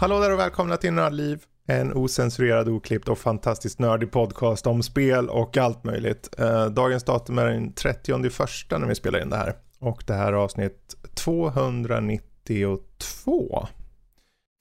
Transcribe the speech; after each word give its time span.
Hallå 0.00 0.20
där 0.20 0.32
och 0.32 0.38
välkomna 0.38 0.76
till 0.76 0.92
Nördliv. 0.92 1.42
En 1.66 1.92
osensurerad, 1.92 2.68
oklippt 2.68 3.08
och 3.08 3.18
fantastiskt 3.18 3.78
nördig 3.78 4.10
podcast 4.10 4.66
om 4.66 4.82
spel 4.82 5.28
och 5.28 5.56
allt 5.56 5.84
möjligt. 5.84 6.34
Eh, 6.38 6.66
dagens 6.66 7.04
datum 7.04 7.38
är 7.38 7.46
den 7.46 7.72
30 7.72 8.30
första 8.30 8.78
när 8.78 8.86
vi 8.86 8.94
spelar 8.94 9.22
in 9.22 9.30
det 9.30 9.36
här. 9.36 9.54
Och 9.78 10.04
det 10.06 10.14
här 10.14 10.32
är 10.32 10.36
avsnitt 10.36 10.96
292. 11.14 13.66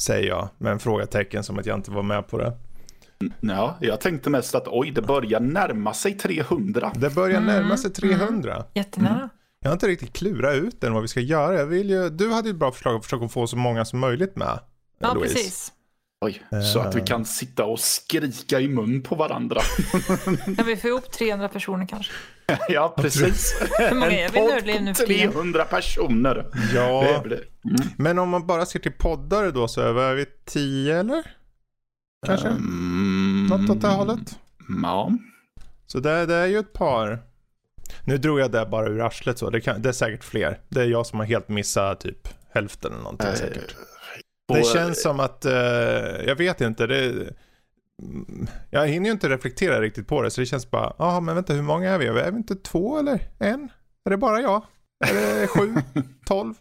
Säger 0.02 0.27
jag 0.27 0.49
med 0.57 0.71
en 0.71 0.80
frågetecken 0.80 1.44
som 1.44 1.59
att 1.59 1.66
jag 1.66 1.77
inte 1.77 1.91
var 1.91 2.03
med 2.03 2.27
på 2.27 2.38
det. 2.38 2.58
Ja, 3.39 3.77
jag 3.80 4.02
tänkte 4.02 4.30
mest 4.30 4.55
att 4.55 4.67
oj, 4.67 4.91
det 4.91 5.02
börjar 5.02 5.39
närma 5.39 5.94
sig 5.94 6.13
300. 6.13 6.91
Det 6.95 7.16
börjar 7.16 7.41
närma 7.41 7.77
sig 7.77 7.91
300. 7.91 8.53
Mm. 8.53 8.66
Jättenära. 8.73 9.30
Jag 9.59 9.69
har 9.69 9.73
inte 9.73 9.88
riktigt 9.88 10.13
klurat 10.13 10.55
ut 10.55 10.83
än 10.83 10.94
vad 10.94 11.02
vi 11.02 11.08
ska 11.08 11.19
göra. 11.19 11.55
Jag 11.55 11.66
vill 11.66 11.89
ju, 11.89 12.09
du 12.09 12.31
hade 12.31 12.47
ju 12.47 12.53
ett 12.53 12.59
bra 12.59 12.71
förslag 12.71 12.95
att 12.95 13.03
försöka 13.03 13.27
få 13.27 13.47
så 13.47 13.58
många 13.58 13.85
som 13.85 13.99
möjligt 13.99 14.35
med. 14.35 14.59
Ja, 14.99 15.13
Louise. 15.13 15.34
precis. 15.35 15.71
Oj, 16.26 16.44
så 16.73 16.80
att 16.80 16.95
vi 16.95 17.02
kan 17.02 17.26
sitta 17.26 17.66
och 17.66 17.80
skrika 17.80 18.59
i 18.59 18.67
mun 18.67 19.02
på 19.03 19.16
varandra. 19.16 19.62
Kan 20.58 20.66
vi 20.66 20.77
få 20.77 20.88
ihop 20.88 21.12
300 21.12 21.49
personer 21.49 21.88
kanske? 21.88 22.13
ja, 22.70 22.94
precis. 22.98 23.62
Hur 23.80 23.95
många 23.95 24.12
är 24.12 24.30
vi 24.30 24.39
Nördliv 24.39 24.81
nu 24.81 24.94
för 24.94 25.05
tiden? 25.05 25.31
300 25.31 25.66
personer. 25.66 26.45
Ja, 26.75 27.02
Det 27.23 27.27
blir... 27.30 27.44
Mm. 27.66 27.81
men 27.98 28.20
om 28.20 28.30
man 28.30 28.48
bara 28.48 28.66
ser 28.66 28.80
till 28.80 28.91
poddare 28.91 29.52
då 29.52 29.67
så 29.67 29.81
är 29.81 30.13
vi 30.16 30.25
10 30.45 31.00
eller? 31.00 31.23
Kanske? 32.28 32.47
Mm. 32.47 33.47
Något 33.50 33.69
åt 33.69 33.81
det 33.81 33.88
hållet? 33.88 34.39
Ja. 34.84 35.11
Så 35.88 36.00
det, 36.00 36.25
det 36.25 36.36
är 36.36 36.45
ju 36.47 36.59
ett 36.59 36.73
par. 36.73 37.19
Nu 38.03 38.17
drog 38.17 38.39
jag 38.39 38.52
det 38.52 38.66
bara 38.66 38.88
ur 38.88 39.02
arslet 39.02 39.38
så. 39.39 39.50
Det, 39.50 39.61
kan, 39.61 39.81
det 39.81 39.89
är 39.89 39.94
säkert 39.94 40.23
fler. 40.23 40.59
Det 40.69 40.81
är 40.81 40.86
jag 40.86 41.06
som 41.06 41.19
har 41.19 41.25
helt 41.25 41.50
missat 41.50 42.00
typ 42.00 42.28
hälften 42.53 42.91
eller 42.91 43.03
någonting 43.03 43.28
Eh, 43.28 43.34
säkert. 43.36 43.75
Och- 44.50 44.55
Det 44.58 44.64
känns 44.64 45.02
som 45.02 45.19
att, 45.19 45.45
eh, 45.45 45.53
jag 46.28 46.36
vet 46.36 46.61
inte, 46.61 46.88
det, 46.88 47.05
mm, 48.02 48.47
jag 48.69 48.88
hinner 48.88 49.06
ju 49.06 49.11
inte 49.11 49.30
reflektera 49.30 49.81
riktigt 49.81 50.08
på 50.08 50.22
det 50.22 50.31
så 50.31 50.41
det 50.41 50.45
känns 50.45 50.72
bara, 50.72 50.94
ja 50.97 51.19
men 51.19 51.36
vänta 51.36 51.53
hur 51.53 51.61
många 51.61 51.89
är 51.91 51.97
vi? 51.97 52.06
Är 52.08 52.31
vi 52.31 52.38
inte 52.38 52.56
två 52.56 53.00
eller 53.00 53.19
en? 53.39 53.69
Är 54.06 54.09
det 54.09 54.17
bara 54.17 54.41
jag? 54.41 54.64
Är 55.08 55.14
det 55.41 55.47
sju, 55.47 55.73
tolv, 56.25 56.53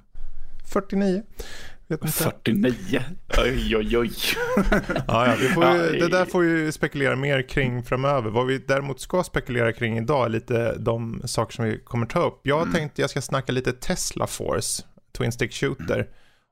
49? 0.73 1.23
Vet 1.91 2.01
inte. 2.05 2.13
49. 2.13 3.03
Oj, 3.39 3.77
oj, 3.77 3.99
oj. 3.99 4.11
Ja, 5.07 5.27
ja, 5.27 5.35
vi 5.41 5.49
får 5.49 5.65
ju, 5.77 5.99
det 6.01 6.09
där 6.09 6.25
får 6.25 6.41
vi 6.41 6.73
spekulera 6.73 7.17
mer 7.17 7.43
kring 7.49 7.83
framöver. 7.83 8.31
Vad 8.31 8.47
vi 8.47 8.59
däremot 8.59 9.01
ska 9.01 9.25
spekulera 9.25 9.73
kring 9.73 9.99
idag 9.99 10.25
är 10.25 10.29
lite 10.29 10.75
de 10.79 11.23
saker 11.25 11.53
som 11.55 11.65
vi 11.65 11.79
kommer 11.85 12.07
ta 12.07 12.27
upp. 12.27 12.41
Jag 12.43 12.73
tänkte 12.73 13.01
jag 13.01 13.11
ska 13.11 13.21
snacka 13.21 13.53
lite 13.53 13.73
Tesla 13.73 14.27
Force, 14.27 14.83
Twin 15.19 15.33
Stick 15.33 15.53
Shooter. 15.53 16.07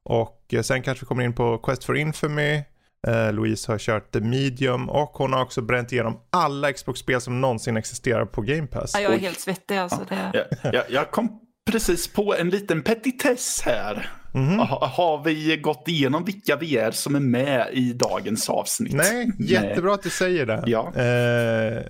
Och 0.05 0.36
eh, 0.55 0.63
sen 0.63 0.83
kanske 0.83 1.05
vi 1.05 1.07
kommer 1.07 1.25
in 1.25 1.33
på 1.33 1.59
Quest 1.59 1.85
for 1.85 1.97
Infamy. 1.97 2.63
Eh, 3.07 3.33
Louise 3.33 3.73
har 3.73 3.79
kört 3.79 4.13
The 4.13 4.21
Medium 4.21 4.91
och 4.91 5.11
hon 5.15 5.33
har 5.33 5.43
också 5.43 5.63
bränt 5.63 5.93
igenom 5.93 6.21
alla 6.31 6.73
Xbox-spel 6.73 7.21
som 7.21 7.41
någonsin 7.41 7.77
existerar 7.77 8.25
på 8.25 8.41
Game 8.41 8.67
Pass. 8.67 8.95
Ja, 8.95 9.01
jag 9.01 9.15
är 9.15 9.19
helt 9.19 9.41
svettig 9.41 9.77
alltså. 9.77 10.07
Det... 10.09 10.47
Jag, 10.63 10.75
jag, 10.75 10.85
jag 10.89 11.11
kom 11.11 11.41
precis 11.71 12.09
på 12.09 12.35
en 12.35 12.51
liten 12.51 12.83
petitess 12.83 13.63
här. 13.65 14.11
Mhm. 14.35 14.59
Ha, 14.59 14.87
har 14.87 15.25
vi 15.25 15.57
gått 15.57 15.89
igenom 15.89 16.25
vilka 16.25 16.57
vi 16.57 16.77
är 16.77 16.91
som 16.91 17.15
är 17.15 17.21
med 17.21 17.69
i 17.73 17.93
dagens 17.93 18.51
avsnitt? 18.51 18.93
Nej, 18.93 19.31
jättebra 19.39 19.95
att 19.95 20.03
du 20.03 20.11
säger 20.11 20.47
det. 20.47 20.63
Ja. 20.67 20.93
Eh, 20.97 21.83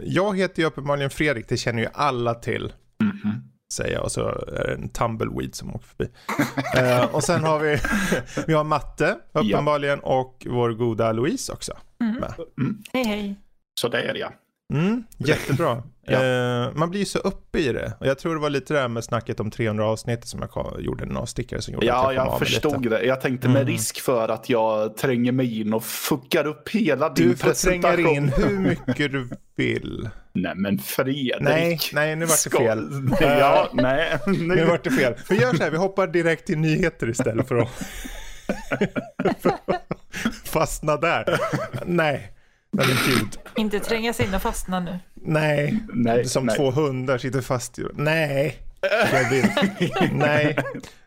jag 0.00 0.36
heter 0.36 0.62
ju 0.62 0.68
uppenbarligen 0.68 1.10
Fredrik, 1.10 1.48
det 1.48 1.56
känner 1.56 1.82
ju 1.82 1.88
alla 1.92 2.34
till. 2.34 2.72
Säger 3.72 3.94
jag 3.94 4.04
och 4.04 4.12
så 4.12 4.28
är 4.28 4.66
det 4.66 4.74
en 4.74 4.88
tumbleweed 4.88 5.54
som 5.54 5.74
åker 5.74 5.86
förbi. 5.86 6.10
eh, 6.76 7.14
och 7.14 7.24
sen 7.24 7.44
har 7.44 7.58
vi, 7.58 7.78
vi 8.46 8.52
har 8.52 8.64
Matte 8.64 9.16
uppenbarligen 9.32 10.00
och 10.00 10.46
vår 10.50 10.70
goda 10.70 11.12
Louise 11.12 11.52
också. 11.52 11.72
Med. 11.98 12.34
Hej, 12.92 13.04
hej. 13.04 13.34
Så 13.80 13.88
det 13.88 14.02
är 14.02 14.14
jag. 14.14 14.32
Mm, 14.70 15.04
jättebra. 15.18 15.82
Ja. 16.06 16.24
eh, 16.24 16.72
man 16.74 16.90
blir 16.90 17.00
ju 17.00 17.06
så 17.06 17.18
uppe 17.18 17.58
i 17.58 17.72
det. 17.72 17.92
Och 18.00 18.06
jag 18.06 18.18
tror 18.18 18.34
det 18.34 18.40
var 18.40 18.50
lite 18.50 18.74
det 18.74 18.80
här 18.80 18.88
med 18.88 19.04
snacket 19.04 19.40
om 19.40 19.50
300 19.50 19.86
avsnitt 19.86 20.24
som 20.28 20.40
jag 20.54 20.76
gjorde 20.80 21.04
en 21.04 21.16
avstickare 21.16 21.62
som 21.62 21.74
gjorde 21.74 21.86
Ja, 21.86 22.08
att 22.08 22.14
jag 22.14 22.24
kom 22.24 22.32
jag 22.32 22.38
förstod 22.38 22.84
lite. 22.84 22.96
det. 22.98 23.04
Jag 23.04 23.20
tänkte 23.20 23.48
med 23.48 23.56
Mm. 23.62 23.68
risk 23.72 24.00
för 24.00 24.28
att 24.28 24.48
jag 24.48 24.96
tränger 24.96 25.32
mig 25.32 25.60
in 25.60 25.72
och 25.74 25.84
fuckar 25.84 26.46
upp 26.46 26.68
hela 26.68 27.08
din 27.08 27.28
Du 27.28 27.36
får 27.36 27.50
tränga 27.52 27.82
presentation. 27.82 28.16
in 28.16 28.28
hur 28.36 28.58
mycket 28.58 29.12
du 29.12 29.28
vill. 29.56 30.08
Nej, 30.32 30.52
men 30.56 30.78
Fredrik. 30.78 31.32
Nej, 31.40 31.78
nej, 31.92 32.16
nu 32.16 32.26
vart 32.26 32.44
det 32.44 32.50
fel. 32.50 32.88
Ja, 33.20 33.70
nej. 33.72 34.18
Nu 34.26 34.54
Nu... 34.56 34.64
vart 34.64 34.84
det 34.84 34.90
fel. 34.90 35.14
Vi 35.30 35.40
gör 35.40 35.54
så 35.54 35.62
här, 35.62 35.70
vi 35.70 35.76
hoppar 35.76 36.06
direkt 36.06 36.46
till 36.46 36.58
nyheter 36.58 37.10
istället 37.10 37.48
för 37.48 37.56
att 37.56 37.68
fastna 40.44 40.96
där. 40.96 41.40
Nej, 41.86 42.32
men 42.72 42.86
gud. 42.86 43.38
Inte 43.60 43.80
tränga 43.80 44.12
sig 44.12 44.26
in 44.26 44.34
och 44.34 44.42
fastna 44.42 44.80
nu. 44.80 44.98
Nej, 45.14 45.78
Nej, 45.94 46.24
som 46.24 46.46
nej. 46.46 46.56
två 46.56 46.70
hundar 46.70 47.18
sitter 47.18 47.40
fast 47.40 47.78
i... 47.78 47.84
Nej, 47.94 48.58
jag 49.12 49.30
vill. 49.30 49.46
Nej. 50.12 50.56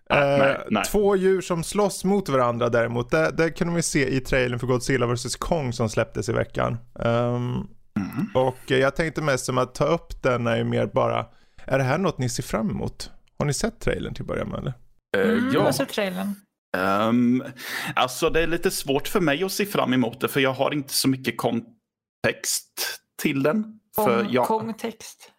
nej, 0.09 0.57
nej. 0.69 0.83
Två 0.83 1.15
djur 1.15 1.41
som 1.41 1.63
slåss 1.63 2.03
mot 2.03 2.29
varandra 2.29 2.69
däremot, 2.69 3.11
det, 3.11 3.31
det 3.37 3.49
kunde 3.51 3.73
vi 3.75 3.81
se 3.81 4.07
i 4.15 4.19
trailern 4.19 4.59
för 4.59 4.67
Godzilla 4.67 5.05
vs 5.07 5.35
Kong 5.35 5.73
som 5.73 5.89
släpptes 5.89 6.29
i 6.29 6.31
veckan. 6.33 6.77
Ehm, 6.99 7.67
Mm. 7.95 8.27
Och 8.33 8.57
jag 8.71 8.95
tänkte 8.95 9.21
mest 9.21 9.45
som 9.45 9.57
att 9.57 9.75
ta 9.75 9.85
upp 9.85 10.23
den 10.23 10.47
är 10.47 10.55
ju 10.57 10.63
mer 10.63 10.85
bara, 10.85 11.25
är 11.65 11.77
det 11.77 11.83
här 11.83 11.97
något 11.97 12.17
ni 12.17 12.29
ser 12.29 12.43
fram 12.43 12.69
emot? 12.69 13.11
Har 13.39 13.45
ni 13.45 13.53
sett 13.53 13.79
trailern 13.79 14.13
till 14.13 14.23
att 14.23 14.27
börja 14.27 14.45
med 14.45 14.59
eller? 14.59 14.73
Eh, 15.17 15.31
Mm, 15.31 15.51
ja. 15.53 15.63
Jag 15.65 15.75
såg 15.75 15.87
trailern. 15.89 16.35
Ehm, 16.77 17.43
alltså 17.95 18.29
det 18.29 18.41
är 18.43 18.47
lite 18.47 18.71
svårt 18.71 19.07
för 19.07 19.19
mig 19.19 19.43
att 19.43 19.51
se 19.51 19.65
fram 19.65 19.93
emot 19.93 20.21
det 20.21 20.27
för 20.27 20.39
jag 20.39 20.53
har 20.53 20.73
inte 20.73 20.93
så 20.93 21.07
mycket 21.09 21.37
kontext 22.27 22.99
till 23.21 23.43
den. 23.43 23.79
För 23.95 24.21
Om 24.21 24.27
jag... 24.31 24.45
Kong-text. 24.45 25.31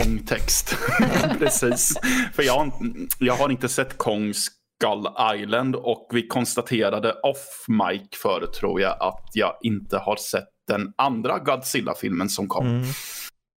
Kong-text. 0.00 0.74
Precis. 1.38 1.94
För 2.34 2.42
jag, 2.42 2.52
har- 2.58 2.72
jag 3.18 3.34
har 3.34 3.50
inte 3.50 3.68
sett 3.68 3.98
Kong 3.98 4.34
Skull 4.34 5.06
Island 5.36 5.76
och 5.76 6.08
vi 6.12 6.26
konstaterade 6.26 7.12
off 7.12 7.64
mic 7.68 8.02
förut 8.22 8.52
tror 8.52 8.80
jag 8.80 8.96
att 9.02 9.30
jag 9.34 9.56
inte 9.62 9.98
har 9.98 10.16
sett 10.16 10.48
den 10.66 10.92
andra 10.98 11.38
Godzilla-filmen 11.38 12.28
som 12.28 12.48
kom. 12.48 12.66
Mm. 12.66 12.84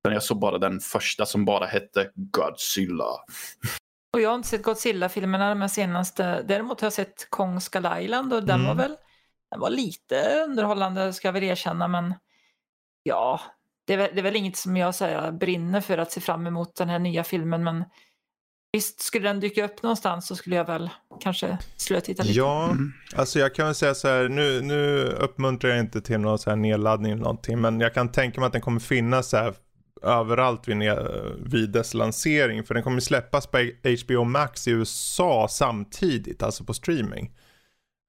Jag 0.09 0.23
såg 0.23 0.39
bara 0.41 0.59
den 0.59 0.81
första 0.81 1.27
som 1.27 1.45
bara 1.45 1.67
hette 1.67 2.11
Godzilla. 2.15 3.05
Och 4.15 4.21
jag 4.21 4.29
har 4.31 4.37
inte 4.37 4.49
sett 4.49 4.63
Godzilla-filmerna 4.63 5.55
de 5.55 5.69
senaste. 5.69 6.43
Däremot 6.43 6.81
har 6.81 6.87
jag 6.87 6.93
sett 6.93 7.31
Kong 7.31 7.61
Skull 7.61 7.89
Island 8.01 8.33
och 8.33 8.45
den 8.45 8.61
Mm. 8.61 8.67
var 8.67 8.75
väl 8.83 8.97
den 9.51 9.61
var 9.61 9.71
lite 9.71 10.45
underhållande 10.49 11.13
ska 11.13 11.29
jag 11.29 11.33
väl 11.33 11.43
erkänna 11.43 11.89
men 11.89 12.15
ja, 13.03 13.41
det 13.87 13.93
är, 13.93 13.97
väl, 13.97 14.11
det 14.13 14.21
är 14.21 14.23
väl 14.23 14.37
inget 14.37 14.57
som 14.57 14.77
jag 14.77 14.95
säger 14.95 15.33
brinner 15.33 15.81
för 15.81 15.99
att 15.99 16.13
se 16.13 16.21
fram 16.21 16.47
emot 16.47 16.77
den 16.77 16.89
här 16.89 16.99
nya 16.99 17.25
filmen 17.25 17.65
men 17.65 17.85
visst 18.73 19.01
skulle 19.01 19.29
den 19.29 19.41
dyka 19.41 19.65
upp 19.65 19.83
någonstans 19.83 20.27
så 20.27 20.37
skulle 20.37 20.57
jag 20.57 20.65
väl 20.65 20.91
kanske 21.21 21.59
slå 21.77 22.01
titta 22.01 22.23
lite. 22.23 22.39
Ja, 22.39 22.65
Mm. 22.65 22.93
alltså 23.17 23.39
jag 23.39 23.55
kan 23.55 23.67
väl 23.67 23.75
säga 23.75 23.95
så 23.95 24.09
här, 24.09 24.29
nu, 24.29 24.61
nu 24.63 25.03
uppmuntrar 25.05 25.71
jag 25.71 25.81
inte 25.81 26.01
till 26.01 26.21
någon 26.21 26.39
så 26.39 26.51
här 26.51 26.57
nedladdning 26.57 27.13
eller 27.13 27.23
någonting, 27.23 27.61
men 27.61 27.81
jag 27.81 27.95
kan 27.95 28.09
tänka 28.13 28.41
mig 28.41 28.47
att 28.47 28.53
den 28.53 28.63
kommer 28.63 28.81
finnas 28.81 29.29
så 29.29 29.37
här 29.37 29.55
överallt 30.03 30.69
vid, 30.69 30.79
vid 31.39 31.71
dess 31.71 31.95
lansering, 31.95 32.65
för 32.65 32.75
den 32.75 32.83
kommer 32.83 33.01
släppas 33.01 33.47
på 33.47 33.59
HBO 34.05 34.25
Max 34.25 34.69
i 34.69 34.71
USA 34.71 35.47
samtidigt, 35.51 36.43
alltså 36.43 36.65
på 36.65 36.75
streaming. 36.75 37.33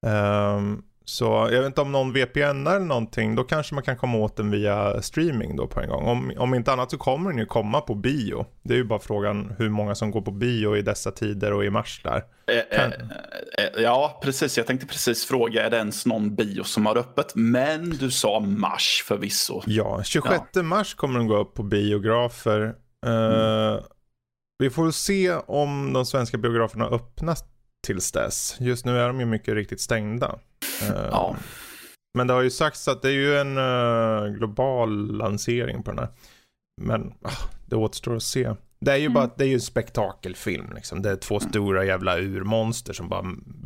Ehm, 0.05 0.83
så 1.05 1.25
jag 1.51 1.59
vet 1.59 1.65
inte 1.65 1.81
om 1.81 1.91
någon 1.91 2.13
VPN 2.13 2.67
eller 2.67 2.79
någonting, 2.79 3.35
då 3.35 3.43
kanske 3.43 3.75
man 3.75 3.83
kan 3.83 3.97
komma 3.97 4.17
åt 4.17 4.37
den 4.37 4.51
via 4.51 5.01
streaming 5.01 5.55
då 5.55 5.67
på 5.67 5.81
en 5.81 5.89
gång. 5.89 6.03
Om, 6.05 6.33
om 6.37 6.53
inte 6.53 6.71
annat 6.73 6.91
så 6.91 6.97
kommer 6.97 7.29
den 7.29 7.39
ju 7.39 7.45
komma 7.45 7.81
på 7.81 7.95
bio. 7.95 8.45
Det 8.63 8.73
är 8.73 8.77
ju 8.77 8.83
bara 8.83 8.99
frågan 8.99 9.55
hur 9.57 9.69
många 9.69 9.95
som 9.95 10.11
går 10.11 10.21
på 10.21 10.31
bio 10.31 10.77
i 10.77 10.81
dessa 10.81 11.11
tider 11.11 11.53
och 11.53 11.65
i 11.65 11.69
mars 11.69 12.01
där. 12.03 12.23
Eh, 12.47 12.79
eh, 12.79 12.85
eh, 12.85 13.81
ja, 13.83 14.19
precis. 14.23 14.57
Jag 14.57 14.67
tänkte 14.67 14.87
precis 14.87 15.25
fråga, 15.25 15.65
är 15.65 15.69
det 15.69 15.77
ens 15.77 16.05
någon 16.05 16.35
bio 16.35 16.63
som 16.63 16.85
har 16.85 16.97
öppet? 16.97 17.35
Men 17.35 17.89
du 17.89 18.11
sa 18.11 18.39
mars 18.39 19.03
förvisso. 19.07 19.61
Ja, 19.65 20.03
26 20.03 20.43
mars 20.55 20.93
kommer 20.93 21.19
den 21.19 21.27
gå 21.27 21.37
upp 21.37 21.53
på 21.53 21.63
biografer. 21.63 22.63
Eh, 23.05 23.83
Vi 24.59 24.69
får 24.69 24.91
se 24.91 25.33
om 25.33 25.93
de 25.93 26.05
svenska 26.05 26.37
biograferna 26.37 26.85
öppnas 26.85 27.43
tills 27.85 28.11
dess. 28.11 28.55
Just 28.59 28.85
nu 28.85 28.99
är 28.99 29.07
de 29.07 29.19
ju 29.19 29.25
mycket 29.25 29.53
riktigt 29.53 29.81
stängda. 29.81 30.39
Eh, 30.81 31.07
Ja. 31.11 31.35
Men 32.17 32.27
det 32.27 32.33
har 32.33 32.41
ju 32.41 32.49
sagts 32.51 32.87
att 32.87 33.01
det 33.01 33.07
är 33.07 33.11
ju 33.13 33.37
en 33.37 33.57
eh, 33.57 34.25
global 34.37 35.17
lansering 35.17 35.83
på 35.83 35.91
den 35.91 35.99
här. 35.99 36.09
Men 36.81 37.13
ah, 37.23 37.31
det 37.65 37.75
återstår 37.75 38.15
att 38.15 38.23
se. 38.23 38.53
Det 38.79 38.91
är 38.91 38.95
ju 38.97 39.09
bara 39.09 39.29
det 39.37 39.43
är 39.43 39.47
ju 39.47 39.53
en 39.53 39.61
spektakelfilm 39.61 40.73
liksom. 40.75 41.01
Det 41.01 41.09
är 41.11 41.15
två 41.15 41.39
stora 41.39 41.85
jävla 41.85 42.17
urmonster 42.19 42.93
som 42.93 43.09
bara 43.09 43.23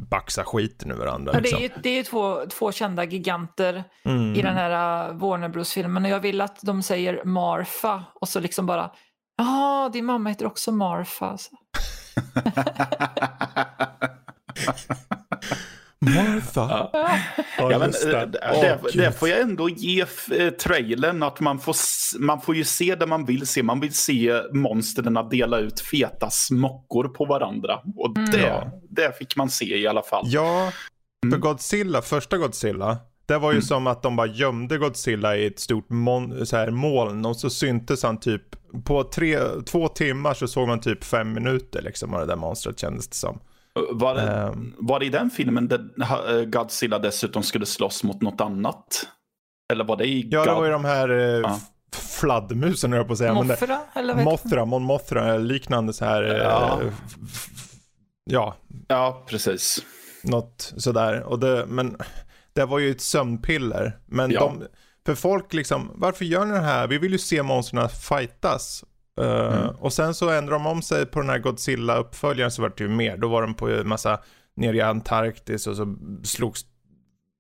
baxar 0.10 0.44
skiten 0.44 0.92
ur 0.92 0.96
varandra. 0.96 1.32
Ja, 1.34 1.40
det 1.40 1.44
Liksom. 1.44 1.58
är 1.60 1.64
ju, 1.64 1.70
det 1.84 1.90
är 1.90 1.96
ju 1.96 2.04
två, 2.04 2.46
två 2.50 2.72
kända 2.72 3.04
giganter 3.04 3.84
Mm. 4.06 4.36
i 4.36 4.42
den 4.42 4.56
här 4.56 5.10
uh, 5.12 5.18
Warner 5.18 5.50
Bros-filmen 5.50 6.06
och 6.06 6.12
jag 6.12 6.20
vill 6.20 6.42
att 6.42 6.60
de 6.62 6.84
säger 6.84 7.24
Marfa 7.24 8.04
och 8.22 8.30
så 8.30 8.40
liksom 8.40 8.66
bara 8.66 8.92
Ja, 9.38 9.90
din 9.94 10.06
mamma 10.06 10.30
heter 10.30 10.46
också 10.46 10.72
Marfa. 10.72 11.38
Martha. 16.00 16.90
Ja. 16.94 17.10
Ja, 17.58 17.72
Ja, 17.72 17.80
men, 17.80 17.90
eh, 17.90 18.28
det. 18.28 18.40
Åh, 18.56 18.92
det, 18.94 19.12
får 19.12 19.30
jag 19.30 19.40
ändå 19.42 19.70
ge 19.70 20.02
eh, 20.32 20.50
trailern 20.50 21.24
att 21.24 21.40
man 21.40 21.60
får, 21.60 21.76
man 22.20 22.42
får 22.42 22.56
ju 22.56 22.64
se 22.64 22.96
det 22.96 23.06
man 23.08 23.26
vill 23.26 23.48
se. 23.48 23.64
Man 23.64 23.80
vill 23.80 23.94
se 23.94 24.42
monstren 24.54 25.18
dela 25.32 25.60
ut 25.60 25.80
feta 25.80 26.30
smockor 26.30 27.08
på 27.08 27.26
varandra. 27.26 27.80
Och 27.98 28.18
Mm. 28.18 28.32
det, 28.32 28.72
det 28.90 29.18
fick 29.18 29.36
man 29.36 29.50
se 29.50 29.78
i 29.78 29.88
alla 29.88 30.02
fall. 30.04 30.24
Ja, 30.28 30.72
för 31.24 31.28
Mm. 31.28 31.40
Godzilla, 31.40 32.02
första 32.02 32.38
Godzilla, 32.38 32.98
det 33.26 33.38
var 33.38 33.52
ju 33.52 33.56
Mm. 33.56 33.62
som 33.62 33.88
att 33.88 34.04
de 34.04 34.16
bara 34.16 34.28
gömde 34.28 34.78
Godzilla 34.78 35.38
i 35.38 35.46
ett 35.48 35.60
stort 35.60 35.90
mon- 35.90 36.46
så 36.46 36.58
här 36.58 36.72
moln 36.72 37.26
och 37.26 37.36
så 37.38 37.50
syntes 37.50 38.04
han 38.04 38.20
typ 38.20 38.42
på 38.86 39.04
tre, 39.04 39.40
två 39.66 39.88
timmar 39.88 40.34
så 40.34 40.48
såg 40.48 40.68
man 40.68 40.80
typ 40.82 41.04
fem 41.04 41.34
minuter 41.34 41.82
liksom 41.82 42.14
av 42.14 42.20
det 42.20 42.26
där 42.26 42.36
monstret 42.36 42.80
kändes 42.80 43.08
det 43.08 43.16
som. 43.16 43.40
Var, 43.92 44.16
det, 44.16 44.22
Ehm. 44.22 44.74
var 44.78 45.00
det 45.00 45.06
i 45.06 45.10
den 45.10 45.30
filmen 45.30 45.68
där 45.68 46.40
eh, 46.40 46.46
Godzilla 46.46 47.00
dessutom 47.00 47.44
skulle 47.44 47.66
slåss 47.66 48.04
mot 48.04 48.22
något 48.22 48.42
annat? 48.42 49.08
Eller 49.74 49.84
var 49.86 49.98
det 49.98 50.06
i 50.06 50.28
Ja, 50.32 50.40
det 50.40 50.50
God- 50.50 50.58
var 50.58 50.66
ju 50.66 50.72
de 50.72 50.86
här 50.86 51.10
eh, 51.10 51.18
Ja. 51.18 51.60
f- 51.94 52.18
fladdermusen 52.20 52.92
höll 52.92 52.98
jag 53.00 53.08
på 53.08 53.14
att 53.14 53.20
säga. 53.20 53.34
Mothra? 53.34 53.80
Eller 53.96 54.16
vad 54.16 54.24
Mothra, 54.24 54.66
Mon 54.66 54.84
Mothra, 54.84 55.38
liknande 55.38 55.94
så 55.94 56.06
här. 56.06 56.24
eh, 56.24 56.38
Ja. 56.38 56.80
f- 57.34 57.48
ja, 58.24 58.56
Ja, 58.88 59.26
precis. 59.30 59.80
något 60.24 60.74
sådär. 60.78 61.24
Och 61.24 61.40
det, 61.40 61.66
men 61.68 61.98
det 62.54 62.66
var 62.66 62.80
ju 62.80 62.92
ett 62.92 63.02
sömnpiller. 63.02 63.98
Men 64.06 64.32
Ja. 64.32 64.40
de, 64.40 64.64
för 65.06 65.16
folk 65.16 65.54
liksom, 65.54 65.92
varför 65.96 66.26
gör 66.26 66.46
ni 66.46 66.52
det 66.54 66.60
här? 66.60 66.88
Vi 66.88 66.98
vill 66.98 67.12
ju 67.12 67.18
se 67.18 67.44
monstren 67.44 67.90
fightas. 67.90 68.84
Uh, 69.20 69.28
Mm. 69.28 69.76
Och 69.80 69.94
sen 69.94 70.14
så 70.14 70.30
ändrade 70.30 70.64
de 70.64 70.68
om 70.68 70.82
sig 70.82 71.06
på 71.06 71.20
den 71.20 71.30
här 71.30 71.40
Godzilla-uppföljaren 71.40 72.50
så 72.52 72.62
var 72.62 72.74
det 72.78 72.84
ju 72.84 72.90
mer. 72.90 73.18
Då 73.18 73.28
var 73.28 73.42
de 73.42 73.54
på 73.54 73.70
en 73.70 73.88
massa 73.88 74.20
nere 74.56 74.78
i 74.78 74.82
Antarktis 74.82 75.68
och 75.68 75.76
så 75.76 75.96
slogs 76.24 76.66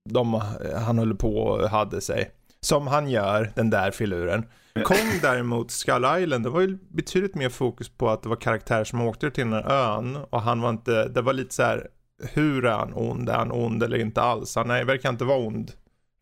de, 0.09 0.41
han 0.75 0.97
höll 0.97 1.15
på 1.15 1.38
och 1.38 1.69
hade 1.69 2.01
sig. 2.01 2.31
Som 2.59 2.88
han 2.88 3.09
gör, 3.09 3.51
den 3.56 3.69
där 3.69 3.91
filuren. 3.91 4.45
Kong 4.83 5.19
däremot, 5.21 5.71
Skull 5.71 6.06
Island, 6.19 6.44
det 6.44 6.50
var 6.50 6.62
ju 6.62 6.77
betydligt 6.89 7.35
mer 7.35 7.50
fokus 7.50 7.89
på 7.89 8.09
att 8.09 8.23
det 8.23 8.30
var 8.30 8.35
karaktärer 8.35 8.83
som 8.83 9.01
åkte 9.01 9.31
till 9.31 9.44
den 9.44 9.53
här 9.53 9.71
ön 9.71 10.18
och 10.30 10.41
han 10.41 10.62
var 10.62 10.69
inte, 10.69 11.07
det 11.07 11.21
var 11.21 11.33
lite 11.33 11.53
så 11.53 11.63
här, 11.63 11.88
hur 12.33 12.65
är 12.65 12.71
han 12.71 12.94
ond? 12.94 13.30
Är 13.30 13.33
han 13.33 13.51
ond 13.51 13.83
eller 13.83 13.97
inte 13.97 14.21
alls? 14.21 14.56
Han 14.56 14.71
är, 14.71 14.83
verkar 14.83 15.09
inte 15.09 15.25
vara 15.25 15.38
ond 15.38 15.71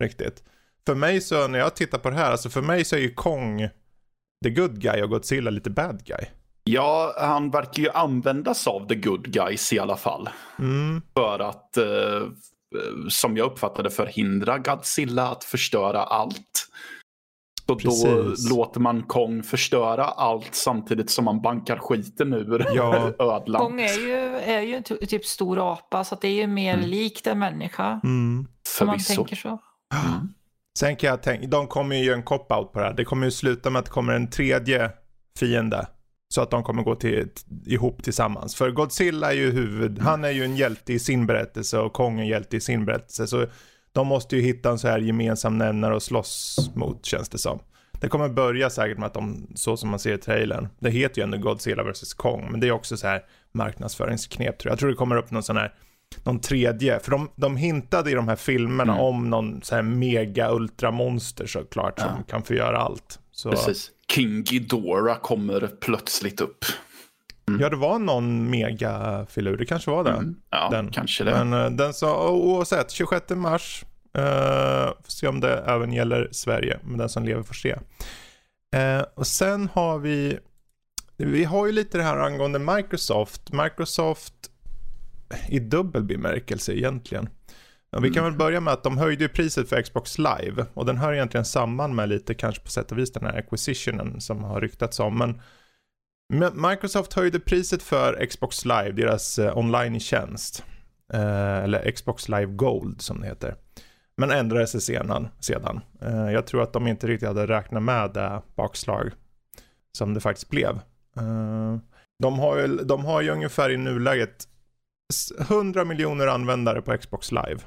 riktigt. 0.00 0.42
För 0.86 0.94
mig 0.94 1.20
så, 1.20 1.48
när 1.48 1.58
jag 1.58 1.76
tittar 1.76 1.98
på 1.98 2.10
det 2.10 2.16
här, 2.16 2.30
alltså 2.30 2.50
för 2.50 2.62
mig 2.62 2.84
så 2.84 2.96
är 2.96 3.00
ju 3.00 3.14
Kong 3.14 3.68
the 4.44 4.50
good 4.50 4.80
guy 4.80 5.02
och 5.02 5.10
Godzilla 5.10 5.50
lite 5.50 5.70
bad 5.70 6.04
guy. 6.04 6.24
Ja, 6.64 7.14
han 7.18 7.50
verkar 7.50 7.82
ju 7.82 7.90
användas 7.90 8.66
av 8.66 8.88
the 8.88 8.94
good 8.94 9.32
guys 9.32 9.72
i 9.72 9.78
alla 9.78 9.96
fall. 9.96 10.28
Mm, 10.58 11.02
För 11.16 11.38
att, 11.38 11.76
eh, 11.76 12.28
som 13.08 13.36
jag 13.36 13.46
uppfattade 13.52 13.90
förhindra 13.90 14.58
Godzilla 14.58 15.28
att 15.28 15.44
förstöra 15.44 16.02
allt. 16.02 16.68
Så 17.66 17.74
då 17.74 17.78
Precis. 17.78 18.50
låter 18.50 18.80
man 18.80 19.02
Kong 19.02 19.42
förstöra 19.42 20.04
allt 20.04 20.54
samtidigt 20.54 21.10
som 21.10 21.24
man 21.24 21.42
bankar 21.42 21.78
skiten 21.78 22.32
ur 22.32 22.66
Ja. 22.74 23.12
ödlan. 23.18 23.60
Kong 23.62 23.80
är 23.80 23.98
ju, 24.06 24.16
är 24.36 24.60
ju 24.60 24.74
en 24.74 24.82
ty- 24.82 25.06
typ 25.06 25.24
stor 25.24 25.72
apa 25.72 26.04
så 26.04 26.14
att 26.14 26.20
det 26.20 26.28
är 26.28 26.34
ju 26.34 26.46
mer 26.46 26.74
Mm. 26.74 26.88
likt 26.90 27.26
en 27.26 27.38
människa. 27.38 28.00
mm. 28.04 28.46
Om 28.80 28.86
man 28.86 28.98
tänker 28.98 29.36
så. 29.36 29.48
Mm. 29.48 30.28
Sen 30.76 30.96
kan 30.96 31.10
jag 31.10 31.22
tänka, 31.22 31.46
de 31.46 31.66
kommer 31.66 31.96
ju 31.96 32.04
göra 32.04 32.16
en 32.16 32.22
cop-out 32.22 32.72
på 32.72 32.78
det 32.78 32.84
här. 32.84 32.94
Det 32.94 33.04
kommer 33.04 33.26
ju 33.26 33.30
sluta 33.30 33.70
med 33.70 33.78
att 33.78 33.84
det 33.84 33.90
kommer 33.90 34.12
en 34.12 34.30
tredje 34.30 34.90
fiende. 35.38 35.86
Så 36.28 36.40
att 36.40 36.50
de 36.50 36.62
kommer 36.62 36.82
gå 36.82 36.94
till, 36.94 37.28
ihop 37.66 38.02
tillsammans. 38.02 38.54
För 38.54 38.70
Godzilla 38.70 39.32
är 39.32 39.36
ju 39.36 39.50
huvud, 39.50 39.98
han 39.98 40.24
är 40.24 40.30
ju 40.30 40.44
en 40.44 40.56
hjälte 40.56 40.92
i 40.92 40.98
sin 40.98 41.26
berättelse 41.26 41.78
och 41.78 41.92
Kong 41.92 42.18
är 42.18 42.22
en 42.22 42.28
hjälte 42.28 42.56
i 42.56 42.60
sin 42.60 42.84
berättelse. 42.84 43.26
Så 43.26 43.46
de 43.92 44.06
måste 44.06 44.36
ju 44.36 44.42
hitta 44.42 44.70
en 44.70 44.78
så 44.78 44.88
här 44.88 44.98
gemensam 44.98 45.58
nämnare 45.58 45.96
att 45.96 46.02
slåss 46.02 46.70
mot 46.74 47.06
känns 47.06 47.28
det 47.28 47.38
som. 47.38 47.58
Det 48.00 48.08
kommer 48.08 48.28
börja 48.28 48.70
säkert 48.70 48.98
med 48.98 49.06
att 49.06 49.14
de, 49.14 49.46
så 49.54 49.76
som 49.76 49.90
man 49.90 49.98
ser 49.98 50.14
i 50.14 50.18
trailern, 50.18 50.68
det 50.78 50.90
heter 50.90 51.20
ju 51.20 51.22
ändå 51.22 51.38
Godzilla 51.38 51.82
vs 51.82 52.14
Kong, 52.14 52.48
men 52.50 52.60
det 52.60 52.68
är 52.68 52.72
också 52.72 52.96
så 52.96 53.06
här 53.06 53.22
marknadsföringsknep 53.52 54.58
tror 54.58 54.70
jag. 54.70 54.72
Jag 54.72 54.78
tror 54.78 54.90
det 54.90 54.96
kommer 54.96 55.16
upp 55.16 55.30
någon 55.30 55.42
sån 55.42 55.56
här, 55.56 55.74
någon 56.24 56.40
tredje, 56.40 57.00
för 57.00 57.10
de, 57.10 57.30
de 57.36 57.56
hintade 57.56 58.10
i 58.10 58.14
de 58.14 58.28
här 58.28 58.36
filmerna 58.36 58.92
Mm. 58.92 59.04
om 59.04 59.30
någon 59.30 59.62
så 59.62 59.74
här 59.74 59.82
mega 59.82 60.50
ultramonster 60.50 61.46
såklart 61.46 61.98
som 61.98 62.08
Ja. 62.16 62.22
kan 62.28 62.42
få 62.42 62.54
göra 62.54 62.78
allt. 62.78 63.18
Så, 63.32 63.50
Precis. 63.50 63.90
King 64.12 64.42
Ghidorah 64.42 65.18
kommer 65.20 65.70
plötsligt 65.80 66.40
upp. 66.40 66.64
Ja, 67.60 67.68
det 67.70 67.76
var 67.76 67.98
någon 67.98 68.50
megafilur, 68.50 69.56
det 69.56 69.66
kanske 69.66 69.90
var 69.90 70.04
det. 70.04 70.10
Mm. 70.10 70.36
Ja, 70.50 70.68
Den. 70.70 70.90
kanske 70.90 71.24
det. 71.24 71.44
Men 71.44 71.52
eh, 71.64 71.70
den 71.70 71.94
sa, 71.94 72.30
oavsett, 72.30 72.90
26 72.90 73.30
mars, 73.30 73.84
uh, 74.18 74.22
får 74.86 75.10
se 75.10 75.26
om 75.28 75.40
det 75.40 75.58
även 75.66 75.92
gäller 75.92 76.28
Sverige, 76.32 76.78
men 76.84 76.98
den 76.98 77.08
som 77.08 77.24
lever 77.24 77.42
får 77.42 77.54
se. 77.54 77.76
Eh, 78.76 79.02
och 79.14 79.26
sen 79.26 79.68
har 79.72 79.98
vi, 79.98 80.38
vi 81.16 81.44
har 81.44 81.66
ju 81.66 81.72
lite 81.72 81.98
det 81.98 82.04
här 82.04 82.16
angående 82.18 82.58
Microsoft. 82.58 83.52
Microsoft 83.52 84.34
i 85.48 85.58
dubbel 85.58 86.04
bemärkelse 86.04 86.72
egentligen. 86.72 87.28
Ja, 87.90 88.00
vi 88.00 88.10
kan 88.10 88.24
väl 88.24 88.32
börja 88.32 88.60
med 88.60 88.72
att 88.72 88.84
de 88.84 88.98
höjde 88.98 89.24
ju 89.24 89.28
priset 89.28 89.68
för 89.68 89.82
Xbox 89.82 90.18
Live 90.18 90.66
och 90.74 90.86
den 90.86 90.96
hör 90.96 91.12
egentligen 91.12 91.44
samman 91.44 91.94
med 91.94 92.08
lite 92.08 92.34
kanske 92.34 92.62
på 92.62 92.70
sätt 92.70 92.92
och 92.92 92.98
vis 92.98 93.12
den 93.12 93.24
här 93.26 93.38
acquisitionen 93.38 94.20
som 94.20 94.44
har 94.44 94.60
ryktats 94.60 95.00
om. 95.00 95.18
Men 95.18 96.70
Microsoft 96.70 97.12
höjde 97.12 97.40
priset 97.40 97.82
för 97.82 98.26
Xbox 98.26 98.64
Live, 98.64 98.92
deras 98.92 99.38
eh, 99.38 99.58
online-tjänst. 99.58 100.64
Eh, 101.12 101.58
eller 101.58 101.90
Xbox 101.90 102.28
Live 102.28 102.46
Gold 102.46 103.02
som 103.02 103.20
det 103.20 103.26
heter. 103.26 103.54
Men 104.16 104.30
ändrade 104.30 104.66
sig 104.66 104.80
sedan. 104.80 105.28
sedan. 105.40 105.80
Eh, 106.02 106.32
jag 106.32 106.46
tror 106.46 106.62
att 106.62 106.72
de 106.72 106.86
inte 106.86 107.06
riktigt 107.06 107.28
hade 107.28 107.46
räknat 107.46 107.82
med 107.82 108.10
det 108.12 108.42
bakslag 108.54 109.10
som 109.92 110.14
det 110.14 110.20
faktiskt 110.20 110.50
blev. 110.50 110.80
Eh, 111.16 111.76
de, 112.18 112.38
har 112.38 112.56
ju, 112.56 112.66
de 112.66 113.04
har 113.04 113.20
ju 113.20 113.30
ungefär 113.30 113.70
i 113.70 113.76
nuläget 113.76 114.48
100 115.40 115.84
miljoner 115.84 116.26
användare 116.26 116.82
på 116.82 116.98
Xbox 116.98 117.32
Live. 117.32 117.58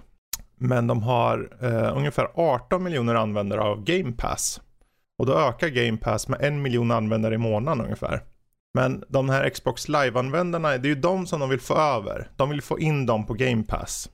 Men 0.56 0.88
de 0.88 1.04
har 1.04 1.58
eh, 1.62 1.98
ungefär 1.98 2.28
18 2.34 2.84
miljoner 2.84 3.16
användare 3.16 3.62
av 3.62 3.84
Game 3.84 4.12
Pass. 4.12 4.62
Och 5.20 5.26
då 5.26 5.34
ökar 5.34 5.68
Game 5.68 5.98
Pass 5.98 6.28
med 6.28 6.42
en 6.42 6.62
miljon 6.62 6.92
användare 6.92 7.36
i 7.36 7.38
månaden 7.38 7.84
ungefär. 7.84 8.24
Men 8.74 9.04
de 9.08 9.30
här 9.30 9.50
Xbox 9.50 9.88
Live-användarna, 9.88 10.78
det 10.78 10.88
är 10.88 10.96
ju 10.96 10.96
de 10.96 11.28
som 11.28 11.40
de 11.40 11.50
vill 11.50 11.60
få 11.60 11.76
över. 11.76 12.30
De 12.36 12.50
vill 12.50 12.62
få 12.62 12.80
in 12.80 13.06
dem 13.06 13.26
på 13.26 13.34
Game 13.34 13.64
Pass. 13.64 14.10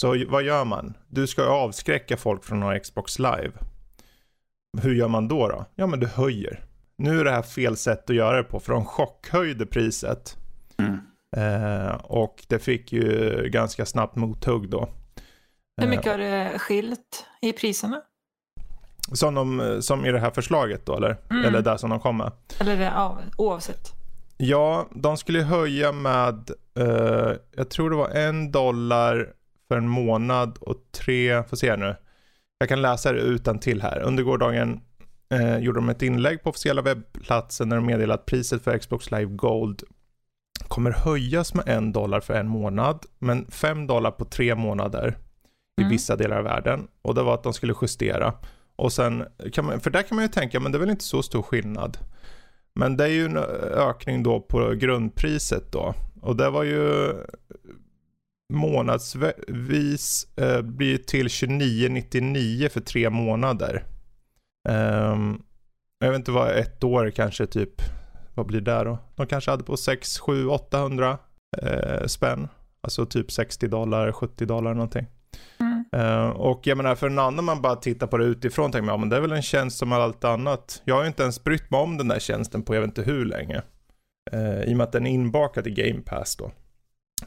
Så 0.00 0.24
vad 0.28 0.42
gör 0.42 0.64
man? 0.64 0.96
Du 1.08 1.26
ska 1.26 1.42
ju 1.42 1.48
avskräcka 1.48 2.16
folk 2.16 2.44
från 2.44 2.62
att 2.62 2.72
ha 2.72 2.78
Xbox 2.78 3.18
Live. 3.18 3.52
Hur 4.82 4.94
gör 4.94 5.08
man 5.08 5.28
då 5.28 5.48
då? 5.48 5.64
Ja 5.74 5.86
men 5.86 6.00
du 6.00 6.06
höjer. 6.06 6.64
Nu 6.98 7.20
är 7.20 7.24
det 7.24 7.30
här 7.30 7.42
fel 7.42 7.76
sätt 7.76 8.10
att 8.10 8.16
göra 8.16 8.36
det 8.36 8.42
på 8.42 8.60
för 8.60 8.72
de 8.72 8.84
chockhöjde 8.84 9.66
priset. 9.66 10.36
Mm. 10.78 10.98
Eh, 11.36 11.94
och 11.94 12.44
det 12.48 12.58
fick 12.58 12.92
ju 12.92 13.42
ganska 13.48 13.86
snabbt 13.86 14.16
mothugg 14.16 14.68
då. 14.68 14.88
Hur 15.76 15.84
Eh, 15.86 15.90
mycket 15.90 16.06
har 16.12 16.18
det 16.18 16.58
skilt 16.58 17.26
i 17.42 17.52
priserna? 17.52 18.02
som, 19.12 19.34
de, 19.34 19.76
som 19.82 20.06
i 20.06 20.12
det 20.12 20.18
här 20.18 20.30
förslaget 20.30 20.86
då 20.86 20.96
eller? 20.96 21.16
Mm. 21.30 21.44
Eller 21.44 21.62
där 21.62 21.76
som 21.76 21.90
de 21.90 22.00
kom 22.00 22.16
med. 22.16 22.32
Eller 22.60 22.76
det, 22.76 22.84
ja, 22.84 23.18
oavsett. 23.36 23.92
Ja, 24.36 24.88
de 24.90 25.16
skulle 25.16 25.42
höja 25.42 25.92
med, 25.92 26.50
eh, 26.78 27.32
jag 27.56 27.70
tror 27.70 27.90
det 27.90 27.96
var 27.96 28.08
en 28.08 28.52
dollar 28.52 29.32
för 29.68 29.76
en 29.76 29.88
månad 29.88 30.58
och 30.60 30.76
tre, 30.92 31.42
får 31.42 31.56
se 31.56 31.76
nu. 31.76 31.96
Jag 32.58 32.68
kan 32.68 32.82
läsa 32.82 33.12
det 33.12 33.20
utan 33.20 33.58
till 33.58 33.82
här. 33.82 34.00
Under 34.00 34.22
gårdagen 34.22 34.80
eh, 35.34 35.58
gjorde 35.58 35.78
de 35.78 35.88
ett 35.88 36.02
inlägg 36.02 36.42
på 36.42 36.50
officiella 36.50 36.82
webbplatsen 36.82 37.68
där 37.68 37.76
de 37.76 37.86
meddelade 37.86 38.14
att 38.14 38.26
priset 38.26 38.64
för 38.64 38.78
Xbox 38.78 39.10
Live 39.10 39.24
Gold 39.36 39.82
kommer 40.68 40.90
höjas 40.90 41.54
med 41.54 41.68
en 41.68 41.92
dollar 41.92 42.20
för 42.20 42.34
en 42.34 42.48
månad, 42.48 43.06
men 43.18 43.46
fem 43.50 43.86
dollar 43.86 44.10
på 44.10 44.24
tre 44.24 44.54
månader 44.54 45.18
i 45.80 45.82
Mm. 45.82 45.90
vissa 45.90 46.16
delar 46.16 46.36
av 46.38 46.44
världen. 46.44 46.88
Och 47.02 47.14
det 47.14 47.22
var 47.22 47.34
att 47.34 47.42
de 47.42 47.52
skulle 47.52 47.74
justera. 47.82 48.34
Och 48.76 48.92
sen, 48.92 49.24
man, 49.62 49.80
för 49.80 49.90
där 49.90 50.02
kan 50.02 50.16
man 50.16 50.24
ju 50.24 50.28
tänka, 50.28 50.60
men 50.60 50.72
det 50.72 50.78
är 50.78 50.80
väl 50.80 50.90
inte 50.90 51.04
så 51.04 51.22
stor 51.22 51.42
skillnad. 51.42 51.98
Men 52.74 52.96
det 52.96 53.04
är 53.04 53.08
ju 53.08 53.24
en 53.24 53.36
ökning 53.74 54.22
då 54.22 54.40
på 54.40 54.70
grundpriset 54.74 55.72
då. 55.72 55.94
Och 56.22 56.36
det 56.36 56.50
var 56.50 56.62
ju 56.62 57.12
månadsvis 58.52 60.26
eh, 60.36 60.62
blir 60.62 60.98
till 60.98 61.26
29,99 61.26 62.68
för 62.68 62.80
tre 62.80 63.10
månader. 63.10 63.84
Ehm, 64.68 65.42
jag 65.98 66.10
vet 66.10 66.18
inte 66.18 66.30
vad 66.30 66.50
ett 66.50 66.84
år 66.84 67.10
kanske 67.10 67.46
typ, 67.46 67.82
vad 68.40 68.46
blir 68.46 68.60
det 68.60 68.84
då? 68.84 68.98
De 69.16 69.26
kanske 69.26 69.50
hade 69.50 69.64
på 69.64 69.76
6, 69.76 70.18
7, 70.18 70.46
800 70.46 71.18
eh, 71.62 72.06
spänn. 72.06 72.48
Alltså 72.80 73.06
typ 73.06 73.32
60 73.32 73.68
dollar, 73.68 74.12
70 74.12 74.46
dollar 74.46 74.74
någonting. 74.74 75.06
Mm. 75.60 75.84
Eh, 75.92 76.28
och 76.28 76.66
jag 76.66 76.76
menar 76.76 76.94
för 76.94 77.06
en 77.06 77.18
annan 77.18 77.44
man 77.44 77.62
bara 77.62 77.76
tittar 77.76 78.06
på 78.06 78.18
det 78.18 78.24
utifrån 78.24 78.72
tänker 78.72 78.86
man, 78.86 78.92
ja 78.92 78.96
men 78.96 79.08
det 79.08 79.16
är 79.16 79.20
väl 79.20 79.32
en 79.32 79.42
tjänst 79.42 79.78
som 79.78 79.92
allt 79.92 80.24
annat. 80.24 80.82
Jag 80.84 80.94
har 80.94 81.02
ju 81.02 81.08
inte 81.08 81.22
ens 81.22 81.44
brytt 81.44 81.70
mig 81.70 81.80
om 81.80 81.96
den 81.96 82.08
där 82.08 82.18
tjänsten 82.18 82.62
på 82.62 82.74
jag 82.74 82.80
vet 82.80 82.88
inte 82.88 83.02
hur 83.02 83.24
länge. 83.24 83.62
Eh, 84.32 84.62
I 84.62 84.72
och 84.72 84.76
med 84.76 84.84
att 84.84 84.92
den 84.92 85.06
är 85.06 85.10
inbakad 85.10 85.66
i 85.66 85.70
Game 85.70 86.00
Pass 86.00 86.36
då. 86.36 86.52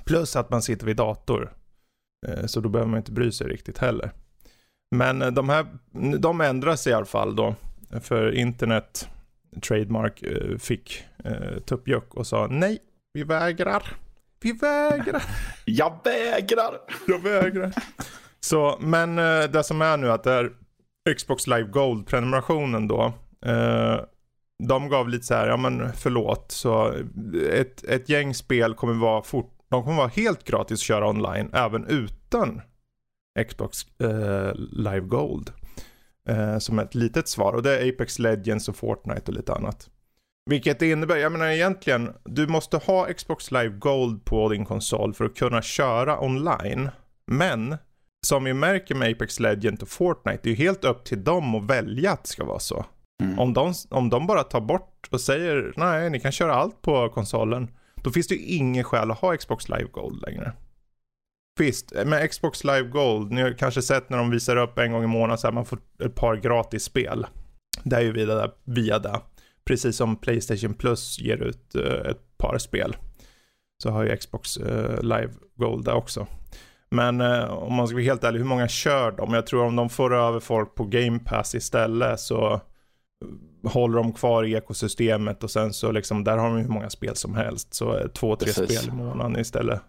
Plus 0.06 0.36
att 0.36 0.50
man 0.50 0.62
sitter 0.62 0.86
vid 0.86 0.98
dator. 0.98 1.54
Eh, 2.28 2.46
så 2.46 2.60
då 2.60 2.70
behöver 2.70 2.92
man 2.92 2.98
inte 2.98 3.12
bry 3.12 3.32
sig 3.32 3.48
riktigt 3.48 3.78
heller. 3.78 4.12
Men 4.96 5.22
eh, 5.22 5.32
de 5.32 5.50
här, 5.50 5.66
de 6.20 6.42
ändras 6.42 6.88
i 6.88 6.94
alla 6.94 7.06
fall 7.06 7.36
då. 7.36 7.56
För 8.02 8.32
internet 8.32 9.10
Trademark 9.62 10.24
eh, 10.24 10.58
fick 10.58 11.04
eh, 11.24 11.60
tuppjuck 11.66 12.14
och 12.14 12.28
sa 12.28 12.48
nej, 12.48 12.80
vi 13.14 13.24
vägrar. 13.24 13.84
Vi 14.42 14.52
vägrar. 14.52 15.24
Jag 15.66 16.00
vägrar. 16.04 16.80
Jag 17.08 17.20
vägrar. 17.20 17.74
Så, 18.40 18.78
men 18.80 19.20
eh, 19.20 19.44
det 19.44 19.64
som 19.64 19.82
är 19.82 19.98
nu 19.98 20.12
att 20.12 20.24
det 20.24 20.32
är 20.34 20.52
Xbox 21.16 21.48
Live 21.48 21.70
Gold-prenumerationen 21.70 22.88
då. 22.88 23.14
Eh, 23.46 24.00
de 24.68 24.90
gav 24.90 25.10
lite 25.10 25.26
så 25.26 25.34
här, 25.34 25.48
ja 25.48 25.58
men 25.58 25.94
förlåt. 25.94 26.52
Så 26.52 26.94
ett, 27.52 27.84
ett 27.84 28.10
gäng 28.10 28.34
spel 28.34 28.74
kommer 28.74 28.94
vara 28.94 29.22
fort, 29.22 29.52
de 29.70 29.84
kommer 29.84 29.98
vara 29.98 30.08
helt 30.08 30.44
gratis 30.44 30.80
att 30.80 30.84
köra 30.84 31.10
online 31.10 31.50
även 31.54 31.86
utan 31.88 32.62
Xbox 33.48 34.00
eh, 34.00 34.52
Live 34.56 35.08
Gold. 35.08 35.52
Eh, 36.30 36.58
som 36.58 36.80
ett 36.80 36.96
litet 36.96 37.28
svar 37.28 37.54
och 37.54 37.64
det 37.64 37.80
är 37.80 37.90
Apex 37.90 38.20
Legends 38.20 38.70
och 38.70 38.76
Fortnite 38.76 39.24
och 39.26 39.34
lite 39.34 39.54
annat. 39.54 39.90
Vilket 40.50 40.80
det 40.80 40.92
innebär, 40.92 41.18
jag 41.18 41.32
menar 41.32 41.48
egentligen, 41.48 42.14
du 42.24 42.48
måste 42.48 42.78
ha 42.78 43.14
Xbox 43.14 43.52
Live 43.52 43.70
Gold 43.70 44.26
på 44.26 44.50
din 44.50 44.66
konsol 44.66 45.14
för 45.14 45.26
att 45.26 45.36
kunna 45.36 45.62
köra 45.62 46.24
online. 46.24 46.90
Men, 47.28 47.78
som 48.26 48.44
vi 48.44 48.54
märker 48.54 48.96
med 48.96 49.12
Apex 49.12 49.40
Legends 49.40 49.82
och 49.82 49.90
Fortnite, 49.90 50.40
det 50.44 50.50
är 50.50 50.52
ju 50.52 50.64
helt 50.64 50.86
upp 50.86 51.04
till 51.04 51.24
dem 51.24 51.56
att 51.56 51.64
välja 51.64 52.12
att 52.12 52.24
det 52.24 52.30
ska 52.30 52.46
vara 52.46 52.60
så. 52.60 52.86
Mm. 53.24 53.40
Om, 53.40 53.54
de, 53.54 53.74
om 53.90 54.10
de 54.10 54.28
bara 54.28 54.44
tar 54.44 54.62
bort 54.62 55.08
och 55.12 55.22
säger 55.22 55.74
nej, 55.78 56.10
ni 56.10 56.20
kan 56.20 56.32
köra 56.32 56.56
allt 56.56 56.82
på 56.82 57.10
konsolen, 57.10 57.68
då 57.96 58.12
finns 58.12 58.28
det 58.28 58.36
ju 58.36 58.46
ingen 58.46 58.84
skäl 58.84 59.12
att 59.12 59.20
ha 59.20 59.38
Xbox 59.38 59.70
Live 59.70 59.88
Gold 59.92 60.22
längre. 60.22 60.54
Visst, 61.60 61.94
med 62.06 62.32
Xbox 62.32 62.64
Live 62.64 62.84
Gold, 62.84 63.32
ni 63.32 63.42
har 63.42 63.52
kanske 63.52 63.82
sett 63.82 64.10
när 64.10 64.18
de 64.18 64.30
visar 64.30 64.56
upp 64.56 64.78
en 64.80 64.92
gång 64.92 65.04
i 65.04 65.08
månaden 65.08 65.38
så 65.38 65.48
här, 65.48 65.54
man 65.54 65.66
får 65.66 65.80
ett 66.04 66.16
par 66.16 66.36
gratis 66.36 66.84
spel. 66.84 67.26
Det 67.84 67.96
är 67.96 68.02
ju 68.02 68.12
via 68.12 68.26
det, 68.26 68.52
via 68.64 69.00
det. 69.00 69.22
Precis 69.66 69.98
som 69.98 70.16
Playstation 70.16 70.74
Plus 70.74 71.20
ger 71.20 71.38
ut 71.38 71.76
uh, 71.76 72.10
ett 72.10 72.38
par 72.38 72.58
spel. 72.58 72.96
Så 73.84 73.90
har 73.90 74.04
ju 74.04 74.18
Xbox 74.18 74.58
uh, 74.58 75.02
Live 75.02 75.30
Gold 75.56 75.86
där 75.86 75.94
också. 75.94 76.28
Men 76.92 77.22
om 77.50 77.74
man 77.74 77.88
ska 77.88 77.96
vara 77.96 78.04
helt 78.04 78.24
ärlig, 78.24 78.40
hur 78.40 78.46
många 78.46 78.68
kör 78.68 79.12
de? 79.12 79.34
Jag 79.34 79.48
tror 79.48 79.66
om 79.66 79.76
de 79.76 79.90
får 79.90 80.16
över 80.16 80.40
folk 80.40 80.76
på 80.76 80.84
Game 80.84 81.20
Pass 81.20 81.56
istället 81.56 82.20
så 82.20 82.62
håller 83.64 83.98
de 83.98 84.14
kvar 84.14 84.44
i 84.44 84.54
ekosystemet 84.54 85.44
och 85.44 85.52
sen 85.52 85.74
så 85.74 85.92
liksom 85.92 86.24
där 86.24 86.38
har 86.38 86.50
de 86.50 86.58
hur 86.58 86.68
många 86.68 86.90
spel 86.90 87.16
som 87.16 87.36
helst. 87.36 87.74
Så 87.74 88.08
två, 88.14 88.36
tre 88.36 88.46
Precis. 88.46 88.80
spel 88.80 88.94
i 88.94 88.98
månaden 88.98 89.40
istället 89.40 89.82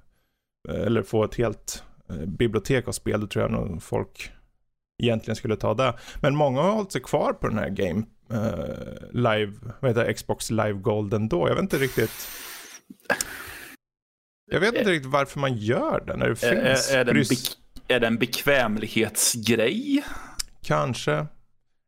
eller 0.69 1.03
få 1.03 1.25
ett 1.25 1.35
helt 1.35 1.85
eh, 2.11 2.17
bibliotek 2.17 2.89
av 2.89 2.93
spel, 2.93 3.21
då 3.21 3.27
tror 3.27 3.43
jag 3.43 3.53
nog 3.53 3.83
folk 3.83 4.31
egentligen 5.03 5.37
skulle 5.37 5.57
ta 5.57 5.75
det. 5.75 5.95
Men 6.21 6.37
många 6.37 6.63
har 6.63 6.71
hållit 6.73 6.93
sig 6.93 7.01
kvar 7.01 7.33
på 7.33 7.49
den 7.49 7.59
här 7.59 7.69
Game 7.69 8.03
uh, 8.33 9.11
Live, 9.13 9.53
vad 9.81 9.91
heter 9.91 10.05
det, 10.05 10.15
Xbox 10.15 10.51
Live 10.51 10.73
Gold 10.73 11.15
ändå. 11.15 11.49
Jag 11.49 11.55
vet 11.55 11.63
inte 11.63 11.79
riktigt. 11.79 12.29
Jag 14.53 14.61
vet 14.61 14.75
inte 14.75 14.91
riktigt 14.91 15.11
varför 15.11 15.41
man 15.41 15.57
gör 15.57 16.05
det 16.07 16.17
när 16.17 16.29
det 16.29 16.37
finns. 16.37 16.91
Är, 16.91 16.99
är, 16.99 17.05
det, 17.05 17.11
en 17.11 17.27
är 17.89 18.01
det 18.01 18.07
en 18.07 18.19
bekvämlighetsgrej? 18.19 20.05
Kanske. 20.63 21.27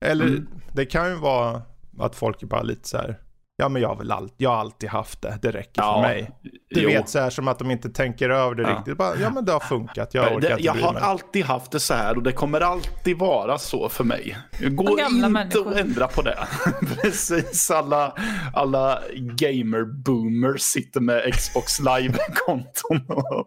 Eller 0.04 0.26
mm. 0.26 0.48
det 0.72 0.86
kan 0.86 1.08
ju 1.08 1.14
vara 1.14 1.62
att 1.98 2.16
folk 2.16 2.42
är 2.42 2.46
bara 2.46 2.62
lite 2.62 2.88
så 2.88 2.96
här 2.96 3.20
Ja 3.58 3.68
men 3.68 3.82
jag 3.82 3.88
har 3.88 3.96
väl 3.96 4.12
all, 4.12 4.30
jag 4.36 4.50
har 4.50 4.56
alltid 4.56 4.88
haft 4.88 5.22
det, 5.22 5.38
det 5.42 5.50
räcker 5.50 5.82
ja, 5.82 5.94
för 5.94 6.00
mig. 6.08 6.30
Du 6.70 6.80
jo. 6.80 6.88
vet 6.88 7.08
så 7.08 7.18
här 7.18 7.30
som 7.30 7.48
att 7.48 7.58
de 7.58 7.70
inte 7.70 7.88
tänker 7.88 8.30
över 8.30 8.54
det 8.54 8.62
ja. 8.62 8.76
riktigt. 8.76 8.96
Bara, 8.96 9.16
ja 9.16 9.30
men 9.30 9.44
det 9.44 9.52
har 9.52 9.60
funkat, 9.60 10.14
jag 10.14 10.24
orkar 10.24 10.40
det, 10.40 10.50
inte 10.50 10.62
Jag 10.62 10.74
har 10.74 10.92
mig. 10.92 11.02
alltid 11.02 11.44
haft 11.44 11.72
det 11.72 11.80
så 11.80 11.94
här 11.94 12.16
och 12.16 12.22
det 12.22 12.32
kommer 12.32 12.60
alltid 12.60 13.18
vara 13.18 13.58
så 13.58 13.88
för 13.88 14.04
mig. 14.04 14.36
Går 14.60 15.00
inte 15.00 15.28
människor. 15.28 15.70
att 15.70 15.76
ändra 15.76 16.08
på 16.08 16.22
det. 16.22 16.38
Precis, 17.02 17.70
alla, 17.70 18.12
alla 18.54 19.02
gamer-boomers 19.14 20.58
sitter 20.58 21.00
med 21.00 21.34
Xbox 21.34 21.78
live-konton 21.78 23.04
och 23.08 23.46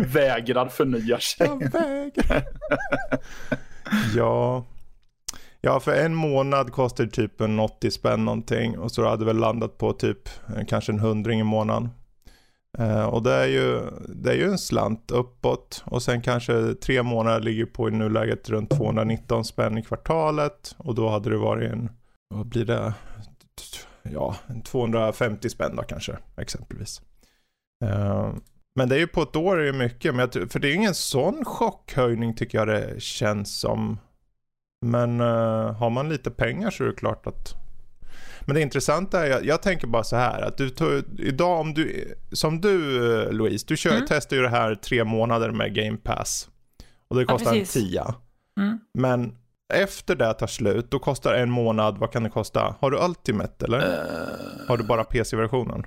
vägrar 0.06 0.68
förnya 0.68 1.18
sig. 1.18 1.46
Jag 1.46 1.72
vägrar. 1.72 2.44
ja. 4.16 4.64
Ja, 5.60 5.80
för 5.80 5.92
en 5.92 6.14
månad 6.14 6.72
kostar 6.72 7.04
det 7.04 7.10
typ 7.10 7.40
en 7.40 7.60
80 7.60 7.90
spänn 7.90 8.24
någonting 8.24 8.78
och 8.78 8.92
så 8.92 9.08
hade 9.08 9.24
väl 9.24 9.36
landat 9.36 9.78
på 9.78 9.92
typ 9.92 10.28
eh, 10.56 10.64
kanske 10.66 10.92
en 10.92 10.98
hundring 10.98 11.40
i 11.40 11.44
månaden. 11.44 11.88
Eh, 12.78 13.04
och 13.04 13.22
det 13.22 13.32
är, 13.32 13.46
ju, 13.46 13.80
det 14.08 14.30
är 14.30 14.34
ju 14.34 14.44
en 14.44 14.58
slant 14.58 15.10
uppåt 15.10 15.82
och 15.86 16.02
sen 16.02 16.22
kanske 16.22 16.74
tre 16.74 17.02
månader 17.02 17.40
ligger 17.40 17.66
på 17.66 17.88
i 17.88 17.92
nuläget 17.92 18.50
runt 18.50 18.70
219 18.70 19.44
spänn 19.44 19.78
i 19.78 19.82
kvartalet 19.82 20.74
och 20.78 20.94
då 20.94 21.08
hade 21.08 21.30
det 21.30 21.36
varit 21.36 21.72
en, 21.72 21.90
vad 22.34 22.46
blir 22.46 22.64
det, 22.64 22.94
ja 24.02 24.36
250 24.64 25.50
spänn 25.50 25.76
då 25.76 25.82
kanske 25.82 26.16
exempelvis. 26.36 27.00
Eh, 27.84 28.32
men 28.76 28.88
det 28.88 28.94
är 28.94 28.98
ju 28.98 29.06
på 29.06 29.22
ett 29.22 29.36
år 29.36 29.58
är 29.58 29.72
det 29.72 29.78
mycket, 29.78 30.14
men 30.14 30.28
jag, 30.32 30.52
för 30.52 30.58
det 30.58 30.66
är 30.66 30.70
ju 30.70 30.76
ingen 30.76 30.94
sån 30.94 31.44
chockhöjning 31.44 32.34
tycker 32.34 32.58
jag 32.58 32.68
det 32.68 33.02
känns 33.02 33.60
som. 33.60 33.98
Men 34.82 35.20
uh, 35.20 35.72
har 35.72 35.90
man 35.90 36.08
lite 36.08 36.30
pengar 36.30 36.70
så 36.70 36.84
är 36.84 36.88
det 36.88 36.94
klart 36.94 37.26
att 37.26 37.54
men 38.46 38.54
det 38.54 38.60
intressanta 38.60 39.26
är, 39.26 39.30
jag, 39.30 39.44
jag 39.44 39.62
tänker 39.62 39.86
bara 39.86 40.04
så 40.04 40.16
här 40.16 40.42
att 40.42 40.56
du 40.56 40.70
tog, 40.70 41.02
idag 41.18 41.60
om 41.60 41.74
du, 41.74 42.14
som 42.32 42.60
du 42.60 43.06
eh, 43.22 43.32
Louise, 43.32 43.64
du 43.68 43.76
kör, 43.76 43.90
mm. 43.90 44.06
testar 44.08 44.36
ju 44.36 44.42
det 44.42 44.48
här 44.48 44.74
tre 44.74 45.04
månader 45.04 45.50
med 45.50 45.74
Game 45.74 45.96
Pass. 45.96 46.48
Och 47.08 47.16
det 47.16 47.24
kostar 47.24 47.54
ja, 47.54 47.60
en 47.60 47.66
tia. 47.66 48.14
Mm. 48.60 48.78
Men 48.94 49.34
efter 49.74 50.16
det 50.16 50.34
tar 50.34 50.46
slut, 50.46 50.90
då 50.90 50.98
kostar 50.98 51.34
en 51.34 51.50
månad, 51.50 51.98
vad 51.98 52.12
kan 52.12 52.22
det 52.22 52.30
kosta? 52.30 52.76
Har 52.80 52.90
du 52.90 52.98
Ultimate 52.98 53.64
eller? 53.64 53.78
Uh... 53.78 54.68
Har 54.68 54.76
du 54.76 54.84
bara 54.84 55.04
PC-versionen? 55.04 55.86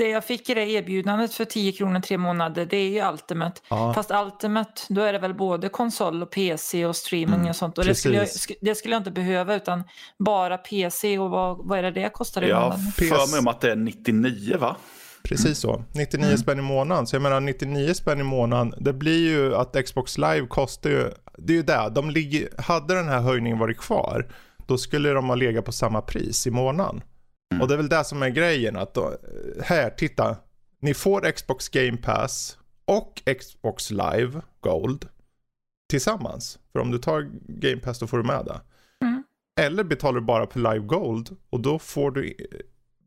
Det 0.00 0.08
jag 0.08 0.24
fick 0.24 0.50
i 0.50 0.54
det 0.54 0.70
erbjudandet 0.70 1.34
för 1.34 1.44
10 1.44 1.72
kronor 1.72 2.00
tre 2.00 2.18
månader 2.18 2.66
det 2.66 2.76
är 2.76 2.88
ju 2.88 3.12
Ultimate. 3.12 3.60
Ja. 3.68 3.94
Fast 3.94 4.10
Ultimate 4.10 4.82
då 4.88 5.00
är 5.00 5.12
det 5.12 5.18
väl 5.18 5.34
både 5.34 5.68
konsol 5.68 6.22
och 6.22 6.30
PC 6.30 6.86
och 6.86 6.96
streaming 6.96 7.34
mm, 7.34 7.48
och 7.48 7.56
sånt. 7.56 7.78
Och 7.78 7.84
det 7.84 7.94
skulle, 7.94 8.16
jag, 8.16 8.28
det 8.60 8.74
skulle 8.74 8.94
jag 8.94 9.00
inte 9.00 9.10
behöva 9.10 9.54
utan 9.54 9.84
bara 10.18 10.58
PC 10.58 11.18
och 11.18 11.30
vad, 11.30 11.58
vad 11.66 11.78
är 11.78 11.82
det 11.82 11.90
det 11.90 12.12
kostar 12.12 12.42
i 12.42 12.48
jag 12.48 12.62
månaden? 12.62 12.84
Jag 12.84 13.08
för 13.08 13.30
mig 13.30 13.38
om 13.38 13.48
att 13.48 13.60
det 13.60 13.70
är 13.72 13.76
99 13.76 14.56
va? 14.58 14.76
Precis 15.22 15.58
så. 15.58 15.84
99 15.94 16.26
mm. 16.26 16.38
spänn 16.38 16.58
i 16.58 16.62
månaden. 16.62 17.06
Så 17.06 17.16
jag 17.16 17.22
menar 17.22 17.40
99 17.40 17.94
spänn 17.94 18.20
i 18.20 18.24
månaden. 18.24 18.74
Det 18.78 18.92
blir 18.92 19.28
ju 19.28 19.54
att 19.54 19.84
Xbox 19.84 20.18
Live 20.18 20.46
kostar 20.46 20.90
ju. 20.90 21.10
Det 21.38 21.52
är 21.52 21.56
ju 21.56 21.62
det. 21.62 21.92
De 21.94 22.10
ligger, 22.10 22.48
hade 22.62 22.94
den 22.94 23.08
här 23.08 23.20
höjningen 23.20 23.58
varit 23.58 23.78
kvar. 23.78 24.32
Då 24.66 24.78
skulle 24.78 25.10
de 25.10 25.28
ha 25.28 25.34
legat 25.34 25.64
på 25.64 25.72
samma 25.72 26.00
pris 26.00 26.46
i 26.46 26.50
månaden. 26.50 27.02
Mm. 27.50 27.62
Och 27.62 27.68
det 27.68 27.74
är 27.74 27.76
väl 27.76 27.88
det 27.88 28.04
som 28.04 28.22
är 28.22 28.28
grejen 28.28 28.76
att 28.76 28.94
då, 28.94 29.16
här, 29.62 29.90
titta. 29.90 30.36
Ni 30.80 30.94
får 30.94 31.32
Xbox 31.32 31.68
Game 31.68 31.96
Pass 31.96 32.58
och 32.84 33.22
Xbox 33.40 33.90
Live 33.90 34.40
Gold 34.60 35.08
tillsammans. 35.88 36.58
För 36.72 36.78
om 36.78 36.90
du 36.90 36.98
tar 36.98 37.30
Game 37.48 37.80
Pass 37.80 37.98
då 37.98 38.06
får 38.06 38.18
du 38.18 38.24
med 38.24 38.44
det. 38.44 38.60
Mm. 39.06 39.24
Eller 39.60 39.84
betalar 39.84 40.20
du 40.20 40.26
bara 40.26 40.46
på 40.46 40.58
Live 40.58 40.78
Gold 40.78 41.36
och 41.50 41.60
då 41.60 41.78
får 41.78 42.10
du, 42.10 42.36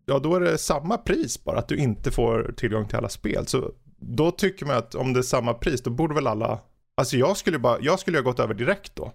ja 0.06 0.20
då 0.20 0.36
är 0.36 0.40
det 0.40 0.58
samma 0.58 0.98
pris 0.98 1.44
bara 1.44 1.60
att 1.60 1.68
du 1.68 1.78
inte 1.78 2.12
får 2.12 2.54
tillgång 2.58 2.88
till 2.88 2.98
alla 2.98 3.10
spel. 3.10 3.48
Så 3.48 3.72
då 4.00 4.32
tycker 4.32 4.66
man 4.66 4.78
att 4.78 4.96
om 4.96 5.14
det 5.14 5.20
är 5.20 5.24
samma 5.24 5.54
pris 5.54 5.82
då 5.82 5.90
borde 5.90 6.16
väl 6.16 6.28
alla, 6.28 6.60
alltså 6.96 7.18
jag 7.18 7.38
skulle 7.38 7.60
bara, 7.60 7.78
jag 7.82 8.00
skulle 8.00 8.18
ha 8.18 8.24
gått 8.24 8.40
över 8.40 8.54
direkt 8.54 8.96
då. 8.96 9.14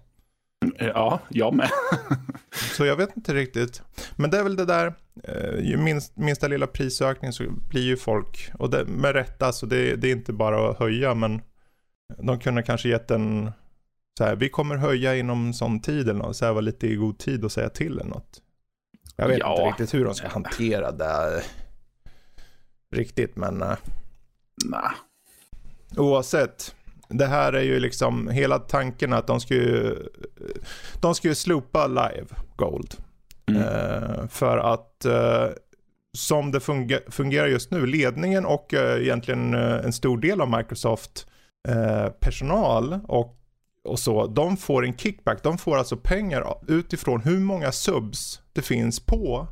Ja, 0.77 1.19
jag 1.29 1.53
med. 1.53 1.69
så 2.75 2.85
jag 2.85 2.95
vet 2.95 3.17
inte 3.17 3.33
riktigt. 3.33 3.81
Men 4.15 4.29
det 4.29 4.37
är 4.37 4.43
väl 4.43 4.55
det 4.55 4.65
där, 4.65 4.93
ju 5.61 5.77
minst, 5.77 6.17
minsta 6.17 6.47
lilla 6.47 6.67
prisökning 6.67 7.33
så 7.33 7.43
blir 7.69 7.81
ju 7.81 7.97
folk, 7.97 8.51
och 8.59 8.69
det, 8.69 8.85
med 8.85 9.13
rätta, 9.13 9.51
så 9.51 9.65
det, 9.65 9.95
det 9.95 10.07
är 10.07 10.11
inte 10.11 10.33
bara 10.33 10.69
att 10.69 10.79
höja 10.79 11.13
men 11.13 11.41
de 12.17 12.39
kunde 12.39 12.63
kanske 12.63 12.89
gett 12.89 13.11
en, 13.11 13.51
så 14.17 14.23
här, 14.23 14.35
vi 14.35 14.49
kommer 14.49 14.75
höja 14.75 15.15
inom 15.15 15.53
sån 15.53 15.81
tid 15.81 16.09
eller 16.09 16.19
något, 16.19 16.35
så 16.35 16.45
här 16.45 16.53
var 16.53 16.61
lite 16.61 16.87
i 16.87 16.95
god 16.95 17.17
tid 17.17 17.45
att 17.45 17.51
säga 17.51 17.69
till 17.69 17.99
eller 17.99 18.09
något. 18.09 18.41
Jag 19.15 19.27
vet 19.27 19.39
ja. 19.39 19.51
inte 19.51 19.69
riktigt 19.69 19.93
hur 19.93 20.05
de 20.05 20.15
ska 20.15 20.27
hantera 20.27 20.91
det 20.91 21.43
riktigt 22.95 23.35
men... 23.35 23.61
Eh, 23.61 23.77
Nej. 24.65 24.91
Oavsett, 25.97 26.75
det 27.09 27.25
här 27.25 27.53
är 27.53 27.61
ju 27.61 27.79
liksom 27.79 28.27
hela 28.27 28.59
tanken 28.59 29.13
att 29.13 29.27
de 29.27 29.39
ska 29.39 29.53
ju, 29.53 29.95
de 31.01 31.15
ska 31.15 31.27
ju 31.27 31.35
slopa 31.35 31.87
live 31.87 32.27
gold. 32.55 32.95
Mm. 33.55 33.61
Uh, 33.61 34.27
för 34.27 34.57
att 34.57 35.05
uh, 35.05 35.53
som 36.13 36.51
det 36.51 36.59
funger 36.59 36.99
fungerar 37.09 37.47
just 37.47 37.71
nu, 37.71 37.85
ledningen 37.85 38.45
och 38.45 38.73
uh, 38.73 39.01
egentligen 39.01 39.53
en 39.53 39.93
stor 39.93 40.17
del 40.17 40.41
av 40.41 40.49
Microsoft 40.57 41.25
personal 42.19 42.99
och, 43.07 43.37
och 43.83 43.99
så, 43.99 44.27
de 44.27 44.57
får 44.57 44.85
en 44.85 44.97
kickback. 44.97 45.43
De 45.43 45.57
får 45.57 45.77
alltså 45.77 45.97
pengar 45.97 46.57
utifrån 46.67 47.21
hur 47.21 47.39
många 47.39 47.71
subs 47.71 48.41
det 48.53 48.61
finns 48.61 48.99
på 48.99 49.47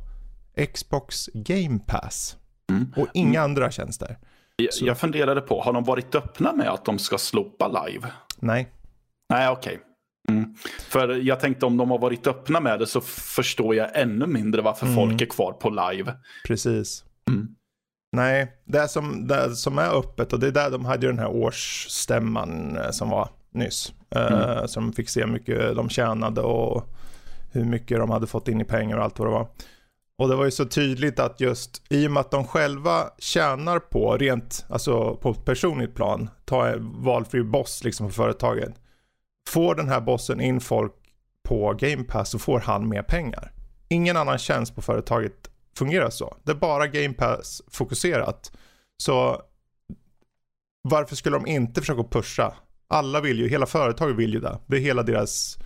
Xbox 0.74 1.26
Game 1.34 1.78
Pass. 1.86 2.36
Mm. 2.70 2.92
Och 2.96 3.06
inga 3.14 3.38
mm. 3.38 3.50
andra 3.50 3.70
tjänster. 3.70 4.18
Jag, 4.56 4.88
jag 4.88 4.98
funderade 4.98 5.40
på, 5.40 5.62
har 5.62 5.72
de 5.72 5.84
varit 5.84 6.14
öppna 6.14 6.52
med 6.52 6.68
att 6.68 6.84
de 6.84 6.98
ska 6.98 7.18
slopa 7.18 7.68
live? 7.68 8.08
Nej. 8.36 8.68
Nej, 9.28 9.48
okej. 9.48 9.74
Okay. 9.74 9.87
Mm. 10.28 10.54
För 10.88 11.08
jag 11.08 11.40
tänkte 11.40 11.66
om 11.66 11.76
de 11.76 11.90
har 11.90 11.98
varit 11.98 12.26
öppna 12.26 12.60
med 12.60 12.78
det 12.78 12.86
så 12.86 13.00
förstår 13.00 13.74
jag 13.74 13.90
ännu 13.94 14.26
mindre 14.26 14.62
varför 14.62 14.86
mm. 14.86 14.96
folk 14.96 15.20
är 15.20 15.26
kvar 15.26 15.52
på 15.52 15.70
live. 15.70 16.14
Precis. 16.46 17.04
Mm. 17.30 17.48
Nej, 18.12 18.52
det 18.64 18.88
som, 18.88 19.26
det 19.26 19.56
som 19.56 19.78
är 19.78 19.98
öppet 19.98 20.32
och 20.32 20.40
det 20.40 20.46
är 20.46 20.52
där 20.52 20.70
de 20.70 20.84
hade 20.84 21.06
ju 21.06 21.12
den 21.12 21.18
här 21.18 21.30
årsstämman 21.30 22.76
eh, 22.76 22.90
som 22.90 23.10
var 23.10 23.28
nyss. 23.50 23.92
Uh, 24.16 24.66
som 24.66 24.92
fick 24.92 25.08
se 25.08 25.20
hur 25.20 25.32
mycket 25.32 25.76
de 25.76 25.88
tjänade 25.88 26.40
och 26.40 26.94
hur 27.52 27.64
mycket 27.64 27.98
de 27.98 28.10
hade 28.10 28.26
fått 28.26 28.48
in 28.48 28.60
i 28.60 28.64
pengar 28.64 28.96
och 28.96 29.04
allt 29.04 29.18
vad 29.18 29.28
det 29.28 29.32
var. 29.32 29.48
Och 30.18 30.28
det 30.28 30.36
var 30.36 30.44
ju 30.44 30.50
så 30.50 30.64
tydligt 30.64 31.18
att 31.18 31.40
just 31.40 31.82
i 31.88 32.06
och 32.06 32.10
med 32.10 32.20
att 32.20 32.30
de 32.30 32.44
själva 32.44 33.10
tjänar 33.18 33.78
på, 33.78 34.16
rent 34.16 34.66
alltså 34.68 35.14
på 35.14 35.30
ett 35.30 35.44
personligt 35.44 35.94
plan, 35.94 36.30
ta 36.44 36.68
en 36.68 37.02
valfri 37.02 37.42
boss 37.42 37.84
liksom 37.84 38.10
för 38.10 38.22
företaget. 38.22 38.74
Får 39.48 39.74
den 39.74 39.88
här 39.88 40.00
bossen 40.00 40.40
in 40.40 40.60
folk 40.60 40.92
på 41.48 41.74
Game 41.78 42.04
Pass 42.04 42.30
så 42.30 42.38
får 42.38 42.60
han 42.60 42.88
mer 42.88 43.02
pengar. 43.02 43.52
Ingen 43.88 44.16
annan 44.16 44.38
tjänst 44.38 44.74
på 44.74 44.82
företaget 44.82 45.50
fungerar 45.78 46.10
så. 46.10 46.36
Det 46.44 46.52
är 46.52 46.56
bara 46.56 46.86
Game 46.86 47.14
Pass 47.14 47.62
fokuserat. 47.70 48.52
Så 49.02 49.42
varför 50.82 51.16
skulle 51.16 51.36
de 51.36 51.46
inte 51.46 51.80
försöka 51.80 52.02
pusha? 52.02 52.54
Alla 52.88 53.20
vill 53.20 53.38
ju, 53.38 53.48
hela 53.48 53.66
företaget 53.66 54.16
vill 54.16 54.34
ju 54.34 54.40
det. 54.40 54.58
Det 54.66 54.76
är 54.76 54.80
hela 54.80 55.02
deras 55.02 55.58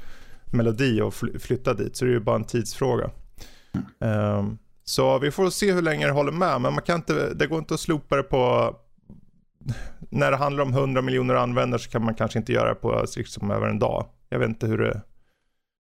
melodi 0.53 1.01
att 1.01 1.15
flytta 1.43 1.75
dit. 1.75 1.97
Så 1.97 2.05
det 2.05 2.11
är 2.11 2.15
ju 2.15 2.21
bara 2.21 2.37
en 2.37 2.45
tidsfråga. 2.45 3.11
Um, 3.99 4.59
så 4.85 5.19
vi 5.19 5.31
får 5.31 5.51
se 5.51 5.73
hur 5.73 5.83
länge 5.83 6.07
det 6.07 6.13
håller 6.13 6.33
med. 6.33 6.61
Men 6.61 6.75
man 6.75 6.83
kan 6.83 6.97
inte, 6.97 7.35
det 7.35 7.47
går 7.47 7.59
inte 7.59 7.75
att 7.75 7.81
slopa 7.81 8.17
det 8.17 8.23
på 8.23 8.75
när 10.11 10.31
det 10.31 10.37
handlar 10.37 10.65
om 10.65 10.73
100 10.73 11.03
miljoner 11.03 11.35
användare 11.35 11.81
så 11.81 11.91
kan 11.91 12.05
man 12.05 12.15
kanske 12.15 12.39
inte 12.39 12.53
göra 12.53 12.69
det 12.69 12.75
på 12.75 13.05
liksom 13.17 13.51
över 13.51 13.69
en 13.69 13.79
dag. 13.79 14.07
Jag 14.29 14.39
vet 14.39 14.49
inte 14.49 14.67
hur 14.67 14.79
det, 14.79 15.01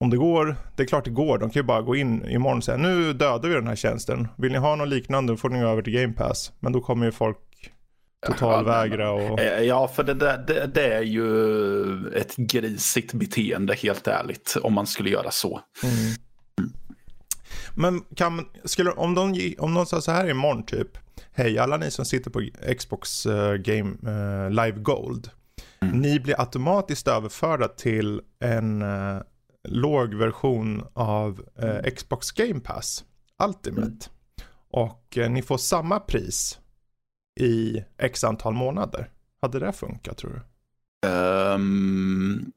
om 0.03 0.09
det 0.09 0.17
går. 0.17 0.55
Det 0.75 0.83
är 0.83 0.87
klart 0.87 1.05
det 1.05 1.11
går. 1.11 1.37
De 1.37 1.49
kan 1.49 1.59
ju 1.59 1.65
bara 1.65 1.81
gå 1.81 1.95
in 1.95 2.25
imorgon 2.29 2.57
och 2.57 2.63
säga 2.63 2.77
nu 2.77 3.13
dödar 3.13 3.49
vi 3.49 3.55
den 3.55 3.67
här 3.67 3.75
tjänsten. 3.75 4.27
Vill 4.37 4.51
ni 4.51 4.57
ha 4.57 4.75
något 4.75 4.87
liknande 4.87 5.37
får 5.37 5.49
ni 5.49 5.59
gå 5.59 5.67
över 5.67 5.81
till 5.81 5.93
Game 5.93 6.13
Pass. 6.13 6.51
Men 6.59 6.73
då 6.73 6.81
kommer 6.81 7.05
ju 7.05 7.11
folk 7.11 7.37
totalvägra 8.27 9.11
och... 9.11 9.39
Ja, 9.61 9.87
för 9.87 10.03
det, 10.03 10.13
det, 10.13 10.67
det, 10.73 10.93
är 10.93 11.01
ju 11.01 12.07
ett 12.07 12.35
grisigt 12.35 13.13
beteende 13.13 13.73
helt 13.73 14.07
ärligt. 14.07 14.57
Om 14.63 14.73
man 14.73 14.87
skulle 14.87 15.09
göra 15.09 15.31
så. 15.31 15.61
Mm. 15.83 16.13
Men 17.75 18.01
kan, 18.15 18.45
skulle, 18.63 18.91
om, 18.91 19.15
de, 19.15 19.55
om 19.59 19.73
de 19.73 19.85
sa 19.85 20.01
så 20.01 20.11
här 20.11 20.29
imorgon 20.29 20.65
typ. 20.65 20.97
Hej 21.33 21.57
alla 21.57 21.77
ni 21.77 21.91
som 21.91 22.05
sitter 22.05 22.31
på 22.31 22.49
Xbox 22.77 23.25
uh, 23.25 23.53
Game 23.53 23.91
uh, 23.91 24.49
Live 24.49 24.79
Gold. 24.79 25.29
Mm. 25.81 25.99
Ni 25.99 26.19
blir 26.19 26.39
automatiskt 26.39 27.07
överförda 27.07 27.67
till 27.67 28.21
en 28.39 28.81
uh, 28.81 29.21
låg 29.63 30.13
version 30.13 30.83
av 30.93 31.41
Xbox 31.95 32.31
Game 32.31 32.59
Pass 32.59 33.05
Ultimate. 33.43 33.87
Mm. 33.87 33.97
Och 34.71 35.17
ni 35.29 35.41
får 35.41 35.57
samma 35.57 35.99
pris 35.99 36.59
i 37.39 37.83
x 37.97 38.23
antal 38.23 38.53
månader. 38.53 39.09
Hade 39.41 39.59
det 39.59 39.73
funkat 39.73 40.17
tror 40.17 40.31
du? 40.31 41.07
Um, 41.07 42.51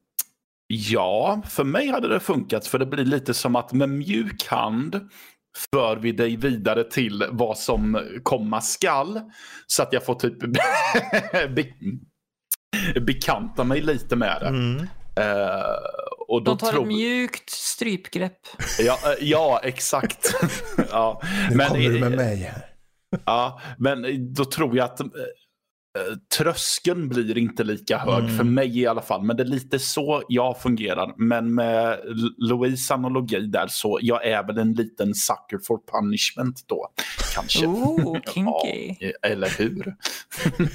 Ja, 0.67 1.41
för 1.49 1.63
mig 1.63 1.87
hade 1.87 2.07
det 2.07 2.19
funkat 2.19 2.67
för 2.67 2.79
det 2.79 2.85
blir 2.85 3.05
lite 3.05 3.33
som 3.33 3.55
att 3.55 3.73
med 3.73 3.89
mjuk 3.89 4.47
hand 4.47 5.09
för 5.71 5.95
vi 5.95 6.11
dig 6.11 6.35
vidare 6.35 6.83
till 6.83 7.25
vad 7.31 7.57
som 7.57 8.01
komma 8.23 8.61
skall. 8.61 9.21
Så 9.67 9.83
att 9.83 9.93
jag 9.93 10.05
får 10.05 10.15
typ 10.15 10.39
be 11.55 11.65
bekanta 13.01 13.63
mig 13.63 13.81
lite 13.81 14.15
med 14.15 14.37
det. 14.41 14.47
Mm. 14.47 14.87
Uh, 15.19 15.65
och 16.27 16.43
då 16.43 16.51
De 16.51 16.57
tar 16.57 16.71
tror... 16.71 16.81
ett 16.81 16.87
mjukt 16.87 17.49
strypgrepp. 17.49 18.39
Ja, 18.79 18.93
uh, 18.93 19.27
ja 19.27 19.59
exakt. 19.63 20.35
ja. 20.91 21.21
Nu 21.49 21.55
men, 21.55 21.67
kommer 21.67 21.89
du 21.89 21.99
med 21.99 22.11
mig 22.11 22.35
här. 22.35 22.65
ja, 23.25 23.61
men 23.77 24.33
då 24.33 24.45
tror 24.45 24.77
jag 24.77 24.85
att 24.85 24.99
Eh, 24.99 25.07
tröskeln 26.37 27.09
blir 27.09 27.37
inte 27.37 27.63
lika 27.63 27.97
hög, 27.97 28.23
mm. 28.23 28.37
för 28.37 28.43
mig 28.43 28.79
i 28.79 28.87
alla 28.87 29.01
fall. 29.01 29.23
Men 29.23 29.37
det 29.37 29.43
är 29.43 29.47
lite 29.47 29.79
så 29.79 30.23
jag 30.27 30.61
fungerar. 30.61 31.13
Men 31.17 31.53
med 31.53 31.99
Louise 32.37 32.93
analogi 32.93 33.39
där 33.39 33.67
så 33.67 33.99
jag 34.01 34.25
är 34.25 34.43
väl 34.47 34.57
en 34.57 34.73
liten 34.73 35.15
sucker 35.15 35.65
for 35.67 35.79
punishment 35.91 36.63
då. 36.67 36.87
Kanske. 37.35 37.65
Oh, 37.65 38.17
kinky. 38.33 38.95
ja, 38.99 39.11
eller 39.29 39.57
hur? 39.57 39.95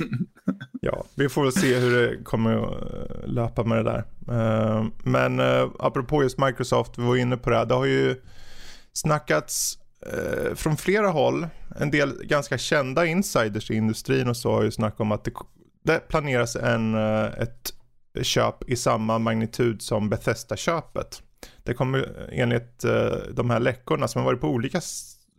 ja, 0.80 1.04
vi 1.14 1.28
får 1.28 1.42
väl 1.42 1.52
se 1.52 1.78
hur 1.78 2.00
det 2.00 2.24
kommer 2.24 2.56
att 2.56 2.92
eh, 2.92 3.28
löpa 3.28 3.64
med 3.64 3.84
det 3.84 3.90
där. 3.90 4.04
Eh, 4.28 4.84
men 5.04 5.40
apropå 5.78 6.22
just 6.22 6.38
Microsoft, 6.38 6.98
vi 6.98 7.02
var 7.02 7.16
inne 7.16 7.36
på 7.36 7.50
det 7.50 7.56
här. 7.56 7.66
Det 7.66 7.74
har 7.74 7.86
ju 7.86 8.16
snackats 8.92 9.78
eh, 10.06 10.54
från 10.54 10.76
flera 10.76 11.08
håll, 11.08 11.46
en 11.76 11.90
del 11.90 12.24
ganska 12.24 12.58
kända 12.58 13.06
insiders 13.06 13.70
i 13.70 13.74
industrin 13.74 14.28
och 14.28 14.36
så 14.36 14.52
har 14.52 14.62
ju 14.62 14.70
snackat 14.70 15.00
om 15.00 15.12
att 15.12 15.24
det, 15.24 15.32
det 15.84 16.08
planeras 16.08 16.56
en, 16.56 16.94
eh, 16.94 17.24
ett 17.24 17.74
köp 18.22 18.68
i 18.68 18.76
samma 18.76 19.18
magnitud 19.18 19.82
som 19.82 20.10
Bethesda-köpet. 20.10 21.22
Det 21.64 21.74
kommer 21.74 22.28
enligt 22.32 22.84
eh, 22.84 23.12
de 23.32 23.50
här 23.50 23.60
läckorna 23.60 24.08
som 24.08 24.22
har 24.22 24.26
varit 24.26 24.40
på 24.40 24.48
olika 24.48 24.80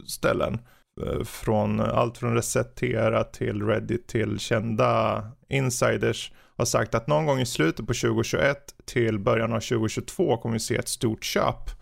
ställen, 0.08 0.60
eh, 1.06 1.24
från 1.24 1.80
allt 1.80 2.17
från 2.17 2.36
Resetera 2.36 3.24
till 3.24 3.63
Reddit 3.63 4.08
till 4.08 4.39
kända 4.39 5.24
insiders 5.50 6.32
har 6.58 6.65
sagt 6.65 6.95
att 6.95 7.08
någon 7.08 7.26
gång 7.26 7.39
i 7.39 7.45
slutet 7.45 7.88
på 7.88 7.93
2021 7.93 8.58
till 8.86 9.19
början 9.19 9.54
av 9.54 9.60
2022 9.60 10.38
kommer 10.38 10.54
vi 10.54 10.60
se 10.60 10.76
ett 10.76 10.88
stort 10.88 11.24
köp 11.24 11.81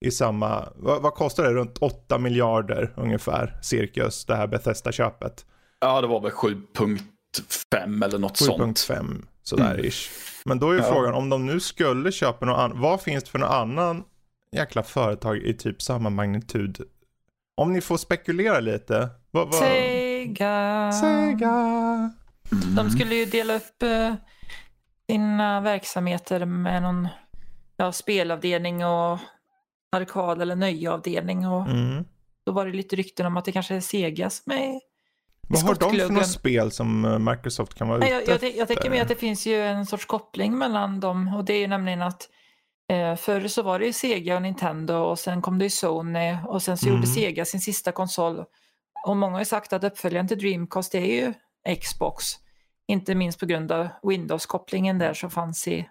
i 0.00 0.10
samma, 0.10 0.68
vad, 0.76 1.02
vad, 1.02 1.14
kostar 1.14 1.44
det? 1.44 1.50
Runt 1.50 1.78
8 1.78 2.18
miljarder 2.18 2.92
ungefär, 2.96 3.58
cirkus, 3.62 4.24
det 4.24 4.36
här 4.36 4.46
Bethesda-köpet. 4.46 5.46
Ja, 5.80 6.00
det 6.00 6.06
var 6.06 6.20
väl 6.20 6.30
7.5 6.30 8.04
eller 8.04 8.18
något 8.18 8.38
7. 8.38 8.44
sånt. 8.44 8.78
7.5 8.78 9.24
sådär 9.42 9.74
mm. 9.74 9.86
ish. 9.86 10.10
Men 10.44 10.58
då 10.58 10.70
är 10.70 10.74
ju 10.74 10.80
ja. 10.80 10.92
frågan, 10.92 11.14
om 11.14 11.30
de 11.30 11.46
nu 11.46 11.60
skulle 11.60 12.12
köpa 12.12 12.46
något 12.46 12.58
annat, 12.58 12.78
vad 12.78 13.00
finns 13.00 13.24
det 13.24 13.30
för 13.30 13.38
något 13.38 13.50
annan 13.50 14.04
jäkla 14.52 14.82
företag 14.82 15.36
i 15.36 15.54
typ 15.54 15.82
samma 15.82 16.10
magnitud? 16.10 16.80
Om 17.54 17.72
ni 17.72 17.80
får 17.80 17.96
spekulera 17.96 18.60
lite. 18.60 19.08
Vad, 19.30 19.46
vad... 19.46 19.54
Sega. 19.54 20.92
Sega. 20.92 21.50
Mm. 22.52 22.74
De 22.74 22.90
skulle 22.90 23.14
ju 23.14 23.24
dela 23.24 23.56
upp 23.56 23.82
uh, 23.82 24.14
sina 25.10 25.60
verksamheter 25.60 26.44
med 26.44 26.82
någon 26.82 27.08
ja, 27.76 27.92
spelavdelning 27.92 28.84
och 28.84 29.18
arkad 29.96 30.42
eller 30.42 30.56
nöjeavdelning. 30.56 31.48
Och 31.48 31.66
mm. 31.66 32.04
Då 32.44 32.52
var 32.52 32.66
det 32.66 32.72
lite 32.72 32.96
rykten 32.96 33.26
om 33.26 33.36
att 33.36 33.44
det 33.44 33.52
kanske 33.52 33.74
är 33.74 33.80
Sega 33.80 34.30
som 34.30 34.52
är 34.52 34.80
vad 35.48 35.62
har 35.62 35.74
de 35.74 35.98
för 35.98 36.08
några 36.08 36.24
spel 36.24 36.70
som 36.70 37.04
eh, 37.04 37.18
Microsoft 37.18 37.74
kan 37.74 37.88
vara 37.88 37.98
ute 37.98 38.30
jag, 38.30 38.42
jag, 38.42 38.56
jag 38.56 38.68
tänker 38.68 38.90
mig 38.90 39.00
att 39.00 39.08
det 39.08 39.14
finns 39.14 39.46
ju 39.46 39.62
en 39.62 39.86
sorts 39.86 40.06
koppling 40.06 40.58
mellan 40.58 41.00
dem 41.00 41.34
och 41.34 41.44
det 41.44 41.52
är 41.52 41.58
ju 41.58 41.66
nämligen 41.66 42.02
att 42.02 42.28
eh, 42.92 43.16
förr 43.16 43.48
så 43.48 43.62
var 43.62 43.78
det 43.78 43.86
ju 43.86 43.92
Sega 43.92 44.36
och 44.36 44.42
Nintendo 44.42 44.94
och 44.94 45.18
sen 45.18 45.42
kom 45.42 45.58
det 45.58 45.64
ju 45.64 45.70
Sony 45.70 46.36
och 46.46 46.62
sen 46.62 46.78
så 46.78 46.86
mm. 46.86 46.96
gjorde 46.96 47.06
Sega 47.08 47.44
sin 47.44 47.60
sista 47.60 47.92
konsol. 47.92 48.44
Och 49.06 49.16
många 49.16 49.32
har 49.32 49.40
ju 49.40 49.44
sagt 49.44 49.72
att 49.72 49.84
uppföljaren 49.84 50.28
till 50.28 50.38
Dreamcast 50.38 50.94
är 50.94 51.00
ju 51.00 51.34
Xbox. 51.80 52.24
Inte 52.86 53.14
minst 53.14 53.40
på 53.40 53.46
grund 53.46 53.72
av 53.72 53.88
Windows-kopplingen 54.02 54.98
där 54.98 55.14
som 55.14 55.30
fanns 55.30 55.68
i, 55.68 55.88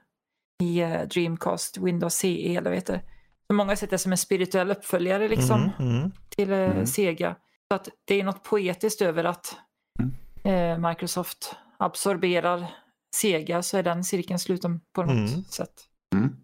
i 0.63 0.83
uh, 0.83 1.01
Dreamcast, 1.01 1.77
Windows 1.77 2.13
CE 2.13 2.55
eller 2.55 2.69
vad 2.69 2.75
heter 2.75 3.01
För 3.47 3.53
många 3.53 3.75
sett 3.75 3.89
det 3.89 3.97
som 3.97 4.11
en 4.11 4.17
spirituell 4.17 4.71
uppföljare 4.71 5.27
liksom, 5.27 5.71
mm, 5.79 5.97
mm, 5.97 6.11
till 6.29 6.51
eh, 6.51 6.59
mm. 6.59 6.85
Sega. 6.85 7.35
Så 7.67 7.75
att 7.75 7.89
det 8.05 8.19
är 8.19 8.23
något 8.23 8.43
poetiskt 8.43 9.01
över 9.01 9.23
att 9.23 9.55
mm. 9.99 10.81
eh, 10.83 10.89
Microsoft 10.89 11.55
absorberar 11.79 12.67
Sega 13.15 13.63
så 13.63 13.77
är 13.77 13.83
den 13.83 14.03
cirkeln 14.03 14.39
sluten 14.39 14.79
på 14.95 15.01
något 15.01 15.29
mm. 15.31 15.43
sätt. 15.43 15.73
Mm. 16.15 16.35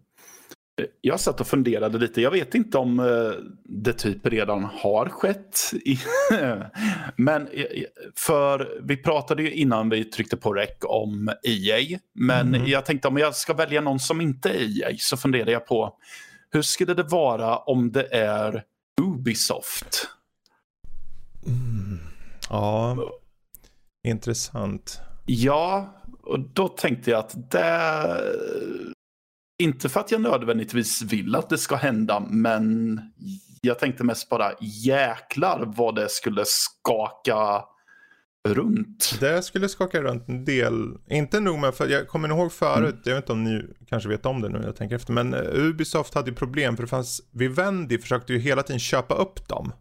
Jag 1.00 1.20
satt 1.20 1.40
och 1.40 1.46
funderade 1.46 1.98
lite. 1.98 2.20
Jag 2.20 2.30
vet 2.30 2.54
inte 2.54 2.78
om 2.78 3.00
eh, 3.00 3.32
det 3.64 3.92
typ 3.92 4.26
redan 4.26 4.64
har 4.64 5.08
skett. 5.08 5.72
men 7.16 7.48
för 8.16 8.80
vi 8.82 8.96
pratade 8.96 9.42
ju 9.42 9.52
innan 9.52 9.88
vi 9.88 10.04
tryckte 10.04 10.36
på 10.36 10.52
rec 10.52 10.70
om 10.82 11.28
EA. 11.42 11.98
Men 12.14 12.54
mm. 12.54 12.66
jag 12.66 12.84
tänkte 12.84 13.08
om 13.08 13.16
jag 13.16 13.34
ska 13.34 13.54
välja 13.54 13.80
någon 13.80 14.00
som 14.00 14.20
inte 14.20 14.48
är 14.48 14.82
EA 14.82 14.96
så 14.98 15.16
funderar 15.16 15.50
jag 15.50 15.66
på 15.66 15.98
hur 16.54 16.62
skulle 16.62 16.94
det 16.94 17.02
vara 17.02 17.56
om 17.56 17.92
det 17.92 18.14
är 18.14 18.64
Ubisoft? 19.00 20.08
Mm. 21.46 21.98
Ja, 22.50 22.96
intressant. 24.06 25.00
Ja, 25.26 25.94
och 26.22 26.40
då 26.40 26.68
tänkte 26.68 27.10
jag 27.10 27.20
att 27.20 27.50
det... 27.50 28.20
Inte 29.62 29.88
för 29.88 30.00
att 30.00 30.10
jag 30.10 30.20
nödvändigtvis 30.20 31.02
vill 31.02 31.36
att 31.36 31.48
det 31.48 31.58
ska 31.58 31.76
hända, 31.76 32.20
men 32.20 33.00
jag 33.60 33.78
tänkte 33.78 34.04
mest 34.04 34.28
bara 34.28 34.52
jäklar 34.60 35.72
vad 35.76 35.94
det 35.94 36.08
skulle 36.08 36.44
skaka 36.46 37.64
runt. 38.48 39.16
Det 39.20 39.42
skulle 39.42 39.68
skaka 39.68 40.02
runt 40.02 40.28
en 40.28 40.44
del. 40.44 40.98
Inte 41.10 41.40
nog 41.40 41.58
med, 41.58 41.74
för 41.74 41.88
jag 41.88 42.08
kommer 42.08 42.28
ihåg 42.28 42.52
förut, 42.52 42.94
mm. 42.94 43.00
jag 43.04 43.14
vet 43.14 43.24
inte 43.24 43.32
om 43.32 43.44
ni 43.44 43.62
kanske 43.88 44.08
vet 44.08 44.26
om 44.26 44.40
det 44.40 44.48
nu 44.48 44.58
när 44.58 44.66
jag 44.66 44.76
tänker 44.76 44.96
efter, 44.96 45.12
men 45.12 45.34
uh, 45.34 45.40
Ubisoft 45.54 46.14
hade 46.14 46.30
ju 46.30 46.36
problem 46.36 46.76
för 46.76 46.82
det 46.82 46.88
fanns, 46.88 47.22
Vivendi 47.30 47.98
försökte 47.98 48.32
ju 48.32 48.38
hela 48.38 48.62
tiden 48.62 48.80
köpa 48.80 49.14
upp 49.14 49.48
dem. 49.48 49.72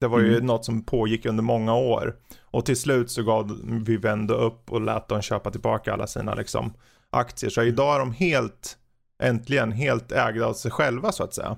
Det 0.00 0.06
var 0.06 0.20
ju 0.20 0.32
mm. 0.34 0.46
något 0.46 0.64
som 0.64 0.84
pågick 0.84 1.26
under 1.26 1.42
många 1.42 1.74
år. 1.74 2.16
Och 2.40 2.66
till 2.66 2.76
slut 2.76 3.10
så 3.10 3.22
gav 3.22 3.60
Vivendi 3.84 4.34
upp 4.34 4.72
och 4.72 4.80
lät 4.80 5.08
dem 5.08 5.22
köpa 5.22 5.50
tillbaka 5.50 5.92
alla 5.92 6.06
sina 6.06 6.34
liksom, 6.34 6.72
aktier. 7.10 7.50
Så 7.50 7.62
idag 7.62 7.94
är 7.94 7.98
de 7.98 8.12
helt, 8.12 8.78
äntligen, 9.22 9.72
helt 9.72 10.12
ägda 10.12 10.46
av 10.46 10.52
sig 10.52 10.70
själva 10.70 11.12
så 11.12 11.24
att 11.24 11.34
säga. 11.34 11.56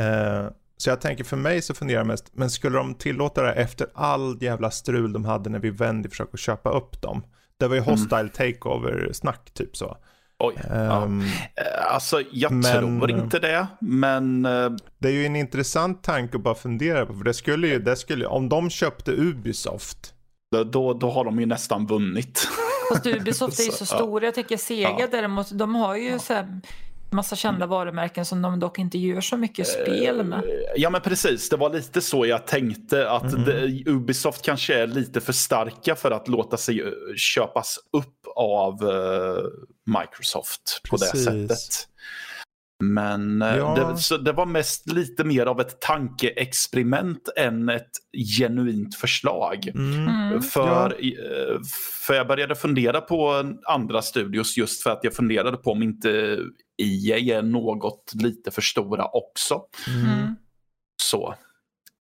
Uh, 0.00 0.50
så 0.78 0.90
jag 0.90 1.00
tänker 1.00 1.24
för 1.24 1.36
mig 1.36 1.62
så 1.62 1.74
funderar 1.74 2.00
jag 2.00 2.06
mest, 2.06 2.30
men 2.32 2.50
skulle 2.50 2.78
de 2.78 2.94
tillåta 2.94 3.42
det 3.42 3.52
efter 3.52 3.86
all 3.94 4.38
jävla 4.40 4.70
strul 4.70 5.12
de 5.12 5.24
hade 5.24 5.50
när 5.50 5.58
vi 5.58 5.70
vände 5.70 6.08
försökte 6.08 6.36
köpa 6.36 6.70
upp 6.70 7.02
dem? 7.02 7.22
Det 7.58 7.68
var 7.68 7.74
ju 7.74 7.82
mm. 7.82 7.90
hostile 7.90 8.20
mm. 8.20 8.30
takeover-snack 8.30 9.50
typ 9.54 9.76
så. 9.76 9.96
Oj. 10.38 10.54
Um, 10.54 10.70
ja. 10.70 11.02
Ehm, 11.02 11.20
eh, 11.20 11.94
alltså 11.94 12.22
jag 12.32 12.52
men, 12.52 12.62
tror 12.62 13.10
inte 13.10 13.38
det, 13.38 13.66
men... 13.80 14.46
Uh... 14.46 14.72
Det 14.98 15.08
är 15.08 15.12
ju 15.12 15.26
en 15.26 15.36
intressant 15.36 16.02
tanke 16.02 16.36
att 16.36 16.42
bara 16.42 16.54
fundera 16.54 17.06
på, 17.06 17.14
för 17.14 17.24
det 17.24 17.34
skulle 17.34 17.68
ju, 17.68 17.78
det 17.78 17.96
skulle, 17.96 18.26
om 18.26 18.48
de 18.48 18.70
köpte 18.70 19.12
Ubisoft. 19.12 20.14
Då, 20.72 20.94
då 20.94 21.10
har 21.10 21.24
de 21.24 21.40
ju 21.40 21.46
nästan 21.46 21.86
vunnit. 21.86 22.48
Fast 22.88 23.06
Ubisoft 23.06 23.60
är 23.60 23.64
ju 23.64 23.70
så 23.70 23.86
stora, 23.96 24.24
jag 24.24 24.34
tänker 24.34 24.56
Sega 24.56 24.96
ja. 24.98 25.06
däremot, 25.10 25.50
de 25.50 25.74
har 25.74 25.96
ju 25.96 26.10
ja. 26.10 26.18
så 26.18 26.34
här 26.34 26.60
massa 27.12 27.36
kända 27.36 27.66
varumärken 27.66 28.24
som 28.24 28.42
de 28.42 28.60
dock 28.60 28.78
inte 28.78 28.98
gör 28.98 29.20
så 29.20 29.36
mycket 29.36 29.66
spel 29.66 30.24
med. 30.24 30.38
Eh, 30.38 30.44
ja 30.76 30.90
men 30.90 31.00
precis, 31.00 31.48
det 31.48 31.56
var 31.56 31.70
lite 31.70 32.00
så 32.00 32.26
jag 32.26 32.46
tänkte 32.46 33.10
att 33.10 33.32
mm. 33.32 33.44
det, 33.44 33.90
Ubisoft 33.90 34.44
kanske 34.44 34.74
är 34.74 34.86
lite 34.86 35.20
för 35.20 35.32
starka 35.32 35.96
för 35.96 36.10
att 36.10 36.28
låta 36.28 36.56
sig 36.56 36.80
eh, 36.80 36.88
köpas 37.16 37.78
upp 37.92 38.14
av 38.36 38.84
uh, 38.84 39.38
Microsoft 40.00 40.80
precis. 40.90 40.90
på 40.90 41.16
det 41.16 41.22
sättet. 41.22 41.88
Men 42.84 43.40
ja. 43.40 43.94
det, 44.10 44.18
det, 44.18 44.32
var 44.32 44.46
mest 44.46 44.92
lite 44.92 45.24
mer 45.24 45.46
av 45.46 45.60
ett 45.60 45.80
tankeexperiment 45.80 47.28
än 47.36 47.68
ett 47.68 47.90
genuint 48.38 48.94
förslag. 48.94 49.68
Mm. 49.74 50.08
mm. 50.08 50.42
För, 50.42 50.96
ja. 51.00 51.14
för 52.06 52.14
jag 52.14 52.26
började 52.26 52.54
fundera 52.54 53.00
på 53.00 53.44
andra 53.64 54.02
studios 54.02 54.56
just 54.56 54.82
för 54.82 54.90
att 54.90 55.00
jag 55.02 55.14
funderade 55.14 55.56
på 55.56 55.70
om 55.70 55.82
inte 55.82 56.38
EA 56.78 57.38
är 57.38 57.42
något 57.42 58.12
lite 58.14 58.50
för 58.50 58.62
stora 58.62 59.04
också. 59.04 59.62
Mm. 59.88 60.34
Så. 61.02 61.34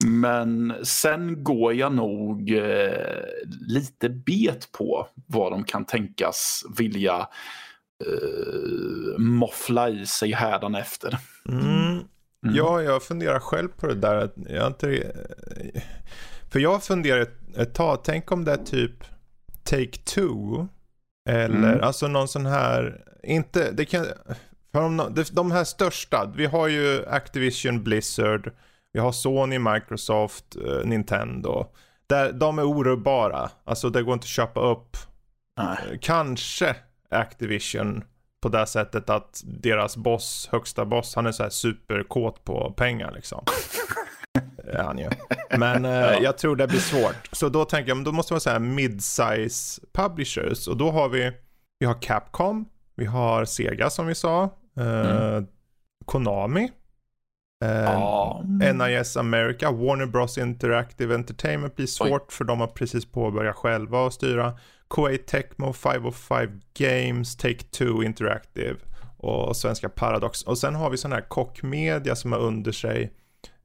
Men 0.06 0.74
sen 0.84 1.44
går 1.44 1.74
jag 1.74 1.94
nog 1.94 2.52
eh, 2.52 3.24
lite 3.68 4.10
bet 4.10 4.72
på 4.72 5.08
vad 5.28 5.52
de 5.52 5.64
kan 5.64 5.86
tänkas 5.86 6.64
vilja 6.78 7.28
eh, 8.06 9.20
moffla 9.20 9.90
i 9.90 10.06
sig 10.06 10.32
hädanefter. 10.32 11.18
Mm. 11.50 12.00
Mm. 12.44 12.56
Ja, 12.56 12.82
jag 12.82 13.04
funderar 13.04 13.40
själv 13.40 13.68
på 13.68 13.88
det 13.88 13.96
där. 13.96 14.30
Jag 14.50 14.68
inte... 14.68 15.12
För 16.52 16.60
jag 16.60 16.84
funderar 16.84 17.22
ett, 17.22 17.58
ett 17.58 17.74
tag, 17.74 18.04
tänk 18.04 18.32
om 18.32 18.46
det 18.46 18.52
är 18.52 18.58
typ 18.58 19.04
Take-Two. 19.70 20.68
Eller 21.30 21.74
mm. 21.74 21.84
alltså 21.84 22.08
någon 22.08 22.28
sån 22.28 22.46
här, 22.46 23.04
inte, 23.24 23.72
det 23.72 23.86
kan, 23.86 24.06
för 24.74 24.82
de, 24.82 25.26
de 25.32 25.52
här 25.52 25.64
största, 25.64 26.32
vi 26.36 26.46
har 26.46 26.68
ju 26.68 27.06
Activision, 27.08 27.84
Blizzard, 27.84 28.52
vi 28.94 29.00
har 29.00 29.12
Sony, 29.12 29.60
Microsoft, 29.60 30.56
uh, 30.56 30.86
Nintendo. 30.86 31.66
Där, 32.08 32.32
de 32.32 32.60
är 32.60 32.64
orubbara, 32.64 33.50
alltså 33.64 33.90
det 33.90 34.04
går 34.04 34.14
inte 34.14 34.26
att 34.26 34.30
köpa 34.30 34.60
upp. 34.60 34.98
Nej. 35.58 35.78
Uh, 35.92 35.98
kanske 36.02 36.76
Activision 37.10 38.04
på 38.42 38.50
det 38.50 38.66
sättet 38.66 39.10
att 39.10 39.42
deras 39.46 39.98
boss, 39.98 40.50
högsta 40.52 40.86
boss, 40.86 41.16
han 41.16 41.26
är 41.26 41.32
så 41.32 41.44
här 41.44 41.50
superkåt 41.50 42.44
på 42.44 42.74
pengar 42.78 43.12
liksom. 43.12 43.46
är 44.64 44.84
han 44.84 44.98
ju. 44.98 45.10
Men 45.58 45.84
ja. 45.84 46.20
jag 46.20 46.38
tror 46.38 46.56
det 46.56 46.68
blir 46.68 46.80
svårt. 46.80 47.30
Så 47.32 47.50
då 47.50 47.66
tänker 47.66 47.90
jag, 47.90 48.04
då 48.04 48.12
måste 48.12 48.34
man 48.34 48.42
säga 48.42 48.60
mid-size 48.60 49.82
publishers. 49.94 50.68
Och 50.68 50.78
då 50.78 50.92
har 50.92 51.10
vi, 51.10 51.32
vi 51.80 51.86
har 51.86 52.02
Capcom, 52.02 52.66
vi 52.96 53.06
har 53.06 53.46
Sega 53.46 53.90
som 53.90 54.08
vi 54.08 54.16
sa, 54.16 54.50
Mm. 54.76 55.48
Konami. 56.06 56.72
Oh. 57.64 58.42
NIS 58.74 59.18
America, 59.18 59.72
Warner 59.72 60.06
Bros 60.06 60.38
Interactive 60.38 61.16
Entertainment 61.16 61.76
blir 61.76 61.88
svårt 61.88 62.22
Oj. 62.22 62.34
för 62.34 62.46
de 62.46 62.60
har 62.60 62.68
precis 62.68 63.06
påbörjat 63.06 63.56
själva 63.56 64.08
att 64.08 64.14
styra. 64.14 64.58
Kuwait 64.90 65.28
Tecmo, 65.28 65.74
505 65.74 66.62
Games, 66.74 67.38
Take-Two 67.38 68.06
Interactive 68.06 68.76
och 69.18 69.58
svenska 69.58 69.90
Paradox. 69.90 70.44
Och 70.44 70.58
sen 70.58 70.76
har 70.76 70.90
vi 70.90 70.98
sån 70.98 71.12
här 71.12 71.22
kockmedia 71.22 72.16
som 72.16 72.32
har 72.32 72.40
under 72.40 72.72
sig 72.72 73.14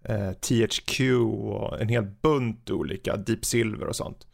eh, 0.05 0.33
THQ 0.33 1.01
och 1.43 1.81
en 1.81 1.89
hel 1.89 2.05
bunt 2.23 2.71
olika, 2.71 3.17
Deep 3.17 3.45
Silver 3.45 3.87
och 3.87 3.97
sånt. 3.97 4.27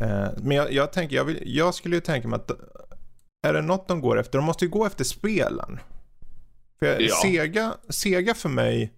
Eh, 0.00 0.28
men 0.36 0.56
jag, 0.56 0.72
jag 0.72 0.92
tänker, 0.92 1.16
jag, 1.16 1.24
vill, 1.24 1.42
jag 1.44 1.74
skulle 1.74 1.96
ju 1.96 2.00
tänka 2.00 2.28
mig 2.28 2.36
att 2.36 2.50
är 3.42 3.52
det 3.52 3.62
något 3.62 3.88
de 3.88 4.00
går 4.00 4.20
efter, 4.20 4.38
de 4.38 4.44
måste 4.44 4.64
ju 4.64 4.70
gå 4.70 4.86
efter 4.86 5.04
spelen. 5.04 5.80
För 6.78 6.86
jag, 6.86 7.02
ja. 7.02 7.14
Sega, 7.22 7.74
Sega 7.88 8.34
för 8.34 8.48
mig, 8.48 8.92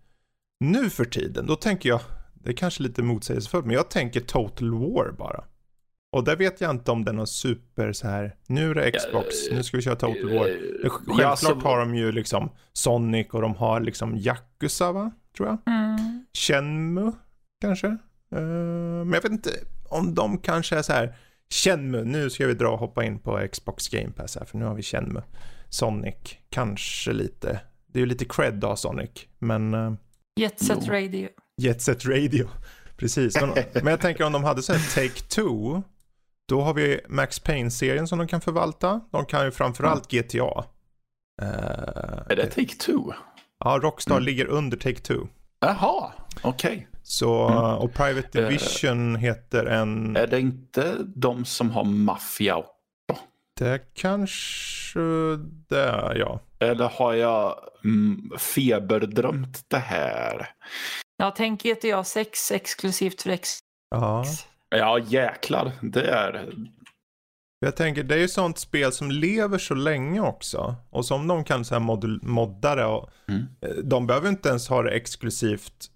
nu 0.60 0.90
för 0.90 1.04
tiden, 1.04 1.46
då 1.46 1.56
tänker 1.56 1.88
jag, 1.88 2.00
det 2.34 2.50
är 2.50 2.56
kanske 2.56 2.82
lite 2.82 3.02
motsägelsefullt, 3.02 3.66
men 3.66 3.74
jag 3.74 3.90
tänker 3.90 4.20
Total 4.20 4.70
War 4.70 5.12
bara. 5.18 5.44
Och 6.12 6.24
där 6.24 6.36
vet 6.36 6.60
jag 6.60 6.70
inte 6.70 6.90
om 6.90 7.04
det 7.04 7.10
är 7.10 7.14
någon 7.14 7.26
super 7.26 7.92
så 7.92 8.08
här, 8.08 8.36
nu 8.46 8.70
är 8.70 8.74
det 8.74 8.90
Xbox, 8.90 9.34
nu 9.52 9.62
ska 9.62 9.76
vi 9.76 9.82
köra 9.82 9.96
Total 9.96 10.34
War. 10.34 10.48
Eh, 10.48 10.90
självklart 10.90 11.20
ja, 11.20 11.36
så... 11.36 11.54
har 11.54 11.78
de 11.78 11.94
ju 11.94 12.12
liksom 12.12 12.50
Sonic 12.72 13.28
och 13.30 13.42
de 13.42 13.54
har 13.54 13.80
liksom 13.80 14.16
Yakuza 14.16 14.92
va, 14.92 15.10
tror 15.36 15.48
jag. 15.48 15.74
Mm. 15.74 16.26
Shenmue 16.32 17.12
kanske. 17.60 17.86
Uh, 17.86 18.40
men 19.04 19.12
jag 19.12 19.22
vet 19.22 19.32
inte 19.32 19.50
om 19.88 20.14
de 20.14 20.38
kanske 20.38 20.76
är 20.76 20.82
så 20.82 20.92
här, 20.92 21.16
Shenmue, 21.50 22.04
nu 22.04 22.30
ska 22.30 22.46
vi 22.46 22.54
dra 22.54 22.68
och 22.68 22.78
hoppa 22.78 23.04
in 23.04 23.18
på 23.18 23.48
Xbox 23.52 23.88
Game 23.88 24.10
Pass 24.10 24.36
här 24.36 24.44
för 24.44 24.58
nu 24.58 24.64
har 24.64 24.74
vi 24.74 24.82
Shenmue. 24.82 25.22
Sonic, 25.68 26.14
kanske 26.50 27.12
lite. 27.12 27.60
Det 27.86 27.98
är 27.98 28.00
ju 28.00 28.06
lite 28.06 28.24
cred 28.24 28.54
då 28.54 28.76
Sonic, 28.76 29.10
men... 29.38 29.74
Uh, 29.74 29.94
Jet 30.40 30.60
Set 30.60 30.88
Radio. 30.88 31.28
Jet 31.56 31.82
Set 31.82 32.06
Radio, 32.06 32.48
precis. 32.96 33.40
Men, 33.40 33.50
men 33.72 33.86
jag 33.86 34.00
tänker 34.00 34.24
om 34.24 34.32
de 34.32 34.44
hade 34.44 34.62
så 34.62 34.72
här 34.72 34.80
Take-Two, 34.80 35.82
då 36.48 36.60
har 36.60 36.74
vi 36.74 37.00
Max 37.08 37.38
Payne-serien 37.38 38.08
som 38.08 38.18
de 38.18 38.28
kan 38.28 38.40
förvalta. 38.40 39.00
De 39.10 39.26
kan 39.26 39.44
ju 39.44 39.50
framförallt 39.50 40.12
mm. 40.12 40.24
GTA. 40.26 40.64
Uh, 41.42 41.48
är 42.30 42.36
det 42.36 42.56
Take-Two? 42.56 43.14
Ja, 43.64 43.78
Rockstar 43.82 44.14
mm. 44.14 44.24
ligger 44.24 44.46
under 44.46 44.76
Take-Two. 44.76 45.28
Jaha, 45.60 46.12
okej. 46.42 46.72
Okay. 46.72 46.93
Så, 47.06 47.48
mm. 47.48 47.58
och 47.58 47.94
Private 47.94 48.42
eh, 48.42 48.48
Division 48.48 49.16
uh, 49.16 49.20
heter 49.20 49.64
en... 49.66 50.16
Är 50.16 50.26
det 50.26 50.40
inte 50.40 50.96
de 51.16 51.44
som 51.44 51.70
har 51.70 51.84
Mafia 51.84 52.56
också? 52.56 52.70
Det 53.58 53.94
kanske 53.94 55.00
det 55.68 55.80
är, 55.80 56.14
ja. 56.14 56.40
Eller 56.58 56.88
har 56.88 57.14
jag 57.14 57.58
mm, 57.84 58.30
feberdrömt 58.38 59.64
det 59.68 59.78
här? 59.78 60.48
Ja, 61.16 61.34
tänk 61.36 61.62
GTA 61.62 62.04
6 62.04 62.52
exklusivt 62.52 63.22
för 63.22 63.30
X. 63.30 63.58
Ja. 63.90 64.24
Ja, 64.68 64.98
jäklar. 64.98 65.72
Det 65.82 66.10
är... 66.10 66.48
Jag 67.58 67.76
tänker, 67.76 68.02
det 68.02 68.14
är 68.14 68.18
ju 68.18 68.28
sånt 68.28 68.58
spel 68.58 68.92
som 68.92 69.10
lever 69.10 69.58
så 69.58 69.74
länge 69.74 70.20
också. 70.20 70.74
Och 70.90 71.06
som 71.06 71.26
de 71.26 71.44
kan 71.44 71.64
så 71.64 71.74
här 71.74 71.80
mod 71.80 72.24
modda 72.24 72.74
det. 72.74 72.84
Och, 72.84 73.10
mm. 73.28 73.46
Eh, 73.60 73.68
de 73.84 74.06
behöver 74.06 74.28
inte 74.28 74.48
ens 74.48 74.68
ha 74.68 74.82
det 74.82 74.90
exklusivt 74.90 75.90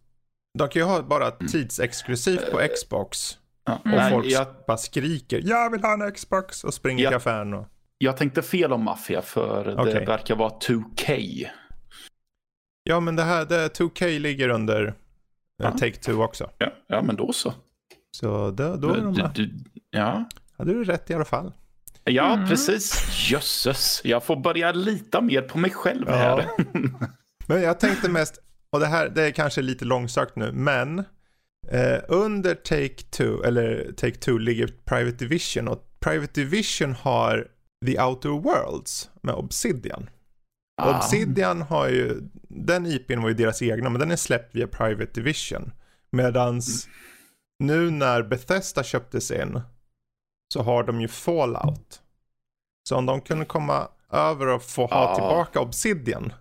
de 0.59 0.69
kan 0.69 0.83
ju 0.83 0.87
ha 0.87 1.03
bara 1.03 1.27
mm. 1.27 1.47
tidsexklusivt 1.47 2.51
på 2.51 2.69
Xbox. 2.77 3.39
Ja. 3.65 3.75
Och 3.75 3.91
Nej, 3.91 4.11
folk 4.11 4.27
jag... 4.27 4.47
bara 4.67 4.77
skriker 4.77 5.43
jag 5.45 5.71
vill 5.71 5.83
ha 5.83 5.93
en 5.93 6.13
Xbox 6.13 6.65
och 6.65 6.75
springer 6.75 7.05
jag... 7.05 7.11
till 7.11 7.17
affären. 7.17 7.55
Och... 7.55 7.67
Jag 7.99 8.17
tänkte 8.17 8.43
fel 8.43 8.73
om 8.73 8.85
Mafia 8.85 9.23
för 9.23 9.81
okay. 9.81 9.93
det 9.93 10.05
verkar 10.07 10.37
vara 10.37 10.51
2K. 10.59 11.47
Ja 12.83 13.01
men 13.01 13.17
det 13.17 13.23
här, 13.23 13.45
det, 13.45 13.79
2K 13.79 14.19
ligger 14.19 14.49
under 14.49 14.87
eh, 14.87 14.93
ja. 15.57 15.71
Take-Two 15.71 16.25
också. 16.25 16.51
Ja, 16.59 16.73
ja 16.87 17.03
men 17.03 17.17
då 17.17 17.33
så. 17.33 17.55
Så 18.11 18.51
då, 18.51 18.77
då 18.77 18.95
är 18.95 19.01
de 19.01 19.15
du, 19.15 19.47
du, 19.47 19.65
Ja. 19.91 20.25
Hade 20.59 20.73
du 20.73 20.85
rätt 20.85 21.11
i 21.11 21.15
alla 21.15 21.25
fall. 21.25 21.53
Ja, 22.05 22.35
mm. 22.35 22.49
precis. 22.49 23.09
Jösses, 23.31 24.01
jag 24.05 24.25
får 24.25 24.37
börja 24.37 24.73
lita 24.73 25.21
mer 25.21 25.43
på 25.43 25.59
mig 25.59 25.71
själv 25.71 26.09
här. 26.09 26.47
men 27.47 27.63
jag 27.63 27.81
tänkte 27.81 28.09
mest, 28.09 28.39
och 28.73 28.81
det 28.81 28.87
här 28.87 29.09
det 29.09 29.23
är 29.23 29.31
kanske 29.31 29.63
lite 29.63 29.85
långsökt 29.85 30.37
nu, 30.37 30.53
men 30.53 30.99
eh, 31.69 31.99
under 32.09 32.55
Take-Two, 32.55 33.45
eller 33.47 33.93
Take-Two 33.97 34.39
ligger 34.39 34.67
Private 34.85 35.17
Division 35.17 35.69
och 35.69 35.85
Private 36.01 36.41
Division 36.41 36.93
har 36.95 37.49
The 37.87 38.01
Outer 38.01 38.29
Worlds 38.29 39.11
med 39.23 39.35
Obsidian. 39.35 40.11
Ah. 40.83 40.97
Obsidian 40.97 41.63
har 41.63 41.89
ju, 41.89 42.21
den 42.49 42.87
IPn 42.87 43.23
var 43.23 43.29
ju 43.29 43.35
deras 43.35 43.63
egna, 43.63 43.91
men 43.91 44.01
den 44.01 44.11
är 44.11 44.17
släppt 44.17 44.55
via 44.55 44.67
Private 44.67 45.13
Division. 45.13 45.73
Medans 46.11 46.87
mm. 46.87 46.97
nu 47.59 47.91
när 47.91 48.23
Bethesda 48.23 48.83
köptes 48.83 49.31
in, 49.31 49.61
så 50.55 50.63
har 50.63 50.83
de 50.85 51.01
ju 51.01 51.09
Fallout. 51.09 52.03
Så 52.89 52.97
om 52.97 53.07
de 53.07 53.21
kunde 53.21 53.45
komma 53.45 53.89
över 54.11 54.47
och 54.47 54.63
få 54.63 54.87
ha 54.87 55.03
Ja. 55.03 55.15
tillbaka 55.15 55.61
Obsidian 55.61 56.33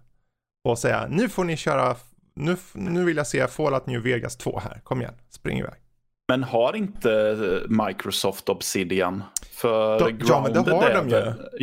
och 0.64 0.80
säga 0.80 1.08
nu 1.10 1.30
får 1.30 1.44
ni 1.44 1.58
köra, 1.58 1.96
nu, 2.38 2.58
nu 2.74 3.06
vill 3.06 3.18
jag 3.18 3.28
se 3.28 3.48
Fallout 3.48 3.88
New 3.88 4.02
Vegas 4.04 4.38
2 4.38 4.60
här, 4.64 4.82
kom 4.84 5.02
igen, 5.02 5.14
spring 5.30 5.60
iväg. 5.60 5.74
Men 6.30 6.44
har 6.44 6.76
inte 6.76 7.12
eh, 7.14 7.86
Microsoft 7.86 8.50
Obsidian? 8.50 9.24
För 9.52 10.00
De- 10.00 10.20
ja, 10.28 10.42
men 10.54 10.64
det 10.64 10.72
har 10.72 10.84
är 10.84 10.96
de 10.96 11.10
ju. 11.10 11.16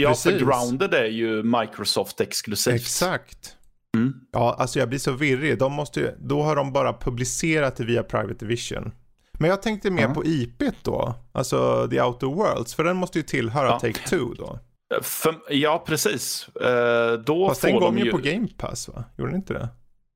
Ja, 0.03 0.15
för 0.15 0.31
Precis. 0.31 0.43
Grounded 0.49 0.95
är 0.95 1.05
ju 1.05 1.43
Microsoft 1.43 2.21
exklusivt. 2.21 2.75
Exakt. 2.75 3.57
Mm. 3.97 4.15
Ja, 4.33 4.57
alltså 4.59 4.79
jag 4.79 4.89
blir 4.89 4.99
så 4.99 5.13
virrig. 5.13 5.59
De 5.59 5.73
måste 5.73 6.01
ju, 6.01 6.11
då 6.19 6.43
har 6.43 6.57
de 6.57 6.73
bara 6.73 6.93
publicerat 6.93 7.77
det 7.77 7.85
via 7.85 8.03
Private 8.03 8.35
Division. 8.45 8.93
Men 9.39 9.51
jag 9.51 9.63
tänkte 9.63 9.91
mer 9.91 10.03
Ja. 10.03 10.15
på 10.15 10.25
IP 10.25 10.63
då, 10.83 11.15
alltså 11.33 11.89
The 11.91 12.03
Outer 12.03 12.27
Worlds, 12.27 12.75
för 12.75 12.85
den 12.85 12.97
måste 12.97 13.19
ju 13.19 13.23
tillhöra 13.23 13.67
Ja. 13.69 13.79
Take-Two 13.83 14.35
då. 14.39 14.59
För, 15.03 15.35
ja, 15.49 15.85
precis. 15.87 16.49
Eh, 16.49 17.13
då 17.13 17.49
Fast 17.49 17.61
får 17.61 17.69
den 17.69 17.77
de 17.81 17.87
kom 17.87 17.99
ju 17.99 18.05
ju... 18.05 18.11
på 18.11 18.19
Game 18.19 18.49
Pass 18.59 18.89
va? 18.89 19.05
Gjorde 19.17 19.31
den 19.31 19.41
inte 19.41 19.53
det? 19.53 19.69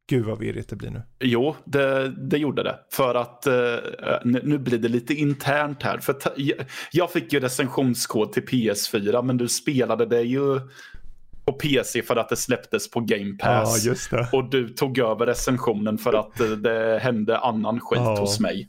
Gud 0.09 0.25
vad 0.25 0.38
virrigt 0.38 0.68
det 0.68 0.77
blir 0.77 0.90
nu. 0.90 1.03
Jo, 1.21 1.57
det, 1.64 2.09
det 2.09 2.38
gjorde 2.38 2.62
det. 2.62 2.79
För 2.92 3.14
att 3.14 3.47
eh, 3.47 3.55
nu, 4.25 4.59
blir 4.59 4.79
det 4.79 4.88
lite 4.88 5.14
internt 5.14 5.83
här. 5.83 5.99
För 5.99 6.16
jag, 6.92 7.12
fick 7.12 7.33
ju 7.33 7.40
recensionskod 7.40 8.33
till 8.33 8.42
PS4 8.42 9.23
men 9.23 9.37
du 9.37 9.49
spelade 9.49 10.07
det 10.07 10.23
ju 10.23 10.61
på 11.44 11.53
PC 11.53 12.03
för 12.03 12.16
att 12.16 12.29
det 12.29 12.37
släpptes 12.37 12.90
på 12.90 13.01
Game 13.01 13.37
Pass. 13.38 14.09
Ja. 14.11 14.29
Och 14.33 14.51
du 14.51 14.68
tog 14.68 14.99
över 14.99 15.27
recensionen 15.27 15.99
för 15.99 16.12
att 16.12 16.40
eh, 16.40 16.47
det 16.51 16.99
hände 17.03 17.38
annan 17.38 17.81
skit 17.81 18.01
Ja. 18.01 18.21
hos 18.21 18.40
mig. 18.40 18.68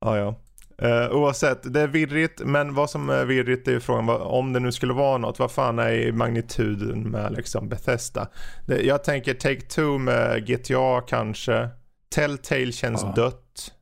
Ja, 0.00 0.18
ja. 0.18 0.40
Uh, 0.82 1.10
oavsett, 1.16 1.72
det 1.74 1.80
är 1.80 1.86
virrigt, 1.86 2.40
men 2.44 2.74
vad 2.74 2.90
som 2.90 3.10
är 3.10 3.24
virrigt 3.24 3.68
är 3.68 3.72
ju 3.72 3.80
frågan 3.80 4.06
vad, 4.06 4.20
om 4.20 4.52
det 4.52 4.60
nu 4.60 4.72
skulle 4.72 4.92
vara 4.92 5.18
något, 5.18 5.38
vad 5.38 5.50
fan 5.50 5.78
är 5.78 6.12
magnituden 6.12 7.02
med 7.10 7.32
liksom 7.32 7.68
Bethesda? 7.68 8.28
Det, 8.66 8.82
jag 8.82 9.04
tänker 9.04 9.34
Take-Two 9.34 9.98
med 9.98 10.46
GTA 10.46 11.00
kanske, 11.08 11.68
Telltale 12.14 12.72
känns 12.72 13.02
Ja. 13.02 13.12
dött, 13.16 13.72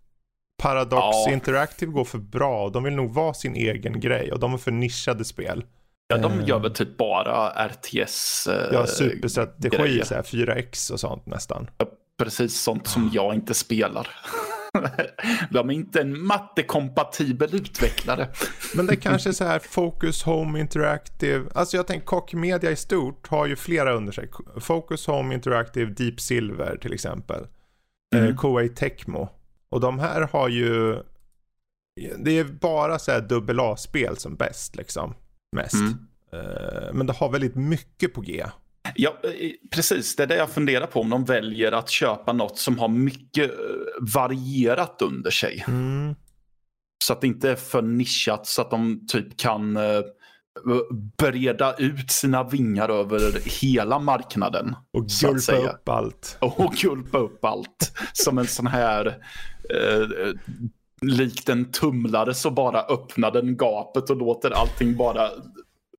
Paradox 0.62 1.02
Ja. 1.26 1.32
Interactive 1.32 1.92
går 1.92 2.04
för 2.04 2.18
bra, 2.18 2.68
de 2.68 2.84
vill 2.84 2.94
nog 2.94 3.14
vara 3.14 3.34
sin 3.34 3.56
egen 3.56 4.00
grej 4.00 4.32
och 4.32 4.38
de 4.38 4.54
är 4.54 4.58
för 4.58 4.70
nischade 4.70 5.24
spel. 5.24 5.64
Ja, 6.08 6.16
de 6.18 6.32
Eh. 6.40 6.48
gör 6.48 6.58
väl 6.58 6.74
typ 6.74 6.96
bara 6.96 7.48
RTS. 7.68 8.46
eh, 8.46 8.68
Ja, 8.72 8.86
superstrategi, 8.86 9.76
grejer. 9.76 10.04
så 10.04 10.14
här 10.14 10.22
4X 10.22 10.90
och 10.92 11.00
sånt 11.00 11.26
nästan. 11.26 11.70
Precis 12.18 12.60
sånt 12.60 12.86
som 12.86 13.10
jag 13.12 13.34
inte 13.34 13.54
spelar. 13.54 14.08
De 15.50 15.70
är 15.70 15.74
inte 15.74 16.00
en 16.00 16.22
mattekompatibel 16.26 17.54
utvecklare. 17.54 18.28
Men 18.74 18.86
det 18.86 18.92
är 18.92 19.00
kanske 19.00 19.32
så 19.32 19.44
här 19.44 19.58
Focus 19.58 20.22
Home 20.22 20.60
Interactive. 20.60 21.44
Alltså 21.54 21.76
jag 21.76 21.86
tänker 21.86 22.06
Koch 22.06 22.34
Media 22.34 22.70
i 22.70 22.76
stort 22.76 23.28
har 23.28 23.46
ju 23.46 23.56
flera 23.56 23.92
under 23.92 24.12
sig. 24.12 24.30
Focus 24.60 25.06
Home 25.06 25.34
Interactive, 25.34 25.92
Deep 25.92 26.20
Silver 26.20 26.76
till 26.76 26.92
exempel. 26.92 27.46
Mm. 28.16 28.36
Eh, 28.58 28.66
Tecmo. 28.66 29.28
Och 29.68 29.80
de 29.80 29.98
här 29.98 30.20
har 30.32 30.48
ju, 30.48 31.02
det 32.18 32.38
är 32.38 32.44
bara 32.44 32.98
så 32.98 33.12
här 33.12 33.20
dubbel 33.20 33.60
A-spel 33.60 34.16
som 34.16 34.36
bäst 34.36 34.76
liksom. 34.76 35.14
Mest. 35.56 35.74
Mm. 35.74 35.98
Eh, 36.32 36.92
men 36.92 37.06
det 37.06 37.12
har 37.12 37.30
väldigt 37.30 37.54
mycket 37.54 38.14
på 38.14 38.20
G. 38.20 38.44
Ja, 38.94 39.16
eh, 39.22 39.50
precis. 39.70 40.16
Det 40.16 40.22
är 40.22 40.26
det 40.26 40.36
jag 40.36 40.50
funderar 40.50 40.86
på. 40.86 41.00
Om 41.00 41.10
de 41.10 41.24
väljer 41.24 41.72
att 41.72 41.90
köpa 41.90 42.32
något 42.32 42.58
som 42.58 42.78
har 42.78 42.88
mycket 42.88 43.50
eh, 43.50 43.56
varierat 44.14 45.02
under 45.02 45.30
sig. 45.30 45.64
Mm. 45.68 46.14
Så 47.04 47.12
att 47.12 47.20
det 47.20 47.26
inte 47.26 47.50
är 47.50 47.56
för 47.56 47.82
nischat 47.82 48.46
så 48.46 48.62
att 48.62 48.70
de 48.70 49.06
typ 49.06 49.36
kan 49.36 49.76
eh, 49.76 50.00
breda 51.18 51.74
ut 51.76 52.10
sina 52.10 52.44
vingar 52.44 52.88
över 52.88 53.20
hela 53.60 53.98
marknaden. 53.98 54.76
Och 54.92 55.06
gulpa 55.06 55.56
upp 55.56 55.88
allt. 55.88 56.36
Och 56.40 56.72
gulpa 56.72 57.18
upp 57.18 57.44
allt. 57.44 57.92
Som 58.12 58.38
en 58.38 58.46
sån 58.46 58.66
här, 58.66 59.06
eh, 59.70 60.32
likt 61.00 61.48
en 61.48 61.70
tumlare 61.70 62.34
så 62.34 62.50
bara 62.50 62.82
öppnar 62.82 63.30
den 63.30 63.56
gapet 63.56 64.10
och 64.10 64.16
låter 64.16 64.50
allting 64.50 64.96
bara 64.96 65.30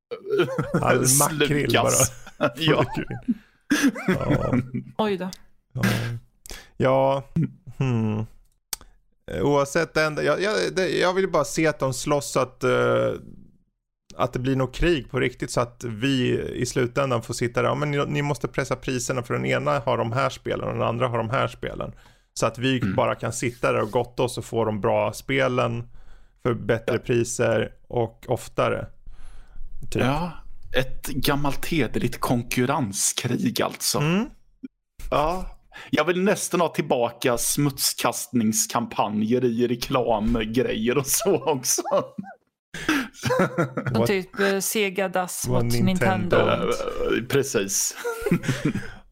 makrill 1.19 1.73
bara. 1.73 2.51
ja. 2.57 2.85
Ja. 4.07 4.53
Oj 4.97 5.17
då. 5.17 5.29
Ja, 5.73 5.83
ja 6.77 7.23
hmm. 7.77 8.25
Oavsett 9.41 9.93
det 9.93 10.03
enda, 10.03 10.23
jag, 10.23 10.41
jag, 10.41 10.55
det, 10.75 10.89
jag 10.89 11.13
vill 11.13 11.29
bara 11.31 11.43
se 11.43 11.67
att 11.67 11.79
de 11.79 11.93
slåss 11.93 12.31
så 12.31 12.39
att, 12.39 12.63
eh, 12.63 13.11
att 14.15 14.33
det 14.33 14.39
blir 14.39 14.55
något 14.55 14.75
krig 14.75 15.11
på 15.11 15.19
riktigt 15.19 15.51
så 15.51 15.61
att 15.61 15.83
vi 15.87 16.39
i 16.39 16.65
slutändan 16.65 17.21
får 17.21 17.33
sitta 17.33 17.61
där, 17.61 17.69
ja, 17.69 17.75
men 17.75 17.91
ni, 17.91 18.05
ni 18.05 18.21
måste 18.21 18.47
pressa 18.47 18.75
priserna 18.75 19.23
för 19.23 19.33
den 19.33 19.45
ena 19.45 19.79
har 19.79 19.97
de 19.97 20.11
här 20.11 20.29
spelen 20.29 20.67
och 20.67 20.73
den 20.73 20.81
andra 20.87 21.07
har 21.07 21.17
de 21.17 21.29
här 21.29 21.47
spelen. 21.47 21.91
Så 22.33 22.45
att 22.45 22.57
vi 22.57 22.79
Mm. 22.81 22.95
bara 22.95 23.15
kan 23.15 23.33
sitta 23.33 23.71
där 23.71 23.81
och 23.81 23.91
gotta 23.91 24.23
oss 24.23 24.37
och 24.37 24.45
få 24.45 24.65
de 24.65 24.81
bra 24.81 25.13
spelen 25.13 25.89
för 26.43 26.53
bättre 26.53 26.93
Ja. 26.95 26.99
priser 27.05 27.73
och 27.87 28.25
oftare. 28.27 28.87
Typ. 29.91 30.01
ja, 30.01 30.31
ett 30.75 31.07
gammalt 31.07 31.65
hederligt 31.65 32.19
konkurrenskrig 32.19 33.61
alltså. 33.61 33.99
Mm. 33.99 34.25
Ja. 35.11 35.55
Jag 35.89 36.05
vill 36.05 36.23
nästan 36.23 36.61
ha 36.61 36.67
tillbaka 36.67 37.37
smutskastningskampanjer 37.37 39.45
i 39.45 39.67
reklamgrejer 39.67 40.97
och 40.97 41.07
så 41.07 41.43
också. 41.43 41.81
Som 43.93 44.05
typ 44.07 44.39
eh, 44.39 44.59
Sega 44.59 45.09
Das 45.09 45.45
Vad 45.47 45.63
mot 45.63 45.73
Nintendo. 45.73 46.37
Nintendo. 46.37 46.47
Eh, 46.47 46.63
Precis. 47.29 47.95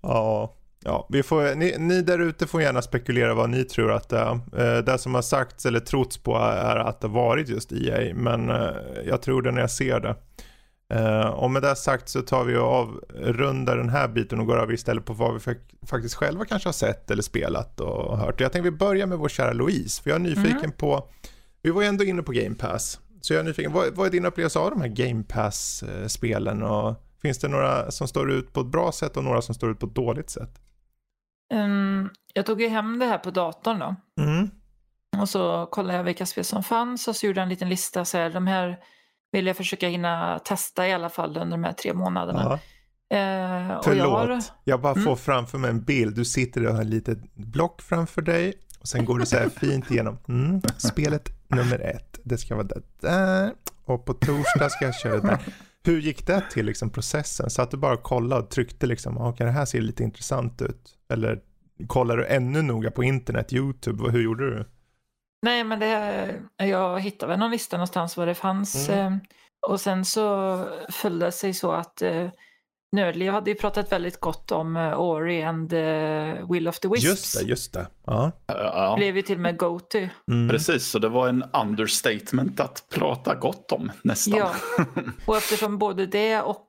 Ja, 0.02 0.56
ja 0.84 1.08
vi 1.10 1.24
får, 1.24 1.56
ni, 1.56 1.76
ni 1.78 2.02
där 2.02 2.20
ute 2.20 2.48
får 2.48 2.62
gärna 2.62 2.82
spekulera 2.82 3.34
vad 3.34 3.50
ni 3.50 3.64
tror 3.64 3.92
att 3.92 4.10
det 4.10 4.20
är. 4.20 4.32
Eh, 4.32 4.78
det 4.84 4.98
som 4.98 5.16
har 5.16 5.22
sagts 5.22 5.66
eller 5.66 5.80
trotts 5.80 6.18
på 6.18 6.38
är 6.38 6.76
att 6.76 7.02
det 7.02 7.08
varit 7.08 7.50
just 7.50 7.72
EA, 7.72 8.14
men 8.16 8.48
jag 9.06 9.22
tror 9.22 9.42
det 9.42 9.52
när 9.52 9.62
jag 9.62 9.72
ser 9.72 10.00
det. 10.00 10.16
Eh, 10.94 11.28
och 11.28 11.52
med 11.52 11.62
det 11.62 11.76
sagt 11.76 12.10
så 12.10 12.22
tar 12.22 12.44
vi 12.44 12.58
och 12.58 12.64
avrundar 12.64 13.78
den 13.78 13.90
här 13.90 14.08
biten 14.08 14.40
och 14.40 14.46
går 14.46 14.60
över 14.60 14.74
istället 14.74 15.06
på 15.06 15.14
vad 15.14 15.34
vi 15.34 15.40
fak- 15.40 15.86
faktiskt 15.88 16.16
själva 16.16 16.46
kanske 16.46 16.68
har 16.68 16.74
sett 16.74 17.12
eller 17.12 17.24
spelat 17.24 17.80
och 17.80 18.18
hört. 18.18 18.40
Jag 18.40 18.52
tänkte 18.52 18.72
vi 18.72 18.78
börjar 18.78 19.08
med 19.08 19.18
vår 19.18 19.30
kära 19.30 19.54
Louise, 19.54 20.04
för 20.04 20.10
jag 20.10 20.16
är 20.16 20.20
nyfiken 20.20 20.72
på, 20.72 21.10
vi 21.62 21.72
var 21.72 21.82
ju 21.82 21.88
ändå 21.88 22.04
inne 22.04 22.22
på 22.24 22.32
Game 22.32 22.56
Pass, 22.56 23.00
så 23.22 23.34
jag 23.34 23.40
är 23.40 23.44
nyfiken, 23.44 23.74
vad, 23.74 23.96
vad 23.96 24.08
är 24.08 24.12
din 24.12 24.26
upplevelse 24.26 24.60
av 24.60 24.70
de 24.70 24.82
här 24.82 24.88
Game 24.88 25.24
Pass-spelen 25.24 26.64
och 26.64 26.96
finns 27.22 27.40
det 27.40 27.48
några 27.48 27.92
som 27.92 28.08
står 28.08 28.32
ut 28.32 28.54
på 28.54 28.62
ett 28.62 28.68
bra 28.68 28.92
sätt 28.92 29.18
och 29.18 29.24
några 29.24 29.42
som 29.42 29.56
står 29.56 29.72
ut 29.72 29.80
på 29.80 29.86
ett 29.86 29.96
dåligt 29.96 30.30
sätt? 30.30 30.62
Ehm, 31.54 32.10
jag 32.34 32.46
tog 32.46 32.62
ju 32.62 32.68
hem 32.68 33.00
det 33.00 33.06
här 33.06 33.18
på 33.18 33.32
datorn 33.32 33.80
då. 33.80 33.96
Mm. 34.22 34.50
Och 35.22 35.30
så 35.30 35.66
kollade 35.72 35.98
jag 35.98 36.04
vilka 36.04 36.26
spel 36.26 36.44
som 36.44 36.64
fanns 36.64 37.08
och 37.08 37.16
så 37.16 37.26
gjorde 37.26 37.40
jag 37.40 37.44
en 37.44 37.50
liten 37.50 37.70
lista. 37.70 38.06
Så 38.06 38.18
här, 38.18 38.30
de 38.30 38.48
här 38.48 38.80
vill 39.32 39.48
jag 39.48 39.58
försöka 39.58 39.88
hinna 39.88 40.40
testa 40.40 40.88
i 40.88 40.94
alla 40.94 41.10
fall 41.10 41.30
under 41.38 41.58
de 41.58 41.64
här 41.64 41.74
tre 41.74 41.94
månaderna. 41.94 42.42
Ja. 42.44 42.60
Eh, 43.18 43.78
och 43.78 43.84
Förlåt, 43.84 43.98
jag 43.98 44.42
jag, 44.64 44.78
har, 44.78 44.82
bara 44.84 44.94
får 44.96 45.02
Mm. 45.02 45.18
framför 45.18 45.58
mig 45.58 45.70
en 45.70 45.84
bild. 45.84 46.16
Du 46.16 46.26
sitter 46.26 46.68
och 46.68 46.74
har 46.76 46.82
ett 46.82 46.88
litet 46.88 47.36
block 47.36 47.82
framför 47.82 48.22
dig 48.22 48.54
och 48.80 48.88
sen 48.88 49.06
går 49.06 49.20
du 49.20 49.26
så 49.26 49.38
här 49.38 49.50
fint 49.60 49.92
igenom. 49.92 50.18
Mm, 50.28 50.62
spelet 50.78 51.30
nummer 51.48 51.80
ett, 51.80 52.20
det 52.24 52.38
ska 52.38 52.56
vara 52.56 52.68
det 52.68 52.82
där 53.02 53.54
och 53.86 54.06
på 54.06 54.14
torsdag 54.14 54.70
ska 54.70 54.86
jag 54.86 54.96
köra 54.96 55.20
det 55.22 55.28
där. 55.28 55.40
Hur 55.84 56.02
gick 56.02 56.28
det 56.28 56.44
till 56.52 56.66
liksom 56.66 56.90
processen? 56.90 57.50
Så 57.50 57.62
att 57.62 57.72
du 57.72 57.78
bara 57.78 57.98
kollade 57.98 58.42
och 58.42 58.50
tryckte 58.50 58.88
liksom, 58.88 59.18
okej 59.18 59.46
det 59.46 59.52
här 59.52 59.66
ser 59.66 59.82
lite 59.82 60.04
intressant 60.04 60.62
ut. 60.62 60.96
Eller 61.14 61.40
kollar 61.88 62.18
du 62.18 62.26
ännu 62.26 62.62
noga 62.62 62.92
på 62.92 63.04
internet, 63.04 63.54
YouTube, 63.54 64.12
hur 64.12 64.22
gjorde 64.22 64.50
du? 64.50 64.66
Nej, 65.42 65.64
men 65.64 65.80
det, 65.80 66.34
jag 66.58 67.00
hittade 67.00 67.30
väl 67.30 67.40
någon 67.40 67.52
lista 67.52 67.78
någonstans 67.78 68.18
vad 68.18 68.28
det 68.28 68.36
fanns. 68.36 68.90
Mm. 68.90 69.14
Eh, 69.14 69.20
och 69.68 69.82
sen 69.82 70.06
så 70.06 70.66
föll 70.92 71.20
det 71.20 71.32
sig 71.32 71.54
så 71.54 71.72
att 71.72 72.02
eh, 72.02 72.30
Nördliv 72.92 73.32
hade 73.32 73.50
ju 73.52 73.56
pratat 73.56 73.92
väldigt 73.92 74.20
gott 74.20 74.52
om 74.52 74.78
eh, 74.78 75.00
Ori 75.00 75.44
and 75.44 75.74
eh, 75.74 76.50
Will 76.52 76.68
of 76.68 76.80
the 76.80 76.88
Wisps. 76.88 77.04
Just 77.06 77.40
det, 77.40 77.46
just 77.46 77.74
det. 77.74 77.88
Ja. 78.06 78.32
Ja, 78.48 78.96
Blev 78.98 79.16
ju 79.16 79.22
till 79.22 79.36
och 79.36 79.42
med 79.42 79.58
go-to. 79.58 79.98
Mm. 80.32 80.50
precis. 80.50 80.88
Så 80.88 81.00
det 81.00 81.10
var 81.10 81.28
en 81.28 81.44
understatement 81.54 82.60
att 82.60 82.84
prata 82.90 83.36
gott 83.36 83.72
om 83.72 83.92
nästan. 84.04 84.38
Ja, 84.38 84.52
och 85.26 85.38
eftersom 85.38 85.78
både 85.78 86.06
det 86.06 86.42
och 86.42 86.68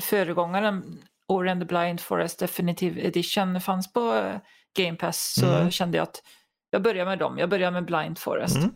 föregångaren 0.00 0.98
Ori 1.28 1.50
and 1.50 1.60
the 1.60 1.66
Blind 1.66 2.00
Forest 2.00 2.38
Definitive 2.38 3.00
Edition 3.00 3.60
fanns 3.60 3.92
på 3.92 4.32
Game 4.78 4.96
Pass 4.96 5.34
så 5.40 5.46
Mm. 5.46 5.70
kände 5.70 5.98
jag 5.98 6.02
att 6.02 6.22
jag 6.76 6.82
börjar 6.82 7.04
med 7.04 7.18
dem. 7.18 7.38
Jag 7.38 7.48
börjar 7.48 7.70
med 7.70 7.84
Blind 7.84 8.18
Forest. 8.18 8.56
Mm. 8.56 8.70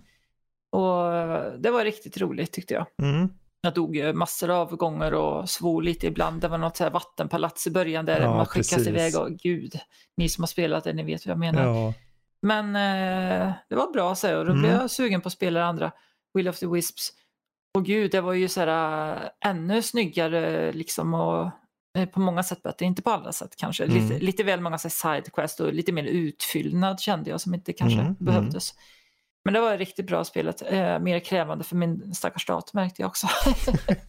Och 0.72 1.14
eh, 1.14 1.52
det 1.52 1.70
var 1.70 1.84
riktigt 1.84 2.18
roligt 2.20 2.52
tyckte 2.52 2.74
jag. 2.74 2.86
Mm. 3.02 3.28
Jag 3.60 3.74
dog 3.74 4.14
massor 4.14 4.50
av 4.50 4.76
gånger 4.76 5.14
och 5.14 5.50
svor 5.50 5.82
lite 5.82 6.06
ibland. 6.06 6.40
Det 6.40 6.48
var 6.48 6.58
något 6.58 6.76
så 6.76 6.84
här 6.84 6.90
vattenpalats 6.90 7.66
i 7.66 7.70
början 7.70 8.04
där 8.04 8.20
Ja, 8.20 8.34
man 8.36 8.46
skickas 8.46 8.70
precis. 8.70 8.88
iväg 8.88 9.16
och 9.16 9.30
gud, 9.30 9.74
ni 10.16 10.28
som 10.28 10.42
har 10.42 10.46
spelat 10.46 10.84
det, 10.84 10.92
ni 10.92 11.02
vet 11.02 11.26
vad 11.26 11.30
jag 11.30 11.38
menar. 11.38 11.62
Ja. 11.66 11.92
Men 12.42 12.66
eh, 12.66 13.52
det 13.68 13.74
var 13.74 13.92
bra 13.92 14.14
så 14.14 14.26
här, 14.26 14.36
och 14.36 14.44
då 14.44 14.50
Mm. 14.52 14.62
blev 14.62 14.74
jag 14.74 14.90
sugen 14.90 15.20
på 15.20 15.26
att 15.26 15.32
spela 15.32 15.64
andra. 15.64 15.92
Will 16.34 16.48
of 16.48 16.58
the 16.58 16.66
Wisps. 16.66 17.08
Och 17.74 17.84
gud, 17.84 18.10
det 18.10 18.20
var 18.20 18.32
ju 18.32 18.48
så 18.48 18.60
här 18.60 19.12
äh, 19.42 19.50
ännu 19.50 19.82
snyggare 19.82 20.72
liksom 20.72 21.14
och 21.14 21.40
eh, 21.42 21.50
på 22.12 22.20
många 22.20 22.42
sätt 22.42 22.62
bättre, 22.62 22.87
inte 22.87 23.03
på 23.03 23.11
alla 23.11 23.33
sätt 23.33 23.57
kanske. 23.57 23.85
Mm. 23.85 23.96
Lite, 24.09 24.24
lite 24.24 24.42
väl 24.42 24.61
många 24.61 24.79
sidequest 24.79 25.61
och 25.61 25.72
lite 25.74 25.92
mer 25.92 26.05
utfyllnad 26.05 27.00
kände 27.00 27.31
jag 27.31 27.40
som 27.40 27.55
inte 27.55 27.72
kanske 27.72 27.98
Mm, 27.98 28.07
mm. 28.07 28.16
behövdes. 28.24 28.74
Men 29.44 29.55
det 29.55 29.61
var 29.61 29.79
riktigt 29.79 30.07
bra 30.07 30.24
spelet, 30.24 30.62
eh, 30.72 30.98
mer 30.98 31.18
krävande 31.20 31.64
för 31.64 31.76
min 31.76 32.14
stackars 32.14 32.46
dator 32.46 32.70
märkte 32.79 33.03
jag 33.03 33.09
också. 33.09 33.26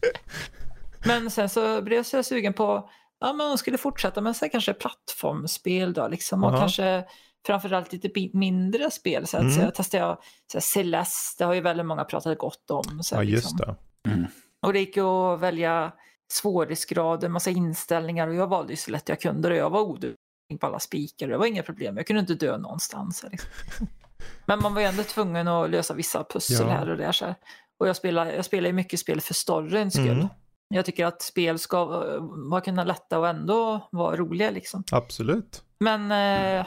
men 1.06 1.30
sen 1.30 1.48
så 1.48 1.82
blev 1.82 1.96
jag 1.96 2.06
så 2.06 2.22
sugen 2.22 2.52
på, 2.52 2.90
ja 3.20 3.32
men 3.32 3.36
man 3.48 3.58
skulle 3.58 3.78
fortsätta 3.78 4.20
med 4.20 4.36
så 4.36 4.48
kanske 4.48 4.74
plattformsspel 4.74 5.92
då 5.92 6.08
liksom 6.08 6.44
och 6.44 6.50
Aha. 6.50 6.58
kanske 6.58 7.04
framförallt 7.46 7.92
lite 7.92 8.28
mindre 8.32 8.90
spel. 8.90 9.26
Så, 9.26 9.36
att, 9.36 9.42
Mm. 9.42 9.54
så 9.54 9.60
jag 9.60 9.74
testade 9.74 10.04
jag, 10.04 10.18
så 10.52 10.58
här, 10.58 10.60
Celeste, 10.62 11.44
det 11.44 11.46
har 11.46 11.54
ju 11.54 11.60
väldigt 11.60 11.86
många 11.86 12.04
pratat 12.04 12.38
gott 12.38 12.70
om. 12.70 13.02
Så 13.02 13.14
Ja, 13.14 13.18
här, 13.18 13.24
just 13.24 13.50
liksom. 13.50 13.76
det. 14.04 14.10
Mm. 14.10 14.26
Och 14.62 14.72
det 14.72 14.78
gick 14.80 14.96
att 14.96 15.40
välja 15.40 15.92
svårighetsgrader, 16.32 17.28
massa 17.28 17.50
inställningar 17.50 18.28
och 18.28 18.34
jag 18.34 18.46
valde 18.46 18.72
ju 18.72 18.76
så 18.76 18.90
lätt 18.90 19.08
jag 19.08 19.20
kunde 19.20 19.48
och 19.48 19.56
jag 19.56 19.70
var 19.70 19.80
oduglig 19.80 20.16
på 20.60 20.66
alla 20.66 20.78
spikar 20.78 21.28
det 21.28 21.36
var 21.36 21.46
inga 21.46 21.62
problem. 21.62 21.96
Jag 21.96 22.06
kunde 22.06 22.20
inte 22.20 22.34
dö 22.34 22.58
någonstans. 22.58 23.24
Liksom. 23.30 23.50
Men 24.46 24.62
man 24.62 24.74
var 24.74 24.80
ju 24.80 24.86
ändå 24.86 25.02
tvungen 25.02 25.48
att 25.48 25.70
lösa 25.70 25.94
vissa 25.94 26.24
pussel 26.24 26.66
Ja. 26.66 26.72
här 26.72 26.90
och 26.90 26.96
där. 26.96 27.12
Så 27.12 27.24
här. 27.24 27.34
Och 27.78 27.88
jag 27.88 27.96
spelar, 27.96 28.26
jag 28.26 28.44
spelar 28.44 28.66
ju 28.66 28.72
mycket 28.72 29.00
spel 29.00 29.20
för 29.20 29.34
storyns 29.34 29.94
skull. 29.94 30.08
Mm. 30.10 30.28
Jag 30.68 30.84
tycker 30.84 31.06
att 31.06 31.22
spel 31.22 31.58
ska 31.58 31.76
eh, 31.82 32.22
vara 32.50 32.60
kunna 32.60 32.84
lätta 32.84 33.18
och 33.18 33.28
ändå 33.28 33.88
vara 33.92 34.16
roliga 34.16 34.50
liksom. 34.50 34.84
Absolut. 34.92 35.62
Men 35.78 36.12
eh, 36.12 36.66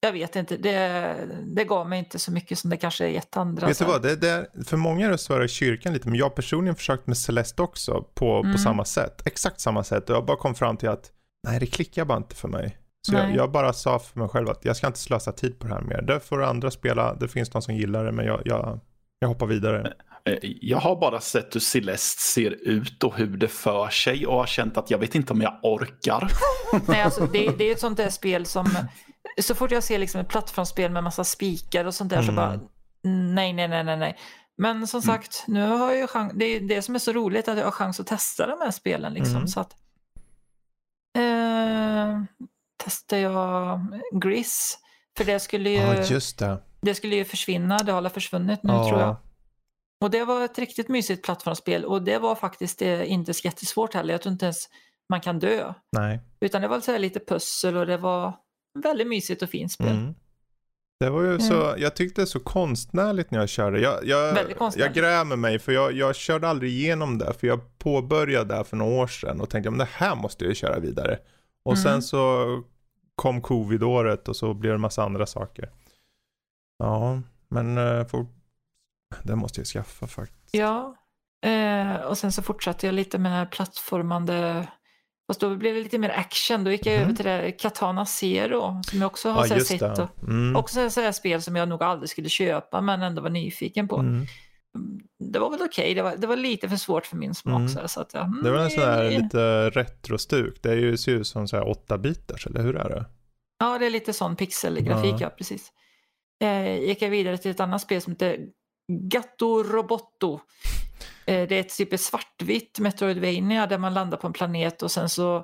jag 0.00 0.12
vet 0.12 0.36
inte, 0.36 0.56
det, 0.56 1.14
det 1.46 1.64
gav 1.64 1.88
mig 1.88 1.98
inte 1.98 2.18
så 2.18 2.32
mycket 2.32 2.58
som 2.58 2.70
det 2.70 2.76
kanske 2.76 3.04
är 3.04 3.08
gett 3.08 3.36
andra. 3.36 3.66
Vet 3.66 3.78
du 3.78 3.84
vad, 3.84 4.02
det, 4.02 4.16
det, 4.16 4.46
för 4.66 4.76
många 4.76 5.06
är 5.06 5.10
det 5.10 5.18
svårare 5.18 5.44
i 5.44 5.48
kyrkan 5.48 5.92
lite, 5.92 6.08
men 6.08 6.18
jag 6.18 6.34
personligen 6.34 6.76
försökt 6.76 7.06
med 7.06 7.16
Celeste 7.18 7.62
också 7.62 8.02
på, 8.14 8.36
Mm. 8.40 8.52
på 8.52 8.58
samma 8.58 8.84
sätt. 8.84 9.26
Exakt 9.26 9.60
samma 9.60 9.84
sätt 9.84 10.10
och 10.10 10.16
jag 10.16 10.26
bara 10.26 10.36
kom 10.36 10.54
fram 10.54 10.76
till 10.76 10.88
att 10.88 11.10
nej, 11.48 11.60
det 11.60 11.66
klickar 11.66 12.04
bara 12.04 12.18
inte 12.18 12.34
för 12.36 12.48
mig. 12.48 12.78
Så 13.06 13.14
jag, 13.14 13.34
jag 13.36 13.50
bara 13.52 13.72
sa 13.72 13.98
för 13.98 14.18
mig 14.20 14.28
själv 14.28 14.48
att 14.48 14.64
jag 14.64 14.76
ska 14.76 14.86
inte 14.86 14.98
slösa 14.98 15.32
tid 15.32 15.58
på 15.58 15.66
det 15.66 15.74
här 15.74 15.80
mer. 15.82 16.02
Det 16.02 16.20
får 16.20 16.42
andra 16.42 16.70
spela, 16.70 17.14
det 17.14 17.28
finns 17.28 17.52
någon 17.54 17.62
som 17.62 17.74
gillar 17.74 18.04
det, 18.04 18.12
men 18.12 18.26
jag, 18.26 18.42
jag, 18.44 18.80
jag 19.18 19.28
hoppar 19.28 19.46
vidare. 19.46 19.92
Eh, 20.24 20.34
Jag 20.42 20.78
har 20.78 20.96
bara 21.00 21.20
sett 21.20 21.54
hur 21.54 21.60
Celeste 21.60 22.22
ser 22.22 22.50
ut 22.68 23.04
och 23.04 23.16
hur 23.16 23.36
det 23.36 23.48
för 23.48 23.88
sig 23.88 24.26
och 24.26 24.34
har 24.38 24.46
känt 24.46 24.76
att 24.76 24.90
jag 24.90 24.98
vet 24.98 25.14
inte 25.14 25.32
om 25.32 25.40
jag 25.40 25.58
orkar. 25.62 26.30
Nej, 26.86 27.02
alltså, 27.02 27.26
det, 27.26 27.58
det 27.58 27.64
är 27.68 27.72
ett 27.72 27.80
sånt 27.80 27.96
där 27.96 28.10
spel 28.10 28.46
som, 28.46 28.66
så 29.42 29.54
fort 29.54 29.70
jag 29.70 29.82
ser 29.84 29.98
liksom 29.98 30.20
ett 30.20 30.28
plattformsspel 30.28 30.90
med 30.92 31.04
massa 31.04 31.24
spikar 31.24 31.84
och 31.84 31.94
sånt 31.94 32.10
där 32.10 32.22
så 32.22 32.32
Mm. 32.32 32.34
bara, 32.36 32.60
nej, 33.34 33.52
nej, 33.52 33.68
nej, 33.68 33.84
nej, 33.84 33.96
nej. 33.96 34.18
Men 34.58 34.86
som 34.86 35.02
sagt, 35.02 35.44
nu 35.46 35.66
har 35.68 35.90
jag 35.90 35.96
ju 36.00 36.06
chans, 36.06 36.32
det 36.36 36.44
är 36.44 36.60
det 36.60 36.82
som 36.82 36.94
är 36.94 36.98
så 36.98 37.12
roligt 37.12 37.48
att 37.48 37.58
jag 37.58 37.64
har 37.64 37.70
chans 37.70 38.00
att 38.00 38.06
testa 38.06 38.46
de 38.46 38.60
här 38.60 38.70
spelen 38.70 39.12
liksom. 39.14 39.36
Mm. 39.36 39.48
Så 39.48 39.60
att, 39.60 39.72
eh, 41.18 42.22
testar 42.84 43.16
jag 43.16 43.80
Gris, 44.22 44.78
för 45.16 45.24
det 45.24 45.40
skulle 45.40 45.70
ju, 45.70 45.76
Ja, 45.76 45.94
det. 46.38 46.62
det 46.80 46.94
skulle 46.94 47.16
ju 47.16 47.24
försvinna, 47.24 47.78
det 47.78 47.92
har 47.92 48.08
försvunnit 48.08 48.62
nu 48.62 48.72
Ja. 48.72 48.88
tror 48.88 49.00
jag. 49.00 49.16
Och 50.00 50.10
det 50.10 50.24
var 50.24 50.44
ett 50.44 50.58
riktigt 50.58 50.88
mysigt 50.88 51.24
plattformsspel 51.24 51.84
och 51.84 52.02
det 52.02 52.18
var 52.18 52.34
faktiskt 52.34 52.82
eh, 52.82 53.12
inte 53.12 53.34
så 53.34 53.44
jättesvårt 53.44 53.94
heller. 53.94 54.14
Jag 54.14 54.22
tror 54.22 54.32
inte 54.32 54.44
ens 54.46 54.68
man 55.08 55.20
kan 55.20 55.38
dö. 55.38 55.74
Nej. 55.92 56.20
Utan 56.40 56.62
det 56.62 56.68
var 56.68 56.80
så 56.80 56.98
lite 56.98 57.20
pussel 57.20 57.76
och 57.76 57.86
det 57.86 57.96
var 57.96 58.32
väldigt 58.80 59.06
mysigt 59.06 59.42
och 59.42 59.50
fint 59.50 59.72
spel. 59.72 59.88
Mm. 59.96 60.14
Det 61.00 61.10
var 61.10 61.22
ju 61.22 61.38
så, 61.38 61.74
jag 61.78 61.96
tyckte 61.96 62.20
det 62.22 62.26
så 62.26 62.40
konstnärligt 62.40 63.30
när 63.30 63.38
jag 63.38 63.48
körde. 63.48 63.80
Jag, 63.80 64.06
jag, 64.06 64.34
Väldigt 64.34 64.76
jag 64.76 64.94
grämer 64.94 65.36
mig 65.36 65.58
för 65.58 65.72
jag, 65.72 65.92
jag 65.92 66.16
körde 66.16 66.48
aldrig 66.48 66.70
igenom 66.72 67.18
det. 67.18 67.32
För 67.32 67.46
jag 67.46 67.78
påbörjade 67.78 68.54
där 68.54 68.64
för 68.64 68.76
några 68.76 68.94
år 68.94 69.06
sedan 69.06 69.40
och 69.40 69.50
tänkte 69.50 69.70
men 69.70 69.78
det 69.78 69.88
här 69.92 70.14
måste 70.14 70.44
jag 70.44 70.48
ju 70.48 70.54
köra 70.54 70.78
vidare. 70.78 71.18
Och 71.64 71.72
Mm. 71.72 71.82
sen 71.82 72.02
så 72.02 72.46
kom 73.14 73.40
covid-året 73.42 74.28
och 74.28 74.36
så 74.36 74.54
blev 74.54 74.70
det 74.72 74.74
en 74.74 74.80
massa 74.80 75.02
andra 75.02 75.26
saker. 75.26 75.70
Ja, 76.78 77.20
men 77.48 77.78
eh, 77.78 78.06
får, 78.06 78.26
det 79.22 79.36
måste 79.36 79.60
jag 79.60 79.66
skaffa 79.66 80.06
faktiskt. 80.06 80.54
Ja, 80.54 80.96
eh, 81.44 81.94
och 81.96 82.18
sen 82.18 82.32
så 82.32 82.42
fortsatte 82.42 82.86
jag 82.86 82.94
lite 82.94 83.18
med 83.18 83.50
plattformande, 83.50 84.68
fast 85.26 85.40
då 85.40 85.56
blev 85.56 85.74
det 85.74 85.80
lite 85.80 85.98
mer 85.98 86.10
action. 86.10 86.64
Då 86.64 86.70
gick 86.70 86.86
jag 86.86 86.94
Mhm. 86.94 87.02
över 87.04 87.14
till 87.14 87.24
det 87.24 87.52
Katana 87.52 88.06
Zero 88.06 88.82
som 88.82 88.98
jag 89.00 89.06
också 89.06 89.30
har 89.30 89.46
Ja, 89.46 89.60
sett. 89.64 89.78
det. 89.80 90.02
Och, 90.02 90.22
Mm. 90.28 90.56
också 90.56 90.90
så 90.90 91.00
här 91.00 91.12
spel 91.12 91.42
som 91.42 91.56
jag 91.56 91.68
nog 91.68 91.82
aldrig 91.82 92.10
skulle 92.10 92.28
köpa 92.28 92.80
men 92.80 93.02
ändå 93.02 93.22
var 93.22 93.30
nyfiken 93.30 93.88
på. 93.88 93.96
Mm. 93.96 94.26
Det 95.18 95.38
var 95.38 95.50
väl 95.50 95.62
okej, 95.62 95.94
det, 95.94 96.02
var, 96.02 96.16
det 96.16 96.26
var 96.26 96.36
lite 96.36 96.68
för 96.68 96.76
svårt 96.76 97.06
för 97.06 97.16
min 97.16 97.34
smak. 97.34 97.70
Mm. 97.70 97.88
Så, 97.88 98.00
att, 98.00 98.14
jag, 98.14 98.34
Det 98.44 98.50
var 98.50 98.58
en 98.58 98.70
sån 98.70 98.82
här 98.82 99.04
mm, 99.04 99.22
lite 99.22 99.70
retrostuk. 99.70 100.62
Det 100.62 100.70
är 100.70 100.76
ju, 100.76 100.96
ser 100.96 101.12
ut 101.12 101.26
som 101.26 101.48
så 101.48 101.56
här 101.56 101.68
8 101.68 101.98
bitars 101.98 102.46
eller 102.46 102.62
hur 102.62 102.76
är 102.76 102.88
det? 102.88 103.04
Ja, 103.58 103.78
det 103.78 103.86
är 103.86 103.90
lite 103.90 104.12
sån 104.12 104.36
pixelgrafik, 104.36 105.12
Ja. 105.12 105.18
ja, 105.20 105.28
precis. 105.30 105.72
Eh, 106.44 106.78
gick 106.78 107.02
jag 107.02 107.10
vidare 107.10 107.38
till 107.38 107.50
ett 107.50 107.60
annat 107.60 107.80
spel 107.82 108.00
som 108.02 108.12
heter 108.12 108.38
Gatto 108.92 109.62
Robotto. 109.62 110.40
Eh, 111.26 111.48
det 111.48 111.54
är 111.54 111.60
ett 111.60 111.76
typ 111.76 111.92
ett 111.92 112.00
svartvitt 112.00 112.78
Metroidvania 112.78 113.66
där 113.66 113.78
man 113.78 113.94
landar 113.94 114.18
på 114.18 114.26
en 114.26 114.32
planet 114.32 114.82
och 114.82 114.90
sen 114.90 115.08
så 115.08 115.36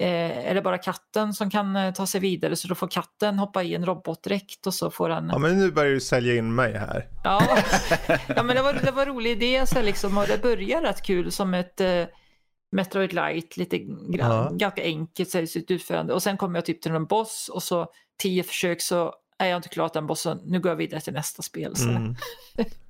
eh, 0.00 0.48
är 0.50 0.54
det 0.54 0.62
bara 0.62 0.78
katten 0.78 1.32
som 1.34 1.50
kan 1.50 1.76
eh, 1.76 1.92
ta 1.94 2.06
sig 2.06 2.20
vidare 2.20 2.56
så 2.56 2.68
då 2.68 2.74
får 2.74 2.88
katten 2.88 3.38
hoppa 3.38 3.62
i 3.62 3.74
en 3.74 3.86
robotdräkt 3.86 4.66
och 4.66 4.74
så 4.74 4.90
får 4.90 5.08
den... 5.08 5.28
Ja 5.32 5.38
men 5.38 5.58
nu 5.58 5.70
börjar 5.72 5.92
du 5.92 6.00
sälja 6.00 6.34
in 6.34 6.54
mig 6.54 6.72
här. 6.78 7.08
Ja, 7.24 7.42
ja 8.26 8.42
men 8.42 8.56
det 8.56 8.62
var, 8.62 8.72
det 8.72 8.90
var 8.90 9.02
en 9.02 9.08
rolig 9.08 9.30
idé 9.30 9.66
så 9.66 9.82
liksom, 9.82 10.18
och 10.18 10.26
det 10.26 10.42
börjar 10.42 10.82
rätt 10.82 11.02
kul 11.02 11.32
som 11.32 11.54
ett 11.54 11.80
eh, 11.80 12.04
Metroid 12.72 13.12
Light, 13.12 13.56
lite 13.56 13.78
grann, 13.78 14.08
Ja. 14.10 14.50
ganska 14.52 14.82
enkelt 14.82 15.30
så 15.30 15.38
i 15.38 15.46
sitt 15.46 15.70
utförande. 15.70 16.14
Och 16.14 16.22
sen 16.22 16.36
kommer 16.36 16.56
jag 16.58 16.64
typ 16.64 16.82
till 16.82 16.92
en 16.92 17.06
boss 17.06 17.50
och 17.52 17.62
så 17.62 17.86
tio 18.22 18.42
försök 18.42 18.80
så 18.80 19.14
är 19.38 19.46
jag 19.46 19.56
inte 19.58 19.68
klart 19.68 19.92
den 19.92 20.06
bossen. 20.06 20.40
Nu 20.44 20.60
går 20.60 20.70
jag 20.70 20.76
vidare 20.76 21.00
till 21.00 21.12
nästa 21.12 21.42
spel. 21.42 21.76
Så. 21.76 21.88
Mm. 21.88 22.14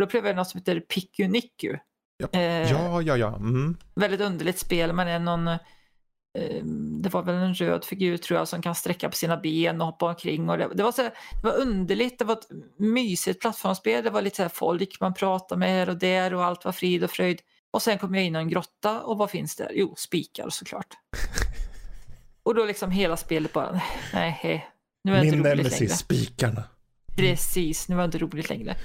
Och 0.00 0.06
då 0.06 0.10
prövade 0.10 0.28
jag 0.28 0.36
något 0.36 0.48
som 0.48 0.58
heter 0.58 0.80
Pikuniku. 0.80 1.76
Ja. 2.16 2.28
Eh, 2.40 2.70
Ja, 2.72 3.02
ja, 3.02 3.16
ja. 3.16 3.36
Mm. 3.36 3.76
Väldigt 3.94 4.20
underligt 4.20 4.58
spel. 4.58 4.92
Man 4.92 5.08
är 5.08 5.18
någon, 5.18 5.48
eh, 5.48 6.64
det 7.02 7.08
var 7.08 7.22
väl 7.22 7.34
en 7.34 7.54
röd 7.54 7.84
figur 7.84 8.16
tror 8.16 8.38
jag 8.38 8.48
som 8.48 8.62
kan 8.62 8.74
sträcka 8.74 9.08
på 9.08 9.16
sina 9.16 9.36
ben 9.36 9.80
och 9.80 9.86
hoppa 9.86 10.06
omkring. 10.06 10.48
Och 10.48 10.58
det, 10.58 10.68
det, 10.74 10.82
var 10.82 10.92
så, 10.92 11.02
det 11.02 11.12
var 11.42 11.56
underligt, 11.56 12.18
det 12.18 12.24
var 12.24 12.34
ett 12.34 12.48
mysigt 12.78 13.40
plattformsspel. 13.40 14.04
Det 14.04 14.10
var 14.10 14.22
lite 14.22 14.36
så 14.36 14.42
här 14.42 14.48
folk 14.48 15.00
man 15.00 15.14
pratade 15.14 15.58
med 15.58 15.68
här 15.68 15.88
och 15.88 15.98
där 15.98 16.34
och 16.34 16.44
allt 16.44 16.64
var 16.64 16.72
frid 16.72 17.04
och 17.04 17.10
fröjd. 17.10 17.40
Och 17.70 17.82
sen 17.82 17.98
kom 17.98 18.14
jag 18.14 18.24
in 18.24 18.36
i 18.36 18.38
en 18.38 18.48
grotta 18.48 19.00
och 19.00 19.18
vad 19.18 19.30
finns 19.30 19.56
där? 19.56 19.70
Jo, 19.74 19.94
spikar 19.98 20.50
såklart. 20.50 20.94
och 22.42 22.54
då 22.54 22.64
liksom 22.64 22.90
hela 22.90 23.16
spelet 23.16 23.52
bara, 23.52 23.80
nej, 24.12 24.70
nu 25.04 25.12
är 25.12 25.16
det 25.16 25.24
Min 25.24 25.34
inte 25.34 25.50
roligt 25.50 25.56
längre. 25.56 25.62
nemesis, 25.62 25.98
spikarna. 25.98 26.64
Precis, 27.16 27.88
nu 27.88 27.94
var 27.96 28.02
det 28.02 28.04
inte 28.06 28.18
roligt 28.18 28.48
längre. 28.48 28.76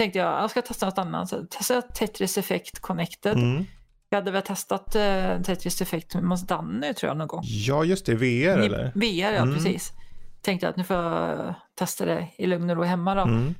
Tänkte 0.00 0.18
jag, 0.18 0.42
jag 0.42 0.50
ska 0.50 0.62
testa 0.62 0.86
något 0.86 0.98
annat. 0.98 1.28
Så 1.28 1.46
testa 1.50 1.82
Tetris 1.82 2.38
Effect 2.38 2.78
Connected. 2.80 3.32
Mm. 3.36 3.64
Jag 4.08 4.18
hade 4.18 4.30
väl 4.30 4.42
testat 4.42 4.94
eh, 4.94 5.42
Tetris 5.42 5.80
Effect 5.80 6.12
hos 6.14 6.46
Danny 6.46 6.94
tror 6.94 7.10
jag 7.10 7.16
någon 7.16 7.28
gång. 7.28 7.42
Ja, 7.44 7.84
just 7.84 8.06
det. 8.06 8.14
VR 8.14 8.22
I 8.24 8.44
eller? 8.66 8.92
VR, 8.94 9.32
ja 9.32 9.42
Mm. 9.42 9.54
precis. 9.54 9.92
Tänkte 10.42 10.68
att 10.68 10.76
nu 10.76 10.84
får 10.84 10.96
jag 10.96 11.54
testa 11.74 12.04
det 12.04 12.28
i 12.38 12.46
lugn 12.46 12.70
och 12.70 12.76
ro 12.76 12.82
hemma 12.82 13.14
då. 13.14 13.22
Mm. 13.22 13.54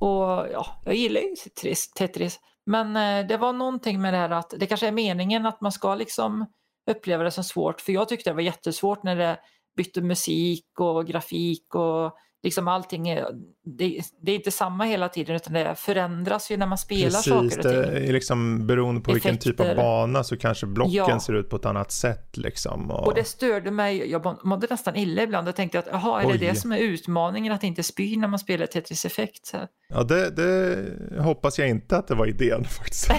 Och 0.00 0.46
ja, 0.52 0.66
jag 0.84 0.94
gillar 0.94 1.20
ju 1.20 1.34
Tetris. 1.44 1.90
Tetris. 1.92 2.40
Men 2.66 2.96
eh, 2.96 3.26
det 3.26 3.36
var 3.36 3.52
någonting 3.52 4.00
med 4.02 4.14
det 4.14 4.18
här 4.18 4.30
att 4.30 4.54
det 4.58 4.66
kanske 4.66 4.88
är 4.88 4.92
meningen 4.92 5.46
att 5.46 5.60
man 5.60 5.72
ska 5.72 5.94
liksom 5.94 6.46
uppleva 6.90 7.24
det 7.24 7.30
som 7.30 7.44
svårt. 7.44 7.80
För 7.80 7.92
jag 7.92 8.08
tyckte 8.08 8.30
det 8.30 8.34
var 8.34 8.42
jättesvårt 8.42 9.02
när 9.02 9.16
det 9.16 9.38
bytte 9.76 10.00
musik 10.00 10.80
och 10.80 11.06
grafik 11.06 11.74
och 11.74 12.16
liksom 12.44 12.68
allting. 12.68 13.08
Är, 13.08 13.26
det, 13.64 14.00
det 14.22 14.32
är 14.32 14.36
inte 14.36 14.50
samma 14.50 14.84
hela 14.84 15.08
tiden 15.08 15.36
utan 15.36 15.52
det 15.52 15.74
förändras 15.74 16.50
ju 16.50 16.56
när 16.56 16.66
man 16.66 16.78
spelar 16.78 17.04
Precis, 17.10 17.24
saker 17.32 17.58
och 17.58 17.62
ting. 17.62 17.72
det 17.72 18.08
är 18.08 18.12
liksom 18.12 18.66
beroende 18.66 19.00
på 19.00 19.12
vilken 19.12 19.38
typ 19.38 19.60
av 19.60 19.66
Effekter. 19.66 19.82
bana 19.82 20.24
så 20.24 20.36
kanske 20.36 20.66
blocken 20.66 20.94
Ja. 20.94 21.20
ser 21.20 21.32
ut 21.32 21.50
på 21.50 21.56
ett 21.56 21.66
annat 21.66 21.92
sätt 21.92 22.36
liksom. 22.36 22.90
Och... 22.90 23.06
Och 23.06 23.14
det 23.14 23.24
störde 23.24 23.70
mig, 23.70 24.10
jag 24.10 24.24
må- 24.24 24.40
mådde 24.44 24.66
nästan 24.70 24.96
illa 24.96 25.22
ibland 25.22 25.48
och 25.48 25.56
tänkte 25.56 25.78
att 25.78 25.86
jaha, 25.90 26.20
är 26.22 26.26
det 26.26 26.32
Oj. 26.32 26.38
det 26.38 26.54
som 26.54 26.72
är 26.72 26.78
utmaningen 26.78 27.52
att 27.52 27.64
inte 27.64 27.82
spy 27.82 28.16
när 28.16 28.28
man 28.28 28.38
spelar 28.38 28.66
Tetris 28.66 29.04
Effect? 29.04 29.46
Så. 29.46 29.56
Ja, 29.88 30.02
det, 30.02 30.30
det 30.30 31.22
hoppas 31.22 31.58
jag 31.58 31.68
inte 31.68 31.96
att 31.96 32.08
det 32.08 32.14
var 32.14 32.26
idén 32.26 32.64
faktiskt. 32.78 33.10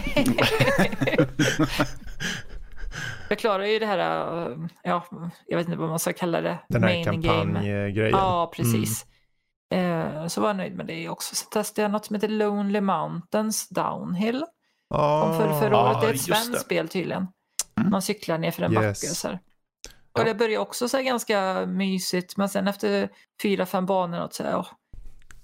jag 3.30 3.39
klarar 3.39 3.63
ju 3.65 3.80
det 3.80 3.86
här, 3.86 3.99
äh, 4.51 4.57
ja, 4.84 5.05
jag 5.47 5.57
vet 5.57 5.67
inte 5.67 5.80
vad 5.80 5.89
man 5.89 5.99
ska 5.99 6.13
kalla 6.13 6.41
det, 6.41 6.57
Den 6.69 6.84
här 6.84 7.03
kampanjgrejen. 7.03 8.11
Ja, 8.11 8.51
precis. 8.55 9.05
Eh, 9.76 10.28
så 10.28 10.41
var 10.41 10.49
jag 10.49 10.57
nöjd 10.57 10.76
med 10.78 10.86
det 10.86 11.09
också. 11.09 11.36
Så 11.36 11.45
testade 11.45 11.82
jag 11.82 11.91
något 11.91 12.05
som 12.05 12.13
heter 12.13 12.28
Lonely 12.28 12.82
Mountains 12.82 13.69
Downhill. 13.69 14.45
Kom 14.89 15.38
för, 15.38 15.59
förra 15.59 15.78
Ah, 15.78 15.89
året. 15.91 16.01
Det 16.01 16.07
är 16.07 16.13
ett 16.13 16.21
svenskt 16.21 16.61
spel 16.61 16.88
tydligen. 16.89 17.28
Mm. 17.80 17.91
Man 17.91 18.01
cyklar 18.01 18.38
ner 18.38 18.51
för 18.51 18.63
en 18.63 18.73
Yes. 18.73 18.82
backe. 19.01 19.13
Så 19.15 19.28
här. 19.28 19.39
Och 20.19 20.26
det 20.26 20.36
började 20.36 20.57
också 20.57 20.89
så 20.89 21.01
ganska 21.01 21.65
mysigt. 21.65 22.38
Men 22.38 22.49
sen 22.49 22.67
efter 22.67 23.09
fyra, 23.41 23.65
fem 23.65 23.86
banor 23.86 24.21
och 24.23 24.34
så 24.34 24.43
här, 24.43 24.57
åh, 24.57 24.67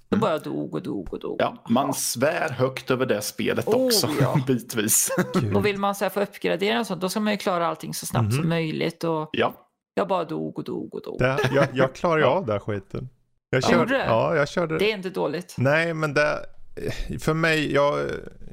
Då 0.10 0.18
bara 0.18 0.32
jag 0.32 0.44
dog 0.44 0.74
och 0.76 0.82
dog 0.84 1.14
och 1.14 1.20
dog. 1.20 1.36
Ja, 1.40 1.64
man 1.70 1.94
svär 1.94 2.50
högt 2.50 2.92
över 2.92 3.06
det 3.06 3.22
spelet 3.22 3.68
Oh, 3.68 3.86
också, 3.86 4.08
ja. 4.22 4.38
bitvis. 4.48 5.10
Och 5.56 5.66
vill 5.66 5.78
man 5.78 5.96
så 5.96 6.06
här, 6.06 6.10
få 6.10 6.22
uppgradera 6.22 6.80
och 6.80 6.88
sånt, 6.88 7.02
då 7.02 7.10
ska 7.10 7.20
man 7.20 7.34
ju 7.34 7.38
klara 7.38 7.68
allting 7.68 7.94
så 7.94 8.06
snabbt 8.06 8.24
Mhm. 8.26 8.32
som 8.32 8.50
möjligt. 8.50 9.04
Och 9.04 9.30
ja, 9.32 9.54
jag 9.94 10.08
bara 10.08 10.24
dog 10.24 10.58
och 10.58 10.64
dog 10.64 10.96
och 10.96 11.02
dog. 11.02 11.20
Det, 11.20 11.40
jag, 11.54 11.68
jag 11.74 11.96
klarar 11.96 12.18
ju 12.18 12.24
av 12.26 12.46
den 12.46 12.60
skiten. 12.60 13.10
Jag 13.54 13.64
Ja. 13.64 13.68
körde, 13.70 13.80
Gjorde 13.80 13.94
det? 13.98 14.06
ja, 14.06 14.36
jag 14.36 14.50
körde. 14.50 14.78
Det 14.78 14.92
är 14.92 14.96
inte 14.96 15.10
dåligt. 15.10 15.56
Nej, 15.58 15.94
men 15.94 16.14
det, 16.14 16.46
för 17.20 17.34
mig, 17.34 17.74
jag, 17.74 18.00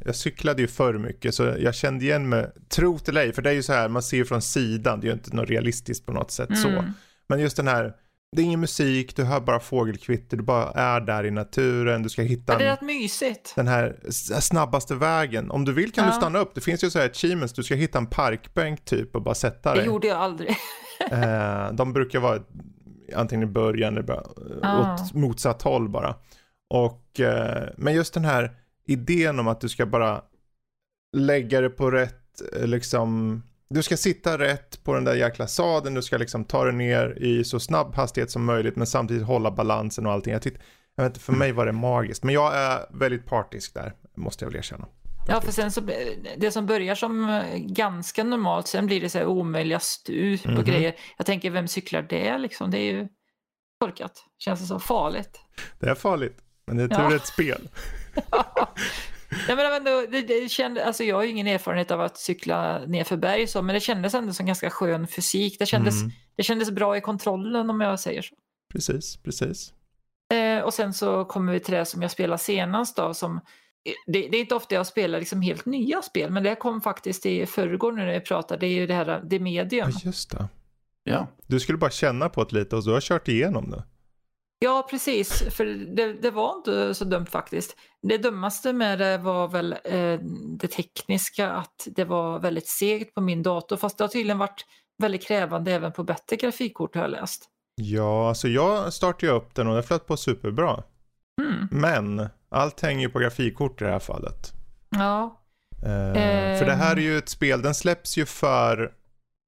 jag 0.05 0.15
cyklade 0.17 0.63
ju 0.63 0.69
för 0.69 0.95
mycket 0.95 1.35
så 1.35 1.55
jag 1.59 1.75
kände 1.75 2.05
igen 2.05 2.29
mig, 2.29 2.47
tro 2.75 2.99
eller 3.09 3.21
ej, 3.21 3.33
för 3.33 3.43
det 3.43 3.51
är 3.51 3.55
ju 3.55 3.63
så 3.63 3.73
här, 3.73 3.89
man 3.89 4.03
ser 4.03 4.17
ju 4.17 4.25
från 4.25 4.43
sidan, 4.43 5.01
det 5.01 5.05
är 5.07 5.09
ju 5.09 5.15
inte 5.15 5.37
något 5.37 5.49
realistiskt 5.51 6.07
på 6.07 6.13
något 6.13 6.31
sätt 6.31 6.59
så. 6.59 6.69
Mm. 6.69 6.85
Men 7.29 7.41
just 7.41 7.57
den 7.57 7.69
här, 7.69 7.93
det 8.37 8.43
är 8.43 8.45
ingen 8.47 8.61
musik, 8.61 9.17
du 9.17 9.25
hör 9.25 9.41
bara 9.41 9.61
fågelkvitter, 9.61 10.37
du 10.37 10.43
bara 10.43 10.71
är 10.71 11.01
där 11.01 11.25
i 11.27 11.31
naturen, 11.31 12.03
du 12.03 12.09
ska 12.09 12.23
hitta 12.23 12.53
Ja, 12.53 12.59
det 12.59 12.65
är 12.65 12.71
rätt 12.71 12.83
mysigt. 12.83 13.53
den 13.57 13.69
här 13.69 13.97
snabbaste 14.41 14.95
vägen. 14.95 15.51
Om 15.51 15.65
du 15.65 15.73
vill 15.73 15.93
kan 15.93 16.05
du 16.05 16.11
Ja. 16.11 16.17
stanna 16.17 16.39
upp, 16.39 16.55
det 16.55 16.61
finns 16.61 16.85
ju 16.85 16.91
så 16.91 16.99
här 16.99 17.07
achievements, 17.07 17.55
du 17.55 17.63
ska 17.63 17.75
hitta 17.75 17.99
en 17.99 18.07
parkbänk 18.07 18.85
typ 18.85 19.15
och 19.17 19.23
bara 19.23 19.35
sätta 19.35 19.71
Det 19.75 19.79
dig. 19.81 19.87
gjorde 19.87 20.07
jag 20.07 20.17
aldrig. 20.19 20.51
Eh, 21.11 21.73
de 21.73 21.93
brukar 21.93 22.19
vara 22.21 22.39
antingen 23.17 23.49
i 23.49 23.53
början 23.53 23.93
eller 23.93 24.03
bara, 24.07 24.17
eh, 24.19 24.59
Ah. 24.63 24.95
åt 24.95 25.15
motsatt 25.15 25.63
håll 25.63 25.89
bara. 25.89 26.15
Och, 26.75 27.21
eh, 27.21 27.69
men 27.77 27.95
just 27.95 28.15
den 28.15 28.25
här 28.25 28.51
idén 28.87 29.39
om 29.39 29.49
att 29.49 29.61
du 29.61 29.69
ska 29.69 29.87
bara 29.87 30.23
lägga 31.17 31.61
det 31.61 31.71
på 31.71 31.91
rätt, 31.91 32.43
eh, 32.57 32.67
liksom, 32.67 33.43
du 33.71 33.83
ska 33.83 33.97
sitta 33.97 34.39
rätt 34.39 34.85
på 34.85 34.95
den 34.95 35.05
där 35.05 35.15
jäkla 35.15 35.47
sadeln, 35.47 35.95
du 35.95 36.03
ska 36.03 36.17
liksom 36.17 36.45
ta 36.45 36.65
dig 36.65 36.75
ner 36.75 37.19
i 37.21 37.45
så 37.45 37.61
snabb 37.61 37.95
hastighet 37.95 38.31
som 38.31 38.45
möjligt 38.45 38.77
men 38.77 38.87
samtidigt 38.87 39.23
hålla 39.27 39.51
balansen 39.51 40.07
och 40.07 40.13
allting. 40.13 40.33
Jag, 40.33 40.43
tyckte, 40.43 40.61
jag 40.95 41.05
vet 41.05 41.11
inte, 41.11 41.21
för 41.21 41.33
mig 41.33 41.53
var 41.53 41.67
det 41.67 41.73
magiskt. 41.73 42.25
Men 42.25 42.35
jag 42.35 42.57
är 42.57 42.87
väldigt 42.91 43.27
partisk 43.27 43.75
där, 43.75 43.93
måste 44.15 44.45
jag 44.45 44.51
väl 44.51 44.59
erkänna. 44.59 44.87
Ja, 45.29 45.41
för 45.41 45.53
sen 45.53 45.73
så, 45.73 45.81
det 46.37 46.51
som 46.53 46.67
börjar 46.67 46.95
som 46.95 47.31
eh, 47.31 47.57
ganska 47.57 48.25
normalt, 48.25 48.67
sen 48.67 48.87
blir 48.87 49.01
det 49.01 49.11
så 49.11 49.19
här 49.19 49.27
omöjliga 49.27 49.81
stup 49.81 50.45
och 50.45 50.51
Mhm. 50.53 50.65
grejer. 50.65 50.95
Jag 51.17 51.27
tänker, 51.27 51.51
vem 51.51 51.69
cyklar 51.69 52.03
det 52.03 52.39
liksom? 52.39 52.71
Det 52.71 52.79
är 52.79 52.93
ju 52.93 53.09
korkat. 53.81 54.25
Känns 54.39 54.61
det 54.61 54.67
så 54.67 54.79
farligt? 54.79 55.41
Det 55.81 55.87
är 55.91 55.95
farligt, 55.95 56.39
men 56.67 56.77
det 56.77 56.83
är 56.83 56.89
tur 56.89 56.97
Ja. 57.11 57.17
ett 57.17 57.27
spel. 57.27 57.69
Nej, 59.49 59.57
men 59.57 59.73
ändå, 59.73 60.05
det, 60.11 60.21
det 60.23 60.49
kände, 60.51 60.85
alltså 60.85 61.05
jag 61.05 61.17
har 61.17 61.23
ju 61.23 61.29
ingen 61.31 61.47
erfarenhet 61.47 61.91
av 61.91 62.01
att 62.01 62.19
cykla 62.19 62.79
ner 62.87 63.05
för 63.05 63.17
berg 63.17 63.47
så, 63.47 63.63
men 63.63 63.75
det 63.75 63.81
kändes 63.81 64.15
ändå 64.15 64.33
som 64.33 64.47
ganska 64.47 64.71
skön 64.71 65.07
fysik. 65.07 65.59
Det 65.59 65.67
kändes, 65.67 66.01
Mm. 66.03 66.11
det 66.37 66.43
kändes 66.43 66.71
bra 66.71 66.97
i 66.97 67.01
kontrollen 67.01 67.71
om 67.71 67.81
jag 67.81 68.01
säger 68.01 68.23
så. 68.23 68.35
Precis, 68.73 69.17
precis. 69.17 69.73
Eh, 70.33 70.61
och 70.65 70.75
sen 70.75 70.95
så 70.95 71.25
kommer 71.25 71.53
vi 71.53 71.61
till 71.61 71.75
det 71.75 71.85
som 71.85 72.03
jag 72.03 72.11
spelade 72.11 72.39
senast 72.39 72.97
då, 72.97 73.15
som 73.15 73.41
det, 74.07 74.29
det 74.29 74.37
är 74.37 74.41
inte 74.41 74.55
ofta 74.55 74.75
jag 74.75 74.87
spelar 74.87 75.19
liksom 75.19 75.43
helt 75.43 75.67
nya 75.67 76.03
spel, 76.03 76.31
men 76.31 76.43
det 76.43 76.55
kom 76.55 76.81
faktiskt 76.81 77.27
i 77.27 77.47
förrgår 77.47 77.93
när 77.93 78.13
vi 78.13 78.21
pratade, 78.21 78.61
det 78.61 78.67
är 78.67 78.75
ju 78.75 78.87
det 78.87 78.95
här 78.95 79.23
det 79.31 79.39
medium. 79.39 79.91
Ja, 79.95 80.01
just 80.05 80.31
det. 80.31 80.49
ja. 81.05 81.27
Du 81.47 81.61
skulle 81.61 81.79
bara 81.79 81.91
känna 81.91 82.29
på 82.29 82.45
det 82.45 82.57
lite 82.57 82.77
och 82.77 82.85
du 82.85 82.93
har 82.93 83.01
kört 83.01 83.29
igenom 83.29 83.71
det. 83.71 83.85
Ja, 84.61 84.87
precis, 84.91 85.43
för 85.51 85.65
det, 85.97 86.13
det 86.13 86.31
var 86.31 86.57
inte 86.57 86.95
så 86.95 87.05
dumt 87.05 87.27
faktiskt. 87.27 87.77
Det 88.03 88.19
dummaste 88.19 88.73
med 88.73 88.99
det 88.99 89.19
var 89.19 89.49
väl 89.49 89.73
eh, 89.85 90.21
det 90.59 90.69
tekniska, 90.69 91.51
att 91.51 91.89
det 91.97 92.05
var 92.05 92.39
väldigt 92.39 92.69
segt 92.69 93.15
på 93.15 93.21
min 93.21 93.43
dator, 93.43 93.77
fast 93.77 93.99
det 93.99 94.05
har 94.05 94.09
tydligen 94.09 94.39
varit 94.39 94.65
väldigt 95.03 95.27
krävande 95.27 95.73
även 95.73 95.93
på 95.93 96.05
bättre 96.05 96.37
grafikkort 96.37 96.95
har 96.95 97.03
jag 97.03 97.11
läst. 97.11 97.49
Ja, 97.75 98.29
alltså 98.29 98.49
jag 98.49 98.93
startade 98.93 99.33
upp 99.33 99.55
den 99.55 99.67
och 99.69 99.75
den 99.75 99.83
flöt 99.83 100.07
på 100.07 100.17
superbra. 100.17 100.83
Mm. 101.43 101.69
Men 101.71 102.29
allt 102.49 102.81
hänger 102.81 103.01
ju 103.03 103.09
på 103.09 103.19
grafikkort 103.19 103.83
i 103.83 103.85
det 103.85 103.91
här 103.91 103.99
fallet. 103.99 104.53
Ja, 104.91 105.35
Eh, 105.83 106.59
För 106.59 106.67
det 106.67 106.75
här 106.75 106.97
är 106.97 107.01
ju 107.01 107.19
ett 107.19 107.29
spel, 107.29 107.63
den 107.63 107.75
släpps 107.75 108.17
ju 108.19 108.27
för... 108.27 108.93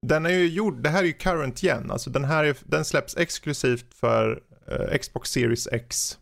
Den 0.07 0.27
är 0.27 0.31
ju 0.31 0.49
gjord, 0.49 0.83
det 0.83 0.89
här 0.89 1.03
är 1.03 1.07
ju 1.07 1.13
current 1.13 1.63
gen, 1.63 1.91
alltså 1.91 2.11
den 2.11 2.25
här 2.25 2.45
är, 2.45 2.57
den 2.65 2.85
släpps 2.85 3.17
exklusivt 3.17 3.95
för 3.95 4.43
eh, 4.67 4.99
Xbox 4.99 5.31
Series 5.31 5.69
X 5.73 6.19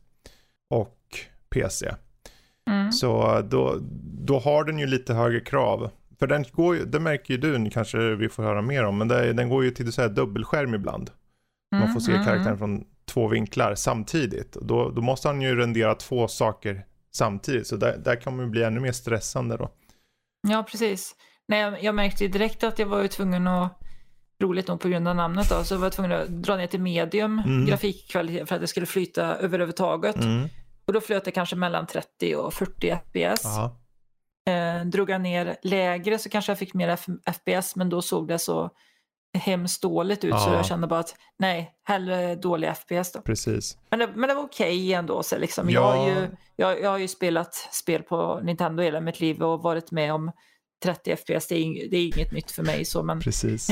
och 0.70 0.96
PC. 1.50 1.94
mm. 2.70 2.92
Så 2.92 3.40
då, 3.50 3.78
då 4.26 4.38
har 4.38 4.64
den 4.64 4.78
ju 4.78 4.86
lite 4.86 5.14
högre 5.14 5.40
krav. 5.40 5.90
För 6.18 6.26
den 6.26 6.44
går 6.52 6.76
ju, 6.76 6.84
det 6.84 7.00
märker 7.00 7.34
ju 7.34 7.40
du, 7.40 7.70
kanske 7.70 7.98
vi 8.14 8.28
får 8.28 8.42
höra 8.42 8.62
mer 8.62 8.84
om, 8.84 8.98
men 8.98 9.08
det, 9.08 9.32
den 9.32 9.48
går 9.48 9.64
ju 9.64 9.70
till 9.70 9.92
så 9.92 10.02
här 10.02 10.08
dubbelskärm 10.08 10.74
ibland. 10.74 11.10
Man 11.72 11.92
får 11.92 12.00
se 12.00 12.10
Mm, 12.12 12.22
mm, 12.22 12.32
karaktären 12.32 12.58
från 12.58 12.84
två 13.18 13.28
vinklar 13.28 13.74
samtidigt. 13.74 14.52
Då, 14.52 14.90
då 14.90 15.02
måste 15.02 15.28
han 15.28 15.42
ju 15.42 15.56
rendera 15.56 15.94
två 15.94 16.28
saker 16.28 16.84
samtidigt. 17.12 17.66
Så 17.66 17.76
där, 17.76 17.96
där 18.04 18.16
kommer 18.16 18.42
det 18.44 18.48
bli 18.50 18.62
ännu 18.62 18.80
mer 18.80 18.92
stressande 18.92 19.56
då. 19.56 19.70
Ja, 20.48 20.62
precis. 20.70 21.14
Nej, 21.48 21.60
jag, 21.60 21.82
jag 21.82 21.94
märkte 21.94 22.24
ju 22.24 22.30
direkt 22.30 22.64
att 22.64 22.78
jag 22.78 22.86
var 22.86 23.02
ju 23.02 23.08
tvungen 23.08 23.46
att, 23.46 23.78
roligt 24.42 24.68
nog 24.68 24.80
på 24.80 24.88
grund 24.88 25.08
av 25.08 25.16
namnet 25.16 25.48
då, 25.50 25.64
så 25.64 25.76
var 25.76 25.84
jag 25.86 25.92
tvungen 25.92 26.12
att 26.12 26.28
dra 26.28 26.56
ner 26.56 26.66
till 26.66 26.80
medium 26.80 27.38
Mm. 27.38 27.66
grafikkvalitet 27.66 28.48
för 28.48 28.54
att 28.54 28.60
det 28.60 28.66
skulle 28.66 28.86
flyta 28.86 29.36
överhuvudtaget. 29.36 30.16
Mm. 30.16 30.48
Och 30.86 30.92
då 30.92 31.00
flöt 31.00 31.24
det 31.24 31.30
kanske 31.30 31.56
mellan 31.56 31.86
30 31.86 32.34
och 32.36 32.54
40 32.54 32.90
fps. 32.90 33.46
Aha. 33.46 33.76
Eh, 34.50 34.84
drog 34.84 35.10
jag 35.10 35.20
ner 35.20 35.56
lägre 35.62 36.18
så 36.18 36.28
kanske 36.28 36.50
jag 36.52 36.58
fick 36.58 36.74
mer 36.74 36.88
F- 36.88 37.06
fps, 37.26 37.76
men 37.76 37.88
då 37.88 38.02
såg 38.02 38.28
det 38.28 38.38
så 38.38 38.70
hemskt 39.34 39.82
dåligt 39.82 40.24
ut 40.24 40.34
så 40.40 40.48
Ja. 40.48 40.54
jag 40.56 40.66
kände 40.66 40.86
bara 40.86 41.00
att 41.00 41.16
nej, 41.38 41.72
hellre 41.84 42.34
dålig 42.34 42.68
fps 42.76 43.12
då. 43.12 43.20
Precis. 43.20 43.78
Men 43.90 43.98
det, 43.98 44.10
men 44.14 44.28
det 44.28 44.34
var 44.34 44.42
okej 44.42 44.92
ändå. 44.94 45.22
Så 45.22 45.38
liksom. 45.38 45.70
Ja. 45.70 45.80
jag, 45.80 46.02
har 46.02 46.08
ju, 46.20 46.28
jag, 46.56 46.82
jag 46.82 46.90
har 46.90 46.98
ju 46.98 47.08
spelat 47.08 47.54
spel 47.54 48.02
på 48.02 48.40
Nintendo 48.42 48.82
hela 48.82 49.00
mitt 49.00 49.20
liv 49.20 49.42
och 49.42 49.62
varit 49.62 49.90
med 49.90 50.12
om 50.14 50.32
30 50.82 51.16
FPS. 51.16 51.46
Det 51.48 51.54
är, 51.54 51.90
det 51.90 51.96
är 51.96 52.06
inget 52.16 52.32
nytt 52.32 52.50
för 52.50 52.62
mig. 52.62 52.84
Så, 52.84 53.02
men 53.02 53.20
Precis. 53.20 53.68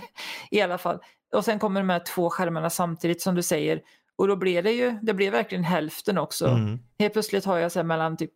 i 0.50 0.60
alla 0.60 0.78
fall. 0.78 0.98
Och 1.34 1.44
sen 1.44 1.58
kommer 1.58 1.80
de 1.80 1.90
här 1.90 2.00
två 2.14 2.30
skärmarna 2.30 2.70
samtidigt 2.70 3.22
som 3.22 3.34
du 3.34 3.42
säger. 3.42 3.80
Och 4.16 4.28
då 4.28 4.36
blir 4.36 4.62
det 4.62 4.72
ju, 4.72 4.98
det 5.02 5.14
blir 5.14 5.30
verkligen 5.30 5.64
hälften 5.64 6.18
också. 6.18 6.46
Mm. 6.46 6.78
Helt 6.98 7.12
plötsligt 7.12 7.44
har 7.44 7.58
jag 7.58 7.72
så 7.72 7.78
här 7.78 7.84
mellan 7.84 8.16
typ 8.16 8.32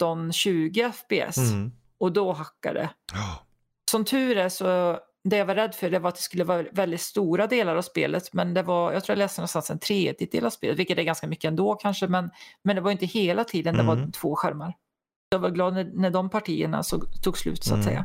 15-20 0.00 0.92
FPS 0.92 1.36
Mm. 1.38 1.72
och 1.98 2.12
då 2.12 2.32
hackar 2.32 2.74
det. 2.74 2.90
Ja. 3.12 3.46
Som 3.90 4.04
tur 4.04 4.36
är 4.36 4.48
så 4.48 4.98
det 5.28 5.36
jag 5.36 5.46
var 5.46 5.54
rädd 5.54 5.74
för 5.74 5.90
det 5.90 5.98
var 5.98 6.08
att 6.08 6.14
det 6.14 6.22
skulle 6.22 6.44
vara 6.44 6.64
väldigt 6.72 7.00
stora 7.00 7.46
delar 7.46 7.76
av 7.76 7.82
spelet 7.82 8.32
men 8.32 8.54
det 8.54 8.62
var, 8.62 8.92
jag 8.92 9.04
tror 9.04 9.14
jag 9.14 9.18
läste 9.18 9.40
någonstans 9.40 9.70
en 9.70 9.78
tredjedel 9.78 10.46
av 10.46 10.50
spelet 10.50 10.78
vilket 10.78 10.98
är 10.98 11.02
ganska 11.02 11.26
mycket 11.26 11.48
ändå 11.48 11.74
kanske 11.74 12.06
men, 12.08 12.30
men 12.62 12.76
det 12.76 12.82
var 12.82 12.90
inte 12.90 13.06
hela 13.06 13.44
tiden 13.44 13.76
det 13.76 13.82
var 13.82 13.94
Mm. 13.96 14.12
två 14.12 14.36
skärmar. 14.36 14.74
Jag 15.28 15.38
var 15.38 15.50
glad 15.50 15.74
när, 15.74 15.84
när 15.94 16.10
de 16.10 16.30
partierna 16.30 16.82
så, 16.82 17.00
tog 17.00 17.38
slut 17.38 17.64
så 17.64 17.74
att 17.74 17.86
Mm. 17.86 17.86
säga. 17.86 18.04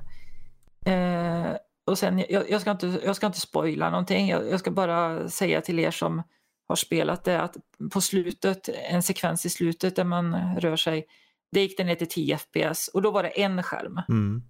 Eh, 0.86 1.55
och 1.88 1.97
sen, 1.97 2.24
jag, 2.30 2.49
jag, 2.49 2.61
ska 2.61 2.72
inte, 2.72 2.99
jag 3.05 3.15
ska 3.15 3.26
inte 3.28 3.39
spoila 3.39 3.89
någonting, 3.89 4.28
jag, 4.30 4.49
jag 4.49 4.59
ska 4.59 4.72
bara 4.72 5.30
säga 5.30 5.61
till 5.61 5.80
er 5.80 5.91
som 5.91 6.24
har 6.67 6.76
spelat 6.76 7.24
det 7.24 7.41
att 7.41 7.57
på 7.93 8.01
slutet, 8.01 8.69
en 8.91 9.03
sekvens 9.03 9.45
i 9.45 9.49
slutet 9.49 9.95
där 9.95 10.03
man 10.03 10.55
rör 10.59 10.76
sig, 10.76 11.05
det 11.51 11.61
gick 11.61 11.78
det 11.78 11.84
ner 11.84 11.95
till 11.95 12.09
10 12.09 12.38
FPS 12.38 12.88
och 12.88 13.01
då 13.01 13.11
var 13.11 13.24
det 13.24 13.30
en 13.30 13.63
skärm. 13.63 13.99
Mm. 14.09 14.43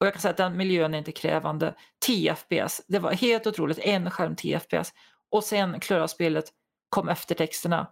Och 0.00 0.06
jag 0.06 0.14
kan 0.14 0.22
säga 0.22 0.30
att 0.30 0.36
den 0.36 0.56
miljön 0.56 0.94
är 0.94 0.98
inte 0.98 1.12
krävande. 1.12 1.74
10 2.06 2.34
FPS, 2.34 2.80
det 2.88 2.98
var 2.98 3.12
helt 3.12 3.46
otroligt. 3.46 3.78
En 3.78 4.10
skärm 4.10 4.36
10 4.36 4.60
FPS. 4.60 4.92
Och 5.30 5.44
sen 5.44 5.80
klarade 5.80 6.08
spelet 6.08 6.44
kom 6.88 7.08
eftertexterna. 7.08 7.86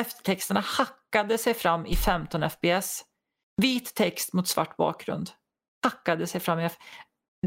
Eftertexterna 0.00 0.60
hackade 0.60 1.38
sig 1.38 1.54
fram 1.54 1.86
i 1.86 1.96
15 1.96 2.50
FPS. 2.50 3.04
Vit 3.62 3.94
text 3.94 4.32
mot 4.32 4.48
svart 4.48 4.76
bakgrund. 4.76 5.30
Hackade 5.84 6.26
sig 6.26 6.40
fram 6.40 6.58
i 6.60 6.64
F- 6.64 6.76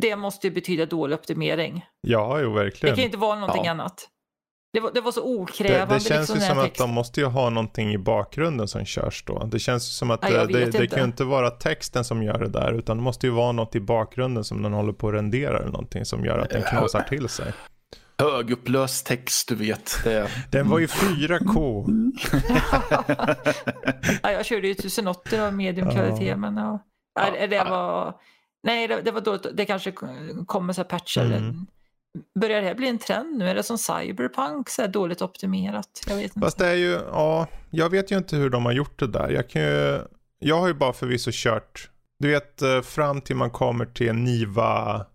Det 0.01 0.15
måste 0.15 0.47
ju 0.47 0.53
betyda 0.53 0.85
dålig 0.85 1.19
optimering. 1.19 1.85
Ja, 2.01 2.39
jo 2.39 2.49
Det 2.49 2.63
verkligen. 2.63 2.95
kan 2.95 3.01
ju 3.01 3.05
inte 3.05 3.17
vara 3.17 3.39
någonting 3.39 3.65
Ja. 3.65 3.71
annat. 3.71 4.09
Det 4.75 4.81
var, 4.81 4.91
det 4.93 5.01
var 5.01 5.11
så 5.11 5.19
Det, 5.19 5.27
okrävande. 5.41 5.93
det 5.93 5.99
känns 5.99 6.09
liksom, 6.29 6.35
ju 6.35 6.41
som 6.41 6.51
att 6.57 6.63
de 6.63 6.69
texten. 6.69 6.89
måste 6.89 7.19
ju 7.19 7.25
ha 7.25 7.49
någonting 7.49 7.93
i 7.93 7.97
bakgrunden 7.97 8.67
som 8.67 8.85
körs 8.85 9.23
då. 9.27 9.43
Det 9.51 9.59
känns 9.59 9.87
ju 9.87 9.91
som 9.91 10.11
att 10.11 10.19
Ja, 10.23 10.29
jag 10.29 10.47
det, 10.47 10.65
det, 10.65 10.77
det 10.79 10.87
kan 10.87 10.99
ju 10.99 11.05
inte 11.05 11.23
vara 11.23 11.49
texten 11.49 12.03
som 12.05 12.23
gör 12.23 12.39
det 12.39 12.49
där 12.49 12.73
utan 12.73 12.97
det 12.97 13.03
måste 13.03 13.27
ju 13.27 13.33
vara 13.33 13.51
något 13.51 13.75
i 13.75 13.79
bakgrunden 13.79 14.43
som 14.43 14.61
den 14.61 14.73
håller 14.73 14.93
på 14.93 15.07
att 15.07 15.13
rendera 15.13 15.57
eller 15.57 15.71
någonting 15.71 16.05
som 16.05 16.25
gör 16.25 16.39
att 16.39 16.49
den 16.49 16.61
knasar 16.63 17.01
till 17.01 17.29
sig. 17.29 17.53
Högupplöst 18.17 19.05
text, 19.05 19.47
du 19.47 19.55
vet. 19.55 19.97
Det... 20.03 20.27
Den 20.51 20.69
var 20.69 20.79
ju 20.79 20.85
4K. 20.85 21.85
ja, 24.23 24.31
jag 24.31 24.45
körde 24.45 24.67
ju 24.67 24.71
1080 24.71 25.39
av 25.39 25.53
mediumkvalitet 25.53 26.27
Ja. 26.27 26.37
men 26.37 26.57
ja. 26.57 26.79
Ja, 27.19 27.47
det 27.47 27.63
var... 27.69 28.13
Nej, 28.63 28.87
det, 28.87 29.01
det 29.01 29.11
var 29.11 29.21
dåligt. 29.21 29.45
Det 29.53 29.65
kanske 29.65 29.91
kommer 30.45 30.73
så 30.73 30.81
här 30.81 30.89
patcher. 30.89 31.21
Mm. 31.21 31.65
Börjar 32.39 32.61
det 32.61 32.67
här 32.67 32.75
bli 32.75 32.87
en 32.89 32.97
trend 32.99 33.37
nu? 33.37 33.49
Är 33.49 33.55
det 33.55 33.63
som 33.63 33.77
Cyberpunk, 33.77 34.69
så 34.69 34.87
dåligt 34.87 35.21
optimerat? 35.21 36.01
Jag 36.07 36.15
vet 36.15 36.23
inte. 36.23 36.39
Fast 36.39 36.57
det 36.57 36.67
är 36.67 36.75
ju, 36.75 36.91
ja, 36.91 37.47
jag 37.71 37.89
vet 37.89 38.11
ju 38.11 38.17
inte 38.17 38.35
hur 38.35 38.49
de 38.49 38.65
har 38.65 38.71
gjort 38.71 38.99
det 38.99 39.07
där. 39.07 39.29
Jag 39.29 39.49
kan 39.49 39.61
ju, 39.61 39.99
jag 40.39 40.59
har 40.59 40.67
ju 40.67 40.73
bara 40.73 40.93
förvisso 40.93 41.29
kört, 41.33 41.89
du 42.19 42.27
vet 42.27 42.61
eh, 42.61 42.81
fram 42.81 43.21
till 43.21 43.35
man 43.35 43.49
kommer 43.49 43.85
till 43.85 44.13
Niva 44.13 45.05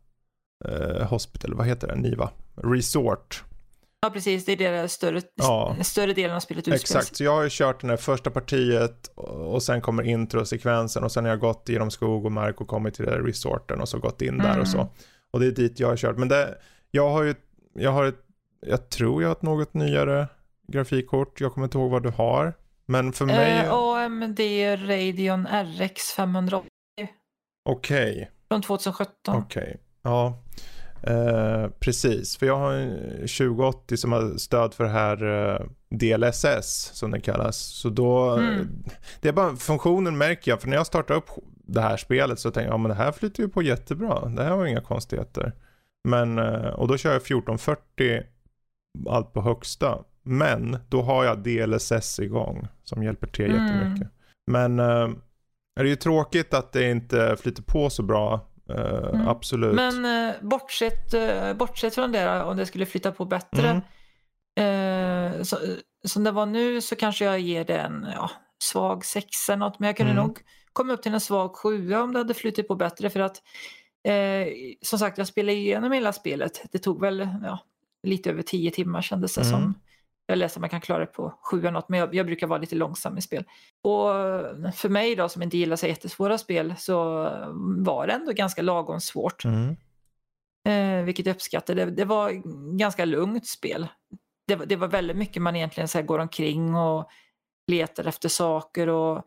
eh, 0.68 1.07
Hospital, 1.09 1.55
vad 1.55 1.66
heter 1.66 1.88
det? 1.88 1.94
Niva 1.96 2.30
Resort. 2.57 3.44
Ja, 4.03 4.11
precis. 4.11 4.44
Det 4.44 4.53
är 4.53 4.72
det 4.72 4.88
större, 4.88 5.20
Ja. 5.34 5.76
större 5.82 6.12
delen 6.12 6.36
av 6.36 6.40
spelet 6.40 6.59
utspelar 6.68 6.76
sig. 6.78 6.98
Exakt, 6.98 7.16
så 7.16 7.24
jag 7.24 7.34
har 7.34 7.42
ju 7.42 7.48
kört 7.53 7.80
den 7.80 7.90
här 7.90 7.96
första 7.96 8.30
partiet 8.30 9.07
och 9.16 9.62
sen 9.62 9.80
kommer 9.80 10.03
introsekvensen 10.03 11.05
och 11.05 11.12
sen 11.12 11.24
har 11.24 11.30
jag 11.30 11.40
gått 11.40 11.68
genom 11.68 11.90
skog 11.90 12.24
och 12.24 12.32
mark 12.32 12.61
och 12.61 12.68
kommit 12.68 12.94
till 12.94 13.05
resorten 13.07 13.80
och 13.80 13.88
så 13.88 13.98
gått 13.98 14.22
in 14.22 14.38
där 14.38 14.48
Mm. 14.48 14.61
och 14.61 14.68
så. 14.68 14.88
Och 15.30 15.40
det 15.40 15.46
är 15.46 15.51
dit 15.51 15.80
jag 15.80 15.88
har 15.88 15.96
kört. 15.96 16.16
Men 16.18 16.28
det, 16.28 16.55
jag 16.91 17.11
har 17.11 17.22
ju, 17.22 17.34
jag 17.74 17.91
har 17.93 18.05
ett, 18.05 18.18
jag 18.66 18.88
tror 18.88 19.22
jag 19.22 19.28
har 19.28 19.32
ett 19.36 19.43
något 19.43 19.74
nyare 19.74 20.28
grafikkort. 20.68 21.41
Jag 21.41 21.53
kommer 21.55 21.64
inte 21.66 21.78
ihåg 21.78 21.91
vad 21.91 22.03
du 22.03 22.09
har. 22.11 22.53
Men 22.86 23.12
för 23.12 23.24
mig, 23.26 23.59
Eh, 23.59 23.72
AMD 23.72 24.41
Radeon 24.88 25.47
RX 25.78 26.12
580 26.12 26.68
okej. 27.64 28.30
från 28.49 28.62
2017. 28.62 29.12
Okej, 29.36 29.76
ja. 30.03 30.43
Eh, 31.03 31.68
precis, 31.80 32.36
för 32.36 32.47
jag 32.47 32.57
har 32.59 32.72
en 32.72 32.91
2080 33.18 33.97
som 33.97 34.12
har 34.12 34.36
stöd 34.38 34.74
för 34.74 34.84
det 34.84 34.91
här 34.91 35.49
eh, 35.55 35.66
DLSS 35.91 36.91
som 36.95 37.11
det 37.11 37.20
kallas. 37.20 37.57
Så 37.59 37.88
då, 37.88 38.30
Mm. 38.30 38.68
det 39.20 39.28
är 39.28 39.32
bara 39.32 39.57
funktionen 39.57 40.18
märker 40.18 40.51
jag, 40.51 40.61
för 40.61 40.68
när 40.68 40.76
jag 40.76 40.86
startar 40.86 41.14
upp 41.14 41.28
det 41.66 41.80
här 41.80 41.97
spelet 41.97 42.38
så 42.38 42.51
tänker 42.51 42.66
jag, 42.68 42.74
ja 42.74 42.78
men 42.78 42.88
det 42.88 42.95
här 42.95 43.12
flyter 43.12 43.43
ju 43.43 43.49
på 43.49 43.62
jättebra. 43.62 44.28
Det 44.28 44.43
här 44.45 44.57
var 44.57 44.66
inga 44.66 44.80
konstigheter. 44.80 45.53
Men, 46.09 46.38
eh, 46.38 46.66
och 46.66 46.88
då 46.88 46.96
kör 46.96 47.12
jag 47.12 47.22
1440 47.22 48.22
allt 49.09 49.32
på 49.32 49.40
högsta. 49.40 49.98
Men 50.22 50.78
då 50.88 51.03
har 51.03 51.24
jag 51.24 51.38
DLSS 51.38 52.18
igång 52.18 52.68
som 52.84 53.03
hjälper 53.03 53.26
till 53.26 53.51
Mm. 53.55 53.66
jättemycket. 53.66 54.09
Men 54.51 54.78
eh, 54.80 55.09
är 55.80 55.82
det 55.84 55.88
ju 55.88 55.96
tråkigt 55.96 56.55
att 56.55 56.72
det 56.72 56.90
inte 56.90 57.36
flyter 57.40 57.62
på 57.62 57.90
så 57.90 58.03
bra. 58.03 58.46
Eh, 58.70 59.09
Mm. 59.14 59.28
Absolut. 59.28 59.74
Men 59.74 60.34
bortsett, 60.40 61.14
bortsett 61.59 61.94
från 61.94 62.12
det, 62.12 62.42
om 62.42 62.57
det 62.57 62.66
skulle 62.66 62.86
flytta 62.86 63.12
på 63.12 63.24
bättre. 63.24 63.82
Mm. 64.61 65.44
Så, 65.44 65.57
som 66.07 66.24
det 66.24 66.30
var 66.30 66.46
nu 66.46 66.80
så 66.80 66.96
kanske 66.96 67.24
jag 67.24 67.40
ger 67.40 67.64
det 67.64 67.78
en 67.78 68.07
ja, 68.14 68.30
svag 68.64 69.05
sexa 69.05 69.53
eller 69.53 69.61
något. 69.66 69.78
Men 69.78 69.86
jag 69.86 69.96
kunde 69.96 70.12
Mm. 70.12 70.24
nog 70.26 70.38
komma 70.72 70.92
upp 70.92 71.03
till 71.03 71.14
en 71.14 71.20
svag 71.20 71.57
sjua 71.57 72.03
om 72.03 72.12
det 72.12 72.18
hade 72.18 72.34
flyttat 72.34 72.68
på 72.68 72.74
bättre. 72.74 73.11
För 73.11 73.20
att 73.20 73.42
eh, 74.09 74.46
som 74.82 74.98
sagt, 74.98 75.18
jag 75.18 75.26
spelade 75.26 75.53
igenom 75.59 75.92
hela 75.92 76.12
spelet. 76.12 76.62
Det 76.72 76.78
tog 76.78 77.01
väl 77.01 77.28
ja, 77.44 77.59
lite 78.03 78.30
över 78.30 78.42
tio 78.42 78.70
timmar 78.70 79.03
kändes 79.03 79.34
det 79.34 79.40
Mm. 79.40 79.53
som. 79.53 79.74
Jag 80.26 80.38
läste 80.38 80.57
att 80.57 80.61
man 80.61 80.70
kan 80.70 80.80
klara 80.80 80.98
det 80.98 81.07
på 81.07 81.38
sju 81.42 81.59
eller 81.61 81.70
något, 81.70 81.88
men 81.88 82.01
jag, 82.01 82.14
jag 82.14 82.26
brukar 82.26 82.46
vara 82.46 82.59
lite 82.59 82.74
långsam 82.76 83.18
i 83.18 83.20
spel. 83.22 83.44
Och 83.82 84.11
för 84.74 84.88
mig 84.88 85.16
då 85.16 85.28
som 85.28 85.42
inte 85.42 85.59
gillar 85.59 85.76
så 85.76 85.86
jättesvåra 85.86 86.38
spel 86.38 86.74
så 86.78 86.96
var 87.78 88.07
det 88.07 88.12
ändå 88.12 88.32
ganska 88.32 88.62
lagom 88.62 89.01
svårt. 89.01 89.44
Mm. 89.44 89.76
Eh, 90.68 91.05
vilket 91.05 91.26
jag 91.26 91.34
uppskattar. 91.34 91.74
Det, 91.74 91.84
det 91.84 92.05
var 92.05 92.30
ganska 92.78 93.05
lugnt 93.05 93.46
spel. 93.46 93.88
Det, 94.46 94.57
var- 94.57 94.66
det 94.66 94.76
var 94.76 94.88
väldigt 94.88 95.16
mycket 95.16 95.42
man 95.42 95.57
egentligen 95.57 95.88
så 95.88 96.03
går 96.03 96.18
omkring 96.18 96.74
och 96.74 97.09
letar 97.66 98.05
efter 98.07 98.28
saker. 98.28 98.88
och 98.88 99.24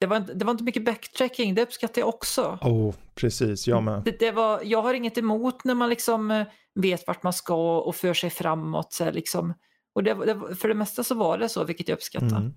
det 0.00 0.06
var, 0.06 0.16
inte, 0.16 0.34
det 0.34 0.44
var 0.44 0.52
inte 0.52 0.64
mycket 0.64 0.84
backtracking, 0.84 1.54
det 1.54 1.62
uppskattar 1.62 2.00
jag 2.00 2.08
också. 2.08 2.58
Oh, 2.62 2.94
precis, 3.14 3.66
jag 3.66 3.82
med. 3.82 4.02
Det, 4.04 4.18
det 4.18 4.30
var, 4.30 4.60
jag 4.64 4.82
har 4.82 4.94
inget 4.94 5.18
emot 5.18 5.64
när 5.64 5.74
man 5.74 5.88
liksom 5.88 6.30
eh, 6.30 6.46
vet 6.74 7.06
vart 7.06 7.22
man 7.22 7.32
ska 7.32 7.78
och 7.78 7.96
för 7.96 8.14
sig 8.14 8.30
framåt. 8.30 8.92
Så 8.92 9.10
liksom. 9.10 9.54
och 9.94 10.02
det, 10.02 10.14
det, 10.14 10.56
för 10.56 10.68
det 10.68 10.74
mesta 10.74 11.04
så 11.04 11.14
var 11.14 11.38
det 11.38 11.48
så, 11.48 11.64
vilket 11.64 11.88
jag 11.88 11.96
uppskattar. 11.96 12.52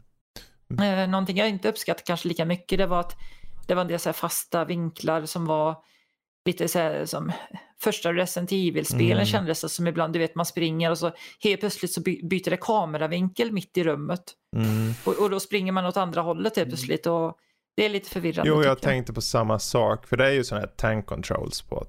Mm. 0.80 1.00
Eh, 1.00 1.10
någonting 1.10 1.38
jag 1.38 1.50
inte 1.50 1.70
uppskattar 1.70 2.04
kanske 2.06 2.28
lika 2.28 2.46
mycket 2.46 2.78
det 2.78 2.86
var 2.86 3.00
att 3.00 3.18
det 3.68 3.76
var 3.76 3.82
en 3.82 3.88
del 3.88 4.00
så 4.00 4.14
fasta 4.14 4.66
vinklar 4.66 5.26
som 5.26 5.46
var 5.46 5.76
lite 6.46 6.68
så 6.68 6.80
här 6.80 7.06
som 7.06 7.32
första 7.84 8.14
Resident 8.14 8.52
Evil-spelen 8.52 9.12
Mm. 9.12 9.26
kändes 9.26 9.62
det 9.62 9.70
som 9.70 9.88
ibland, 9.88 10.14
du 10.14 10.20
vet 10.20 10.36
man 10.36 10.46
springer 10.46 10.92
och 10.92 10.98
så 10.98 11.12
helt 11.44 11.60
plötsligt 11.60 11.92
så 11.92 12.02
by- 12.02 12.22
byter 12.24 12.50
det 12.50 12.58
kameravinkel 12.58 13.52
mitt 13.52 13.78
i 13.78 13.84
rummet 13.84 14.24
Mm. 14.56 14.94
och, 15.06 15.20
och 15.24 15.30
då 15.30 15.40
springer 15.40 15.72
man 15.72 15.86
åt 15.86 15.98
andra 15.98 16.22
hållet 16.22 16.56
helt 16.58 16.70
plötsligt 16.70 17.08
och 17.08 17.38
det 17.78 17.86
är 17.86 17.90
lite 17.90 18.10
förvirrande. 18.10 18.50
Jo, 18.50 18.64
jag 18.64 18.78
tycker 18.78 18.90
tänkte 18.90 19.14
på 19.14 19.22
samma 19.22 19.60
sak. 19.60 20.08
För 20.08 20.18
det 20.18 20.26
är 20.26 20.32
ju 20.32 20.44
sådana 20.44 20.66
här 20.68 20.74
tank 20.76 21.06
controls 21.06 21.62
på 21.62 21.86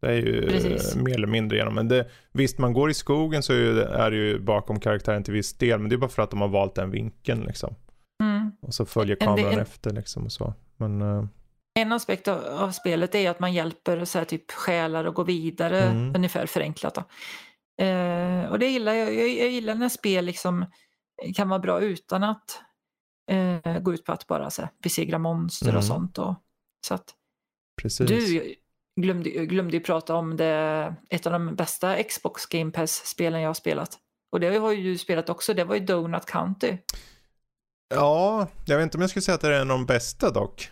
det. 0.00 0.08
Är 0.08 0.12
ju 0.12 0.48
Precis. 0.48 0.96
eh, 0.96 1.02
mer 1.02 1.14
eller 1.14 1.26
mindre 1.26 1.58
genom. 1.58 1.74
Men 1.74 1.88
det, 1.88 2.08
visst, 2.32 2.58
man 2.58 2.72
går 2.72 2.90
i 2.90 2.94
skogen 2.94 3.42
så 3.42 3.52
är, 3.52 4.10
det 4.10 4.16
ju 4.16 4.38
bakom 4.40 4.80
karaktären 4.80 5.22
till 5.24 5.34
viss 5.34 5.52
del. 5.58 5.78
Men 5.80 5.88
det 5.88 5.94
är 5.94 5.98
bara 5.98 6.10
för 6.10 6.22
att 6.22 6.30
de 6.30 6.40
har 6.40 6.48
valt 6.48 6.74
den 6.74 6.90
vinkeln 6.90 7.44
liksom. 7.44 7.74
Mm. 8.22 8.50
Och 8.62 8.74
så 8.74 8.86
följer 8.86 9.16
kameran 9.16 9.52
en- 9.52 9.58
efter 9.60 9.90
liksom 9.90 10.24
och 10.24 10.32
så. 10.32 10.54
Men 10.76 11.02
eh, 11.02 11.24
En 11.76 11.92
aspekt 11.92 12.28
av, 12.28 12.44
av 12.44 12.70
spelet 12.70 13.14
är 13.14 13.30
att 13.30 13.40
man 13.40 13.52
hjälper 13.52 14.04
så 14.04 14.18
här, 14.18 14.24
typ 14.24 14.50
själar 14.50 15.04
att 15.04 15.14
gå 15.14 15.22
vidare, 15.24 15.82
Mm. 15.82 16.16
ungefär 16.16 16.46
förenklat. 16.46 16.96
Eh, 17.82 18.50
och 18.50 18.58
det 18.58 18.66
gillar 18.66 18.92
jag. 18.92 19.14
jag. 19.14 19.28
Jag 19.28 19.50
gillar 19.50 19.74
när 19.74 19.88
spel 19.88 20.24
liksom 20.24 20.66
kan 21.36 21.48
vara 21.48 21.58
bra 21.60 21.80
utan 21.80 22.24
att 22.24 22.60
eh, 23.30 23.78
gå 23.78 23.94
ut 23.94 24.04
på 24.04 24.12
att 24.12 24.26
bara 24.26 24.50
så 24.50 24.62
här, 24.62 24.70
besegra 24.82 25.18
monster 25.18 25.66
Mm. 25.66 25.76
och 25.78 25.84
sånt. 25.84 26.18
Och, 26.18 26.34
så 26.86 26.94
att, 26.94 27.14
precis. 27.82 28.08
du 28.08 28.54
glömde, 29.00 29.30
glömde 29.30 29.76
ju 29.76 29.82
prata 29.82 30.14
om 30.14 30.36
det, 30.36 30.94
ett 31.10 31.26
av 31.26 31.32
de 31.32 31.54
bästa 31.54 32.02
Xbox 32.02 32.46
Game 32.46 32.70
Pass-spelen 32.70 33.40
jag 33.40 33.48
har 33.48 33.54
spelat. 33.54 33.98
Och 34.32 34.40
det 34.40 34.56
har 34.58 34.72
ju 34.72 34.82
du 34.82 34.98
spelat 34.98 35.28
också, 35.28 35.54
det 35.54 35.64
var 35.64 35.74
ju 35.74 35.80
Donut 35.80 36.26
County. 36.26 36.76
Ja, 37.94 38.48
jag 38.66 38.76
vet 38.76 38.82
inte 38.82 38.96
om 38.96 39.00
jag 39.00 39.10
skulle 39.10 39.22
säga 39.22 39.34
att 39.34 39.40
det 39.40 39.48
är 39.48 39.60
en 39.60 39.70
av 39.70 39.78
de 39.78 39.86
bästa 39.86 40.30
dock. 40.30 40.70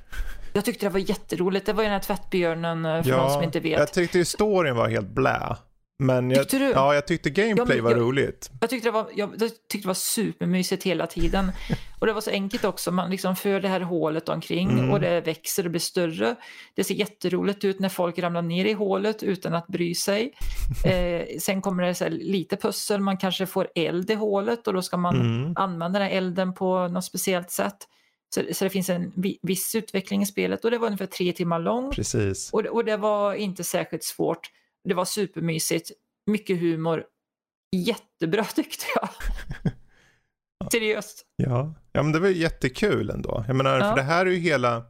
Jag 0.55 0.65
tyckte 0.65 0.87
det 0.87 0.91
var 0.91 1.01
jätteroligt, 1.01 1.67
det 1.67 1.73
var 1.73 1.83
ju 1.83 1.87
den 1.87 1.93
här 1.93 2.01
tvättbjörnen 2.01 2.85
eh, 2.85 3.03
för 3.03 3.11
de 3.11 3.31
som 3.31 3.43
inte 3.43 3.61
vet. 3.61 3.79
jag 3.79 3.93
tyckte 3.93 4.19
ju 4.19 4.25
storyn 4.25 4.77
var 4.77 4.89
helt 4.89 5.09
blä. 5.09 5.57
Men 5.99 6.31
jag, 6.31 6.39
Tyckte 6.41 6.59
du? 6.59 6.71
ja, 6.71 6.95
jag 6.95 7.07
tyckte 7.07 7.31
gameplay 7.31 7.77
Ja, 7.77 7.83
var 7.85 7.91
jag- 7.91 8.01
roligt. 8.01 8.51
Jag 8.61 8.71
tyckte, 8.71 8.89
det 8.89 8.93
var, 8.93 9.07
jag, 9.15 9.31
jag 9.39 9.51
tyckte 9.51 9.79
det 9.79 9.87
var 9.87 9.95
supermysigt 9.95 10.83
hela 10.85 11.07
tiden. 11.07 11.53
Och 12.01 12.07
det 12.07 12.13
var 12.13 12.21
så 12.21 12.31
enkelt 12.31 12.65
också. 12.65 12.91
Man 12.93 13.11
liksom 13.11 13.37
för 13.37 13.61
det 13.61 13.69
här 13.69 13.81
hålet 13.81 14.29
omkring 14.29 14.71
Mm. 14.71 14.91
och 14.91 15.01
det 15.01 15.21
växer 15.21 15.65
och 15.65 15.71
blir 15.71 15.81
större. 15.81 16.35
Det 16.75 16.85
ser 16.85 16.95
jätteroligt 16.95 17.65
ut 17.65 17.81
när 17.81 17.89
folk 17.89 18.19
ramlar 18.19 18.43
ner 18.43 18.65
i 18.65 18.73
hålet 18.73 19.23
utan 19.23 19.55
att 19.55 19.67
bry 19.67 19.95
sig. 19.95 20.33
Eh, 20.87 21.23
sen 21.41 21.63
kommer 21.63 21.83
det 21.83 21.95
så 21.95 22.09
lite 22.09 22.57
pussel. 22.57 23.01
Man 23.01 23.17
kanske 23.17 23.47
får 23.47 23.69
eld 23.75 24.11
i 24.11 24.15
hålet 24.15 24.67
och 24.67 24.73
då 24.75 24.83
ska 24.83 24.97
man 24.97 25.15
Mm. 25.21 25.53
använda 25.57 25.99
den 25.99 26.09
här 26.09 26.17
elden 26.17 26.55
på 26.55 26.89
något 26.89 27.05
speciellt 27.05 27.51
sätt. 27.51 27.77
Så, 28.35 28.43
så 28.53 28.65
det 28.65 28.71
finns 28.71 28.89
en 28.91 29.13
vi- 29.17 29.39
viss 29.43 29.75
utveckling 29.75 30.23
i 30.23 30.27
spelet 30.27 30.65
och 30.65 30.71
det 30.71 30.79
var 30.79 30.87
ungefär 30.87 31.07
tre 31.07 31.33
timmar 31.33 31.59
långt. 31.59 31.95
Precis. 31.95 32.53
Och, 32.53 32.63
det- 32.63 32.69
och 32.71 32.85
det 32.85 32.97
var 32.97 33.35
inte 33.35 33.65
särskilt 33.65 34.05
svårt. 34.05 34.51
Det 34.89 34.95
var 34.95 35.05
supermysigt, 35.05 35.91
mycket 36.27 36.61
humor. 36.61 37.05
Jättebra 37.77 38.45
tyckte 38.55 38.85
jag. 38.95 39.09
Seriöst. 40.73 41.27
Ja. 41.37 41.75
ja, 41.93 42.03
men 42.03 42.13
det 42.13 42.19
var 42.19 42.29
ju 42.29 42.37
jättekul 42.37 43.11
ändå. 43.11 43.45
Jag 43.47 43.57
menar, 43.57 43.79
Ja. 43.79 43.89
för 43.91 43.97
det 43.97 44.03
här 44.03 44.27
är 44.27 44.31
ju 44.31 44.37
hela... 44.39 44.85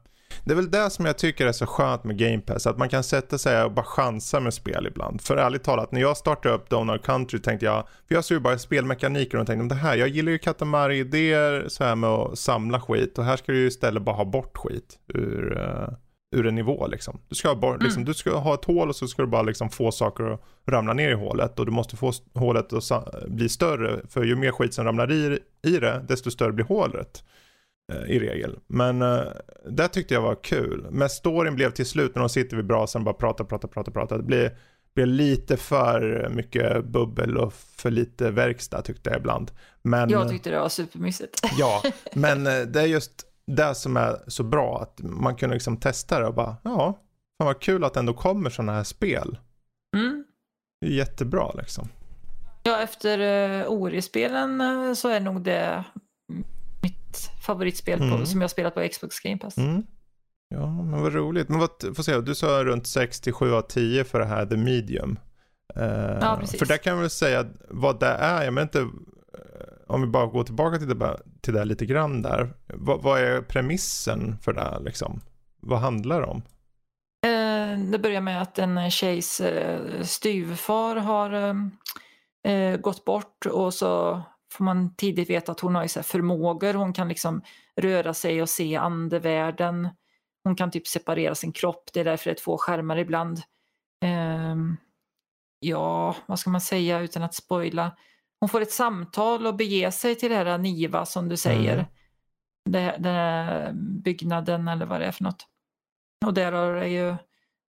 Det 0.46 0.52
är 0.52 0.56
väl 0.56 0.70
det 0.70 0.90
som 0.90 1.04
jag 1.04 1.18
tycker 1.18 1.46
är 1.46 1.52
så 1.52 1.66
skönt 1.66 2.04
med 2.04 2.18
Game 2.18 2.40
Pass, 2.40 2.66
att 2.66 2.78
man 2.78 2.88
kan 2.88 3.02
sätta 3.02 3.38
sig 3.38 3.62
och 3.64 3.72
bara 3.72 3.84
chansa 3.84 4.40
med 4.40 4.54
spel 4.54 4.86
ibland. 4.86 5.20
För 5.20 5.36
ärligt 5.36 5.64
talat, 5.64 5.92
när 5.92 6.00
jag 6.00 6.16
startade 6.16 6.54
upp 6.54 6.70
Donald 6.70 7.02
Country 7.02 7.38
tänkte 7.40 7.66
jag, 7.66 7.84
för 8.08 8.14
jag 8.14 8.24
såg 8.24 8.34
ju 8.36 8.40
bara 8.40 8.58
spelmekaniker 8.58 9.38
och 9.38 9.46
tänkte 9.46 9.62
om 9.62 9.68
det 9.68 9.74
här, 9.74 9.96
jag 9.96 10.08
gillar 10.08 10.32
ju 10.32 10.38
Katamari-idéer 10.38 11.64
så 11.68 11.84
här 11.84 11.96
med 11.96 12.10
att 12.10 12.38
samla 12.38 12.80
skit 12.80 13.18
och 13.18 13.24
här 13.24 13.36
ska 13.36 13.52
du 13.52 13.58
ju 13.58 13.66
istället 13.66 14.02
bara 14.02 14.16
ha 14.16 14.24
bort 14.24 14.56
skit 14.56 14.98
ur, 15.08 15.58
eh, 15.60 15.88
ur 16.36 16.46
en 16.46 16.54
nivå 16.54 16.86
liksom. 16.86 17.20
Du 17.28 17.34
ska, 17.34 17.48
ha 17.48 17.54
bort, 17.54 17.82
liksom, 17.82 18.00
Mm. 18.00 18.06
du 18.06 18.14
ska 18.14 18.36
ha 18.38 18.54
ett 18.54 18.64
hål 18.64 18.88
och 18.88 18.96
så 18.96 19.06
ska 19.06 19.22
du 19.22 19.28
bara 19.28 19.42
liksom 19.42 19.70
få 19.70 19.92
saker 19.92 20.24
att 20.24 20.40
ramla 20.66 20.92
ner 20.92 21.10
i 21.10 21.14
hålet 21.14 21.58
och 21.58 21.66
du 21.66 21.72
måste 21.72 21.96
få 21.96 22.12
hålet 22.34 22.72
att 22.72 23.28
bli 23.28 23.48
större 23.48 24.00
för 24.08 24.24
ju 24.24 24.36
mer 24.36 24.50
skit 24.50 24.74
som 24.74 24.84
ramlar 24.84 25.12
i, 25.12 25.38
i 25.66 25.78
det 25.78 26.04
desto 26.08 26.30
större 26.30 26.52
blir 26.52 26.64
hålet 26.64 27.24
i 27.92 28.18
regel. 28.18 28.58
Men 28.66 29.02
uh, 29.02 29.22
det 29.70 29.88
tyckte 29.88 30.14
jag 30.14 30.22
var 30.22 30.34
kul. 30.34 30.86
Men 30.90 31.08
storyn 31.08 31.54
blev 31.54 31.70
till 31.70 31.86
slut 31.86 32.14
när 32.14 32.22
de 32.22 32.28
sitter 32.28 32.56
vid 32.56 32.66
brasan 32.66 33.00
och 33.00 33.04
bara 33.04 33.14
pratar, 33.14 33.44
pratar, 33.44 33.68
pratar, 33.68 33.92
pratar. 33.92 34.16
Det 34.16 34.22
blev, 34.22 34.50
blev 34.94 35.06
lite 35.06 35.56
för 35.56 36.28
mycket 36.34 36.84
bubbel 36.84 37.36
och 37.36 37.52
för 37.52 37.90
lite 37.90 38.30
verkstad 38.30 38.82
tyckte 38.82 39.10
jag 39.10 39.18
ibland. 39.18 39.50
Men, 39.82 40.10
Jag 40.10 40.30
tyckte 40.30 40.50
det 40.50 40.58
var 40.58 40.68
supermysigt. 40.68 41.40
Ja, 41.58 41.82
men 42.12 42.46
eh, 42.46 42.60
det 42.60 42.80
är 42.80 42.86
just 42.86 43.26
det 43.46 43.74
som 43.74 43.96
är 43.96 44.16
så 44.26 44.42
bra 44.42 44.82
att 44.82 45.00
man 45.02 45.36
kunde 45.36 45.54
liksom 45.54 45.76
testa 45.76 46.20
det 46.20 46.26
och 46.26 46.34
bara, 46.34 46.56
ja, 46.64 46.98
fan 47.38 47.46
vad 47.46 47.60
kul 47.60 47.84
att 47.84 47.94
det 47.94 48.00
ändå 48.00 48.14
kommer 48.14 48.50
sådana 48.50 48.72
här 48.72 48.84
spel. 48.84 49.38
Mm. 49.96 50.24
Det 50.80 50.86
är 50.86 50.90
jättebra 50.90 51.52
liksom. 51.52 51.88
Ja, 52.62 52.82
efter 52.82 53.18
uh, 53.20 53.68
Ori-spelen 53.68 54.60
eh, 54.60 54.94
så 54.94 55.08
är 55.08 55.20
nog 55.20 55.42
det 55.42 55.84
mitt 56.84 57.30
favoritspel 57.46 57.98
på, 57.98 58.04
Mm. 58.04 58.26
som 58.26 58.40
jag 58.40 58.50
spelat 58.50 58.74
på 58.74 58.88
Xbox 58.92 59.20
Game 59.20 59.38
Pass. 59.38 59.56
Mm. 59.58 59.82
Ja, 60.48 60.82
men 60.82 61.02
vad 61.02 61.14
roligt. 61.14 61.48
Men 61.48 61.58
vad, 61.58 61.70
får 61.96 62.02
se, 62.02 62.20
du 62.20 62.34
sa 62.34 62.46
runt 62.64 62.86
6 62.86 63.20
till 63.20 63.32
7 63.32 63.52
av 63.54 63.62
10 63.62 64.04
för 64.04 64.18
det 64.18 64.24
här 64.26 64.46
The 64.46 64.56
Medium. 64.56 65.18
Eh, 65.76 65.84
Ja, 66.20 66.36
precis. 66.40 66.58
För 66.58 66.66
där 66.66 66.76
kan 66.76 66.92
jag 66.94 67.00
väl 67.00 67.10
säga 67.10 67.46
vad 67.68 68.00
det 68.00 68.06
är, 68.06 68.44
jag 68.44 68.54
menar 68.54 68.62
inte, 68.62 68.78
eh, 68.80 68.86
om 69.86 70.00
vi 70.00 70.06
bara 70.06 70.26
går 70.26 70.44
tillbaka 70.44 70.78
till 70.78 70.98
det, 70.98 71.16
till 71.40 71.54
det 71.54 71.64
lite 71.64 71.86
grann 71.86 72.22
där. 72.22 72.54
Vad, 72.66 73.02
vad 73.02 73.20
är 73.20 73.40
premissen 73.42 74.38
för 74.42 74.52
det 74.52 74.60
här 74.60 74.80
liksom? 74.80 75.20
Vad 75.60 75.78
handlar 75.78 76.20
det 76.20 76.26
om? 76.26 76.42
Eh, 77.26 77.78
det 77.90 77.98
börjar 77.98 78.20
med 78.20 78.42
att 78.42 78.58
en 78.58 78.90
tjejs 78.90 79.40
eh, 79.40 79.80
styvfar 80.02 80.96
har 80.96 81.32
eh, 82.48 82.76
gått 82.76 83.04
bort 83.04 83.46
och 83.46 83.74
så 83.74 84.22
får 84.54 84.64
man 84.64 84.94
tidigt 84.94 85.30
veta 85.30 85.52
att 85.52 85.60
hon 85.60 85.74
har 85.74 85.82
ju 85.82 85.88
så 85.88 86.02
förmågor. 86.02 86.74
Hon 86.74 86.92
kan 86.92 87.08
liksom 87.08 87.42
röra 87.76 88.14
sig 88.14 88.42
och 88.42 88.48
se 88.48 88.76
andevärlden. 88.76 89.88
Hon 90.44 90.56
kan 90.56 90.70
typ 90.70 90.86
separera 90.86 91.34
sin 91.34 91.52
kropp. 91.52 91.90
Det 91.92 92.00
är 92.00 92.04
därför 92.04 92.24
det 92.30 92.34
är 92.34 92.44
två 92.44 92.58
skärmar 92.58 92.96
ibland. 92.96 93.42
Ehm, 94.04 94.76
ja, 95.60 96.16
vad 96.26 96.38
ska 96.38 96.50
man 96.50 96.60
säga 96.60 97.00
utan 97.00 97.22
att 97.22 97.34
spoila? 97.34 97.96
Hon 98.40 98.48
får 98.48 98.60
ett 98.60 98.72
samtal 98.72 99.46
och 99.46 99.56
beger 99.56 99.90
sig 99.90 100.14
till 100.14 100.30
det 100.30 100.36
här 100.36 100.58
Niva 100.58 101.06
som 101.06 101.28
du 101.28 101.36
säger. 101.36 101.74
Mm. 101.74 101.86
Det, 102.98 103.08
här 103.10 103.72
byggnaden 103.74 104.68
eller 104.68 104.86
vad 104.86 105.00
det 105.00 105.06
är 105.06 105.12
för 105.12 105.24
något. 105.24 105.46
Och 106.26 106.34
där 106.34 106.52
har 106.52 106.74
det 106.74 106.88
ju 106.88 107.16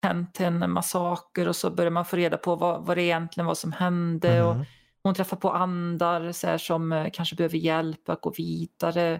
hänt 0.04 0.40
en 0.40 0.72
massaker 0.72 1.48
och 1.48 1.56
så 1.56 1.72
börjar 1.72 1.92
man 1.92 2.06
få 2.06 2.16
reda 2.16 2.38
på 2.38 2.56
vad, 2.56 2.86
vad 2.86 2.98
det 2.98 3.04
egentligen 3.04 3.46
var 3.46 3.56
som 3.56 3.72
hände. 3.72 4.44
Och 4.44 4.56
Mhm. 4.56 4.66
Hon 5.06 5.16
träffar 5.16 5.38
på 5.38 5.52
andar 5.52 6.32
så 6.32 6.48
här, 6.48 6.58
som 6.58 6.92
eh, 6.92 7.08
kanske 7.14 7.36
behöver 7.36 7.58
hjälp 7.58 8.10
att 8.10 8.22
gå 8.22 8.34
vidare. 8.38 9.20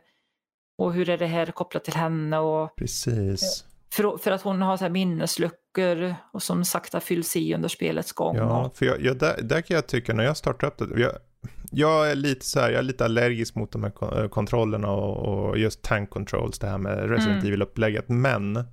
Och 0.78 0.94
hur 0.94 1.10
är 1.10 1.18
det 1.18 1.26
här 1.26 1.46
kopplat 1.46 1.84
till 1.84 1.94
henne? 1.94 2.38
Och 2.38 2.76
Precis. 2.76 3.66
för, 3.94 4.18
för 4.18 4.32
att 4.32 4.42
hon 4.42 4.62
har 4.62 4.78
så 4.78 4.84
här 4.84 4.92
minnesluckor 4.92 6.16
och 6.34 6.44
som 6.44 6.66
sakta 6.66 7.00
fylls 7.00 7.36
i 7.36 7.54
under 7.56 7.70
spelets 7.70 8.12
gång. 8.12 8.36
Ja, 8.36 8.72
för 8.76 8.86
jag, 8.86 9.02
jag, 9.02 9.18
där, 9.18 9.42
där 9.42 9.62
kan 9.62 9.76
jag 9.76 9.88
tycka 9.88 10.14
när 10.14 10.24
jag 10.24 10.38
startar 10.38 10.68
upp 10.68 10.78
det. 10.78 11.02
Jag, 11.02 11.12
jag 11.72 12.12
är 12.12 12.16
lite 12.16 12.46
så 12.46 12.60
här, 12.60 12.70
jag 12.70 12.80
är 12.80 12.84
lite 12.84 13.06
allergisk 13.06 13.56
mot 13.56 13.72
de 13.72 13.84
här 13.84 14.22
eh, 14.24 14.30
kontrollerna 14.30 14.92
och, 14.92 15.48
och 15.50 15.58
just 15.58 15.82
tank 15.82 16.10
controls, 16.10 16.60
det 16.60 16.68
här 16.68 16.78
med 16.78 17.10
Resident 17.10 17.44
Mm. 17.44 17.48
Evil-upplägget. 17.48 18.10
Men 18.10 18.64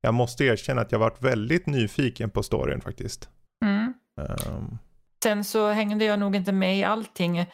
jag 0.00 0.14
måste 0.14 0.44
erkänna 0.44 0.80
att 0.80 0.92
jag 0.92 0.98
varit 0.98 1.22
väldigt 1.22 1.66
nyfiken 1.66 2.30
på 2.30 2.42
storyn 2.42 2.80
faktiskt. 2.80 3.28
mm. 3.64 3.94
Ehm, 4.20 4.78
Sen 5.26 5.44
så 5.44 5.68
hängde 5.70 6.04
jag 6.04 6.18
nog 6.18 6.36
inte 6.36 6.52
med 6.52 6.78
i 6.78 6.84
allting. 6.84 7.46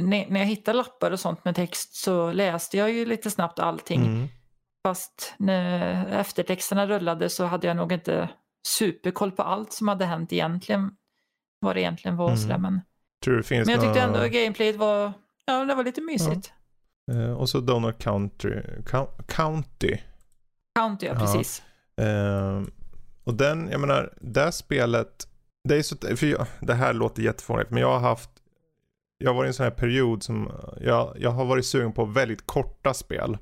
När 0.00 0.26
när 0.30 0.40
jag 0.40 0.46
hittade 0.46 0.76
lappar 0.78 1.10
och 1.10 1.20
sånt 1.20 1.44
med 1.44 1.54
text 1.56 1.94
så 1.94 2.32
läste 2.32 2.76
jag 2.76 2.92
ju 2.92 3.06
lite 3.06 3.30
snabbt 3.30 3.58
allting. 3.58 4.06
mm. 4.06 4.28
Fast 4.86 5.34
när 5.38 6.06
eftertexterna 6.20 6.86
rullade 6.86 7.28
så 7.28 7.44
hade 7.44 7.66
jag 7.66 7.76
nog 7.76 7.92
inte 7.92 8.28
superkoll 8.68 9.32
på 9.32 9.42
allt 9.42 9.72
som 9.72 9.88
hade 9.88 10.04
hänt 10.04 10.32
egentligen. 10.32 10.90
Vad 11.60 11.76
det 11.76 11.80
egentligen 11.80 12.16
var 12.16 12.24
och 12.24 12.30
Mm. 12.30 12.42
sådär. 12.42 12.58
Men, 12.58 12.80
Tror 13.24 13.36
det 13.36 13.42
finns 13.42 13.66
men 13.66 13.74
jag 13.74 13.84
tyckte 13.84 14.06
några- 14.06 14.24
ändå 14.24 14.38
gameplayet 14.38 14.76
var, 14.76 15.12
ja 15.44 15.64
det 15.64 15.74
var 15.74 15.84
lite 15.84 16.00
mysigt. 16.00 16.52
Eh, 17.12 17.32
och 17.32 17.48
så 17.48 17.60
Donut 17.60 17.98
County. 17.98 18.50
Cou- 18.86 19.22
County. 19.28 19.96
County, 20.78 21.06
ja 21.06 21.12
Ja. 21.12 21.20
precis. 21.20 21.62
Ehm, 22.00 22.70
och 23.24 23.34
den, 23.34 23.68
jag 23.70 23.80
menar, 23.80 24.14
det 24.20 24.52
spelet. 24.52 25.28
Det 25.68 25.76
är 25.76 25.82
så, 25.82 25.96
för 26.16 26.26
jag, 26.26 26.46
det 26.60 26.74
här 26.74 26.92
låter 26.92 27.22
jättefånigt, 27.22 27.70
men 27.70 27.80
jag 27.82 27.92
har 27.92 28.08
haft. 28.08 28.30
Jag 29.18 29.30
har 29.30 29.34
varit 29.34 29.46
i 29.46 29.48
en 29.48 29.54
sån 29.54 29.64
här 29.64 29.70
period 29.70 30.22
som, 30.22 30.52
jag, 30.80 31.16
jag 31.20 31.30
har 31.30 31.44
varit 31.44 31.66
sugen 31.66 31.92
på 31.92 32.04
väldigt 32.04 32.46
korta 32.46 32.94
spel. 32.94 33.38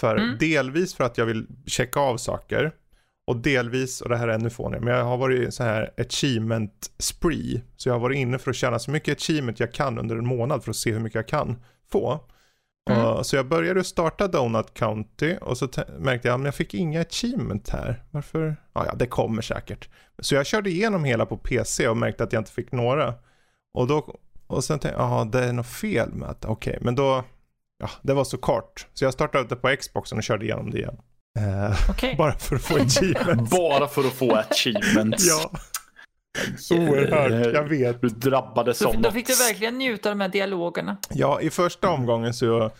För 0.00 0.16
Mm. 0.16 0.38
delvis 0.38 0.94
för 0.94 1.04
att 1.04 1.18
jag 1.18 1.26
vill 1.26 1.46
checka 1.66 2.00
av 2.00 2.16
saker. 2.16 2.72
Och 3.26 3.36
delvis, 3.36 4.00
och 4.00 4.08
det 4.08 4.16
här 4.16 4.28
är 4.28 4.34
ännu 4.34 4.50
fånigare, 4.50 4.84
men 4.84 4.94
jag 4.94 5.04
har 5.04 5.16
varit 5.16 5.48
i 5.48 5.52
så 5.52 5.62
här 5.62 5.90
achievement 5.98 6.90
spree. 6.98 7.62
Så 7.76 7.88
jag 7.88 7.94
har 7.94 8.00
varit 8.00 8.16
inne 8.16 8.38
för 8.38 8.50
att 8.50 8.56
tjäna 8.56 8.78
så 8.78 8.90
mycket 8.90 9.16
achievement 9.18 9.60
jag 9.60 9.72
kan 9.72 9.98
under 9.98 10.16
en 10.16 10.26
månad 10.26 10.64
för 10.64 10.70
att 10.70 10.76
se 10.76 10.92
hur 10.92 11.00
mycket 11.00 11.14
jag 11.14 11.28
kan 11.28 11.56
få. 11.92 12.20
Mm. 12.90 13.04
Och, 13.04 13.26
så 13.26 13.36
jag 13.36 13.48
började 13.48 13.84
starta 13.84 14.28
Donut 14.28 14.74
County 14.74 15.36
och 15.36 15.58
så 15.58 15.66
te- 15.66 15.84
märkte 15.98 16.28
jag 16.28 16.40
att 16.40 16.44
jag 16.44 16.54
fick 16.54 16.74
inga 16.74 17.00
achievement 17.00 17.68
här. 17.68 18.02
Varför? 18.10 18.56
Ja, 18.72 18.86
ja, 18.86 18.94
det 18.94 19.06
kommer 19.06 19.42
säkert. 19.42 19.88
Så 20.18 20.34
jag 20.34 20.46
körde 20.46 20.70
igenom 20.70 21.04
hela 21.04 21.26
på 21.26 21.36
PC 21.36 21.88
och 21.88 21.96
märkte 21.96 22.24
att 22.24 22.32
jag 22.32 22.40
inte 22.40 22.52
fick 22.52 22.72
några. 22.72 23.14
Och, 23.74 23.86
då, 23.86 24.14
och 24.46 24.64
sen 24.64 24.78
tänkte 24.78 25.00
jag, 25.00 25.08
jaha, 25.10 25.24
det 25.24 25.44
är 25.44 25.52
något 25.52 25.66
fel 25.66 26.12
med 26.12 26.28
att, 26.28 26.44
okej, 26.44 26.78
men 26.80 26.94
då, 26.94 27.24
ja, 27.78 27.90
det 28.02 28.14
var 28.14 28.24
så 28.24 28.38
kort. 28.38 28.86
Så 28.94 29.04
jag 29.04 29.12
startade 29.12 29.44
det 29.48 29.56
på 29.56 29.76
Xboxen 29.80 30.18
och 30.18 30.24
körde 30.24 30.44
igenom 30.44 30.70
det 30.70 30.78
igen. 30.78 30.96
Eh, 31.38 31.76
Okej. 31.90 32.14
bara 32.18 32.32
för 32.32 32.56
att 32.56 32.62
få 32.62 32.76
achievement. 32.76 33.50
Bara 33.58 33.88
för 33.88 34.00
att 34.00 34.12
få 34.12 34.34
achievements. 34.34 35.26
ja, 35.28 35.50
oerhört, 36.70 37.54
jag 37.54 37.64
vet. 37.68 38.00
Du 38.00 38.08
drabbades 38.08 38.78
Så 38.78 38.88
av 38.88 39.00
då 39.02 39.10
fick 39.10 39.26
du 39.26 39.32
verkligen 39.34 39.78
njuta 39.78 40.08
av 40.10 40.16
de 40.16 40.20
här 40.22 40.28
dialogerna. 40.28 40.96
Ja, 41.10 41.40
i 41.40 41.50
första 41.50 41.88
omgången 41.88 42.34
så, 42.34 42.70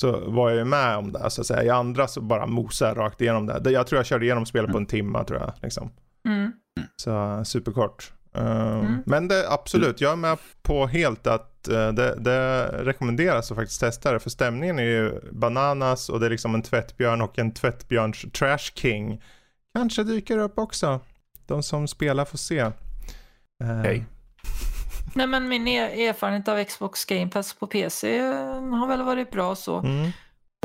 så 0.00 0.30
var 0.30 0.50
jag 0.50 0.58
ju 0.58 0.64
med 0.64 0.96
om 0.96 1.12
det, 1.12 1.30
så 1.30 1.40
att 1.40 1.46
säga. 1.46 1.62
I 1.64 1.70
andra 1.70 2.08
så 2.08 2.20
bara 2.20 2.46
mosade 2.46 2.90
jag 2.90 2.98
rakt 2.98 3.20
igenom 3.20 3.46
det. 3.46 3.60
Det- 3.60 3.70
Jag 3.70 3.86
tror 3.86 3.98
jag 3.98 4.06
körde 4.06 4.24
igenom 4.24 4.46
spelet 4.46 4.72
på 4.72 4.78
en 4.78 4.86
timme, 4.86 5.24
tror 5.24 5.40
jag. 5.40 5.52
Liksom. 5.62 5.90
Mm. 6.28 6.52
Så 6.96 7.42
superkort. 7.44 8.12
Um, 8.34 8.46
Mm. 8.46 9.02
Men 9.06 9.28
det, 9.28 9.48
absolut, 9.50 10.00
jag 10.00 10.12
är 10.12 10.16
med 10.16 10.38
på 10.62 10.86
helt 10.86 11.26
att 11.26 11.68
eh, 11.68 11.88
det, 11.92 12.14
det 12.18 12.64
rekommenderas 12.84 13.50
att 13.50 13.56
faktiskt 13.56 13.80
testa 13.80 14.12
det. 14.12 14.20
För 14.20 14.30
stämningen 14.30 14.78
är 14.78 14.82
ju 14.82 15.20
bananas 15.32 16.08
och 16.08 16.20
det 16.20 16.26
är 16.26 16.30
liksom 16.30 16.54
en 16.54 16.62
tvättbjörn 16.62 17.20
och 17.22 17.38
en 17.38 17.54
tvättbjörns 17.54 18.24
trash 18.32 18.58
king. 18.74 19.22
Kanske 19.74 20.04
dyker 20.04 20.38
upp 20.38 20.58
också. 20.58 21.00
De 21.46 21.62
som 21.62 21.88
spelar 21.88 22.24
får 22.24 22.38
se. 22.38 22.70
Eh, 23.62 23.80
Okej. 23.80 24.04
Nej 25.14 25.26
men 25.26 25.48
min 25.48 25.68
er- 25.68 26.08
erfarenhet 26.08 26.48
av 26.48 26.64
Xbox 26.64 27.04
Game 27.04 27.28
Pass 27.30 27.54
på 27.54 27.66
PC 27.66 28.18
har 28.80 28.88
väl 28.88 29.02
varit 29.02 29.30
bra 29.30 29.54
så. 29.54 29.78
Mm. 29.78 30.10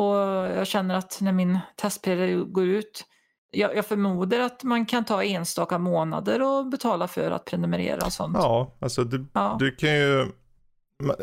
Och 0.01 0.15
jag 0.57 0.67
känner 0.67 0.95
att 0.95 1.17
när 1.21 1.31
min 1.31 1.59
testperiod 1.75 2.51
går 2.53 2.65
ut, 2.67 3.05
jag, 3.51 3.75
jag 3.75 3.85
förmodar 3.85 4.39
att 4.39 4.63
man 4.63 4.85
kan 4.85 5.05
ta 5.05 5.23
enstaka 5.23 5.77
månader 5.77 6.41
och 6.41 6.65
betala 6.69 7.07
för 7.07 7.31
att 7.31 7.45
prenumerera 7.45 8.05
och 8.05 8.13
sånt. 8.13 8.37
Ja, 8.39 8.75
alltså 8.79 9.03
du, 9.03 9.25
Ja. 9.33 9.55
du 9.59 9.71
kan 9.75 9.95
ju, 9.95 10.25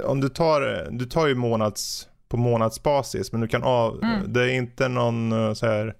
om 0.04 0.20
du 0.20 0.28
tar, 0.28 0.88
du 0.90 1.04
tar 1.04 1.26
ju 1.26 1.34
månads, 1.34 2.08
på 2.28 2.36
månadsbasis, 2.36 3.32
men 3.32 3.40
du 3.40 3.48
kan 3.48 3.62
av, 3.62 4.02
Mm. 4.04 4.32
det 4.32 4.40
är 4.42 4.48
inte 4.54 4.88
någon 4.88 5.32
eh, 5.32 5.52
så 5.54 5.66
här 5.66 5.94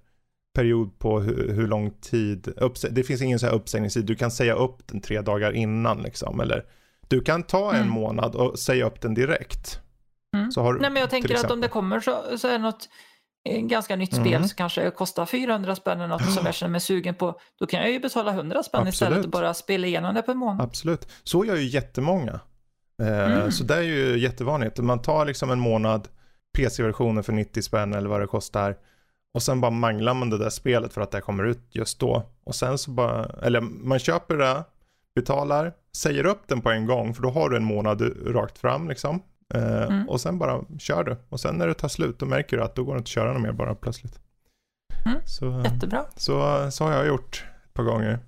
period 0.55 0.99
på 0.99 1.19
hur, 1.19 1.53
hur 1.53 1.67
lång 1.67 1.91
tid, 1.91 2.47
uppsä- 2.57 2.89
det 2.91 3.03
finns 3.03 3.21
ingen 3.21 3.39
så 3.39 3.45
här 3.45 3.53
uppsägningstid, 3.53 4.05
du 4.05 4.15
kan 4.15 4.31
säga 4.31 4.53
upp 4.55 4.87
den 4.87 5.01
tre 5.01 5.21
dagar 5.21 5.51
innan 5.51 6.01
liksom, 6.01 6.39
eller 6.39 6.63
du 7.07 7.21
kan 7.21 7.43
ta 7.43 7.69
en 7.73 7.75
Mm. 7.81 7.89
månad 7.93 8.35
och 8.35 8.59
säga 8.59 8.85
upp 8.85 9.01
den 9.01 9.13
direkt. 9.13 9.79
Mm. 10.37 10.51
Så 10.51 10.61
har 10.61 10.73
Nej 10.73 10.89
men 10.91 10.99
jag 11.01 11.09
tänker 11.09 11.35
att 11.35 11.51
om 11.51 11.61
det 11.61 11.67
kommer 11.67 11.99
så, 11.99 12.37
så 12.37 12.47
är 12.47 12.51
det 12.51 12.57
något 12.57 12.89
eh, 13.49 13.61
ganska 13.61 13.95
nytt 13.95 14.13
Mm. 14.13 14.25
spel 14.25 14.41
som 14.49 14.55
kanske 14.57 14.91
kostar 14.91 15.25
400 15.25 15.75
spänn 15.75 15.97
eller 15.97 16.07
något 16.07 16.31
som 16.33 16.45
jag 16.45 16.55
känner 16.55 16.71
mig 16.71 16.81
sugen 16.81 17.15
på. 17.15 17.39
Då 17.59 17.65
kan 17.65 17.79
jag 17.79 17.91
ju 17.91 17.99
betala 17.99 18.31
100 18.31 18.63
spänn 18.63 18.87
istället 18.87 19.11
Absolut. 19.11 19.25
och 19.25 19.31
bara 19.41 19.53
spela 19.53 19.87
igenom 19.87 20.15
det 20.15 20.21
på 20.21 20.31
en 20.31 20.37
månad. 20.37 20.61
Absolut. 20.61 21.07
Så 21.23 21.45
gör 21.45 21.55
ju 21.55 21.63
jättemånga. 21.67 22.39
Eh, 23.01 23.31
Mm. 23.35 23.51
Så 23.51 23.63
det 23.63 23.75
är 23.75 23.81
ju 23.81 24.17
jättevanligt. 24.19 24.77
Man 24.79 25.01
tar 25.01 25.25
liksom 25.25 25.51
en 25.51 25.59
månad 25.59 26.07
PC-versionen 26.57 27.23
för 27.23 27.33
90 27.33 27.61
spänn 27.61 27.93
eller 27.93 28.09
vad 28.09 28.21
det 28.21 28.27
kostar. 28.27 28.75
Och 29.35 29.43
sen 29.43 29.61
bara 29.61 29.71
manglar 29.71 30.13
man 30.13 30.29
det 30.29 30.37
där 30.37 30.49
spelet 30.49 30.93
för 30.93 31.01
att 31.01 31.11
det 31.11 31.21
kommer 31.21 31.43
ut 31.43 31.59
just 31.71 31.99
då. 31.99 32.23
Och 32.43 32.55
sen 32.55 32.77
så 32.77 32.91
bara, 32.91 33.25
eller 33.25 33.61
man 33.61 33.99
köper 33.99 34.35
det, 34.37 34.63
betalar, 35.15 35.73
säger 35.97 36.25
upp 36.25 36.41
den 36.47 36.61
på 36.61 36.69
en 36.71 36.85
gång 36.85 37.13
för 37.13 37.21
då 37.21 37.29
har 37.29 37.49
du 37.49 37.57
en 37.57 37.63
månad 37.63 38.01
rakt 38.35 38.57
fram 38.57 38.89
liksom. 38.89 39.21
Eh, 39.53 39.81
Mm. 39.83 40.09
Och 40.09 40.21
sen 40.21 40.39
bara 40.39 40.61
kör 40.79 41.03
du. 41.03 41.17
Och 41.29 41.39
sen 41.39 41.55
när 41.55 41.67
det 41.67 41.73
tar 41.73 41.87
slut 41.87 42.19
då 42.19 42.25
märker 42.25 42.57
du 42.57 42.63
att 42.63 42.75
då 42.75 42.83
går 42.83 42.93
det 42.93 42.97
inte 42.97 43.07
att 43.07 43.11
köra 43.11 43.33
något 43.33 43.41
mer 43.41 43.51
bara 43.51 43.75
plötsligt. 43.75 44.19
Mm. 45.05 45.17
Så, 45.25 45.61
Jättebra. 45.65 46.05
så, 46.15 46.67
så 46.71 46.83
har 46.83 46.91
jag 46.93 47.07
gjort 47.07 47.45
ett 47.67 47.73
par 47.73 47.83
gånger. 47.83 48.19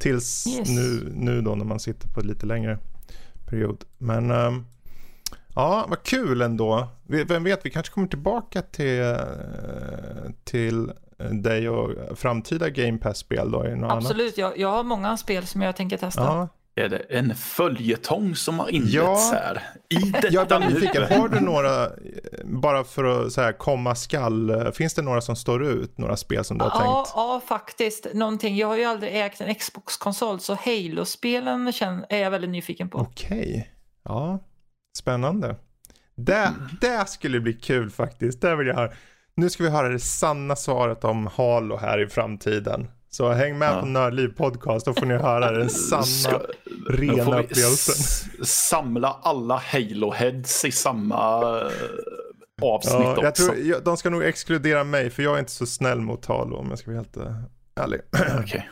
Tills 0.00 0.46
Yes. 0.46 0.68
nu, 0.68 1.12
nu 1.14 1.40
då 1.40 1.54
när 1.54 1.64
man 1.64 1.80
sitter 1.80 2.08
på 2.08 2.20
lite 2.20 2.46
längre 2.46 2.78
period. 3.46 3.84
Men 3.98 4.30
ehm, 4.30 4.64
ja, 5.54 5.86
vad 5.88 6.02
kul 6.02 6.42
ändå. 6.42 6.88
Vem 7.06 7.44
vet, 7.44 7.66
vi 7.66 7.70
kanske 7.70 7.92
kommer 7.92 8.08
tillbaka 8.08 8.62
till, 8.62 9.16
till 10.44 10.92
dig 11.30 11.68
och 11.68 12.18
framtida 12.18 12.70
Game 12.70 12.98
Pass-spel 12.98 13.50
då. 13.50 13.86
Absolut, 13.88 14.38
jag, 14.38 14.58
jag 14.58 14.68
har 14.68 14.82
många 14.84 15.16
spel 15.16 15.46
som 15.46 15.62
jag 15.62 15.76
tänker 15.76 15.96
testa. 15.96 16.22
Ja, 16.22 16.48
Är 16.76 16.88
det 16.88 16.96
en 16.98 17.34
följetong 17.34 18.34
som 18.34 18.58
har 18.58 18.68
inletts 18.68 18.94
Ja. 18.94 19.30
här? 19.32 19.62
I 19.88 20.10
detta 20.10 20.28
jag 20.30 20.52
är 20.52 20.58
nyfiken. 20.60 21.02
Har 21.02 21.28
du 21.28 21.40
några, 21.40 21.84
eh, 21.84 21.90
bara 22.44 22.84
för 22.84 23.04
att 23.26 23.32
så 23.32 23.40
här, 23.40 23.52
komma 23.52 23.94
skall, 23.94 24.72
finns 24.72 24.94
det 24.94 25.02
några 25.02 25.20
som 25.20 25.36
står 25.36 25.64
ut? 25.64 25.98
Några 25.98 26.16
spel 26.16 26.44
som 26.44 26.58
du 26.58 26.64
har 26.64 26.70
Ja, 26.70 26.94
tänkt? 26.94 27.12
ja, 27.14 27.40
faktiskt. 27.46 28.06
Någonting. 28.14 28.56
Jag 28.56 28.66
har 28.68 28.76
ju 28.76 28.84
aldrig 28.84 29.16
ägt 29.20 29.40
en 29.40 29.54
Xbox-konsol 29.54 30.40
så 30.40 30.54
Halo-spelen 30.54 31.72
är 32.08 32.18
jag 32.18 32.30
väldigt 32.30 32.50
nyfiken 32.50 32.88
på. 32.88 32.98
Okej, 32.98 33.70
ja, 34.04 34.38
spännande. 34.96 35.56
Det, 36.14 36.52
det 36.80 37.08
skulle 37.08 37.40
bli 37.40 37.52
kul 37.52 37.90
faktiskt. 37.90 38.40
Det 38.40 38.56
vill 38.56 38.66
jag 38.66 38.74
höra. 38.74 38.90
Nu 39.34 39.50
ska 39.50 39.62
vi 39.62 39.70
höra 39.70 39.88
det 39.88 39.98
sanna 40.00 40.56
svaret 40.56 41.04
om 41.04 41.26
Halo 41.26 41.76
här 41.76 42.02
i 42.02 42.06
framtiden. 42.06 42.88
Så 43.10 43.32
häng 43.32 43.58
med 43.58 43.68
Ja. 43.76 43.80
på 43.80 43.86
Nördliv 43.86 44.28
podcast, 44.28 44.86
då 44.86 44.94
får 44.94 45.06
ni 45.06 45.14
höra 45.14 45.50
den 45.52 45.70
sanna, 45.90 46.02
Ska- 46.02 46.40
rena 46.90 47.40
upplevelsen. 47.40 48.44
samla 48.46 49.18
alla 49.22 49.56
Halo-heads 49.58 50.66
i 50.66 50.72
samma 50.72 51.40
eh, 51.60 51.66
avsnitt 52.62 52.94
Ja, 52.94 53.16
jag 53.22 53.28
också. 53.30 53.46
tror, 53.46 53.56
jag, 53.58 53.84
de 53.84 53.96
ska 53.96 54.10
nog 54.10 54.24
exkludera 54.24 54.84
mig, 54.84 55.10
för 55.10 55.22
jag 55.22 55.34
är 55.34 55.38
inte 55.38 55.52
så 55.52 55.66
snäll 55.66 56.00
mot 56.00 56.26
Halo 56.26 56.56
om 56.56 56.66
jag 56.70 56.78
ska 56.78 56.90
vara 56.90 56.96
helt 57.00 57.16
eh, 57.16 57.36
ärlig. 57.80 58.00
Okej. 58.40 58.68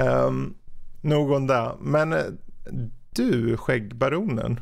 um, 0.00 0.54
nog 1.00 1.30
om 1.30 1.46
det. 1.46 1.70
Men 1.80 2.12
eh, 2.12 2.22
du, 3.10 3.56
skäggbaronen. 3.56 4.60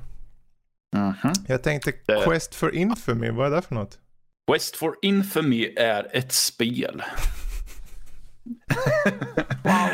Mm 0.97 1.13
-hmm. 1.13 1.35
Jag 1.49 1.63
tänkte 1.63 1.93
Quest 2.25 2.55
for 2.55 2.75
Infamy, 2.75 3.31
vad 3.31 3.53
är 3.53 3.57
det 3.57 3.63
för 3.63 3.75
något? 3.75 3.99
Quest 4.51 4.77
for 4.77 4.97
Infamy 5.03 5.75
är 5.77 6.17
ett 6.17 6.33
spel. 6.33 7.03
wow. 9.65 9.89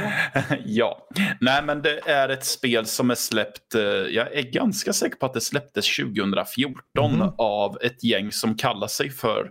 ja, 0.65 1.09
nej 1.41 1.63
men 1.63 1.83
det 1.83 2.01
är 2.09 2.29
ett 2.29 2.45
spel 2.45 2.87
som 2.87 3.11
är 3.11 3.15
släppt, 3.15 3.75
eh, 3.75 3.83
jag 3.83 4.35
är 4.35 4.43
ganska 4.43 4.93
säker 4.93 5.17
på 5.17 5.27
att 5.27 5.35
det 5.35 5.41
släpptes 5.41 5.97
2014 5.97 7.15
mm. 7.15 7.29
av 7.39 7.79
ett 7.83 8.05
gäng 8.05 8.33
som 8.33 8.57
kallar 8.57 8.89
sig 8.89 9.11
för 9.11 9.51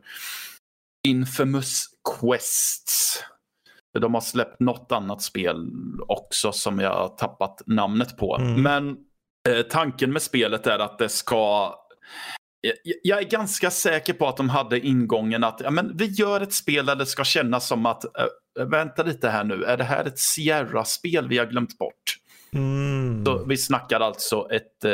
Infamous 1.08 1.86
Quests. 2.20 3.24
De 4.00 4.14
har 4.14 4.22
släppt 4.22 4.60
något 4.60 4.92
annat 4.92 5.22
spel 5.22 5.68
också 6.08 6.52
som 6.52 6.80
jag 6.80 6.90
har 6.90 7.10
tappat 7.10 7.62
namnet 7.66 8.18
på. 8.18 8.38
Mm. 8.38 8.62
Men 8.62 8.90
eh, 8.90 8.96
tanken 9.70 10.14
med 10.14 10.22
spelet 10.22 10.68
är 10.68 10.80
att 10.80 10.98
det 10.98 11.10
ska 11.10 11.74
jag 13.04 13.22
är 13.22 13.30
ganska 13.30 13.72
säker 13.72 14.14
på 14.14 14.28
att 14.28 14.38
de 14.38 14.50
hade 14.50 14.80
ingången 14.80 15.44
att 15.44 15.62
ja, 15.64 15.72
men 15.72 15.98
vi 15.98 16.06
gör 16.06 16.42
ett 16.42 16.54
spel 16.54 16.86
där 16.86 16.96
det 16.96 17.06
ska 17.06 17.24
kännas 17.24 17.68
som 17.68 17.86
att 17.86 18.04
äh, 18.06 18.66
vänta 18.66 19.04
lite 19.04 19.30
här 19.30 19.44
nu, 19.44 19.64
är 19.64 19.78
det 19.78 19.84
här 19.84 20.06
ett 20.06 20.20
Sierra-spel 20.20 21.28
vi 21.28 21.38
har 21.38 21.46
glömt 21.46 21.78
bort? 21.78 22.18
Mm. 22.54 23.26
Så 23.26 23.46
vi 23.46 23.58
snackar 23.58 24.00
alltså 24.00 24.48
ett, 24.52 24.86
äh, 24.86 24.92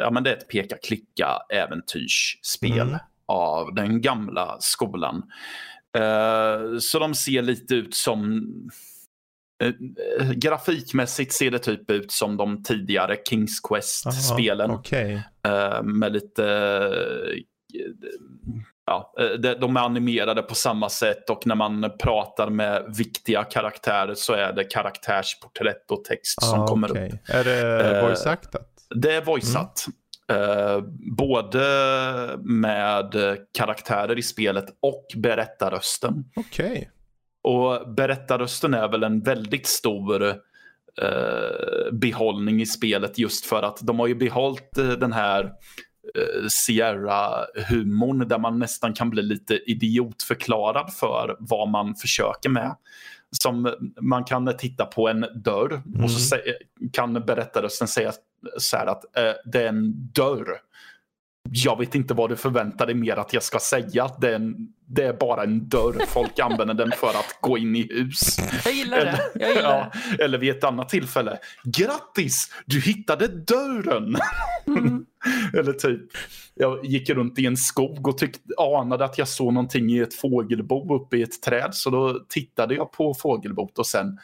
ja, 0.00 0.10
men 0.10 0.22
det 0.22 0.30
är 0.30 0.36
ett 0.36 0.48
peka-klicka 0.48 1.28
äventyrsspel 1.48 2.80
mm. 2.80 2.98
av 3.26 3.74
den 3.74 4.00
gamla 4.00 4.56
skolan. 4.60 5.22
Uh, 5.98 6.78
så 6.78 6.98
de 6.98 7.14
ser 7.14 7.42
lite 7.42 7.74
ut 7.74 7.94
som 7.94 8.44
grafikmässigt 10.34 11.32
ser 11.32 11.50
det 11.50 11.58
typ 11.58 11.90
ut 11.90 12.12
som 12.12 12.36
de 12.36 12.62
tidigare 12.62 13.16
Kings 13.28 13.60
Quest-spelen. 13.60 14.70
Okay. 14.70 15.14
Uh, 15.14 15.82
med 15.82 16.12
lite... 16.12 16.42
Uh, 16.42 17.40
ja, 18.86 19.14
de 19.60 19.76
är 19.76 19.80
animerade 19.80 20.42
på 20.42 20.54
samma 20.54 20.88
sätt 20.88 21.30
och 21.30 21.46
när 21.46 21.54
man 21.54 21.90
pratar 22.02 22.50
med 22.50 22.94
viktiga 22.98 23.44
karaktärer 23.44 24.14
så 24.14 24.32
är 24.32 24.52
det 24.52 24.64
karaktärsporträtt 24.64 25.90
och 25.90 26.04
text 26.04 26.38
ah, 26.42 26.46
som 26.46 26.66
kommer 26.66 26.90
okay. 26.90 27.08
upp. 27.08 27.14
Är 27.28 27.44
det 27.44 28.02
voice-actat? 28.02 28.68
Det 28.94 29.12
är 29.14 29.22
voice-at. 29.22 29.86
Mm. 29.86 29.96
både 31.16 31.58
med 32.42 33.14
karaktärer 33.58 34.18
i 34.18 34.22
spelet 34.22 34.64
och 34.82 35.06
berättarrösten. 35.16 36.24
Okej. 36.36 36.70
Okay. 36.70 36.84
Och 37.44 37.94
berättarrösten 37.94 38.74
är 38.74 38.88
väl 38.88 39.02
en 39.02 39.20
väldigt 39.20 39.66
stor 39.66 40.24
eh, 41.02 41.92
behållning 41.92 42.60
i 42.60 42.66
spelet 42.66 43.18
just 43.18 43.46
för 43.46 43.62
att 43.62 43.78
de 43.82 43.98
har 43.98 44.06
ju 44.06 44.14
behållit 44.14 44.78
eh, 44.78 44.88
den 44.88 45.12
här 45.12 45.44
eh, 46.14 46.46
Sierra-humorn 46.48 48.28
där 48.28 48.38
man 48.38 48.58
nästan 48.58 48.94
kan 48.94 49.10
bli 49.10 49.22
lite 49.22 49.70
idiotförklarad 49.70 50.92
för 50.92 51.36
vad 51.38 51.68
man 51.68 51.94
försöker 51.94 52.48
med. 52.48 52.76
Som 53.42 53.74
man 54.00 54.24
kan 54.24 54.56
titta 54.58 54.86
på 54.86 55.08
en 55.08 55.26
dörr 55.34 55.82
mm. 55.86 56.04
och 56.04 56.10
så 56.10 56.34
mm. 56.34 56.90
kan 56.92 57.14
berättarrösten 57.14 57.88
säga 57.88 58.12
så 58.58 58.76
här 58.76 58.86
att 58.86 59.16
eh, 59.16 59.32
det 59.44 59.62
är 59.62 59.68
en 59.68 60.12
dörr 60.12 60.60
jag 61.50 61.78
vet 61.78 61.94
inte 61.94 62.14
vad 62.14 62.30
du 62.30 62.36
förväntar 62.36 62.86
dig 62.86 62.94
mer 62.94 63.16
att 63.16 63.32
jag 63.32 63.42
ska 63.42 63.58
säga. 63.58 64.10
Det 64.20 64.28
är, 64.28 64.34
en, 64.34 64.56
det 64.86 65.02
är 65.02 65.12
bara 65.12 65.42
en 65.42 65.68
dörr. 65.68 66.06
Folk 66.06 66.38
använder 66.38 66.74
den 66.74 66.92
för 66.92 67.08
att 67.08 67.36
gå 67.40 67.58
in 67.58 67.76
i 67.76 67.88
hus. 67.90 68.36
Jag 68.64 68.74
gillar 68.74 68.98
eller, 68.98 69.12
det. 69.12 69.30
Jag 69.34 69.48
gillar 69.48 69.78
ja, 69.78 70.00
det. 70.16 70.24
Eller 70.24 70.38
vid 70.38 70.50
ett 70.50 70.64
annat 70.64 70.88
tillfälle. 70.88 71.38
Grattis! 71.64 72.50
Du 72.66 72.80
hittade 72.80 73.28
dörren! 73.28 74.16
Mm. 74.66 75.06
eller 75.58 75.72
typ, 75.72 76.00
jag 76.54 76.86
gick 76.86 77.10
runt 77.10 77.38
i 77.38 77.46
en 77.46 77.56
skog 77.56 78.08
och 78.08 78.18
tyckte, 78.18 78.40
anade 78.58 79.04
att 79.04 79.18
jag 79.18 79.28
såg 79.28 79.52
någonting 79.52 79.90
i 79.90 79.98
ett 79.98 80.14
fågelbo 80.14 80.94
uppe 80.94 81.16
i 81.16 81.22
ett 81.22 81.42
träd. 81.42 81.70
Så 81.72 81.90
då 81.90 82.20
tittade 82.28 82.74
jag 82.74 82.92
på 82.92 83.14
fågelbot 83.14 83.78
och 83.78 83.86
sen 83.86 84.18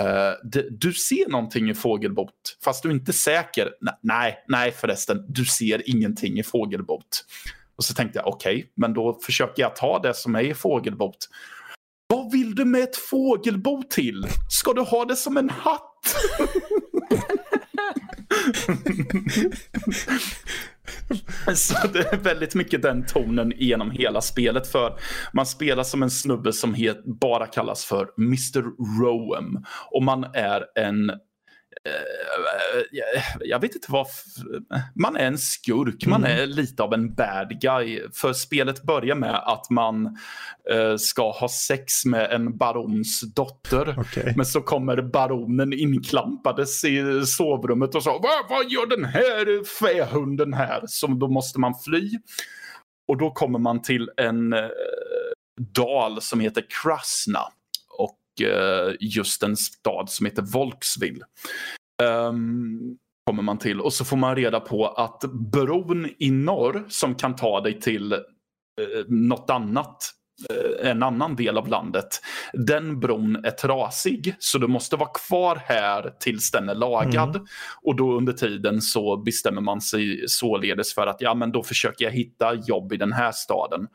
Uh, 0.00 0.62
du 0.70 0.92
ser 0.92 1.28
någonting 1.28 1.70
i 1.70 1.74
fågelbot, 1.74 2.32
fast 2.64 2.82
du 2.82 2.88
är 2.88 2.92
inte 2.92 3.12
säker. 3.12 3.70
nej, 4.02 4.44
nej 4.48 4.72
förresten, 4.72 5.24
du 5.28 5.44
ser 5.44 5.90
ingenting 5.90 6.38
i 6.38 6.42
fågelbot. 6.42 7.24
Och 7.76 7.84
så 7.84 7.94
tänkte 7.94 8.18
jag, 8.18 8.26
okej, 8.26 8.56
okay, 8.56 8.70
men 8.74 8.94
då 8.94 9.18
försöker 9.22 9.62
jag 9.62 9.76
ta 9.76 9.98
det 9.98 10.14
som 10.14 10.34
är 10.34 10.40
i 10.40 10.54
fågelbot. 10.54 11.16
Vad 12.08 12.32
vill 12.32 12.54
du 12.54 12.64
med 12.64 12.82
ett 12.82 12.96
fågelbo 12.96 13.82
till? 13.90 14.26
Ska 14.50 14.72
du 14.72 14.80
ha 14.80 15.04
det 15.04 15.16
som 15.16 15.36
en 15.36 15.50
hatt? 15.50 16.16
Så 21.54 21.88
det 21.88 22.12
är 22.12 22.16
väldigt 22.16 22.54
mycket 22.54 22.82
den 22.82 23.06
tonen 23.06 23.52
genom 23.56 23.90
hela 23.90 24.20
spelet. 24.20 24.66
För 24.66 24.98
man 25.32 25.46
spelar 25.46 25.82
som 25.82 26.02
en 26.02 26.10
snubbe 26.10 26.52
som 26.52 26.74
het, 26.74 27.04
bara 27.20 27.46
kallas 27.46 27.84
för 27.84 28.08
Mr. 28.18 28.62
Roem. 29.00 29.64
Och 29.90 30.02
man 30.02 30.24
är 30.24 30.64
en 30.78 31.10
jag 33.40 33.60
vet 33.60 33.74
inte 33.74 33.92
vad... 33.92 34.06
Man 34.94 35.16
är 35.16 35.26
en 35.26 35.38
skurk, 35.38 36.06
man 36.06 36.24
mm. 36.24 36.38
är 36.38 36.46
lite 36.46 36.82
av 36.82 36.94
en 36.94 37.14
bad 37.14 37.60
guy. 37.60 38.00
För 38.14 38.32
spelet 38.32 38.82
börjar 38.82 39.14
med 39.14 39.34
att 39.34 39.70
man 39.70 40.18
ska 40.98 41.30
ha 41.30 41.48
sex 41.48 42.04
med 42.04 42.32
en 42.32 42.58
barons 42.58 43.34
dotter. 43.34 43.98
Okay. 43.98 44.32
Men 44.36 44.46
så 44.46 44.60
kommer 44.60 45.02
baronen 45.02 45.72
inklampades 45.72 46.84
i 46.84 47.26
sovrummet 47.26 47.94
och 47.94 48.02
sa 48.02 48.20
vad, 48.22 48.50
vad 48.58 48.70
gör 48.70 48.86
den 48.86 49.04
här 49.04 49.64
fähunden 49.64 50.52
här? 50.52 50.80
Så 50.86 51.06
då 51.06 51.28
måste 51.28 51.60
man 51.60 51.74
fly. 51.84 52.10
Och 53.08 53.18
då 53.18 53.30
kommer 53.30 53.58
man 53.58 53.82
till 53.82 54.10
en 54.16 54.54
dal 55.74 56.22
som 56.22 56.40
heter 56.40 56.64
Krasna 56.82 57.40
just 59.00 59.42
en 59.42 59.56
stad 59.56 60.10
som 60.10 60.26
heter 60.26 60.42
Volksville. 60.42 61.24
Um, 62.02 62.98
kommer 63.26 63.42
man 63.42 63.58
till 63.58 63.80
och 63.80 63.92
så 63.92 64.04
får 64.04 64.16
man 64.16 64.36
reda 64.36 64.60
på 64.60 64.86
att 64.86 65.24
bron 65.52 66.10
i 66.18 66.30
norr 66.30 66.84
som 66.88 67.14
kan 67.14 67.36
ta 67.36 67.60
dig 67.60 67.80
till 67.80 68.12
uh, 68.12 68.18
något 69.08 69.50
annat 69.50 70.10
uh, 70.52 70.90
en 70.90 71.02
annan 71.02 71.36
del 71.36 71.58
av 71.58 71.68
landet. 71.68 72.08
Den 72.52 73.00
bron 73.00 73.44
är 73.44 73.50
trasig 73.50 74.36
så 74.38 74.58
du 74.58 74.66
måste 74.66 74.96
vara 74.96 75.10
kvar 75.10 75.62
här 75.64 76.14
tills 76.20 76.50
den 76.50 76.68
är 76.68 76.74
lagad. 76.74 77.36
Mm. 77.36 77.46
Och 77.82 77.96
då 77.96 78.16
under 78.16 78.32
tiden 78.32 78.80
så 78.80 79.16
bestämmer 79.16 79.60
man 79.60 79.80
sig 79.80 80.24
således 80.26 80.94
för 80.94 81.06
att 81.06 81.20
ja 81.20 81.34
men 81.34 81.52
då 81.52 81.62
försöker 81.62 82.04
jag 82.04 82.12
hitta 82.12 82.54
jobb 82.54 82.92
i 82.92 82.96
den 82.96 83.12
här 83.12 83.32
staden. 83.32 83.88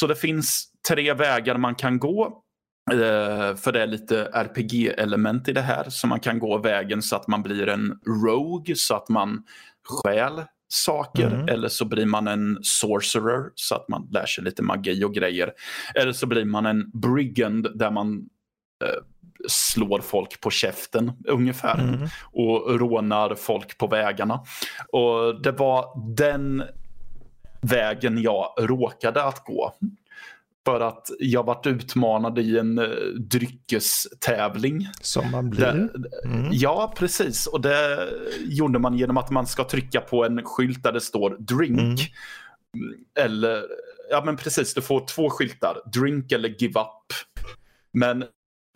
Så 0.00 0.06
det 0.06 0.14
finns 0.14 0.72
tre 0.88 1.14
vägar 1.14 1.56
man 1.56 1.74
kan 1.74 1.98
gå. 1.98 2.42
Uh, 2.90 3.56
för 3.56 3.72
det 3.72 3.82
är 3.82 3.86
lite 3.86 4.24
RPG-element 4.32 5.48
i 5.48 5.52
det 5.52 5.60
här. 5.60 5.86
Så 5.88 6.06
man 6.06 6.20
kan 6.20 6.38
gå 6.38 6.58
vägen 6.58 7.02
så 7.02 7.16
att 7.16 7.28
man 7.28 7.42
blir 7.42 7.68
en 7.68 7.98
rogue, 8.24 8.74
så 8.76 8.94
att 8.94 9.08
man 9.08 9.42
stjäl 9.88 10.42
saker. 10.68 11.26
Mm. 11.26 11.48
Eller 11.48 11.68
så 11.68 11.84
blir 11.84 12.06
man 12.06 12.28
en 12.28 12.58
sorcerer, 12.62 13.50
så 13.54 13.74
att 13.74 13.88
man 13.88 14.08
lär 14.10 14.26
sig 14.26 14.44
lite 14.44 14.62
magi 14.62 15.04
och 15.04 15.14
grejer. 15.14 15.52
Eller 15.94 16.12
så 16.12 16.26
blir 16.26 16.44
man 16.44 16.66
en 16.66 16.90
brigand 16.90 17.68
där 17.78 17.90
man 17.90 18.14
uh, 18.14 19.02
slår 19.48 20.00
folk 20.00 20.40
på 20.40 20.50
käften 20.50 21.12
ungefär. 21.28 21.78
Mm. 21.78 22.08
Och 22.32 22.80
rånar 22.80 23.34
folk 23.34 23.78
på 23.78 23.86
vägarna. 23.86 24.40
Och 24.92 25.42
det 25.42 25.52
var 25.52 26.14
den 26.16 26.62
vägen 27.62 28.22
jag 28.22 28.54
råkade 28.58 29.24
att 29.24 29.44
gå. 29.44 29.74
För 30.64 30.80
att 30.80 31.08
jag 31.18 31.46
varit 31.46 31.66
utmanad 31.66 32.38
i 32.38 32.58
en 32.58 32.78
uh, 32.78 32.88
dryckestävling. 33.14 34.88
Som 35.00 35.30
man 35.30 35.50
blir. 35.50 35.90
mm. 36.24 36.48
Ja, 36.52 36.94
precis. 36.96 37.46
Och 37.46 37.60
det 37.60 38.08
gjorde 38.44 38.78
man 38.78 38.98
genom 38.98 39.16
att 39.16 39.30
man 39.30 39.46
ska 39.46 39.64
trycka 39.64 40.00
på 40.00 40.24
en 40.24 40.44
skylt 40.44 40.82
där 40.82 40.92
det 40.92 41.00
står 41.00 41.36
drink. 41.38 42.12
Mm. 42.76 42.94
Eller, 43.18 43.62
ja 44.10 44.22
men 44.24 44.36
precis, 44.36 44.74
du 44.74 44.82
får 44.82 45.06
två 45.06 45.30
skyltar. 45.30 45.76
Drink 45.92 46.32
eller 46.32 46.48
give 46.48 46.80
up. 46.80 47.12
Men 47.92 48.24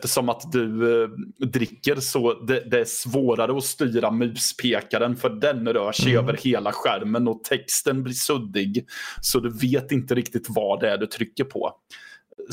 som 0.03 0.29
att 0.29 0.51
du 0.51 1.03
eh, 1.03 1.09
dricker 1.47 1.95
så 1.95 2.33
det, 2.33 2.59
det, 2.59 2.79
är 2.79 2.85
svårare 2.85 3.57
att 3.57 3.63
styra 3.63 4.11
muspekaren 4.11 5.15
för 5.15 5.29
den 5.29 5.67
rör 5.67 5.91
sig 5.91 6.11
mm. 6.11 6.23
över 6.23 6.37
hela 6.37 6.71
skärmen 6.71 7.27
och 7.27 7.43
texten 7.43 8.03
blir 8.03 8.13
suddig. 8.13 8.87
Så 9.21 9.39
du 9.39 9.49
vet 9.49 9.91
inte 9.91 10.15
riktigt 10.15 10.45
vad 10.49 10.79
det 10.79 10.89
är 10.89 10.97
du 10.97 11.05
trycker 11.05 11.43
på. 11.43 11.71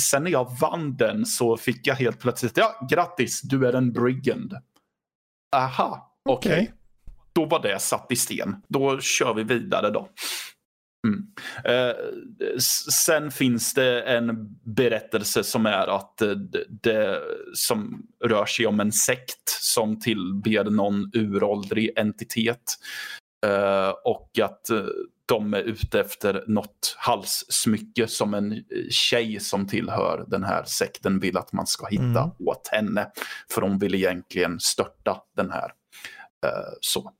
Sen 0.01 0.25
när 0.25 0.31
jag 0.31 0.57
vann 0.61 0.97
den 0.97 1.27
så 1.27 1.57
fick 1.57 1.87
jag 1.87 1.95
helt 1.95 2.21
plötsligt, 2.21 2.57
ja 2.57 2.89
grattis, 2.91 3.41
du 3.43 3.67
är 3.67 3.73
en 3.73 3.93
brigand. 3.93 4.55
Aha, 5.57 6.19
okej. 6.29 6.53
Okay. 6.53 6.63
Okay. 6.63 6.75
Då 7.33 7.45
var 7.45 7.63
det 7.63 7.79
satt 7.79 8.13
i 8.13 8.17
sten. 8.17 8.57
Då 8.69 9.01
kör 9.01 9.35
vi 9.35 9.43
vidare 9.43 9.91
då. 9.91 10.09
Mm. 11.05 11.27
Eh, 11.65 11.95
sen 13.07 13.31
finns 13.31 13.75
det 13.75 14.03
en 14.03 14.59
berättelse 14.63 15.45
som 15.45 15.67
är 15.67 15.97
att 15.97 16.17
det, 16.19 16.65
det, 16.83 17.21
som 17.55 18.07
rör 18.25 18.47
sig 18.47 18.67
om 18.67 18.81
en 18.81 18.93
sekt 18.93 19.49
som 19.49 20.01
tillber 20.01 20.65
någon 20.65 21.11
uråldrig 21.15 21.91
entitet. 21.97 22.63
Eh, 23.47 23.93
och 24.05 24.39
att 24.43 24.71
eh, 24.71 24.85
de 25.27 25.55
är 25.55 25.63
ute 25.63 26.01
efter 26.01 26.45
något 26.47 26.95
halssmycke 26.99 28.07
som 28.09 28.35
en 28.35 28.53
eh, 28.53 28.59
tjej 28.91 29.41
som 29.41 29.67
tillhör 29.67 30.25
den 30.29 30.45
här 30.45 30.65
sekten 30.65 31.21
vill 31.21 31.37
att 31.37 31.53
man 31.53 31.67
ska 31.67 31.87
hitta 31.87 32.05
Mm. 32.05 32.31
åt 32.47 32.69
henne. 32.73 33.11
För 33.51 33.61
de 33.61 33.79
vill 33.79 33.95
egentligen 33.95 34.61
störta 34.61 35.17
den 35.37 35.51
här. 35.51 35.73
Eh, 36.47 36.73
så. 36.81 37.13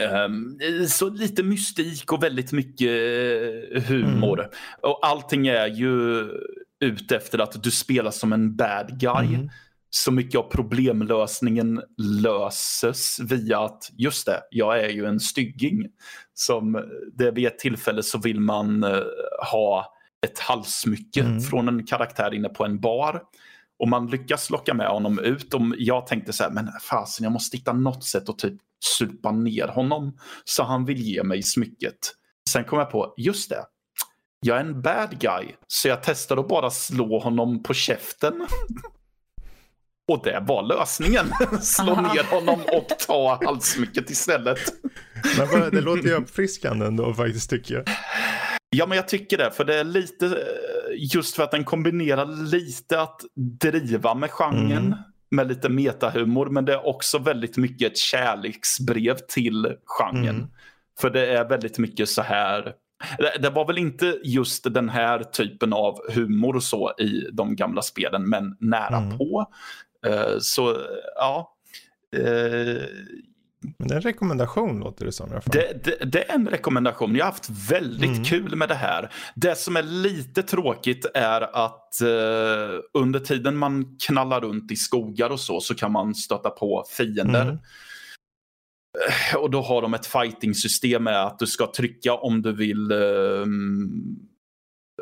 Ehm, 0.00 0.58
så 0.88 1.08
lite 1.10 1.42
mystik 1.42 2.12
och 2.12 2.22
väldigt 2.22 2.52
mycket 2.52 2.90
eh, 3.76 3.82
humor. 3.82 4.48
Och 4.82 5.06
allting 5.06 5.46
är 5.46 5.66
ju 5.66 6.24
ute 6.80 7.16
efter 7.16 7.38
att 7.38 7.62
du 7.62 7.70
spelar 7.70 8.10
som 8.10 8.32
en 8.32 8.56
bad 8.56 9.00
guy. 9.00 9.34
Mm. 9.34 9.48
Så 9.90 10.12
mycket 10.12 10.38
av 10.38 10.42
problemlösningen 10.50 11.82
löses 12.22 13.18
via 13.20 13.58
att 13.60 13.90
just 13.96 14.26
det, 14.26 14.40
jag 14.50 14.80
är 14.80 14.88
ju 14.88 15.06
en 15.06 15.20
stygging. 15.20 15.86
Som 16.34 16.84
det 17.14 17.30
vid 17.30 17.46
ett 17.46 17.58
tillfälle 17.58 18.02
så 18.02 18.18
vill 18.18 18.40
man 18.40 18.84
eh, 18.84 19.00
ha 19.52 19.92
ett 20.26 20.38
halssmycke 20.38 21.20
Mm. 21.20 21.40
från 21.40 21.68
en 21.68 21.86
karaktär 21.86 22.34
inne 22.34 22.48
på 22.48 22.64
en 22.64 22.80
bar. 22.80 23.22
Och 23.78 23.88
man 23.88 24.06
lyckas 24.06 24.50
locka 24.50 24.74
med 24.74 24.88
honom 24.88 25.18
ut. 25.18 25.54
Och 25.54 25.60
jag 25.76 26.06
tänkte 26.06 26.32
så 26.32 26.44
här, 26.44 26.50
men 26.50 26.68
fasen 26.90 27.24
jag 27.24 27.32
måste 27.32 27.56
hitta 27.56 27.72
något 27.72 28.04
sätt 28.04 28.28
att 28.28 28.38
typ 28.38 28.54
supa 28.84 29.32
ner 29.32 29.68
honom. 29.68 30.18
Så 30.44 30.62
han 30.62 30.84
vill 30.84 30.98
ge 30.98 31.22
mig 31.22 31.42
smycket. 31.42 31.98
Sen 32.50 32.64
kom 32.64 32.78
jag 32.78 32.90
på, 32.90 33.14
just 33.16 33.50
det. 33.50 33.64
Jag 34.40 34.56
är 34.56 34.60
en 34.60 34.82
bad 34.82 35.18
guy. 35.20 35.46
Så 35.66 35.88
jag 35.88 36.02
testade 36.02 36.40
att 36.40 36.48
bara 36.48 36.70
slå 36.70 37.18
honom 37.18 37.62
på 37.62 37.74
käften. 37.74 38.46
Och 40.08 40.20
det 40.24 40.44
var 40.46 40.62
lösningen. 40.62 41.26
Slå 41.60 42.00
ner 42.00 42.30
honom 42.30 42.60
och 42.72 42.98
ta 42.98 43.40
halssmycket 43.44 44.10
istället. 44.10 44.58
Men 45.52 45.70
det 45.70 45.80
låter 45.80 46.08
ju 46.08 46.14
uppfriskande 46.14 46.86
ändå 46.86 47.14
faktiskt 47.14 47.50
tycker 47.50 47.74
jag. 47.74 47.84
Ja, 48.70 48.86
men 48.86 48.96
jag 48.96 49.08
tycker 49.08 49.38
det. 49.38 49.50
För 49.50 49.64
det 49.64 49.74
är 49.74 49.84
lite, 49.84 50.26
eh, 50.26 50.32
just 51.12 51.36
för 51.36 51.42
att 51.42 51.50
den 51.50 51.64
kombinerar 51.64 52.26
lite 52.50 53.00
att 53.00 53.20
driva 53.60 54.14
med 54.14 54.30
genren. 54.30 54.86
Mm. 54.86 54.98
Med 55.30 55.48
lite 55.48 55.68
metahumor. 55.68 56.46
Men 56.46 56.64
det 56.64 56.72
är 56.72 56.86
också 56.86 57.18
väldigt 57.18 57.56
mycket 57.56 57.92
ett 57.92 57.98
kärleksbrev 57.98 59.16
till 59.28 59.76
genren. 59.84 60.36
Mm. 60.36 60.48
För 61.00 61.10
det 61.10 61.26
är 61.26 61.48
väldigt 61.48 61.78
mycket 61.78 62.08
så 62.08 62.22
här. 62.22 62.74
Det, 63.40 63.50
var 63.50 63.66
väl 63.66 63.78
inte 63.78 64.18
just 64.24 64.74
den 64.74 64.88
här 64.88 65.22
typen 65.22 65.72
av 65.72 65.98
humor 66.12 66.56
och 66.56 66.62
så 66.62 66.94
i 66.98 67.28
de 67.32 67.56
gamla 67.56 67.82
spelen. 67.82 68.28
Men 68.28 68.56
nära 68.60 68.96
Mm. 68.96 69.18
på. 69.18 69.46
Eh, 70.06 70.38
så 70.38 70.76
ja. 71.16 71.52
Men 73.78 73.88
det 73.88 73.94
är 73.94 73.96
en 73.96 74.02
rekommendation 74.02 74.78
låter 74.80 75.04
det 75.04 75.12
som 75.12 75.30
det, 75.52 75.84
det, 75.84 76.04
det 76.12 76.30
är 76.30 76.34
en 76.34 76.48
rekommendation. 76.48 77.14
Jag 77.16 77.24
har 77.24 77.32
haft 77.32 77.50
väldigt 77.70 78.10
Mm. 78.10 78.24
kul 78.24 78.56
med 78.56 78.68
det 78.68 78.74
här. 78.74 79.12
Det 79.34 79.58
som 79.58 79.76
är 79.76 79.82
lite 79.82 80.42
tråkigt 80.42 81.06
är 81.14 81.40
att 81.66 82.00
eh, 82.00 82.80
under 82.94 83.20
tiden 83.20 83.56
man 83.56 83.96
knallar 84.06 84.40
runt 84.40 84.70
i 84.72 84.76
skogar 84.76 85.30
och 85.30 85.40
så, 85.40 85.60
så 85.60 85.74
kan 85.74 85.92
man 85.92 86.14
stöta 86.14 86.50
på 86.50 86.84
fiender. 86.90 87.42
Mm. 87.42 87.58
Eh, 89.32 89.36
Och 89.36 89.50
då 89.50 89.62
har 89.62 89.82
de 89.82 89.94
ett 89.94 90.06
fighting-system 90.06 91.04
med 91.04 91.24
att 91.24 91.38
du 91.38 91.46
ska 91.46 91.72
trycka 91.72 92.14
om 92.14 92.42
du 92.42 92.52
vill 92.52 92.92
ehm, 92.92 94.02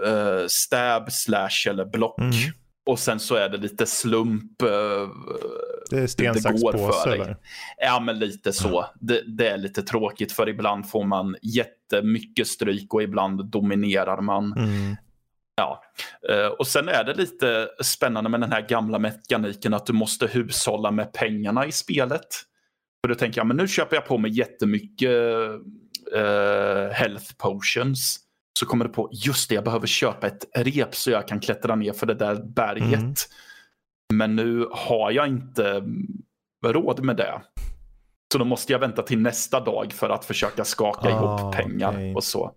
eh, 0.07 0.47
stab, 0.49 1.13
slash 1.13 1.69
eller 1.71 1.85
block. 1.85 2.21
Mm. 2.21 2.33
Och 2.87 2.99
sen 2.99 3.21
så 3.21 3.35
är 3.35 3.49
det 3.49 3.57
lite 3.59 3.87
slump. 3.87 4.63
eh, 4.63 4.69
Det 5.91 5.99
är 5.99 6.07
sten, 6.07 6.35
sax, 6.35 6.63
påse 6.63 7.13
eller? 7.13 7.37
Ja, 7.79 8.01
men 8.01 8.19
lite 8.19 8.53
så. 8.53 8.87
Det, 9.01 9.23
det 9.27 9.49
är 9.49 9.57
lite 9.57 9.83
tråkigt 9.83 10.33
för 10.33 10.49
ibland 10.49 10.91
får 10.91 11.05
man 11.05 11.37
jättemycket 11.43 12.47
stryk 12.47 12.95
och 12.95 13.03
ibland 13.03 13.45
dominerar 13.51 14.21
man. 14.21 14.53
Mm. 14.53 14.97
Ja. 15.57 15.83
Eh, 16.31 16.47
Och 16.47 16.67
sen 16.67 16.89
är 16.89 17.05
det 17.05 17.15
lite 17.15 17.69
spännande 17.83 18.31
med 18.31 18.41
den 18.41 18.53
här 18.53 18.69
gamla 18.69 18.99
mekaniken 18.99 19.75
att 19.75 19.87
du 19.87 19.93
måste 19.93 20.27
hushålla 20.27 20.91
med 20.91 21.13
pengarna 21.13 21.67
i 21.67 21.73
spelet. 21.73 22.27
För 23.05 23.09
då 23.09 23.15
tänker 23.15 23.41
jag, 23.41 23.47
men 23.47 23.57
nu 23.57 23.69
köper 23.69 23.97
jag 23.97 24.07
på 24.07 24.19
mig 24.19 24.39
jättemycket 24.39 25.11
uh, 26.17 26.91
health 26.93 27.35
potions. 27.39 28.21
Så 28.59 28.67
kommer 28.67 28.85
du 28.85 28.91
på, 28.93 29.09
just 29.13 29.49
det, 29.49 29.55
jag 29.55 29.65
behöver 29.65 29.87
köpa 29.87 30.27
ett 30.27 30.45
rep 30.55 30.95
så 30.95 31.11
jag 31.11 31.29
kan 31.29 31.41
klättra 31.41 31.75
ner 31.77 31.93
för 31.93 32.07
det 32.07 32.15
där 32.15 32.43
berget. 32.43 32.95
Mm. 33.01 33.15
Men 34.15 34.37
nu 34.37 34.69
har 34.73 35.11
jag 35.11 35.29
inte 35.29 35.85
råd 36.67 37.05
med 37.05 37.17
det. 37.17 37.43
Så 38.33 38.39
då 38.39 38.45
måste 38.45 38.73
jag 38.73 38.79
vänta 38.81 39.03
till 39.03 39.19
nästa 39.19 39.61
dag 39.61 39.93
för 39.93 40.11
att 40.11 40.25
försöka 40.25 40.65
skaka 40.65 41.09
Ah, 41.09 41.11
ihop 41.41 41.55
pengar 41.55 41.89
okej. 41.93 42.15
och 42.15 42.25
så. 42.25 42.53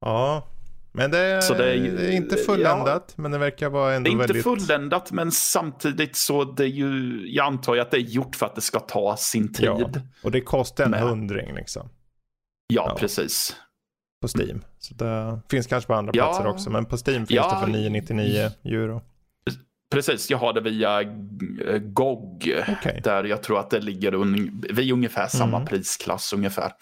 Ja, 0.00 0.46
men 0.92 1.10
det 1.10 1.18
är, 1.18 1.54
det 1.58 1.64
är 1.74 1.92
det 1.96 2.06
är 2.06 2.12
inte 2.12 2.36
fulländat. 2.36 3.16
Men 3.18 3.30
det 3.30 3.38
verkar 3.38 3.68
vara 3.70 3.90
Det 3.90 3.96
ändå 3.96 4.08
är 4.10 4.12
inte 4.12 4.26
väldigt... 4.26 4.42
fulländat 4.44 5.12
men 5.12 5.32
samtidigt 5.32 6.16
så 6.16 6.44
det 6.44 6.64
är 6.64 6.68
ju, 6.68 7.22
jag 7.34 7.46
antar 7.46 7.74
ju 7.74 7.80
att 7.80 7.90
det 7.90 7.96
är 7.96 8.00
gjort 8.00 8.36
för 8.36 8.46
att 8.46 8.54
det 8.54 8.60
ska 8.60 8.80
ta 8.80 9.16
sin 9.16 9.52
tid. 9.52 9.66
Ja, 9.66 9.90
Ja, 9.94 10.00
och 10.22 10.30
det 10.30 10.40
kostar 10.40 10.84
en 10.84 10.94
hundring 10.94 11.54
liksom. 11.54 11.88
Ja. 12.66 12.96
precis. 12.98 13.56
På 14.22 14.28
Steam. 14.38 14.62
Så 14.78 14.94
det 14.94 15.40
finns 15.50 15.66
kanske 15.66 15.86
på 15.88 15.94
andra 15.94 16.12
Ja. 16.14 16.24
platser 16.26 16.46
också. 16.46 16.70
Men 16.70 16.84
på 16.84 16.96
Steam 16.96 17.26
finns 17.26 17.30
Ja. 17.30 17.54
det 17.54 17.66
för 17.66 17.72
999 17.72 18.50
euro. 18.64 19.02
Precis, 19.92 20.30
jag 20.30 20.38
har 20.38 20.52
det 20.52 20.60
via 20.60 21.00
eh, 21.02 21.78
GOG. 21.78 22.54
Okej, 22.68 23.00
Där 23.04 23.24
jag 23.24 23.42
tror 23.42 23.60
att 23.60 23.70
det 23.70 23.80
ligger 23.80 24.14
un, 24.14 24.64
vid 24.72 24.92
ungefär 24.92 25.26
samma 25.26 25.56
Mm. 25.56 25.66
prisklass 25.68 26.32
ungefär. 26.32 26.72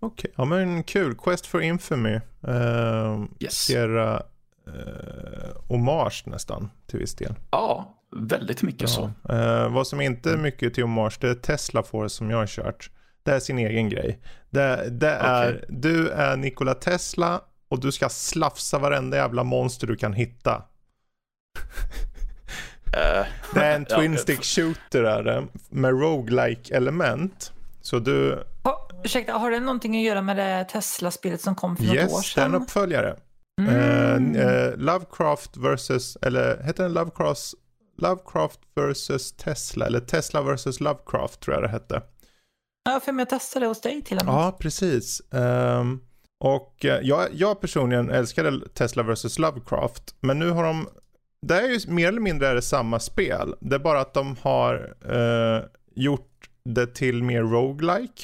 okej. 0.00 0.32
Ja 0.36 0.44
men 0.44 0.82
kul. 0.82 1.14
Quest 1.14 1.46
for 1.46 1.62
Infamy. 1.62 2.14
Uh, 2.48 3.24
Yes. 3.40 3.52
Sierra 3.54 4.22
uh, 4.68 5.66
hommage 5.68 6.22
nästan 6.26 6.70
till 6.86 6.98
viss 6.98 7.14
del. 7.14 7.34
Ja, 7.50 7.98
väldigt 8.16 8.62
mycket 8.62 8.88
så. 8.90 9.10
Ja. 9.28 9.34
Eh, 9.64 9.72
vad 9.72 9.86
som 9.86 10.00
inte 10.00 10.32
är 10.32 10.36
mycket 10.36 10.74
till 10.74 10.84
hommage 10.84 11.18
det 11.20 11.28
är 11.28 11.34
Tesla 11.34 11.82
Force 11.82 12.14
som 12.16 12.30
jag 12.30 12.38
har 12.38 12.46
kört. 12.46 12.90
Det 13.22 13.30
är 13.32 13.40
sin 13.40 13.58
egen 13.58 13.88
grej. 13.88 14.20
Det, 14.50 14.90
det 14.90 15.10
är, 15.10 15.64
du 15.68 16.08
är 16.08 16.36
Nikola 16.36 16.74
Tesla 16.74 17.40
och 17.68 17.80
du 17.80 17.92
ska 17.92 18.08
slafsa 18.08 18.78
varenda 18.78 19.16
jävla 19.16 19.44
monster 19.44 19.86
du 19.86 19.96
kan 19.96 20.12
hitta. 20.12 20.62
Eh, 22.92 23.26
Det 23.54 23.60
är 23.60 23.74
en 23.76 23.84
twin 23.96 24.18
stick 24.18 24.44
shooter 24.44 25.02
är 25.04 25.22
det, 25.22 25.46
med 25.68 25.90
roguelike 26.00 26.76
element. 26.76 27.52
Så 27.82 27.98
du, 27.98 28.44
Ha, 28.64 28.88
ursäkta, 29.04 29.32
har 29.32 29.50
det 29.50 29.60
någonting 29.60 29.96
att 29.96 30.02
göra 30.02 30.22
med 30.22 30.36
det 30.36 30.64
Tesla-spelet 30.64 31.40
som 31.40 31.54
kom 31.54 31.76
för 31.76 31.84
något 31.84 31.92
år 31.94 31.96
yes, 31.96 32.34
det 32.34 32.40
är 32.40 32.44
en 32.44 32.50
sedan? 32.52 32.62
uppföljare. 32.62 33.16
Mm. 33.60 34.36
Eh, 34.36 34.42
eh, 34.46 34.76
Lovecraft 34.76 35.56
versus, 35.56 36.16
eller 36.22 36.62
heter 36.62 36.82
den 36.82 36.92
Lovecraft, 36.92 37.54
Lovecraft 37.98 38.60
versus 38.74 39.32
Tesla, 39.32 39.86
eller 39.86 40.00
Tesla 40.00 40.42
versus 40.42 40.80
Lovecraft 40.80 41.40
tror 41.40 41.54
jag 41.54 41.62
det 41.64 41.68
hette. 41.68 42.02
Ja, 42.84 43.00
för 43.00 43.12
mig 43.12 43.20
jag 43.22 43.28
testade 43.30 43.66
hos 43.66 43.80
dig 43.80 44.02
till 44.02 44.18
och 44.18 44.24
med. 44.26 44.34
Ja, 44.34 44.56
precis. 44.60 45.22
Ehm, 45.34 46.00
och 46.44 46.84
eh, 46.84 47.00
jag, 47.02 47.28
jag 47.32 47.60
personligen 47.60 48.10
älskade 48.10 48.68
Tesla 48.68 49.02
vs. 49.02 49.38
Lovecraft. 49.38 50.14
Men 50.20 50.38
nu 50.38 50.50
har 50.50 50.64
de, 50.64 50.88
det 51.46 51.54
är 51.60 51.68
ju 51.68 51.92
mer 51.92 52.08
eller 52.08 52.20
mindre 52.20 52.48
är 52.48 52.54
det 52.54 52.62
samma 52.62 53.00
spel. 53.00 53.54
Det 53.60 53.74
är 53.74 53.78
bara 53.80 54.00
att 54.00 54.14
de 54.14 54.36
har 54.42 54.94
eh, 55.10 55.64
gjort 55.94 56.50
det 56.64 56.86
till 56.94 57.22
mer 57.22 57.42
roguelike. 57.42 58.22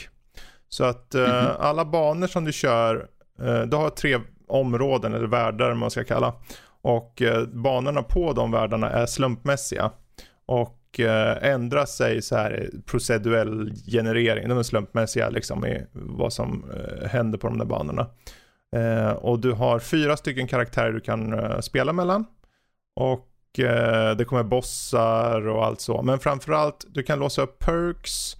Så 0.69 0.85
att 0.85 1.15
eh, 1.15 1.23
Mhm. 1.23 1.51
alla 1.61 1.85
banor 1.85 2.27
som 2.27 2.45
du 2.45 2.53
kör, 2.53 3.09
eh, 3.43 3.61
du 3.63 3.77
har 3.77 3.91
tre 3.91 4.19
områden 4.49 5.15
eller 5.15 5.27
världar 5.27 5.75
man 5.75 5.91
ska 5.91 6.05
kalla. 6.05 6.35
Och 6.83 7.23
eh, 7.23 7.45
banorna 7.47 8.03
på 8.03 8.33
de 8.33 8.51
världarna 8.51 8.91
är 8.91 9.07
slumpmässiga. 9.07 9.91
Och 10.47 10.76
Eh, 11.01 11.51
ändra 11.51 11.87
sig 11.87 12.23
så 12.23 12.37
här 12.37 12.71
proceduell 12.87 13.73
generering. 13.87 14.49
De 14.49 14.59
är 14.59 14.63
slumpmässiga 14.63 15.31
liksom 15.31 15.67
i 15.67 15.87
vad 15.93 16.33
som 16.33 16.65
eh, 16.75 17.09
händer 17.09 17.39
på 17.39 17.49
de 17.49 17.59
där 17.59 17.65
banorna. 17.65 18.07
Eh, 18.77 19.11
och 19.11 19.41
du 19.41 19.53
har 19.53 19.79
fyra 19.79 20.17
stycken 20.17 20.47
karaktärer 20.47 20.93
du 20.93 21.01
kan 21.01 21.63
spela 21.63 21.93
mellan. 21.93 22.25
Och 22.97 23.33
det 24.17 24.25
kommer 24.27 24.43
bossar 24.43 25.49
och 25.49 25.65
allt 25.65 25.81
så. 25.81 26.03
Men 26.03 26.19
framförallt 26.19 26.85
du 26.89 27.03
kan 27.03 27.19
låsa 27.19 27.43
upp 27.43 27.59
perks. 27.59 28.37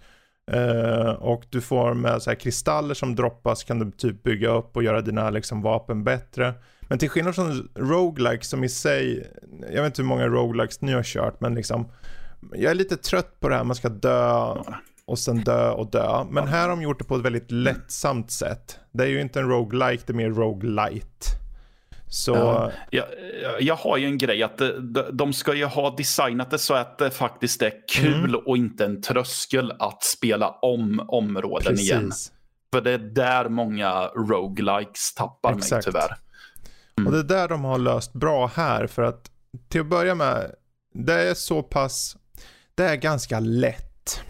Och 1.19 1.43
du 1.49 1.61
får 1.61 1.93
med 1.93 2.21
så 2.21 2.29
här 2.29 2.35
kristaller 2.35 2.93
som 2.93 3.15
droppas 3.15 3.63
kan 3.63 3.79
du 3.79 3.91
typ 3.91 4.23
bygga 4.23 4.49
upp 4.49 4.75
och 4.75 4.83
göra 4.83 5.01
dina 5.01 5.29
liksom, 5.29 5.61
vapen 5.61 6.03
bättre. 6.03 6.53
Men 6.81 6.99
till 6.99 7.09
skillnad 7.09 7.35
från 7.35 7.69
roguelike 7.75 8.45
som 8.45 8.63
i 8.63 8.69
sig, 8.69 9.31
jag 9.61 9.81
vet 9.81 9.85
inte 9.85 10.01
hur 10.01 10.09
många 10.09 10.27
roguelikes 10.27 10.81
ni 10.81 10.91
har 10.91 11.03
kört 11.03 11.41
men 11.41 11.55
liksom 11.55 11.91
jag 12.51 12.71
är 12.71 12.75
lite 12.75 12.97
trött 12.97 13.39
på 13.39 13.49
det 13.49 13.55
här 13.55 13.63
man 13.63 13.75
ska 13.75 13.89
dö 13.89 14.55
och 15.05 15.19
sen 15.19 15.43
dö 15.43 15.71
och 15.71 15.91
dö. 15.91 16.23
Men 16.29 16.47
här 16.47 16.61
har 16.61 16.69
de 16.69 16.81
gjort 16.81 16.99
det 16.99 17.05
på 17.05 17.15
ett 17.15 17.21
väldigt 17.21 17.51
lättsamt 17.51 18.31
sätt. 18.31 18.79
Det 18.91 19.03
är 19.03 19.07
ju 19.07 19.21
inte 19.21 19.39
en 19.39 19.49
roguelike, 19.49 20.03
det 20.07 20.13
är 20.13 20.17
mer 20.17 20.29
roguelite. 20.29 21.25
Så... 22.09 22.31
Ja. 22.31 22.71
Jag, 22.91 23.05
jag 23.59 23.75
har 23.75 23.97
ju 23.97 24.05
en 24.05 24.17
grej 24.17 24.43
att 24.43 24.57
de, 24.57 25.05
de 25.11 25.33
ska 25.33 25.53
ju 25.53 25.65
ha 25.65 25.95
designat 25.95 26.51
det 26.51 26.57
så 26.57 26.73
att 26.73 26.97
det 26.97 27.11
faktiskt 27.11 27.61
är 27.61 27.73
kul 27.87 28.29
mm. 28.29 28.41
och 28.45 28.57
inte 28.57 28.85
en 28.85 29.01
tröskel 29.01 29.73
att 29.79 30.03
spela 30.03 30.49
om 30.49 31.05
områden 31.07 31.67
Precis. 31.67 31.91
igen. 31.91 32.11
För 32.73 32.81
det 32.81 32.91
är 32.91 32.97
där 32.97 33.49
många 33.49 34.07
roguelikes 34.07 35.13
tappar 35.13 35.57
Exakt. 35.57 35.71
mig 35.71 35.81
tyvärr. 35.83 36.17
Mm. 36.97 37.07
Och 37.07 37.13
det 37.13 37.19
är 37.19 37.39
där 37.39 37.47
de 37.47 37.63
har 37.63 37.77
löst 37.77 38.13
bra 38.13 38.47
här 38.47 38.87
för 38.87 39.01
att 39.01 39.31
till 39.69 39.81
att 39.81 39.87
börja 39.87 40.15
med, 40.15 40.51
det 40.93 41.29
är 41.29 41.33
så 41.33 41.63
pass, 41.63 42.17
det 42.77 42.83
är 42.83 42.95
ganska 42.95 43.39
lätt 43.39 43.83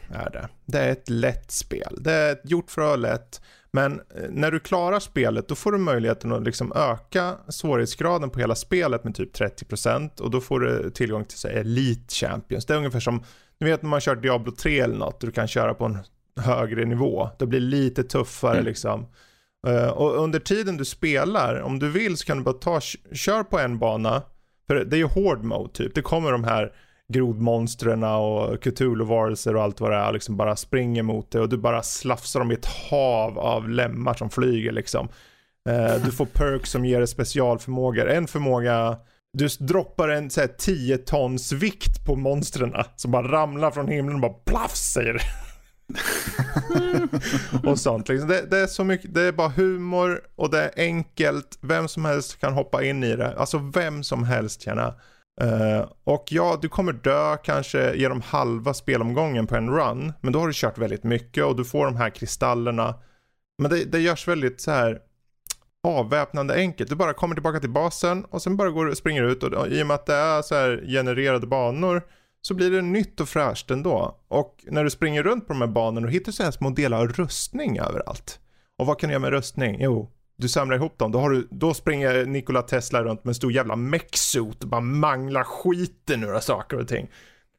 är 0.10 0.30
det. 0.30 0.50
Det 0.66 0.80
är 0.80 0.92
ett 0.92 1.10
lätt 1.10 1.52
spel. 1.52 1.98
Det 2.02 2.12
är 2.12 2.38
gjort 2.44 2.72
för 2.72 2.82
att 2.82 2.88
vara 2.88 2.96
lätt. 2.96 3.42
Men 3.72 3.94
eh, 3.94 4.30
när 4.30 4.52
du 4.52 4.60
klarar 4.60 5.00
spelet 5.00 5.48
då 5.48 5.56
får 5.56 5.72
du 5.72 5.78
möjligheten 5.78 6.32
att 6.32 6.44
liksom 6.44 6.74
öka 6.76 7.36
svårighetsgraden 7.50 8.30
på 8.30 8.40
hela 8.40 8.56
spelet 8.56 9.04
med 9.04 9.16
typ 9.16 9.36
30% 9.36 10.22
och 10.22 10.32
då 10.32 10.42
får 10.42 10.60
du 10.60 10.90
tillgång 10.90 11.26
till 11.26 11.38
så 11.38 11.48
Elite 11.48 12.16
Champions. 12.16 12.66
Det 12.66 12.74
är 12.74 12.78
ungefär 12.78 13.00
som, 13.00 13.24
du 13.60 13.66
vet 13.66 13.82
när 13.82 13.90
man 13.90 14.02
kör 14.02 14.16
Diablo 14.16 14.52
3 14.52 14.80
eller 14.80 14.98
något 14.98 15.24
och 15.24 15.30
du 15.30 15.34
kan 15.34 15.48
köra 15.48 15.74
på 15.74 15.86
en 15.86 15.98
högre 16.40 16.86
nivå. 16.86 17.30
Det 17.40 17.46
blir 17.46 17.60
lite 17.60 18.04
tuffare 18.04 18.54
mm. 18.54 18.66
liksom. 18.66 19.08
Uh, 19.68 19.88
och 19.88 20.24
under 20.24 20.40
tiden 20.40 20.78
du 20.78 20.86
spelar, 20.86 21.62
om 21.62 21.80
du 21.80 21.90
vill 21.90 22.18
så 22.18 22.26
kan 22.26 22.38
du 22.38 22.44
bara 22.44 22.56
ta, 22.56 22.80
kör 23.12 23.44
på 23.44 23.60
en 23.60 23.80
bana. 23.80 24.22
För 24.68 24.76
det 24.76 24.96
är 24.96 24.98
ju 24.98 25.06
hård 25.06 25.44
mode 25.44 25.74
typ. 25.74 25.96
Det 25.96 26.02
kommer 26.02 26.32
de 26.32 26.44
här 26.44 26.74
grodmonstren 27.14 28.04
och 28.04 28.64
Cthulhu-varelser 28.64 29.56
och 29.56 29.64
allt 29.64 29.82
vad 29.82 29.92
det 29.92 29.98
är 29.98 30.14
liksom 30.14 30.38
bara 30.38 30.56
springer 30.56 31.04
mot 31.04 31.32
dig 31.32 31.42
och 31.42 31.50
du 31.50 31.58
bara 31.58 31.84
slafsar 31.84 32.40
dem 32.40 32.52
i 32.52 32.54
ett 32.54 32.66
hav 32.66 33.40
av 33.40 33.70
lemmar 33.70 34.14
som 34.14 34.30
flyger 34.30 34.72
liksom. 34.72 35.10
Uh, 35.70 36.06
du 36.06 36.12
får 36.12 36.26
perks 36.26 36.72
som 36.72 36.86
ger 36.86 36.98
dig 36.98 37.08
specialförmågor. 37.08 38.10
En 38.10 38.28
förmåga, 38.28 38.98
du 39.34 39.48
droppar 39.48 40.10
en 40.10 40.30
så 40.30 40.42
här, 40.42 40.48
10 40.48 40.98
tons 40.98 41.52
vikt 41.52 42.06
på 42.06 42.16
monstren 42.16 42.74
som 42.96 43.12
bara 43.12 43.32
ramlar 43.32 43.72
från 43.72 43.88
himlen 43.88 44.16
och 44.16 44.22
bara 44.22 44.34
plaff 44.46 44.76
säger 44.76 45.14
det. 45.14 45.22
och 47.64 47.80
sånt. 47.80 48.10
Liksom. 48.10 48.30
Det, 48.30 48.42
det, 48.50 48.60
är 48.60 48.68
så 48.68 48.84
mycket, 48.84 49.14
det 49.14 49.22
är 49.22 49.32
bara 49.32 49.50
humor 49.50 50.22
och 50.36 50.50
det 50.52 50.64
är 50.64 50.72
enkelt. 50.76 51.58
Vem 51.62 51.88
som 51.88 52.06
helst 52.06 52.40
kan 52.40 52.54
hoppa 52.54 52.84
in 52.84 53.04
i 53.04 53.16
det. 53.16 53.38
Alltså 53.38 53.58
vem 53.58 54.04
som 54.04 54.24
helst 54.24 54.62
känna. 54.62 54.94
Uh, 55.44 55.90
och 56.04 56.26
ja, 56.30 56.60
du 56.62 56.70
kommer 56.70 56.94
dö 56.94 57.38
kanske 57.38 57.96
genom 57.96 58.22
halva 58.22 58.74
spelomgången 58.74 59.48
på 59.48 59.56
en 59.56 59.70
run. 59.70 60.14
Men 60.22 60.34
då 60.34 60.40
har 60.40 60.48
du 60.48 60.54
kört 60.56 60.78
väldigt 60.78 61.04
mycket 61.04 61.44
och 61.44 61.56
du 61.56 61.66
får 61.66 61.86
de 61.86 61.96
här 61.96 62.10
kristallerna. 62.10 62.96
Men 63.58 63.72
det, 63.72 63.84
det 63.84 64.00
görs 64.00 64.28
väldigt 64.28 64.62
så 64.62 64.72
här 64.72 65.00
avväpnande 65.84 66.56
enkelt. 66.56 66.90
Du 66.90 66.96
bara 66.96 67.14
kommer 67.14 67.36
tillbaka 67.36 67.60
till 67.60 67.70
basen 67.70 68.26
och 68.26 68.42
sen 68.42 68.58
bara 68.58 68.70
går 68.70 68.86
du 68.86 68.96
springer 68.96 69.24
ut 69.24 69.44
och, 69.44 69.54
och 69.54 69.68
i 69.68 69.84
och 69.84 69.88
med 69.88 69.96
att 69.96 70.06
det 70.06 70.16
är 70.16 70.42
så 70.42 70.56
här 70.56 70.84
genererade 70.88 71.48
banor 71.48 72.02
så 72.42 72.54
blir 72.54 72.72
det 72.72 72.82
nytt 72.82 73.20
och 73.20 73.30
fräscht 73.30 73.72
ändå. 73.72 74.18
Och 74.28 74.66
när 74.68 74.84
du 74.84 74.90
springer 74.90 75.24
runt 75.24 75.48
på 75.48 75.54
de 75.54 75.62
här 75.62 75.68
banorna 75.68 76.08
och 76.08 76.14
hittar 76.14 76.32
så 76.32 76.44
här 76.44 76.52
små 76.52 76.70
delar 76.70 76.98
av 76.98 77.08
rustning 77.08 77.80
överallt. 77.80 78.40
Och 78.78 78.86
vad 78.86 79.00
kan 79.00 79.08
du 79.08 79.12
göra 79.14 79.22
med 79.22 79.32
rustning? 79.32 79.78
Jo, 79.80 80.12
du 80.38 80.50
samlar 80.50 80.76
ihop 80.76 80.98
dem. 80.98 81.12
Då, 81.12 81.20
har 81.20 81.30
du, 81.30 81.48
då 81.52 81.74
springer 81.74 82.26
Nikola 82.26 82.62
Tesla 82.62 83.04
runt 83.04 83.24
med 83.24 83.32
en 83.32 83.36
stor 83.36 83.52
jävla 83.52 83.76
mechsuit 83.76 84.64
och 84.64 84.70
bara 84.70 84.82
manglar 84.82 85.44
skiten 85.44 86.24
ur 86.24 86.40
saker 86.40 86.80
och 86.80 86.88
ting. 86.88 87.12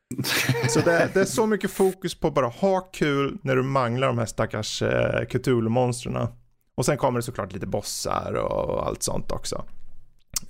Så 0.69 0.81
det, 0.81 1.11
det, 1.15 1.21
är 1.21 1.25
så 1.25 1.47
mycket 1.47 1.71
fokus 1.71 2.21
på 2.21 2.31
bara 2.31 2.47
ha 2.47 2.81
kul 2.81 3.39
när 3.43 3.57
du 3.57 3.63
manglar 3.63 4.07
de 4.07 4.19
här 4.19 4.27
stackars 4.27 4.83
eh, 4.83 5.27
Cthulhu-monstren. 5.27 6.29
Och 6.75 6.85
sen 6.85 6.97
kommer 6.97 7.19
det 7.19 7.23
såklart 7.23 7.53
lite 7.53 7.67
bossar 7.67 8.33
och 8.33 8.87
allt 8.87 9.03
sånt 9.03 9.33
också. 9.33 9.65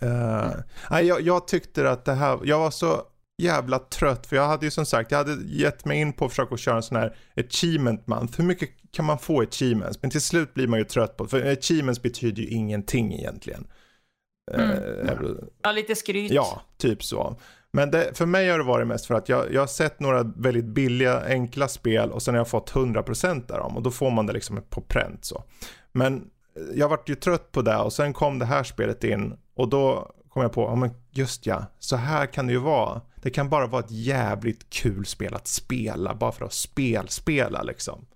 Uh, 0.03 0.53
mm. 0.91 1.07
jag, 1.07 1.21
jag 1.21 1.49
tyckte 1.49 1.91
att 1.91 2.05
det 2.05 2.15
här, 2.15 2.39
jag 2.45 2.59
var 2.59 2.71
så 2.71 3.03
jävla 3.39 3.79
trött 3.79 4.27
för 4.27 4.37
jag 4.37 4.47
hade 4.47 4.67
ju 4.67 4.71
som 4.71 4.87
sagt, 4.87 5.11
jag 5.11 5.19
hade 5.19 5.37
gett 5.47 5.85
mig 5.85 6.01
in 6.01 6.13
på 6.13 6.25
att 6.25 6.31
försöka 6.31 6.57
köra 6.57 6.77
en 6.77 6.83
sån 6.83 6.97
här 6.97 7.17
achievement 7.37 8.07
month. 8.07 8.37
Hur 8.37 8.45
mycket 8.45 8.71
kan 8.91 9.05
man 9.05 9.19
få 9.19 9.43
achievements? 9.43 10.03
Men 10.03 10.11
till 10.11 10.21
slut 10.21 10.55
blir 10.55 10.67
man 10.67 10.79
ju 10.79 10.85
trött 10.85 11.17
på 11.17 11.27
för 11.27 11.53
achievements 11.53 12.03
betyder 12.03 12.43
ju 12.43 12.49
ingenting 12.49 13.15
egentligen. 13.15 13.67
Mm. 14.53 14.71
Uh, 14.71 15.37
ja, 15.63 15.73
lite 15.73 15.95
skryt. 15.95 16.33
Ja, 16.33 16.63
typ 16.77 17.05
så. 17.05 17.41
Men 17.71 17.91
det, 17.91 18.19
för 18.19 18.27
mig 18.27 18.51
har 18.51 18.59
det 18.59 18.65
varit 18.65 18.87
mest 18.87 19.07
för 19.07 19.15
att 19.15 19.29
jag, 19.29 19.53
jag 19.53 19.63
har 19.63 19.67
sett 19.67 20.01
några 20.01 20.23
väldigt 20.23 20.65
billiga, 20.65 21.25
enkla 21.27 21.69
spel 21.69 22.11
och 22.11 22.23
sen 22.23 22.35
har 22.35 22.41
jag 22.41 22.49
fått 22.49 22.73
100% 22.73 23.53
av 23.53 23.59
dem 23.59 23.77
och 23.77 23.83
då 23.83 23.91
får 23.91 24.11
man 24.11 24.27
det 24.27 24.33
liksom 24.33 24.63
på 24.71 24.81
pränt 24.81 25.25
så. 25.25 25.45
Men 25.93 26.31
jag 26.75 26.89
vart 26.89 27.09
ju 27.09 27.15
trött 27.15 27.53
på 27.53 27.63
det 27.63 27.77
och 27.77 27.93
sen 27.93 28.13
kom 28.13 28.39
det 28.39 28.45
här 28.45 28.63
spelet 28.63 29.05
in 29.05 29.35
och 29.55 29.69
då 29.69 30.13
kom 30.29 30.43
jag 30.43 30.53
på, 30.53 30.63
ja 30.63 30.75
men 30.75 30.91
just 31.11 31.47
ja, 31.47 31.65
så 31.79 31.97
här 31.97 32.27
kan 32.27 32.47
det 32.47 32.53
ju 32.53 32.59
vara. 32.59 33.01
Det 33.23 33.31
kan 33.31 33.49
bara 33.49 33.67
vara 33.67 33.85
ett 33.85 33.91
jävligt 33.91 34.71
kul 34.71 35.07
spel 35.07 35.35
att 35.35 35.47
spela, 35.47 36.15
bara 36.15 36.33
för 36.33 36.45
att 36.45 36.53
spelspela 36.53 37.63
liksom. 37.63 38.07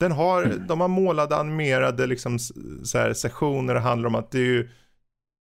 Den 0.00 0.12
har, 0.12 0.42
mm. 0.42 0.66
de 0.66 0.80
har 0.80 0.88
målade 0.88 1.36
animerade 1.36 2.06
liksom 2.06 2.38
så 2.84 2.98
här, 2.98 3.12
sessioner 3.12 3.74
det 3.74 3.80
handlar 3.80 4.08
om 4.08 4.14
att 4.14 4.30
det 4.30 4.38
är 4.38 4.44
ju 4.44 4.68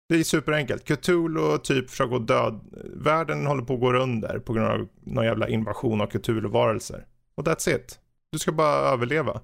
det 0.09 0.15
är 0.15 0.23
superenkelt. 0.23 0.83
Cthulhu 0.83 1.57
typ 1.57 1.89
försöker 1.89 2.09
gå 2.09 2.19
död. 2.19 2.59
Världen 2.93 3.45
håller 3.45 3.63
på 3.63 3.73
att 3.73 3.79
gå 3.79 3.93
under 3.93 4.39
på 4.39 4.53
grund 4.53 4.67
av 4.67 4.87
någon 5.01 5.25
jävla 5.25 5.47
invasion 5.47 6.01
av 6.01 6.07
Cthulhu-varelser. 6.07 7.05
Och 7.35 7.43
that's 7.43 7.75
it. 7.75 7.99
Du 8.31 8.39
ska 8.39 8.51
bara 8.51 8.75
överleva. 8.75 9.41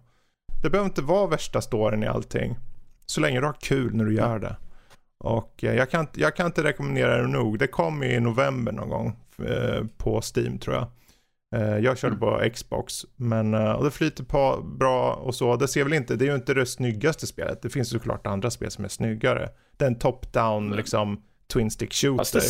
Det 0.64 0.70
behöver 0.70 0.90
inte 0.90 1.02
vara 1.02 1.28
värsta 1.28 1.62
storyn 1.62 2.04
i 2.04 2.08
allting. 2.08 2.56
Så 3.06 3.22
länge 3.22 3.40
du 3.40 3.46
har 3.46 3.58
kul 3.62 3.96
när 3.96 4.06
du 4.06 4.16
gör 4.16 4.40
det. 4.40 4.56
Och 5.18 5.64
eh, 5.64 5.76
jag 5.76 5.90
kan, 5.90 6.08
jag 6.14 6.36
kan 6.36 6.46
inte 6.46 6.64
rekommendera 6.64 7.22
det 7.22 7.28
nog. 7.28 7.60
Det 7.60 7.68
kom 7.68 8.04
i 8.04 8.20
november 8.20 8.72
någon 8.72 8.90
gång 8.90 9.16
på 9.98 10.22
Steam 10.36 10.60
tror 10.60 10.76
jag. 10.76 10.88
Eh, 11.56 11.78
jag 11.78 11.98
körde 11.98 12.16
mm. 12.16 12.20
på 12.20 12.50
Xbox, 12.54 13.06
men 13.16 13.54
och 13.54 13.84
det 13.84 13.92
flyter 13.92 14.24
på 14.24 14.62
bra 14.80 15.14
och 15.14 15.36
så. 15.36 15.56
Det 15.56 15.68
ser 15.68 15.84
väl 15.84 15.94
inte, 15.94 16.16
det 16.16 16.26
är 16.26 16.30
ju 16.30 16.36
inte 16.36 16.54
det 16.54 16.66
snyggaste 16.66 17.28
spelet. 17.28 17.62
Det 17.62 17.70
finns 17.70 17.90
såklart 17.90 18.28
andra 18.28 18.52
spel 18.52 18.72
som 18.72 18.86
är 18.86 18.90
snyggare. 18.90 19.50
Det 19.78 19.86
är 19.86 19.90
en 19.90 20.00
top-down 20.00 20.66
mm. 20.66 20.78
liksom 20.78 21.22
twin 21.54 21.72
stick 21.72 21.94
shooter. 21.94 22.18
Fast 22.18 22.34
det, 22.34 22.42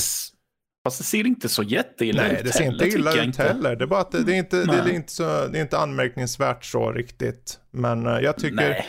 fast 0.84 0.98
det 0.98 1.04
ser 1.04 1.28
inte 1.28 1.50
så 1.50 1.64
jätteilla 1.64 2.26
ut 2.26 2.32
Nej, 2.32 2.42
det 2.44 2.52
ser 2.52 2.72
inte 2.72 2.88
illa 2.88 3.24
ut 3.24 3.38
heller. 3.38 3.76
Det 3.76 3.84
är 3.84 3.88
bara 3.88 4.02
att 4.02 4.12
det, 4.12 4.24
det 4.24 4.34
är 4.34 4.38
inte, 4.38 4.64
det 4.64 4.78
är 4.78 4.90
inte, 4.90 5.12
så, 5.12 5.24
det 5.24 5.58
är 5.58 5.62
inte 5.62 5.78
anmärkningsvärt 5.78 6.66
så 6.66 6.92
riktigt. 6.92 7.60
Men 7.72 8.06
jag 8.06 8.38
tycker 8.38 8.56
Nej. 8.56 8.86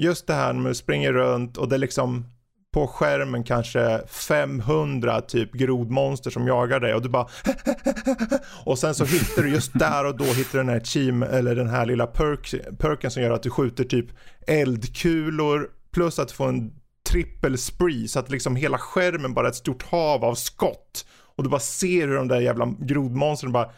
just 0.00 0.26
det 0.26 0.34
här 0.34 0.52
med 0.52 0.70
att 0.70 0.76
springa 0.76 1.12
runt 1.12 1.56
och 1.56 1.68
det 1.68 1.78
liksom 1.78 2.24
på 2.72 2.86
skärmen 2.86 3.44
kanske 3.44 4.00
500 4.06 5.20
typ 5.20 5.52
grodmonster 5.52 6.30
som 6.30 6.46
jagar 6.46 6.80
dig 6.80 6.94
och 6.94 7.02
du 7.02 7.08
bara 7.08 7.26
och 8.64 8.78
sen 8.78 8.94
så 8.94 9.04
hittar 9.04 9.42
du 9.42 9.48
just 9.48 9.78
där 9.78 10.06
och 10.06 10.16
då 10.16 10.24
hittar 10.24 10.52
du 10.52 10.58
den 10.58 10.68
här 10.68 10.80
team 10.80 11.22
eller 11.22 11.54
den 11.54 11.68
här 11.68 11.86
lilla 11.86 12.06
perk, 12.06 12.54
perken 12.78 13.10
som 13.10 13.22
gör 13.22 13.30
att 13.30 13.42
du 13.42 13.50
skjuter 13.50 13.84
typ 13.84 14.06
eldkulor 14.46 15.70
plus 15.92 16.18
att 16.18 16.28
du 16.28 16.34
får 16.34 16.48
en 16.48 16.72
trippel 17.10 17.58
spree 17.58 18.08
så 18.08 18.18
att 18.18 18.30
liksom 18.30 18.56
hela 18.56 18.78
skärmen 18.78 19.34
bara 19.34 19.46
är 19.46 19.50
ett 19.50 19.56
stort 19.56 19.82
hav 19.82 20.24
av 20.24 20.34
skott 20.34 21.06
och 21.36 21.44
du 21.44 21.50
bara 21.50 21.60
ser 21.60 22.08
hur 22.08 22.16
de 22.16 22.28
där 22.28 22.40
jävla 22.40 22.74
grodmonstren 22.78 23.52
bara 23.52 23.70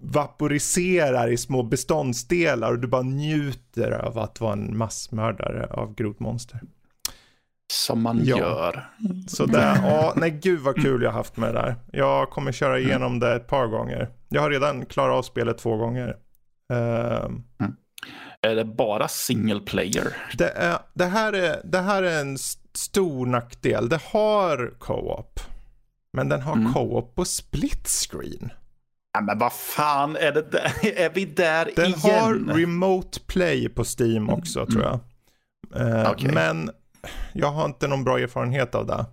vaporiserar 0.00 1.28
i 1.28 1.36
små 1.36 1.62
beståndsdelar 1.62 2.72
och 2.72 2.78
du 2.78 2.88
bara 2.88 3.02
njuter 3.02 3.90
av 3.90 4.18
att 4.18 4.40
vara 4.40 4.52
en 4.52 4.76
massmördare 4.76 5.66
av 5.66 5.94
grodmonster. 5.94 6.60
Som 7.72 8.02
man 8.02 8.24
ja. 8.24 8.38
gör. 8.38 8.88
Så 9.26 9.46
där, 9.46 9.80
ja, 9.82 10.12
nej 10.16 10.30
gud 10.30 10.60
vad 10.60 10.76
kul 10.82 11.02
jag 11.02 11.12
haft 11.12 11.36
med 11.36 11.54
det 11.54 11.60
där. 11.60 11.74
Jag 11.92 12.30
kommer 12.30 12.52
köra 12.52 12.76
mm. 12.76 12.88
igenom 12.88 13.18
det 13.18 13.34
ett 13.34 13.46
par 13.46 13.66
gånger. 13.66 14.08
Jag 14.28 14.42
har 14.42 14.50
redan 14.50 14.86
klarat 14.86 15.14
av 15.14 15.22
spelet 15.22 15.58
två 15.58 15.76
gånger. 15.76 16.16
Uh, 16.72 17.24
mm. 17.60 17.76
Är 18.42 18.54
det 18.54 18.64
bara 18.64 19.08
single 19.08 19.60
player? 19.60 20.16
Det, 20.38 20.48
är, 20.48 20.78
det, 20.94 21.04
här, 21.04 21.32
är, 21.32 21.60
det 21.64 21.78
här 21.78 22.02
är 22.02 22.20
en 22.20 22.38
stor 22.74 23.26
nackdel. 23.26 23.88
Det 23.88 24.00
har 24.04 24.74
co-op. 24.78 25.40
Men 26.12 26.28
den 26.28 26.42
har 26.42 26.52
mm. 26.52 26.72
co-op 26.72 27.14
på 27.14 27.24
split 27.24 27.88
screen. 27.88 28.50
Ja, 29.12 29.20
men 29.20 29.38
vad 29.38 29.52
fan 29.52 30.16
är 30.16 30.32
det 30.32 30.50
där? 30.50 30.72
Är 30.96 31.10
vi 31.14 31.24
där 31.24 31.70
den 31.76 31.86
igen? 31.86 32.00
Den 32.02 32.48
har 32.48 32.54
remote 32.54 33.20
play 33.20 33.68
på 33.68 33.84
Steam 33.98 34.30
också 34.30 34.60
mm. 34.60 34.72
tror 34.72 34.84
jag. 34.84 35.00
Uh, 35.80 36.10
okay. 36.10 36.32
Men 36.32 36.70
jag 37.32 37.50
har 37.50 37.64
inte 37.64 37.88
någon 37.88 38.04
bra 38.04 38.18
erfarenhet 38.18 38.74
av 38.74 38.86
det. 38.86 39.06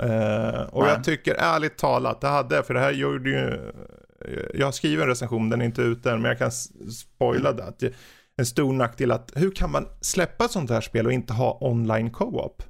Uh, 0.00 0.60
och 0.60 0.82
Nej. 0.82 0.92
jag 0.92 1.04
tycker 1.04 1.34
ärligt 1.34 1.78
talat, 1.78 2.20
det 2.20 2.28
hade 2.28 2.62
för 2.62 2.74
det 2.74 2.80
här 2.80 2.92
gjorde 2.92 3.30
ju, 3.30 3.72
jag 4.54 4.66
har 4.66 4.72
skrivit 4.72 5.02
en 5.02 5.08
recension, 5.08 5.50
den 5.50 5.60
är 5.60 5.64
inte 5.64 5.82
ute 5.82 6.10
än, 6.10 6.22
men 6.22 6.28
jag 6.28 6.38
kan 6.38 6.50
spoila 6.90 7.52
det. 7.52 7.64
Att 7.64 7.82
en 8.36 8.46
stor 8.46 8.72
nackdel 8.72 9.10
att, 9.10 9.32
hur 9.34 9.50
kan 9.50 9.70
man 9.70 9.86
släppa 10.00 10.44
ett 10.44 10.50
sånt 10.50 10.70
här 10.70 10.80
spel 10.80 11.06
och 11.06 11.12
inte 11.12 11.32
ha 11.32 11.58
online 11.60 12.10
co-op? 12.10 12.62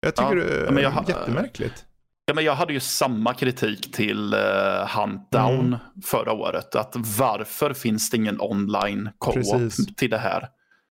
Jag 0.00 0.16
tycker 0.16 0.36
ja, 0.36 0.44
det 0.44 0.66
är 0.66 0.70
men 0.70 0.82
jag, 0.82 1.04
jättemärkligt. 1.08 1.84
Ja, 2.24 2.34
men 2.34 2.44
jag 2.44 2.54
hade 2.54 2.72
ju 2.72 2.80
samma 2.80 3.34
kritik 3.34 3.92
till 3.92 4.34
uh, 4.34 4.98
Huntdown 4.98 5.66
mm. 5.66 5.78
förra 6.04 6.32
året. 6.32 6.74
Att 6.74 6.94
varför 7.18 7.72
finns 7.72 8.10
det 8.10 8.16
ingen 8.16 8.40
online 8.40 9.10
co-op 9.18 9.72
till 9.96 10.10
det 10.10 10.18
här? 10.18 10.48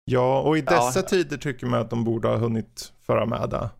Ja, 0.08 0.40
och 0.40 0.58
i 0.58 0.60
dessa 0.60 0.98
ja. 0.98 1.02
tider 1.02 1.36
tycker 1.36 1.66
man 1.66 1.80
att 1.80 1.90
de 1.90 2.04
borde 2.04 2.28
ha 2.28 2.36
hunnit 2.36 2.92
föra 3.06 3.26
med 3.26 3.50
det. 3.50 3.70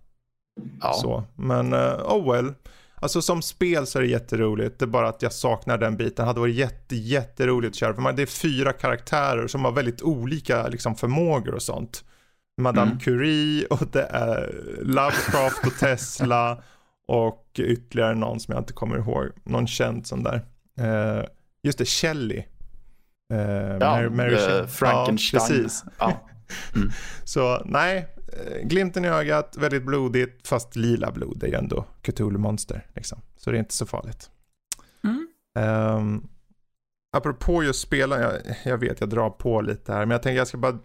Ja. 0.81 0.93
Så, 0.93 1.25
men 1.35 1.73
uh, 1.73 2.13
oh 2.13 2.33
well. 2.33 2.55
Alltså 2.95 3.23
som 3.23 3.43
spel 3.43 3.87
så 3.87 3.99
är 3.99 4.03
det 4.03 4.09
jätteroligt. 4.09 4.79
Det 4.79 4.85
är 4.85 4.87
bara 4.87 5.09
att 5.09 5.23
jag 5.23 5.33
saknar 5.33 5.79
den 5.79 5.97
biten. 5.97 6.15
Det 6.17 6.23
hade 6.23 6.41
varit 6.41 6.55
jätte, 6.55 6.97
jätteroligt 6.97 7.71
att 7.71 7.77
köra. 7.77 7.95
För 7.95 8.03
man, 8.03 8.17
det 8.17 8.23
är 8.23 8.27
fyra 8.27 8.73
karaktärer 8.73 9.47
som 9.47 9.65
har 9.65 9.73
väldigt 9.73 10.03
olika 10.03 10.69
liksom, 10.69 10.95
förmågor 10.95 11.55
och 11.55 11.63
sånt. 11.63 12.05
Madame 12.61 12.91
Mm. 12.91 13.01
Curie 13.01 13.67
och 13.67 13.83
det 13.93 14.03
är 14.03 14.55
Lovecraft 14.83 15.67
och 15.67 15.79
Tesla 15.81 16.63
och 17.09 17.47
ytterligare 17.59 18.15
någon 18.15 18.41
som 18.41 18.55
jag 18.55 18.61
inte 18.61 18.73
kommer 18.73 18.99
ihåg. 18.99 19.27
Någon 19.45 19.67
känd 19.67 20.07
sån 20.07 20.23
där. 20.23 20.45
Eh, 20.81 21.25
just 21.63 21.79
det, 21.79 21.85
Shelley. 21.85 22.45
Eh, 23.35 23.39
Ja, 23.41 23.77
Mary- 23.79 24.11
Mary 24.11 24.37
Shelley. 24.37 24.67
Frankenstein. 24.67 25.41
Ja, 25.43 25.49
precis. 25.49 25.85
Ja. 25.99 26.29
Så 27.25 27.63
nej, 27.65 28.09
eh, 28.33 28.67
glimten 28.69 29.05
i 29.05 29.09
ögat, 29.09 29.57
väldigt 29.57 29.83
blodigt, 29.83 30.49
fast 30.49 30.77
lila 30.77 31.11
blod 31.11 31.43
är 31.43 31.47
ju 31.49 31.55
ändå 31.55 31.85
Cthulhu-monster. 32.03 32.87
Liksom. 32.95 33.19
Så 33.37 33.51
det 33.51 33.57
är 33.57 33.59
inte 33.59 33.75
så 33.75 33.87
farligt. 33.87 34.31
Mm. 35.05 35.29
Um, 35.99 36.29
apropå 37.17 37.65
just 37.65 37.81
spela, 37.81 38.21
jag, 38.21 38.33
jag 38.65 38.79
vet 38.79 39.01
jag 39.01 39.09
drar 39.09 39.31
på 39.31 39.61
lite 39.61 39.93
här, 39.93 40.01
men 40.01 40.11
jag 40.11 40.23
tänker 40.23 40.39
jag 40.39 40.47
ska 40.49 40.59
bara 40.59 40.79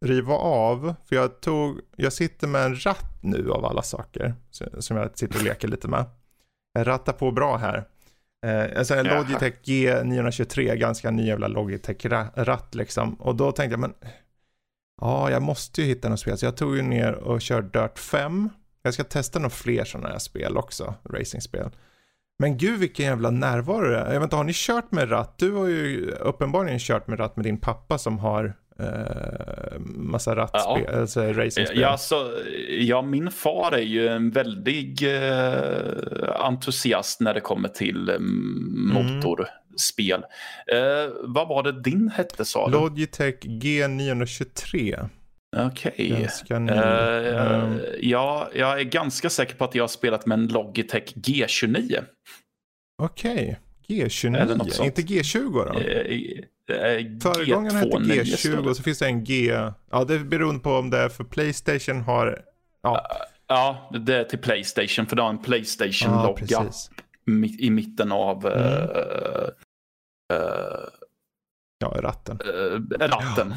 riva 0.00 0.34
av, 0.34 0.94
för 1.04 1.16
jag 1.16 1.40
tog, 1.40 1.80
jag 1.96 2.12
sitter 2.12 2.46
med 2.46 2.64
en 2.64 2.84
ratt 2.84 3.18
nu 3.22 3.50
av 3.50 3.64
alla 3.64 3.82
saker, 3.82 4.34
som 4.78 4.96
jag 4.96 5.18
sitter 5.18 5.36
och 5.38 5.44
leker 5.44 5.68
lite 5.68 5.88
med. 5.88 6.04
Jag 6.72 6.86
rattar 6.86 7.12
på 7.12 7.30
bra 7.30 7.56
här. 7.56 7.84
Eh, 8.44 8.78
alltså 8.78 8.94
en. 8.94 9.06
Logitech 9.06 9.54
G923, 9.64 10.74
ganska 10.74 11.10
ny 11.10 11.26
jävla 11.26 11.48
Logitech-ratt 11.48 12.74
liksom. 12.74 13.14
Och 13.14 13.36
då 13.36 13.52
tänkte 13.52 13.72
jag, 13.72 13.80
men 13.80 13.94
ja, 15.00 15.30
jag 15.30 15.42
måste 15.42 15.82
ju 15.82 15.88
hitta 15.88 16.08
något 16.08 16.20
spel. 16.20 16.38
Så 16.38 16.46
jag 16.46 16.56
tog 16.56 16.76
ju 16.76 16.82
ner 16.82 17.12
och 17.12 17.40
körde 17.40 17.80
Dirt 17.80 17.98
5. 17.98 18.50
Jag 18.82 18.94
ska 18.94 19.04
testa 19.04 19.38
några 19.38 19.50
fler 19.50 19.84
sådana 19.84 20.08
här 20.08 20.18
spel 20.18 20.56
också, 20.56 20.94
racingspel. 21.10 21.70
Men 22.38 22.58
gud 22.58 22.80
vilken 22.80 23.06
jävla 23.06 23.30
närvaro 23.30 23.88
det 23.88 23.98
är. 23.98 24.12
Jag 24.12 24.20
vet 24.20 24.22
inte, 24.22 24.36
har 24.36 24.44
ni 24.44 24.52
kört 24.54 24.92
med 24.92 25.10
ratt? 25.10 25.38
Du 25.38 25.52
har 25.52 25.66
ju 25.66 26.10
uppenbarligen 26.10 26.78
kört 26.78 27.06
med 27.06 27.20
ratt 27.20 27.36
med 27.36 27.44
din 27.44 27.58
pappa 27.58 27.98
som 27.98 28.18
har 28.18 28.54
eh, 28.80 29.78
massa 29.96 30.36
rattspel, 30.36 30.84
Ja. 30.86 31.00
alltså 31.00 31.20
racingspel. 31.22 31.80
Ja, 31.80 31.96
så, 31.98 32.32
ja, 32.78 33.02
min 33.02 33.30
far 33.30 33.72
är 33.72 33.78
ju 33.82 34.08
en 34.08 34.30
väldig 34.30 35.02
eh, 35.16 36.40
entusiast 36.40 37.20
när 37.20 37.34
det 37.34 37.40
kommer 37.40 37.68
till 37.68 38.08
eh, 38.08 38.18
motorspel. 38.94 40.22
Eh, 40.72 41.12
vad 41.22 41.48
var 41.48 41.62
det 41.62 41.82
din 41.82 42.08
hette 42.08 42.44
sa 42.44 42.66
du? 42.66 42.72
Logitech 42.72 43.34
G923. 43.40 45.08
Okej. 45.56 46.28
Ny. 46.50 46.72
Eh, 46.72 47.54
Ehm, 47.54 47.78
ja, 48.00 48.48
jag 48.54 48.80
är 48.80 48.84
ganska 48.84 49.30
säker 49.30 49.54
på 49.54 49.64
att 49.64 49.74
jag 49.74 49.82
har 49.82 49.88
spelat 49.88 50.26
med 50.26 50.38
en 50.38 50.46
Logitech 50.46 51.14
G29. 51.14 52.02
Okej, 53.02 53.46
något 53.46 53.58
G29, 53.88 54.70
sånt. 54.70 54.86
inte 54.86 55.02
G20 55.02 55.52
då? 55.52 55.78
Eh, 55.80 56.80
eh, 56.80 57.06
Föregångaren 57.22 57.76
hette 57.76 57.96
G29 57.96 58.22
G20 58.22 58.36
står 58.36 58.68
och 58.68 58.76
så 58.76 58.82
finns 58.82 58.98
det 58.98 59.06
en 59.06 59.24
G, 59.24 59.46
ja 59.90 60.04
det 60.04 60.18
beror 60.18 60.58
på 60.58 60.70
om 60.72 60.90
det 60.90 60.98
är 60.98 61.08
för 61.08 61.24
Playstation 61.24 62.00
har, 62.00 62.38
ja, 62.82 63.06
Ja, 63.46 63.90
det 64.06 64.16
är 64.16 64.24
till 64.24 64.38
Playstation 64.38 65.06
för 65.06 65.16
det 65.16 65.22
har 65.22 65.30
en 65.30 65.36
ja 65.36 65.42
Playstation-logga 65.42 66.64
mi- 67.26 67.56
i 67.58 67.70
mitten 67.70 68.12
av 68.12 68.46
Mm. 68.46 68.58
eh, 68.62 69.48
eh, 70.32 70.88
Ja, 71.78 71.96
ratten. 72.02 72.38
eh, 73.00 73.08
ratten. 73.08 73.54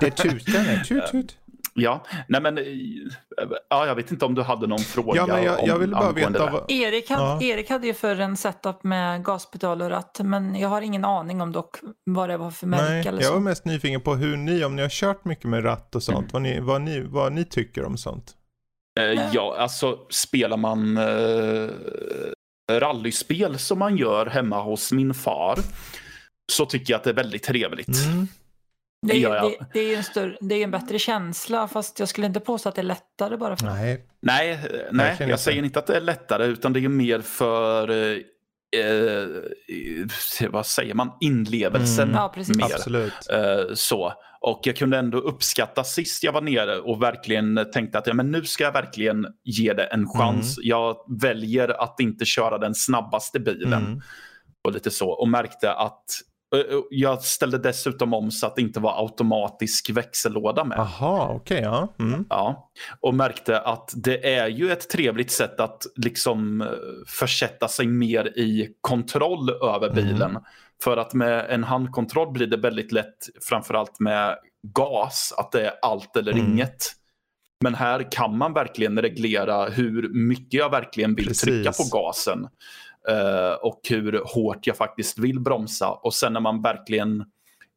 Det 0.00 0.10
tutar, 0.10 0.84
tut 0.84 1.06
tut. 1.06 1.36
Ja, 1.76 2.04
nej 2.28 2.40
men 2.40 2.58
eh, 2.58 2.64
ja, 3.74 3.86
jag 3.86 3.94
vet 3.94 4.10
inte 4.10 4.24
om 4.24 4.34
du 4.34 4.42
hade 4.42 4.66
någon 4.66 4.78
fråga 4.78 5.16
Ja, 5.16 5.26
men 5.26 5.44
jag, 5.44 5.60
om 5.60 5.68
jag 5.68 5.78
ville 5.78 5.94
bara 5.94 6.12
veta 6.12 6.50
vad, 6.50 6.70
Erik, 6.70 7.10
hade, 7.10 7.22
Ja. 7.22 7.42
Erik 7.42 7.70
hade 7.70 7.86
ju 7.86 7.94
för 7.94 8.20
en 8.20 8.36
setup 8.36 8.84
med 8.84 9.24
gaspedal 9.24 9.82
och 9.82 9.90
ratt, 9.90 10.20
men 10.24 10.56
jag 10.60 10.68
har 10.68 10.82
ingen 10.82 11.04
aning 11.04 11.40
om 11.40 11.52
dock 11.52 11.76
vad 12.04 12.28
det 12.28 12.36
var 12.36 12.50
för 12.50 12.66
märke 12.66 12.82
nej, 12.82 13.06
eller 13.08 13.22
jag 13.22 13.30
var 13.30 13.36
så. 13.36 13.40
mest 13.40 13.64
nyfiken 13.64 14.00
på 14.00 14.14
hur 14.14 14.36
ni, 14.36 14.64
om 14.64 14.76
ni 14.76 14.82
har 14.82 14.88
kört 14.88 15.24
mycket 15.24 15.44
med 15.44 15.64
ratt 15.64 15.94
och 15.94 16.02
sånt, 16.02 16.32
vad, 16.32 16.42
ni, 16.42 16.60
vad, 16.60 16.80
ni, 16.80 17.00
vad 17.00 17.32
ni 17.32 17.44
tycker 17.44 17.84
om 17.84 17.96
sånt. 17.96 18.32
Eh, 19.00 19.04
Ja, 19.32 19.56
alltså 19.58 19.98
spelar 20.10 20.56
man 20.56 20.96
eh, 20.96 21.70
rallyspel 22.72 23.58
som 23.58 23.78
man 23.78 23.96
gör 23.96 24.26
hemma 24.26 24.62
hos 24.62 24.92
min 24.92 25.14
far 25.14 25.58
så 26.52 26.66
tycker 26.66 26.92
jag 26.92 26.98
att 26.98 27.04
det 27.04 27.10
är 27.10 27.14
väldigt 27.14 27.42
trevligt. 27.42 28.04
Mm. 28.06 28.28
Det 29.06 29.28
det, 29.28 29.58
det 29.72 29.80
är 29.80 29.96
en, 29.96 30.04
större, 30.04 30.36
det 30.40 30.54
är 30.54 30.64
en 30.64 30.70
bättre 30.70 30.98
känsla, 30.98 31.68
fast 31.68 31.98
jag 31.98 32.08
skulle 32.08 32.26
inte 32.26 32.40
påstå 32.40 32.68
att 32.68 32.74
det 32.74 32.80
är 32.80 32.82
lättare 32.82 33.36
bara 33.36 33.56
för 33.56 33.66
Nej, 33.66 34.06
Nej, 34.20 34.50
eh, 34.50 34.58
nej 34.92 35.16
jag 35.18 35.28
inte. 35.28 35.38
säger 35.38 35.62
inte 35.64 35.78
att 35.78 35.86
det 35.86 35.96
är 35.96 36.00
lättare 36.00 36.46
utan 36.46 36.72
det 36.72 36.80
är 36.80 36.88
mer 36.88 37.20
för 37.20 37.90
eh, 37.90 38.18
eh, 38.80 40.48
vad 40.50 40.66
säger 40.66 40.94
man, 40.94 41.10
inlevelsen. 41.20 42.08
Mm. 42.08 42.16
Ja, 42.16 42.32
precis. 42.34 42.56
mer. 42.56 42.64
absolut. 42.64 43.12
Eh, 43.32 43.74
så. 43.74 44.12
Och 44.40 44.60
jag 44.64 44.76
kunde 44.76 44.98
ändå 44.98 45.18
uppskatta 45.18 45.84
sist 45.84 46.24
jag 46.24 46.32
var 46.32 46.40
nere 46.40 46.78
och 46.78 47.02
verkligen 47.02 47.66
tänkte 47.72 47.98
att 47.98 48.06
ja, 48.06 48.14
men 48.14 48.30
nu 48.30 48.44
ska 48.44 48.64
jag 48.64 48.72
verkligen 48.72 49.26
ge 49.44 49.72
det 49.72 49.84
en 49.84 50.06
chans. 50.08 50.58
Jag 50.62 50.96
väljer 51.20 51.82
att 51.82 52.00
inte 52.00 52.24
köra 52.24 52.58
den 52.58 52.74
snabbaste 52.74 53.40
bilen 53.40 53.72
Mm. 53.86 54.00
och 54.64 54.72
lite 54.72 54.90
så. 54.90 55.10
Och 55.10 55.28
märkte 55.28 55.72
att 55.72 56.04
jag 56.90 57.22
ställde 57.22 57.58
dessutom 57.58 58.14
om 58.14 58.30
så 58.30 58.46
att 58.46 58.56
det 58.56 58.62
inte 58.62 58.80
var 58.80 59.02
automatisk 59.02 59.90
växellåda 59.90 60.64
med. 60.64 60.78
Aha, 60.78 61.32
okej, 61.34 61.60
ja. 61.62 61.94
Mm. 61.98 62.24
Ja, 62.28 62.70
och 63.00 63.14
märkte 63.14 63.60
att 63.60 63.92
det 63.96 64.34
är 64.34 64.48
ju 64.48 64.72
ett 64.72 64.88
trevligt 64.90 65.30
sätt 65.30 65.60
att 65.60 65.82
liksom 65.96 66.60
eh, 66.60 66.68
försätta 67.06 67.68
sig 67.68 67.86
mer 67.86 68.38
i 68.38 68.68
kontroll 68.80 69.50
över 69.50 69.88
Mm. 69.90 69.94
bilen. 70.04 70.38
För 70.84 70.96
att 70.96 71.14
med 71.14 71.46
en 71.50 71.64
handkontroll 71.64 72.32
blir 72.32 72.46
det 72.46 72.56
väldigt 72.56 72.92
lätt, 72.92 73.16
framförallt 73.48 74.00
med 74.00 74.36
gas, 74.74 75.34
att 75.38 75.52
det 75.52 75.66
är 75.66 75.72
allt 75.82 76.16
eller 76.16 76.32
Mm. 76.32 76.44
inget. 76.52 76.92
Men 77.60 77.74
här 77.74 78.12
kan 78.12 78.38
man 78.38 78.52
verkligen 78.52 79.02
reglera 79.02 79.64
hur 79.68 80.08
mycket 80.08 80.54
jag 80.54 80.70
verkligen 80.70 81.14
vill 81.14 81.26
Precis. 81.28 81.42
trycka 81.42 81.72
på 81.72 81.84
gasen. 81.98 82.48
Eh, 83.08 83.52
och 83.62 83.80
hur 83.88 84.22
hårt 84.34 84.66
jag 84.66 84.76
faktiskt 84.76 85.18
vill 85.18 85.40
bromsa. 85.40 85.90
Och 85.90 86.14
sen 86.14 86.32
när 86.32 86.40
man 86.40 86.62
verkligen 86.62 87.24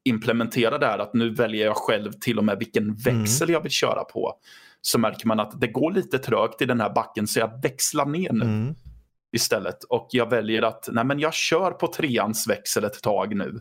implementerar 0.06 0.80
det 0.80 0.86
här 0.86 1.00
att 1.00 1.14
nu 1.14 1.30
väljer 1.34 1.66
jag 1.66 1.76
själv 1.78 2.12
till 2.12 2.38
och 2.38 2.46
med 2.46 2.60
vilken 2.60 2.96
växel 2.96 3.50
jag 3.50 3.62
vill 3.62 3.72
köra 3.72 4.04
på. 4.04 4.34
Så 4.82 5.00
märker 5.00 5.28
man 5.28 5.40
att 5.40 5.62
det 5.62 5.68
går 5.68 5.92
lite 5.92 6.18
trögt 6.20 6.62
i 6.62 6.66
den 6.66 6.82
här 6.82 6.94
backen 6.94 7.28
så 7.28 7.40
jag 7.40 7.62
växlar 7.62 8.06
ner 8.06 8.32
nu 8.34 8.46
Mm. 8.46 8.76
istället. 9.36 9.84
Och 9.84 10.08
jag 10.12 10.30
väljer 10.30 10.62
att 10.62 10.90
nej 10.92 11.06
men 11.06 11.20
jag 11.20 11.34
kör 11.34 11.72
på 11.72 11.88
treans 11.88 12.48
växel 12.50 12.84
ett 12.84 13.02
tag 13.02 13.36
nu. 13.36 13.60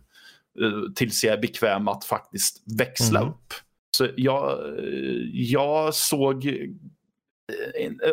eh, 0.62 0.92
Tills 0.94 1.24
jag 1.24 1.34
är 1.34 1.40
bekväm 1.40 1.88
att 1.88 2.04
faktiskt 2.04 2.62
växla 2.78 3.18
Mm. 3.20 3.30
upp. 3.32 3.54
Så 3.96 4.08
jag, 4.16 4.58
jag 5.32 5.94
såg 5.94 6.44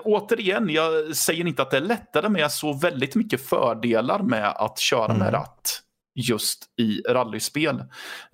Återigen, 0.04 0.70
jag 0.70 1.16
säger 1.16 1.48
inte 1.48 1.62
att 1.62 1.72
det 1.72 1.78
är 1.78 1.82
lättare 1.82 2.30
men 2.30 2.42
jag 2.42 2.52
såg 2.52 2.82
väldigt 2.82 3.16
mycket 3.16 3.42
fördelar 3.48 4.20
med 4.20 4.48
att 4.50 4.80
köra 4.80 5.06
Mm. 5.06 5.18
med 5.18 5.34
ratt 5.34 5.80
just 6.16 6.66
i 6.80 7.02
rallyspel. 7.10 7.84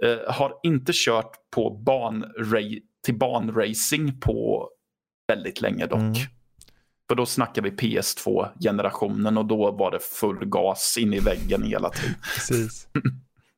Eh, 0.03 0.33
har 0.33 0.53
inte 0.63 0.91
kört 0.95 1.31
på 1.55 1.69
banra- 1.69 2.79
till 3.05 3.17
banracing 3.17 4.19
på 4.19 4.69
väldigt 5.27 5.61
länge 5.61 5.85
dock. 5.85 5.99
Mm. 5.99 6.13
För 7.07 7.15
då 7.15 7.25
snackar 7.25 7.61
vi 7.61 7.69
PS2-generationen 7.71 9.37
och 9.37 9.45
då 9.45 9.71
var 9.71 9.91
det 9.91 9.99
full 9.99 10.45
gas 10.45 10.97
in 10.99 11.13
i 11.13 11.19
väggen 11.19 11.63
hela 11.63 11.89
tiden. 11.89 12.15
Precis. 12.35 12.87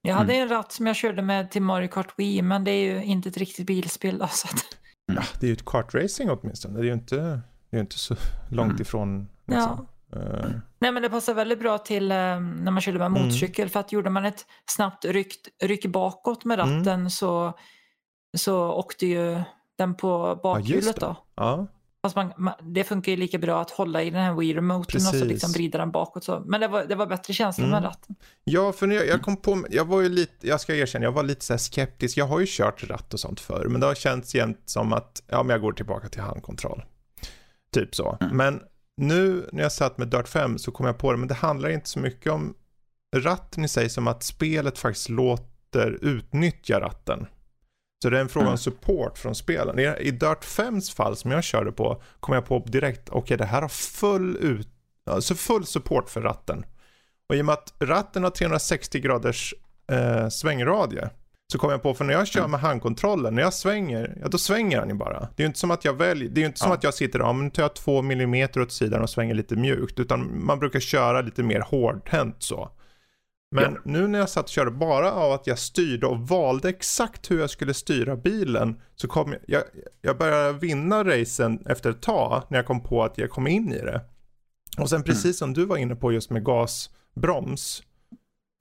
Jag 0.01 0.15
hade 0.15 0.33
en 0.33 0.49
ratt 0.49 0.71
som 0.71 0.87
jag 0.87 0.95
körde 0.95 1.21
med 1.21 1.51
till 1.51 1.61
Mario 1.61 1.87
Kart 1.87 2.13
Wii, 2.17 2.41
men 2.41 2.63
det 2.63 2.71
är 2.71 2.83
ju 2.93 3.03
inte 3.03 3.29
ett 3.29 3.37
riktigt 3.37 3.65
bilspel. 3.67 4.17
Då, 4.17 4.27
så 4.27 4.47
att, 4.47 4.77
Ja, 5.15 5.23
det 5.39 5.45
är 5.45 5.47
ju 5.47 5.53
ett 5.53 5.65
kartracing 5.65 6.29
åtminstone. 6.29 6.73
Det 6.79 6.81
är 6.83 6.87
ju 6.87 6.93
inte, 6.93 7.41
det 7.69 7.77
är 7.77 7.81
inte 7.81 7.99
så 7.99 8.15
långt 8.49 8.69
Mm. 8.71 8.81
ifrån. 8.81 9.29
Liksom. 9.47 9.87
Eh, 10.15 10.49
nej, 10.79 10.91
men 10.91 11.01
det 11.01 11.09
passar 11.09 11.33
väldigt 11.33 11.59
bra 11.59 11.77
till 11.77 12.11
eh, 12.11 12.17
när 12.39 12.71
man 12.71 12.81
körde 12.81 12.97
med 12.99 13.05
Mm. 13.07 13.21
motorcykel, 13.21 13.69
för 13.69 13.79
att 13.79 13.91
gjorde 13.91 14.09
man 14.09 14.25
ett 14.25 14.45
snabbt 14.65 15.05
ryck, 15.05 15.35
ryck 15.63 15.85
bakåt 15.85 16.45
med 16.45 16.59
Mm. 16.59 16.77
ratten 16.79 17.09
så, 17.09 17.53
så 18.37 18.71
åkte 18.71 19.05
ju 19.05 19.41
den 19.77 19.95
på 19.95 20.39
bakhjulet. 20.43 20.95
det. 20.99 21.05
då. 21.05 21.15
ja, 21.35 21.67
Fast 22.03 22.15
man, 22.15 22.33
man, 22.37 22.53
det 22.61 22.83
funkar 22.83 23.11
ju 23.11 23.17
lika 23.17 23.37
bra 23.37 23.61
att 23.61 23.71
hålla 23.71 24.03
i 24.03 24.09
den 24.09 24.21
här 24.21 24.33
Wii-remoten 24.33 24.95
och 24.95 25.15
så 25.15 25.25
liksom 25.25 25.51
vrida 25.51 25.77
den 25.77 25.91
bakåt. 25.91 26.23
Så. 26.23 26.43
Men 26.45 26.61
det 26.61 26.67
var, 26.67 26.85
det 26.85 26.95
var 26.95 27.07
bättre 27.07 27.33
känsla 27.33 27.63
Mm. 27.63 27.71
med 27.75 27.83
ratten. 27.83 28.15
Ja, 28.43 28.71
för 28.71 28.87
när 28.87 28.95
jag, 28.95 29.07
jag 29.07 29.21
kom 29.21 29.37
på, 29.37 29.65
jag 29.69 29.85
var 29.85 30.01
ju 30.01 30.09
lite, 30.09 30.47
jag 30.47 30.61
ska 30.61 30.75
erkänna, 30.75 31.05
jag 31.05 31.11
var 31.11 31.23
lite 31.23 31.45
så 31.45 31.53
här 31.53 31.57
skeptisk. 31.57 32.17
Jag 32.17 32.25
har 32.25 32.39
ju 32.39 32.45
kört 32.49 32.89
ratt 32.89 33.13
och 33.13 33.19
sånt 33.19 33.39
förr, 33.39 33.65
men 33.69 33.81
det 33.81 33.87
har 33.87 33.95
känts 33.95 34.35
jämt 34.35 34.61
som 34.65 34.93
att, 34.93 35.23
ja 35.27 35.43
men 35.43 35.49
jag 35.49 35.61
går 35.61 35.71
tillbaka 35.73 36.09
till 36.09 36.21
handkontroll. 36.21 36.83
Typ 37.73 37.95
så. 37.95 38.17
Mm. 38.21 38.37
Men 38.37 38.61
nu 38.97 39.49
när 39.51 39.63
jag 39.63 39.71
satt 39.71 39.97
med 39.97 40.07
Dirt 40.07 40.27
5 40.27 40.57
så 40.57 40.71
kom 40.71 40.85
jag 40.85 40.97
på 40.97 41.11
det, 41.11 41.17
men 41.17 41.27
det 41.27 41.33
handlar 41.33 41.69
inte 41.69 41.89
så 41.89 41.99
mycket 41.99 42.31
om 42.31 42.53
ratten 43.15 43.63
i 43.63 43.67
sig 43.67 43.89
som 43.89 44.07
att 44.07 44.23
spelet 44.23 44.77
faktiskt 44.77 45.09
låter 45.09 45.97
utnyttja 46.01 46.79
ratten. 46.79 47.27
Så 48.01 48.09
det 48.09 48.17
är 48.17 48.21
en 48.21 48.29
fråga 48.29 48.43
Mm. 48.43 48.51
om 48.51 48.57
support 48.57 49.17
från 49.17 49.35
spelen. 49.35 49.79
I, 49.79 49.95
I 49.99 50.11
Dirt 50.11 50.45
5s 50.45 50.95
fall 50.95 51.15
som 51.15 51.31
jag 51.31 51.43
körde 51.43 51.71
på 51.71 52.01
kom 52.19 52.35
jag 52.35 52.45
på 52.45 52.63
direkt, 52.67 53.09
okej 53.09 53.37
det 53.37 53.45
här 53.45 53.61
har 53.61 53.69
full, 53.69 54.37
ut, 54.37 54.67
alltså 55.09 55.35
full 55.35 55.65
support 55.65 56.09
för 56.09 56.21
ratten. 56.21 56.65
Och 57.29 57.35
i 57.35 57.41
och 57.41 57.45
med 57.45 57.53
att 57.53 57.73
ratten 57.79 58.23
har 58.23 58.29
360 58.31 58.99
graders 58.99 59.53
eh, 59.91 60.29
svängradie 60.29 61.09
så 61.51 61.57
kom 61.57 61.71
jag 61.71 61.81
på, 61.81 61.93
för 61.93 62.05
när 62.05 62.13
jag 62.13 62.27
kör 62.27 62.47
med 62.47 62.59
handkontrollen, 62.59 63.35
när 63.35 63.41
jag 63.41 63.53
svänger, 63.53 64.17
ja 64.21 64.27
då 64.27 64.37
svänger 64.37 64.79
han 64.79 64.89
ju 64.89 64.95
bara. 64.95 65.19
Det 65.19 65.43
är 65.43 65.43
ju 65.43 65.47
inte 65.47 65.59
som 65.59 65.71
att 65.71 65.85
jag 65.85 65.93
väljer, 65.93 66.29
det 66.29 66.39
är 66.39 66.41
ju 66.41 66.47
inte 66.47 66.59
som 66.59 66.69
Ja. 66.69 66.75
att 66.75 66.83
jag 66.83 66.93
sitter, 66.93 67.19
ja 67.19 67.33
men 67.33 67.51
tar 67.51 67.63
jag 67.63 67.75
två 67.75 68.01
millimeter 68.01 68.61
åt 68.61 68.71
sidan 68.71 69.01
och 69.01 69.09
svänger 69.09 69.33
lite 69.33 69.55
mjukt, 69.55 69.99
utan 69.99 70.45
man 70.45 70.59
brukar 70.59 70.79
köra 70.79 71.21
lite 71.21 71.43
mer 71.43 71.59
hårdhänt 71.59 72.35
så. 72.39 72.69
Men 73.51 73.63
Ja. 73.73 73.79
nu 73.85 74.07
när 74.07 74.19
jag 74.19 74.29
satt 74.29 74.45
och 74.45 74.49
körde 74.49 74.71
bara 74.71 75.11
av 75.11 75.31
att 75.31 75.47
jag 75.47 75.59
styrde 75.59 76.07
och 76.07 76.19
valde 76.27 76.69
exakt 76.69 77.31
hur 77.31 77.39
jag 77.39 77.49
skulle 77.49 77.73
styra 77.73 78.15
bilen 78.15 78.81
så 78.95 79.07
kom 79.07 79.31
jag, 79.31 79.41
jag, 79.47 79.63
jag 80.01 80.17
började 80.17 80.53
vinna 80.53 81.03
racen 81.03 81.63
efter 81.65 81.89
ett 81.89 82.01
tag 82.01 82.43
när 82.49 82.57
jag 82.57 82.65
kom 82.65 82.83
på 82.83 83.03
att 83.03 83.17
jag 83.17 83.29
kom 83.29 83.47
in 83.47 83.73
i 83.73 83.79
det. 83.81 84.01
Och 84.77 84.89
sen 84.89 85.03
precis 85.03 85.37
som 85.37 85.53
du 85.53 85.65
var 85.65 85.77
inne 85.77 85.95
på 85.95 86.11
just 86.11 86.29
med 86.29 86.43
gasbroms, 86.45 87.83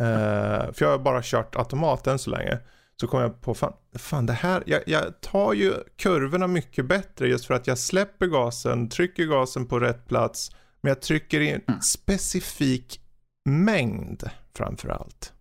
eh, 0.02 0.72
för 0.72 0.76
jag 0.84 0.90
har 0.90 0.98
bara 0.98 1.20
kört 1.22 1.56
automat 1.56 2.06
än 2.06 2.18
så 2.18 2.30
länge, 2.30 2.58
så 3.00 3.06
kom 3.06 3.20
jag 3.20 3.40
på 3.40 3.54
fan, 3.54 3.72
fan 3.98 4.26
det 4.26 4.32
här, 4.32 4.62
jag, 4.66 4.82
jag 4.86 5.20
tar 5.20 5.52
ju 5.52 5.72
kurvorna 5.96 6.46
mycket 6.46 6.86
bättre 6.86 7.28
just 7.28 7.44
för 7.44 7.54
att 7.54 7.66
jag 7.66 7.78
släpper 7.78 8.26
gasen, 8.26 8.88
trycker 8.88 9.24
gasen 9.24 9.66
på 9.66 9.78
rätt 9.78 10.08
plats, 10.08 10.50
men 10.80 10.88
jag 10.90 11.00
trycker 11.02 11.40
i 11.40 11.50
en 11.50 11.82
specifik 11.82 13.00
mängd 13.48 14.30
framför 14.60 14.88
allt. 14.88 15.32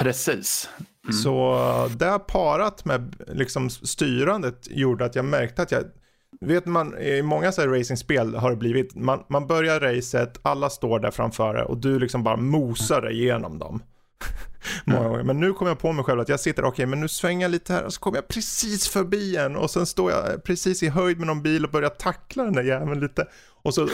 Precis. 0.00 0.70
Mm. 1.04 1.12
Så 1.12 1.58
det 1.96 2.18
parat 2.18 2.84
med 2.84 3.16
liksom 3.28 3.70
styrandet 3.70 4.68
gjorde 4.70 5.04
att 5.04 5.14
jag 5.14 5.24
märkte 5.24 5.62
att 5.62 5.72
jag 5.72 5.84
Vet 6.40 6.66
man, 6.66 6.98
i 6.98 7.22
många 7.22 7.52
så 7.52 7.60
här 7.60 7.68
racingspel 7.68 8.34
har 8.34 8.50
det 8.50 8.56
blivit, 8.56 8.94
man, 8.94 9.24
man 9.28 9.46
börjar 9.46 9.80
racet, 9.80 10.38
alla 10.42 10.70
står 10.70 11.00
där 11.00 11.10
framför 11.10 11.54
och 11.54 11.76
du 11.76 11.98
liksom 11.98 12.22
bara 12.22 12.36
mosar 12.36 13.02
dig 13.02 13.12
igenom 13.12 13.58
dem. 13.58 13.82
Många 14.84 15.08
gånger. 15.08 15.22
Men 15.22 15.40
nu 15.40 15.52
kommer 15.52 15.70
jag 15.70 15.78
på 15.78 15.92
mig 15.92 16.04
själv 16.04 16.20
att 16.20 16.28
jag 16.28 16.40
sitter, 16.40 16.64
okej 16.64 16.86
men 16.86 17.00
nu 17.00 17.08
svänger 17.08 17.44
jag 17.44 17.50
lite 17.50 17.72
här 17.72 17.84
och 17.84 17.92
så 17.92 18.00
kommer 18.00 18.18
jag 18.18 18.28
precis 18.28 18.88
förbi 18.88 19.36
en 19.36 19.56
och 19.56 19.70
sen 19.70 19.86
står 19.86 20.10
jag 20.10 20.44
precis 20.44 20.82
i 20.82 20.88
höjd 20.88 21.18
med 21.18 21.26
någon 21.26 21.42
bil 21.42 21.64
och 21.64 21.70
börjar 21.70 21.90
tackla 21.90 22.44
den 22.44 22.52
där 22.52 22.62
jäveln 22.62 23.00
lite. 23.00 23.26
Och 23.66 23.74
så 23.74 23.88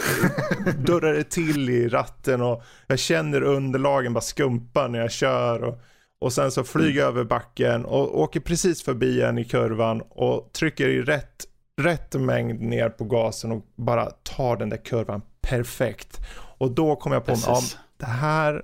dörrar 0.77 1.13
det 1.13 1.23
till 1.23 1.69
i 1.69 1.87
ratten 1.89 2.41
och 2.41 2.63
jag 2.87 2.99
känner 2.99 3.41
underlagen 3.41 4.13
bara 4.13 4.21
skumpa 4.21 4.87
när 4.87 4.99
jag 4.99 5.11
kör. 5.11 5.63
Och, 5.63 5.79
och 6.19 6.33
sen 6.33 6.51
så 6.51 6.63
flyger 6.63 6.99
jag 7.01 7.07
över 7.07 7.23
backen 7.23 7.85
och 7.85 8.19
åker 8.19 8.39
precis 8.39 8.83
förbi 8.83 9.21
en 9.21 9.37
i 9.37 9.45
kurvan 9.45 10.01
och 10.09 10.53
trycker 10.53 10.87
i 10.89 11.01
rätt, 11.01 11.45
rätt 11.81 12.13
mängd 12.15 12.61
ner 12.61 12.89
på 12.89 13.03
gasen 13.03 13.51
och 13.51 13.65
bara 13.75 14.05
tar 14.05 14.57
den 14.57 14.69
där 14.69 14.77
kurvan 14.77 15.21
perfekt. 15.41 16.19
Och 16.57 16.71
då 16.71 16.95
kommer 16.95 17.15
jag 17.15 17.25
på 17.25 17.31
mig, 17.31 17.39
ja, 17.47 17.61
det 17.97 18.05
här, 18.05 18.61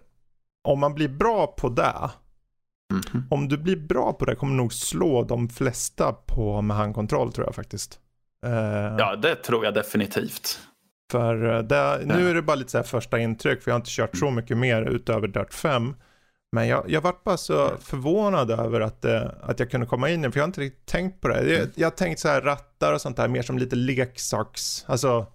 om 0.67 0.79
man 0.79 0.93
blir 0.95 1.09
bra 1.09 1.47
på 1.47 1.69
det, 1.69 2.09
Mhm. 2.93 3.27
om 3.29 3.47
du 3.47 3.57
blir 3.57 3.75
bra 3.75 4.13
på 4.13 4.25
det 4.25 4.35
kommer 4.35 4.53
du 4.53 4.57
nog 4.57 4.73
slå 4.73 5.23
de 5.23 5.49
flesta 5.49 6.13
på 6.13 6.61
med 6.61 6.77
handkontroll 6.77 7.31
tror 7.33 7.47
jag 7.47 7.55
faktiskt. 7.55 7.99
Eh, 8.45 8.51
Ja, 8.97 9.15
det 9.15 9.35
tror 9.35 9.65
jag 9.65 9.73
definitivt. 9.73 10.59
För 11.11 11.55
eh, 11.55 11.59
det, 11.63 12.01
nu 12.05 12.29
är 12.29 12.33
det 12.33 12.41
bara 12.41 12.55
lite 12.55 12.71
så 12.71 12.83
första 12.83 13.19
intryck 13.19 13.61
för 13.61 13.71
jag 13.71 13.73
har 13.75 13.79
inte 13.79 13.91
kört 13.91 14.17
så 14.17 14.31
mycket 14.31 14.57
mer 14.57 14.81
utöver 14.81 15.27
Dirt 15.27 15.53
5. 15.53 15.95
Men 16.51 16.67
jag, 16.67 16.83
jag 16.87 17.01
vart 17.01 17.23
bara 17.23 17.37
så 17.37 17.71
förvånad 17.81 18.51
över 18.51 18.81
att, 18.81 19.05
eh, 19.05 19.23
att 19.41 19.59
jag 19.59 19.71
kunde 19.71 19.87
komma 19.87 20.09
in 20.09 20.19
i 20.19 20.27
det, 20.27 20.31
för 20.31 20.39
jag 20.39 20.43
har 20.43 20.47
inte 20.47 20.61
riktigt 20.61 20.85
tänkt 20.85 21.21
på 21.21 21.27
det. 21.27 21.53
Jag, 21.53 21.67
jag 21.75 21.85
har 21.85 21.91
tänkt 21.95 22.19
så 22.19 22.27
här 22.27 22.41
rattar 22.41 22.93
och 22.93 23.01
sånt 23.01 23.17
där 23.17 23.27
mer 23.27 23.41
som 23.41 23.57
lite 23.57 23.75
leksaks, 23.75 24.85
alltså 24.87 25.25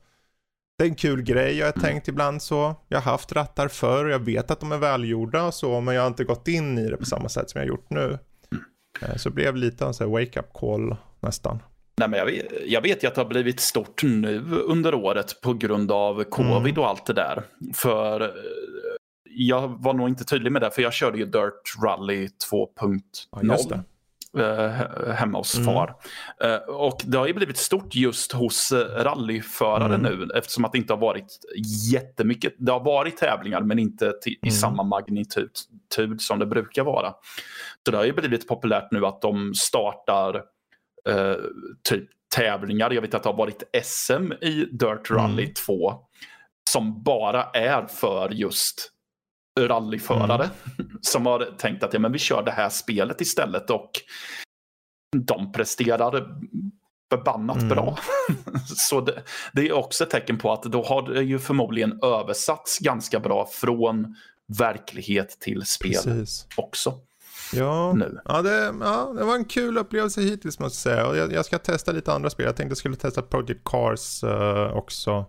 det 0.79 0.85
är 0.85 0.89
en 0.89 0.95
kul 0.95 1.23
grej, 1.23 1.59
jag 1.59 1.67
har 1.67 1.73
tänkt 1.73 2.09
ibland 2.09 2.43
så. 2.43 2.75
Jag 2.89 3.01
har 3.01 3.13
haft 3.13 3.33
rattar 3.33 3.69
förr, 3.69 4.07
jag 4.09 4.19
vet 4.19 4.51
att 4.51 4.61
de 4.61 4.73
är 4.73 4.79
välgjorda 4.79 5.45
och 5.45 5.55
så, 5.55 5.81
men 5.81 5.95
jag 5.95 6.03
har 6.03 6.09
inte 6.09 6.25
gått 6.25 6.49
in 6.49 6.79
i 6.79 6.91
det 6.91 6.97
på 6.97 7.05
samma 7.05 7.29
sätt 7.29 7.51
som 7.51 7.59
jag 7.61 7.67
har 7.67 7.69
gjort 7.69 7.91
nu. 7.91 8.19
Eh, 9.03 9.17
Så 9.17 9.29
det 9.29 9.35
blev 9.35 9.57
lite 9.57 9.87
av 9.87 9.95
en 10.01 10.11
wake-up 10.11 10.53
call 10.53 10.97
nästan. 11.21 11.63
Nej, 11.97 12.09
men 12.09 12.19
jag, 12.19 12.27
vet, 12.27 12.47
jag 12.67 12.81
vet 12.81 13.05
ju 13.05 13.09
att 13.09 13.15
det 13.15 13.21
har 13.21 13.29
blivit 13.29 13.61
stort 13.61 14.03
nu 14.03 14.45
under 14.67 14.95
året 14.95 15.41
på 15.41 15.53
grund 15.55 15.93
av 15.93 16.25
covid 16.25 16.79
och 16.79 16.89
allt 16.89 17.07
det 17.07 17.13
där. 17.13 17.43
För 17.75 18.21
eh, 18.21 18.29
jag 19.31 19.83
var 19.83 19.95
nog 19.95 20.09
inte 20.09 20.25
tydlig 20.25 20.53
med 20.53 20.63
det, 20.63 20.71
för 20.71 20.83
jag 20.83 20.93
körde 20.93 21.19
ju 21.19 21.25
Dirt 21.27 21.83
Rally 21.85 22.29
2.0 22.51 23.75
eh, 24.39 24.41
he- 24.43 25.13
hemma 25.13 25.39
hos 25.39 25.55
Mm. 25.59 25.67
far. 25.75 25.95
Eh, 26.43 26.57
och 26.57 27.01
det 27.05 27.19
har 27.19 27.27
ju 27.27 27.35
blivit 27.35 27.57
stort 27.57 27.95
just 27.95 28.33
hos 28.33 28.73
eh, 28.73 28.79
rallyförare 29.05 29.95
Mm. 29.95 30.01
nu 30.03 30.29
eftersom 30.35 30.65
att 30.65 30.73
det 30.73 30.79
inte 30.79 30.93
har 30.93 31.01
varit 31.01 31.39
jättemycket. 31.93 32.55
Det 32.59 32.73
har 32.73 32.85
varit 32.85 33.17
tävlingar 33.17 33.61
men 33.61 33.79
inte 33.79 34.05
i 34.27 34.39
Mm. 34.43 34.53
samma 34.53 34.83
magnitud 34.83 35.51
tud 35.97 36.21
som 36.21 36.39
det 36.39 36.47
brukar 36.47 36.85
vara. 36.85 37.15
Så 37.85 37.91
det 37.91 37.97
har 37.97 38.05
ju 38.05 38.13
blivit 38.13 38.49
populärt 38.49 38.89
nu 38.91 39.07
att 39.07 39.23
de 39.23 39.55
startar 39.55 40.43
eh, 41.09 41.35
typ 41.89 42.09
tävlingar. 42.37 42.91
Jag 42.91 43.03
vet 43.03 43.15
att 43.15 43.23
det 43.23 43.29
har 43.29 43.37
varit 43.37 43.63
SM 43.85 44.33
i 44.41 44.69
Dirt 44.73 45.11
Rally 45.11 45.43
Mm. 45.43 45.55
2 45.55 45.95
som 46.71 47.03
bara 47.03 47.45
är 47.45 47.87
för 47.87 48.31
just 48.31 48.91
rallyförare 49.61 50.51
som 51.01 51.27
har 51.27 51.55
tänkt 51.59 51.83
att 51.83 51.93
ja, 51.95 51.99
men 52.01 52.13
vi 52.13 52.19
kör 52.19 52.43
det 52.43 52.51
här 52.51 52.69
spelet 52.69 53.21
istället 53.21 53.71
och 53.71 53.91
de 55.27 55.53
presterar 55.53 56.27
förbannat 57.11 57.57
Mm. 57.57 57.69
bra. 57.69 57.99
Så 58.67 59.01
det, 59.01 59.23
det 59.53 59.69
är 59.69 59.73
också 59.73 60.05
ett 60.05 60.11
tecken 60.11 60.39
på 60.39 60.53
att 60.53 60.63
då 60.63 60.83
har 60.83 61.03
det 61.15 61.23
ju 61.23 61.39
förmodligen 61.39 61.99
översatts 62.03 62.79
ganska 62.79 63.21
bra 63.21 63.47
från 63.53 64.17
verklighet 64.59 65.41
till 65.41 65.63
spel 65.67 65.93
Precis. 65.93 66.47
också 66.57 66.99
Ja, 67.53 67.93
nu. 67.93 68.19
ja, 68.25 68.43
det, 68.43 68.75
ja, 68.81 69.13
det 69.19 69.25
var 69.25 69.35
en 69.35 69.45
kul 69.45 69.79
upplevelse 69.79 70.21
hittills 70.21 70.59
måste 70.59 70.91
jag 70.91 70.97
säga. 70.97 71.07
Och 71.07 71.17
jag, 71.17 71.33
jag 71.33 71.45
ska 71.45 71.59
testa 71.59 71.93
lite 71.93 72.13
andra 72.13 72.31
spel. 72.31 72.47
Jag 72.47 72.57
tänkte 72.57 72.71
jag 72.71 72.79
skulle 72.79 72.97
testa 72.97 73.23
Project 73.23 73.61
Cars 73.65 74.25
eh, 74.25 74.77
också. 74.77 75.25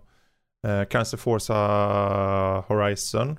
Eh, 0.66 0.82
kanske 0.90 1.16
Forza 1.16 1.54
Horizon. 2.68 3.30
Eh, 3.30 3.36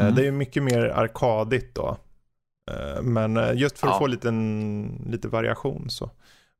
Mm. 0.00 0.14
Det 0.14 0.22
är 0.22 0.24
ju 0.24 0.32
mycket 0.32 0.62
mer 0.62 0.84
arkadigt 0.88 1.74
då. 1.74 1.96
Men 3.02 3.58
just 3.58 3.78
för 3.78 3.86
att 3.86 3.92
Ja. 3.94 3.98
få 3.98 4.06
lite, 4.06 4.30
lite 5.06 5.28
variation 5.28 5.90
så. 5.90 6.10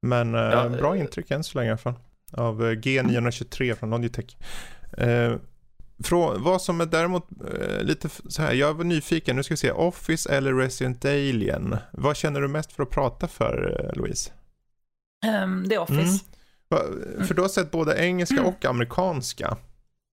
Men 0.03 0.35
Ja, 0.35 0.69
bra 0.69 0.97
intryck 0.97 1.31
än 1.31 1.45
så 1.45 1.59
länge 1.59 1.69
i 1.69 1.71
alla 1.71 1.79
fall. 1.79 1.95
Av 2.33 2.65
eh, 2.65 2.71
G923 2.75 3.75
från 3.75 3.91
Logitech. 3.91 4.37
Från, 6.05 6.43
vad 6.43 6.63
som 6.63 6.81
är 6.81 6.87
däremot 6.87 7.29
eh, 7.55 7.83
lite 7.83 8.09
så 8.29 8.43
här, 8.43 8.53
jag 8.53 8.75
var 8.75 8.85
nyfiken, 8.85 9.37
nu 9.37 9.43
ska 9.43 9.53
vi 9.53 9.59
se, 9.59 9.71
Office 9.71 10.33
eller 10.37 10.55
Resident 10.55 11.05
Alien. 11.05 11.77
Vad 11.93 12.17
känner 12.17 12.41
du 12.41 12.49
mest 12.49 12.73
för 12.73 12.83
att 12.83 12.91
prata 12.91 13.29
för 13.29 13.85
eh, 13.85 13.97
Louise? 14.01 14.31
Ehm, 15.27 15.69
The 15.69 15.79
Office. 15.79 16.25
Mm. 16.73 17.27
För 17.27 17.35
du 17.35 17.43
har 17.43 17.49
sett 17.49 17.71
både 17.71 17.97
engelska 18.07 18.35
Mm. 18.35 18.47
och 18.47 18.65
amerikanska. 18.65 19.57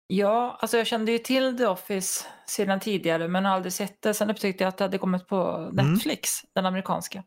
Ja, 0.07 0.57
alltså 0.61 0.77
jag 0.77 0.87
kände 0.87 1.11
ju 1.11 1.17
till 1.17 1.57
The 1.57 1.65
Office 1.65 2.25
sedan 2.47 2.79
tidigare 2.79 3.27
men 3.27 3.45
har 3.45 3.55
aldrig 3.55 3.73
sett 3.73 4.01
det. 4.01 4.13
Sen 4.13 4.29
upptäckte 4.29 4.63
jag 4.63 4.69
att 4.69 4.77
det 4.77 4.83
hade 4.83 4.97
kommit 4.97 5.27
på 5.27 5.69
Netflix, 5.73 6.29
den 6.55 6.65
amerikanska. 6.65 7.23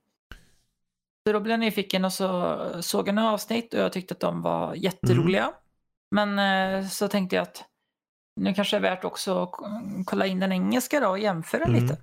Så 1.26 1.32
då 1.32 1.40
blev 1.40 1.50
jag 1.50 1.60
nyfiken 1.60 2.04
och 2.04 2.12
så 2.12 2.58
såg 2.80 3.08
jag 3.08 3.14
några 3.14 3.30
avsnitt 3.30 3.74
och 3.74 3.80
jag 3.80 3.92
tyckte 3.92 4.14
att 4.14 4.20
de 4.20 4.42
var 4.42 4.74
jätteroliga. 4.74 5.52
Men 6.10 6.38
eh, 6.38 6.88
så 6.88 7.08
tänkte 7.08 7.36
jag 7.36 7.42
att 7.42 7.64
nu 8.36 8.54
kanske 8.54 8.76
det 8.76 8.78
är 8.88 8.90
värt 8.90 9.04
också 9.04 9.42
att 9.42 9.50
kolla 10.04 10.26
in 10.26 10.40
den 10.40 10.52
engelska 10.52 11.00
då 11.00 11.08
och 11.08 11.18
jämföra 11.18 11.64
Mm. 11.64 11.82
lite. 11.82 11.96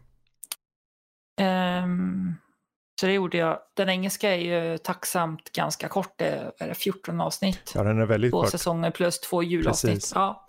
Ehm, 1.41 2.35
så 2.99 3.05
det 3.05 3.13
gjorde 3.13 3.37
jag. 3.37 3.59
Den 3.73 3.89
engelska 3.89 4.29
är 4.35 4.37
ju 4.71 4.77
tacksamt 4.77 5.51
ganska 5.51 5.87
kort. 5.87 6.13
Det 6.17 6.51
är 6.59 6.67
det 6.67 6.75
14 6.75 7.21
avsnitt 7.21 7.71
Ja, 7.75 7.83
den 7.83 8.01
är 8.01 8.05
väldigt 8.05 8.31
två 8.31 8.41
kort. 8.41 8.51
säsonger 8.51 8.91
plus 8.91 9.19
två 9.19 9.43
julavsnitt. 9.43 9.93
Precis. 9.93 10.11
Ja. 10.15 10.47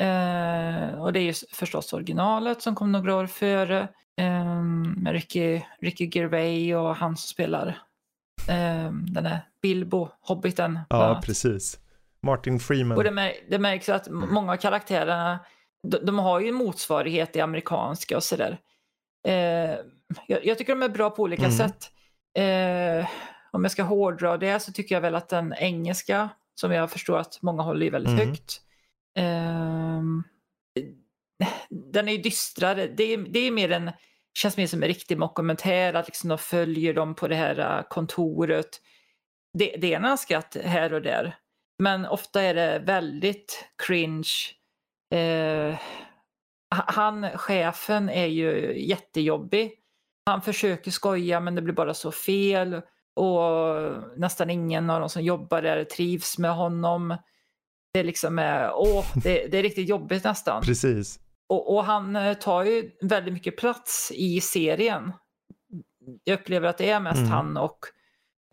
Eh, 0.00 1.02
och 1.02 1.12
det 1.12 1.20
är 1.20 1.24
ju 1.24 1.34
förstås 1.52 1.92
originalet 1.92 2.62
som 2.62 2.74
kom 2.74 2.92
några 2.92 3.14
år 3.16 3.26
före. 3.26 3.88
Eh, 4.20 4.62
med 4.96 5.12
Ricky, 5.12 5.60
Ricky 5.80 6.10
Gervais 6.12 6.74
och 6.74 6.96
han 6.96 7.16
som 7.16 7.28
spelar 7.28 7.66
eh, 8.48 8.90
den 8.92 9.24
där 9.24 9.48
Bilbo, 9.62 10.08
Hobbiten. 10.20 10.78
Ja, 10.88 11.20
precis. 11.24 11.78
Martin 12.26 12.60
Freeman. 12.60 12.98
och 12.98 13.04
det, 13.04 13.10
mär, 13.10 13.32
det 13.50 13.58
märks 13.58 13.88
att 13.88 14.06
m- 14.08 14.24
många 14.30 14.52
av 14.52 14.56
karaktärerna, 14.56 15.38
de, 15.88 15.98
de 15.98 16.18
har 16.18 16.40
ju 16.40 16.48
en 16.48 16.54
motsvarighet 16.54 17.36
i 17.36 17.40
amerikanska 17.40 18.16
och 18.16 18.22
sådär. 18.24 18.58
Eh, 19.28 19.34
jag, 20.26 20.44
jag 20.46 20.58
tycker 20.58 20.74
de 20.74 20.82
är 20.82 20.88
bra 20.88 21.10
på 21.10 21.22
olika 21.22 21.44
Mm. 21.44 21.56
sätt. 21.56 21.90
Eh, 22.38 23.08
om 23.50 23.64
jag 23.64 23.70
ska 23.70 23.82
hårdra 23.82 24.36
det 24.36 24.60
så 24.60 24.72
tycker 24.72 24.94
jag 24.94 25.02
väl 25.02 25.14
att 25.14 25.28
den 25.28 25.54
engelska, 25.58 26.28
som 26.60 26.72
jag 26.72 26.90
förstår 26.90 27.18
att 27.18 27.42
många 27.42 27.62
håller 27.62 27.90
väldigt 27.90 28.12
Mm. 28.12 28.28
högt, 28.28 28.60
ehm, 29.18 30.22
den 31.70 32.08
är 32.08 32.12
ju 32.12 32.18
dystrare. 32.18 32.86
Det 32.86 33.04
är, 33.04 33.18
det 33.18 33.38
är 33.38 33.50
mer 33.50 33.72
en 33.72 33.90
känns 34.38 34.56
mer 34.56 34.66
som 34.66 34.82
en 34.82 34.88
riktig 34.88 35.18
dokumentär, 35.20 35.94
att 35.94 36.06
liksom 36.06 36.28
de 36.28 36.38
följer 36.38 36.94
dem 36.94 37.14
på 37.14 37.28
det 37.28 37.34
här 37.34 37.82
kontoret. 37.88 38.68
Det, 39.58 39.76
det 39.78 39.94
är 39.94 40.00
några 40.00 40.16
skratt 40.16 40.56
här 40.64 40.92
och 40.92 41.02
där. 41.02 41.36
Men 41.78 42.06
ofta 42.06 42.42
är 42.42 42.54
det 42.54 42.78
väldigt 42.78 43.68
cringe. 43.86 44.32
Eh, 45.14 45.78
han, 46.68 47.28
chefen, 47.38 48.08
är 48.08 48.26
ju 48.26 48.80
jättejobbig. 48.88 49.72
Han 50.26 50.42
försöker 50.42 50.90
skoja 50.90 51.40
men 51.40 51.54
det 51.54 51.62
blir 51.62 51.74
bara 51.74 51.94
så 51.94 52.12
fel. 52.12 52.82
Och 53.16 53.92
nästan 54.16 54.50
ingen 54.50 54.90
av 54.90 55.00
de 55.00 55.08
som 55.08 55.22
jobbar 55.22 55.62
där 55.62 55.84
trivs 55.84 56.38
med 56.38 56.54
honom. 56.54 57.16
Det 57.92 58.00
är 58.00 58.04
liksom, 58.04 58.38
åh, 58.74 59.04
det, 59.14 59.46
det 59.46 59.58
är 59.58 59.62
riktigt 59.62 59.88
jobbigt 59.88 60.24
nästan. 60.24 60.62
Precis. 60.62 61.20
Och, 61.48 61.74
och, 61.74 61.84
han 61.84 62.16
eh, 62.16 62.34
tar 62.34 62.64
ju 62.64 62.90
väldigt 63.00 63.34
mycket 63.34 63.56
plats 63.56 64.12
i 64.14 64.40
serien. 64.40 65.12
Jag 66.24 66.40
upplever 66.40 66.68
att 66.68 66.78
det 66.78 66.90
är 66.90 67.00
mest 67.00 67.18
mm. 67.18 67.30
han 67.30 67.56
och 67.56 67.78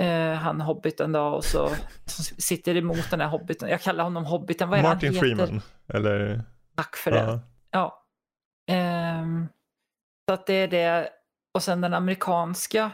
eh, 0.04 0.34
han 0.34 0.62
hobbiten 0.62 1.12
då 1.12 1.22
och 1.22 1.46
så 1.46 1.70
sitter 2.38 2.78
emot 2.78 3.12
den 3.12 3.22
här 3.22 3.28
hobbiten. 3.28 3.70
Jag 3.70 3.82
kallar 3.82 4.04
honom 4.04 4.26
hobbiten. 4.26 4.70
Vad 4.70 4.80
är 4.80 4.84
Martin 4.84 5.16
han 5.16 5.30
heter? 5.30 5.46
Freeman. 5.46 5.62
Eller? 5.88 6.44
Tack 6.76 6.96
för 6.96 7.12
det. 7.12 7.40
Ja. 7.72 8.06
Um, 9.22 9.48
så 10.30 10.34
att 10.34 10.46
det 10.46 10.54
är 10.54 10.68
det. 10.68 11.10
Och 11.54 11.64
sen 11.64 11.82
den 11.82 11.94
amerikanska. 11.94 12.92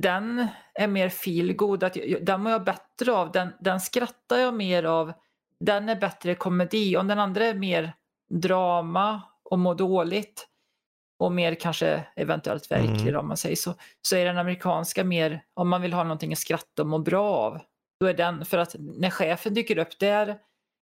Den 0.00 0.46
är 0.74 0.86
mer 0.86 1.08
feelgood. 1.08 1.84
Den 2.22 2.42
mår 2.42 2.52
jag 2.52 2.64
bättre 2.64 3.12
av. 3.12 3.32
Den, 3.32 3.52
den 3.60 3.80
skrattar 3.80 4.38
jag 4.38 4.54
mer 4.54 4.84
av. 4.84 5.12
Den 5.60 5.88
är 5.88 5.96
bättre 5.96 6.34
komedi. 6.34 6.96
Om 6.96 7.08
den 7.08 7.18
andra 7.18 7.44
är 7.44 7.54
mer 7.54 7.92
drama 8.30 9.22
och 9.44 9.58
mår 9.58 9.74
dåligt 9.74 10.48
och 11.18 11.32
mer 11.32 11.54
kanske 11.54 12.04
eventuellt 12.16 12.70
verklig 12.70 13.08
mm. 13.08 13.20
om 13.20 13.28
man 13.28 13.36
säger 13.36 13.56
så, 13.56 13.74
så 14.02 14.16
är 14.16 14.24
den 14.24 14.38
amerikanska 14.38 15.04
mer 15.04 15.42
om 15.54 15.68
man 15.68 15.82
vill 15.82 15.92
ha 15.92 16.02
någonting 16.02 16.32
att 16.32 16.38
skratta 16.38 16.82
och 16.82 16.88
må 16.88 16.98
bra 16.98 17.30
av. 17.30 17.60
Då 18.00 18.06
är 18.06 18.14
den, 18.14 18.44
för 18.44 18.58
att 18.58 18.76
när 18.78 19.10
chefen 19.10 19.54
dyker 19.54 19.78
upp 19.78 19.98
där, 19.98 20.28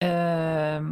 eh, 0.05 0.83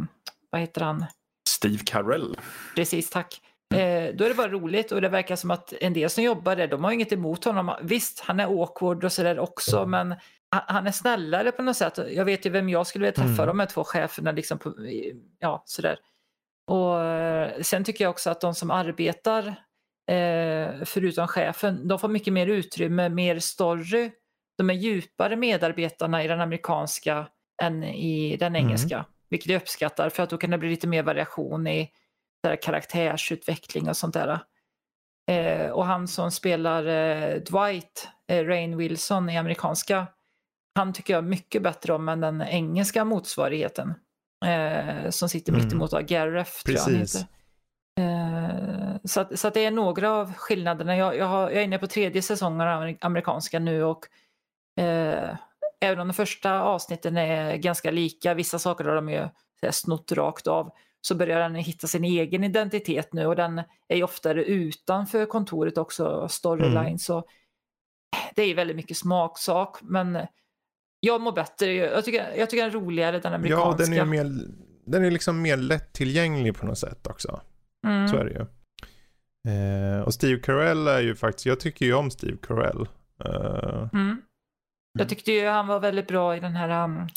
vad 0.49 0.61
heter 0.61 0.81
han? 0.81 1.05
Steve 1.49 1.83
Carell. 1.85 2.37
Precis, 2.75 3.09
tack. 3.09 3.41
Eh, 3.73 4.15
då 4.15 4.23
är 4.25 4.29
det 4.29 4.35
bara 4.35 4.47
roligt 4.47 4.91
och 4.91 5.01
det 5.01 5.09
verkar 5.09 5.35
som 5.35 5.51
att 5.51 5.73
en 5.73 5.93
del 5.93 6.09
som 6.09 6.23
jobbar 6.23 6.55
där, 6.55 6.67
de 6.67 6.83
har 6.83 6.91
inget 6.91 7.11
emot 7.11 7.45
honom. 7.45 7.75
Visst, 7.81 8.19
han 8.19 8.39
är 8.39 8.61
awkward 8.61 9.03
och 9.03 9.11
sådär 9.11 9.39
också, 9.39 9.85
men 9.85 10.15
han 10.51 10.87
är 10.87 10.91
snällare 10.91 11.51
på 11.51 11.61
något 11.61 11.77
sätt. 11.77 11.99
Jag 12.11 12.25
vet 12.25 12.45
ju 12.45 12.49
vem 12.49 12.69
jag 12.69 12.87
skulle 12.87 13.05
vilja 13.05 13.15
träffa, 13.15 13.43
mm. 13.43 13.47
de 13.47 13.59
här 13.59 13.67
två 13.67 13.83
cheferna. 13.83 14.31
Liksom 14.31 14.59
på, 14.59 14.73
ja, 15.39 15.63
sådär. 15.65 15.97
Och 16.67 17.03
eh, 17.03 17.61
sen 17.61 17.83
tycker 17.83 18.03
jag 18.05 18.11
också 18.11 18.29
att 18.29 18.41
de 18.41 18.53
som 18.55 18.71
arbetar, 18.71 19.47
eh, 20.11 20.83
förutom 20.85 21.27
chefen, 21.27 21.87
de 21.87 21.99
får 21.99 22.07
mycket 22.07 22.33
mer 22.33 22.47
utrymme, 22.47 23.09
mer 23.09 23.39
story. 23.39 24.11
De 24.57 24.69
är 24.69 24.73
djupare 24.73 25.35
medarbetarna 25.35 26.23
i 26.23 26.27
den 26.27 26.41
amerikanska 26.41 27.27
än 27.61 27.83
i 27.83 28.37
den 28.37 28.55
mm. 28.55 28.65
engelska. 28.65 28.95
Mm. 28.95 29.05
Vilket 29.29 29.51
jag 29.51 29.61
uppskattar 29.61 30.09
för 30.09 30.23
att 30.23 30.29
då 30.29 30.37
kan 30.37 30.49
det 30.49 30.57
bli 30.57 30.69
lite 30.69 30.87
mer 30.87 31.03
variation 31.03 31.67
i 31.67 31.91
där 32.43 32.55
karaktärsutveckling 32.55 33.89
och 33.89 33.97
sånt 33.97 34.13
där. 34.13 34.39
Eh, 35.31 35.69
och 35.69 35.85
han 35.85 36.07
som 36.07 36.31
spelar 36.31 36.85
eh, 36.85 37.35
Dwight, 37.35 38.09
eh, 38.27 38.45
Rain 38.45 38.77
Wilson 38.77 39.29
i 39.29 39.37
amerikanska, 39.37 40.07
han 40.75 40.93
tycker 40.93 41.13
jag 41.13 41.23
mycket 41.23 41.63
bättre 41.63 41.93
om 41.93 42.09
än 42.09 42.21
den 42.21 42.41
engelska 42.41 43.05
motsvarigheten. 43.05 43.93
Eh, 44.45 45.09
som 45.09 45.29
sitter 45.29 45.53
mm. 45.53 45.65
mittemot. 45.65 45.91
Gareth, 45.91 46.63
tror 46.63 46.77
jag 46.77 46.83
han 46.83 46.95
heter. 46.95 47.25
Eh, 47.99 48.95
så, 49.03 49.21
att, 49.21 49.39
så 49.39 49.47
att 49.47 49.53
det 49.53 49.65
är 49.65 49.71
några 49.71 50.11
av 50.11 50.33
skillnaderna. 50.33 50.97
Jag, 50.97 51.17
jag, 51.17 51.25
har, 51.25 51.49
jag 51.49 51.59
är 51.59 51.63
inne 51.63 51.77
på 51.77 51.87
tredje 51.87 52.21
säsongen 52.21 52.67
av 52.67 52.95
amerikanska 53.01 53.59
nu 53.59 53.83
och 53.83 54.07
eh, 54.79 55.35
även 55.81 55.99
om 55.99 56.07
de 56.07 56.13
första 56.13 56.61
avsnitten 56.61 57.17
är 57.17 57.55
ganska 57.55 57.91
lika, 57.91 58.33
vissa 58.33 58.59
saker 58.59 58.85
har 58.85 58.95
de 58.95 59.09
ju 59.09 59.27
snott 59.71 60.11
rakt 60.11 60.47
av, 60.47 60.71
så 61.01 61.15
börjar 61.15 61.39
den 61.39 61.55
hitta 61.55 61.87
sin 61.87 62.03
egen 62.03 62.43
identitet 62.43 63.13
nu 63.13 63.25
och 63.25 63.35
den 63.35 63.61
är 63.87 63.95
ju 63.95 64.03
oftare 64.03 64.43
utanför 64.43 65.25
kontoret 65.25 65.77
också, 65.77 66.27
storyline. 66.27 66.77
Mm. 66.77 66.97
Så 66.97 67.23
det 68.35 68.43
är 68.43 68.55
väldigt 68.55 68.75
mycket 68.75 68.97
smaksak, 68.97 69.77
men 69.81 70.27
jag 71.03 71.21
mår 71.21 71.31
bättre. 71.31 71.73
Jag 71.73 72.05
tycker, 72.05 72.33
jag 72.37 72.49
tycker 72.49 72.63
den 72.63 72.75
är 72.75 72.79
roligare, 72.79 73.19
den 73.19 73.33
amerikanska. 73.33 73.83
Ja, 73.83 73.89
den 73.89 73.93
är, 73.93 74.05
mer, 74.05 74.47
den 74.85 75.05
är 75.05 75.11
liksom 75.11 75.41
mer 75.41 75.57
lättillgänglig 75.57 76.55
på 76.55 76.65
något 76.65 76.77
sätt 76.77 77.07
också. 77.07 77.41
Mm. 77.87 78.07
Så 78.07 78.17
är 78.17 78.25
det 78.25 78.31
ju. 78.31 78.45
Eh, 79.47 80.01
och 80.01 80.13
Steve 80.13 80.41
Carell 80.41 80.87
är 80.87 80.99
ju 80.99 81.15
faktiskt, 81.15 81.45
jag 81.45 81.59
tycker 81.59 81.85
ju 81.85 81.93
om 81.93 82.11
Steve 82.11 82.37
Carell. 82.47 82.87
Eh. 83.25 83.89
Mm. 83.93 84.21
Jag 84.99 85.09
tyckte 85.09 85.31
ju 85.31 85.47
han 85.47 85.67
var 85.67 85.79
väldigt 85.79 86.07
bra 86.07 86.37
i 86.37 86.39
den 86.39 86.55
här 86.55 86.83
um, 86.83 87.07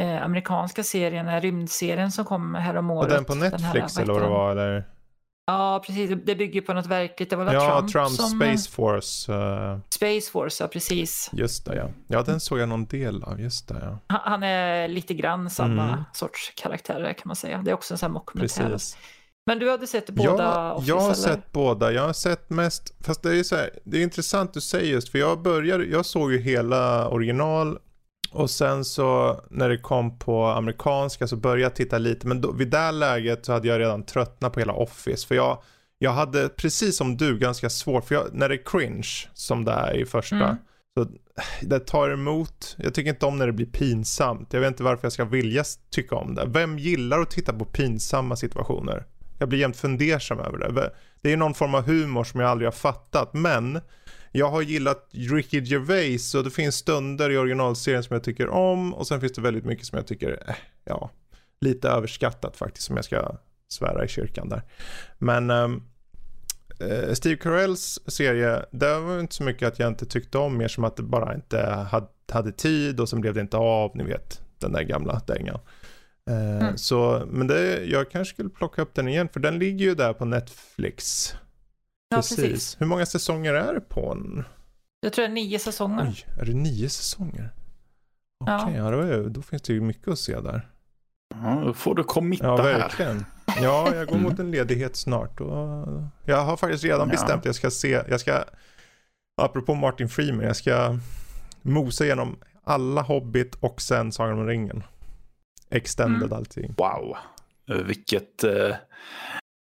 eh, 0.00 0.22
amerikanska 0.22 0.82
serien, 0.82 1.40
rymdserien 1.40 2.10
som 2.10 2.24
kom 2.24 2.54
häromåret. 2.54 3.10
Och 3.10 3.16
den 3.16 3.24
på 3.24 3.34
Netflix 3.34 3.94
den 3.94 3.96
här, 3.96 4.02
eller 4.02 4.12
vad 4.12 4.22
det 4.22 4.28
var? 4.28 4.50
Eller? 4.50 4.93
Ja, 5.46 5.82
precis. 5.86 6.10
Det 6.24 6.34
bygger 6.34 6.60
på 6.60 6.72
något 6.72 6.86
verkligt. 6.86 7.30
Det 7.30 7.36
var 7.36 7.44
väl 7.44 7.54
ja, 7.54 7.78
Trump, 7.78 7.92
Trumps 7.92 8.16
som... 8.16 8.40
Space 8.40 8.70
Force. 8.70 9.32
Uh... 9.32 9.78
Space 9.90 10.30
Force, 10.30 10.64
ja 10.64 10.68
precis. 10.68 11.30
Just 11.32 11.64
det, 11.66 11.76
ja. 11.76 11.90
Ja, 12.06 12.22
den 12.22 12.40
såg 12.40 12.58
jag 12.58 12.68
någon 12.68 12.84
del 12.84 13.22
av. 13.22 13.40
Just 13.40 13.68
det, 13.68 13.98
ja. 14.08 14.18
Han 14.18 14.42
är 14.42 14.88
lite 14.88 15.14
grann 15.14 15.50
samma 15.50 15.88
mm. 15.88 16.04
sorts 16.12 16.52
karaktär 16.56 17.14
kan 17.18 17.22
man 17.24 17.36
säga. 17.36 17.62
Det 17.62 17.70
är 17.70 17.74
också 17.74 17.94
en 17.94 17.98
sån 17.98 18.06
här 18.06 18.12
mockumentär. 18.12 18.70
Precis. 18.70 18.96
Men 19.46 19.58
du 19.58 19.70
hade 19.70 19.86
sett 19.86 20.10
båda? 20.10 20.44
Ja, 20.44 20.72
Office, 20.72 20.88
jag 20.88 20.96
har 20.96 21.04
eller? 21.04 21.14
sett 21.14 21.52
båda. 21.52 21.92
Jag 21.92 22.06
har 22.06 22.12
sett 22.12 22.50
mest, 22.50 22.94
fast 23.04 23.22
det 23.22 23.36
är 23.36 23.42
så 23.42 23.56
här, 23.56 23.70
det 23.84 23.98
är 23.98 24.02
intressant 24.02 24.54
du 24.54 24.60
säger 24.60 24.92
just, 24.92 25.08
för 25.08 25.18
jag 25.18 25.42
började, 25.42 25.84
jag 25.84 26.06
såg 26.06 26.32
ju 26.32 26.38
hela 26.38 27.08
original 27.08 27.78
och 28.34 28.50
sen 28.50 28.84
så 28.84 29.40
när 29.50 29.68
det 29.68 29.78
kom 29.78 30.18
på 30.18 30.46
amerikanska 30.46 31.26
så 31.26 31.36
började 31.36 31.62
jag 31.62 31.74
titta 31.74 31.98
lite. 31.98 32.26
Men 32.26 32.40
då, 32.40 32.52
vid 32.52 32.70
det 32.70 32.90
läget 32.90 33.44
så 33.46 33.52
hade 33.52 33.68
jag 33.68 33.80
redan 33.80 34.02
tröttnat 34.02 34.52
på 34.52 34.60
hela 34.60 34.72
Office. 34.72 35.26
För 35.26 35.34
jag, 35.34 35.62
jag 35.98 36.10
hade 36.10 36.48
precis 36.48 36.96
som 36.96 37.16
du 37.16 37.38
ganska 37.38 37.70
svårt. 37.70 38.04
För 38.04 38.14
jag, 38.14 38.24
när 38.32 38.48
det 38.48 38.54
är 38.54 38.64
cringe 38.64 39.28
som 39.34 39.64
det 39.64 39.72
är 39.72 39.96
i 39.96 40.04
första. 40.04 40.36
Mm. 40.36 40.56
Så 40.94 41.06
det 41.62 41.78
tar 41.78 42.10
emot. 42.10 42.76
Jag 42.78 42.94
tycker 42.94 43.10
inte 43.10 43.26
om 43.26 43.38
när 43.38 43.46
det 43.46 43.52
blir 43.52 43.66
pinsamt. 43.66 44.52
Jag 44.52 44.60
vet 44.60 44.68
inte 44.68 44.82
varför 44.82 45.04
jag 45.04 45.12
ska 45.12 45.24
vilja 45.24 45.64
tycka 45.90 46.16
om 46.16 46.34
det. 46.34 46.44
Vem 46.46 46.78
gillar 46.78 47.20
att 47.20 47.30
titta 47.30 47.52
på 47.52 47.64
pinsamma 47.64 48.36
situationer? 48.36 49.04
Jag 49.38 49.48
blir 49.48 49.58
jämt 49.58 49.76
fundersam 49.76 50.40
över 50.40 50.58
det. 50.58 50.90
Det 51.20 51.32
är 51.32 51.36
någon 51.36 51.54
form 51.54 51.74
av 51.74 51.82
humor 51.82 52.24
som 52.24 52.40
jag 52.40 52.50
aldrig 52.50 52.66
har 52.66 52.72
fattat. 52.72 53.34
Men 53.34 53.80
jag 54.36 54.50
har 54.50 54.62
gillat 54.62 55.08
Ricky 55.10 55.60
Gervais 55.60 56.34
och 56.34 56.44
det 56.44 56.50
finns 56.50 56.74
stunder 56.74 57.30
i 57.30 57.36
originalserien 57.36 58.02
som 58.02 58.14
jag 58.14 58.24
tycker 58.24 58.48
om 58.48 58.94
och 58.94 59.06
sen 59.06 59.20
finns 59.20 59.32
det 59.32 59.40
väldigt 59.40 59.64
mycket 59.64 59.86
som 59.86 59.96
jag 59.96 60.06
tycker, 60.06 60.42
eh, 60.48 60.54
ja, 60.84 61.10
lite 61.60 61.88
överskattat 61.88 62.56
faktiskt 62.56 62.86
som 62.86 62.96
jag 62.96 63.04
ska 63.04 63.36
svära 63.68 64.04
i 64.04 64.08
kyrkan 64.08 64.48
där. 64.48 64.62
Men 65.18 65.50
um, 65.50 65.82
Steve 67.12 67.36
Carells 67.36 68.00
serie, 68.06 68.64
det 68.70 68.98
var 68.98 69.20
inte 69.20 69.34
så 69.34 69.42
mycket 69.42 69.68
att 69.68 69.78
jag 69.78 69.88
inte 69.88 70.06
tyckte 70.06 70.38
om, 70.38 70.56
mer 70.56 70.68
som 70.68 70.84
att 70.84 70.96
det 70.96 71.02
bara 71.02 71.34
inte 71.34 71.60
hade, 71.90 72.08
hade 72.32 72.52
tid 72.52 73.00
och 73.00 73.08
sen 73.08 73.20
blev 73.20 73.34
det 73.34 73.40
inte 73.40 73.56
av, 73.56 73.96
ni 73.96 74.04
vet, 74.04 74.42
den 74.58 74.72
där 74.72 74.82
gamla 74.82 75.20
dängan. 75.26 75.60
Uh, 76.30 76.62
mm. 76.62 76.78
Så, 76.78 77.22
men 77.30 77.46
det, 77.46 77.84
jag 77.84 78.10
kanske 78.10 78.34
skulle 78.34 78.50
plocka 78.50 78.82
upp 78.82 78.94
den 78.94 79.08
igen, 79.08 79.28
för 79.28 79.40
den 79.40 79.58
ligger 79.58 79.84
ju 79.84 79.94
där 79.94 80.12
på 80.12 80.24
Netflix. 80.24 81.34
Ja, 82.14 82.18
precis. 82.20 82.36
precis. 82.36 82.80
Hur 82.80 82.86
många 82.86 83.06
säsonger 83.06 83.54
är 83.54 83.74
det 83.74 83.80
på 83.80 84.12
en? 84.12 84.44
Jag 85.00 85.12
tror 85.12 85.24
det 85.24 85.30
är 85.30 85.34
nio 85.34 85.58
säsonger. 85.58 86.06
Oj, 86.08 86.26
är 86.40 86.44
det 86.44 86.54
nio 86.54 86.88
säsonger? 86.88 87.50
Okej, 88.40 88.54
okay, 88.54 88.76
ja. 88.76 89.06
ja, 89.06 89.28
då, 89.28 89.42
finns 89.42 89.62
det 89.62 89.72
ju 89.72 89.80
mycket 89.80 90.08
att 90.08 90.18
se 90.18 90.40
där. 90.40 90.68
Ja, 91.34 91.62
då 91.66 91.72
får 91.74 91.94
du 91.94 92.04
committa 92.04 92.46
ja, 92.46 92.56
verkligen. 92.56 93.24
här. 93.46 93.64
Ja, 93.64 93.94
jag 93.94 94.08
går 94.08 94.18
mot 94.18 94.38
en 94.38 94.50
ledighet 94.50 94.96
snart. 94.96 95.40
Och 95.40 95.86
jag 96.24 96.44
har 96.44 96.56
faktiskt 96.56 96.84
redan 96.84 97.08
ja. 97.08 97.12
bestämt 97.12 97.44
jag 97.44 97.54
ska 97.54 97.70
se, 97.70 98.02
jag 98.08 98.20
ska, 98.20 98.44
apropå 99.42 99.74
Martin 99.74 100.08
Freeman, 100.08 100.44
jag 100.44 100.56
ska 100.56 100.98
mosa 101.62 102.04
igenom 102.04 102.36
alla 102.64 103.02
Hobbit 103.02 103.54
och 103.54 103.82
sen 103.82 104.12
Sagan 104.12 104.38
om 104.38 104.46
ringen. 104.46 104.82
Extended 105.70 106.22
mm. 106.22 106.32
allting. 106.32 106.74
Wow. 106.78 107.16
Vilket, 107.86 108.44
eh, 108.44 108.76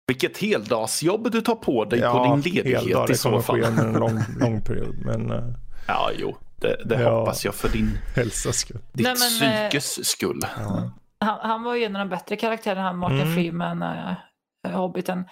vilket 0.09 0.39
heldagsjobb 0.39 1.31
du 1.31 1.41
tar 1.41 1.55
på 1.55 1.85
dig 1.85 1.99
ja, 1.99 2.13
på 2.13 2.25
din 2.25 2.55
ledighet 2.55 2.83
heldag, 2.83 3.11
i 3.11 3.15
så 3.15 3.41
fall. 3.41 3.59
Ja, 3.59 3.71
det 3.71 3.77
kommer 3.77 3.85
ske 3.85 3.89
en 3.89 4.01
lång, 4.01 4.23
lång 4.41 4.63
period. 4.63 4.97
Men, 5.05 5.31
uh, 5.31 5.55
ja, 5.87 6.11
jo, 6.15 6.37
det, 6.57 6.77
det 6.85 7.03
ja, 7.03 7.19
hoppas 7.19 7.45
jag 7.45 7.55
för 7.55 7.69
din 7.69 7.99
hälsas 8.17 8.57
skull. 8.57 8.79
Ditt 8.93 9.07
Nej, 9.07 9.17
men, 9.41 9.53
eh, 9.53 9.69
psykes 9.69 10.09
skull. 10.09 10.41
Ja. 10.57 10.91
Han, 11.21 11.39
han, 11.43 11.63
var 11.63 11.75
ju 11.75 11.85
en 11.85 11.97
av 11.97 12.01
de 12.01 12.09
bättre 12.09 12.37
karaktärerna, 12.37 12.83
han 12.83 12.99
Martin 12.99 13.21
mm. 13.21 13.35
Freeman, 13.35 13.83
uh, 13.83 14.73
Hobbiten. 14.73 15.25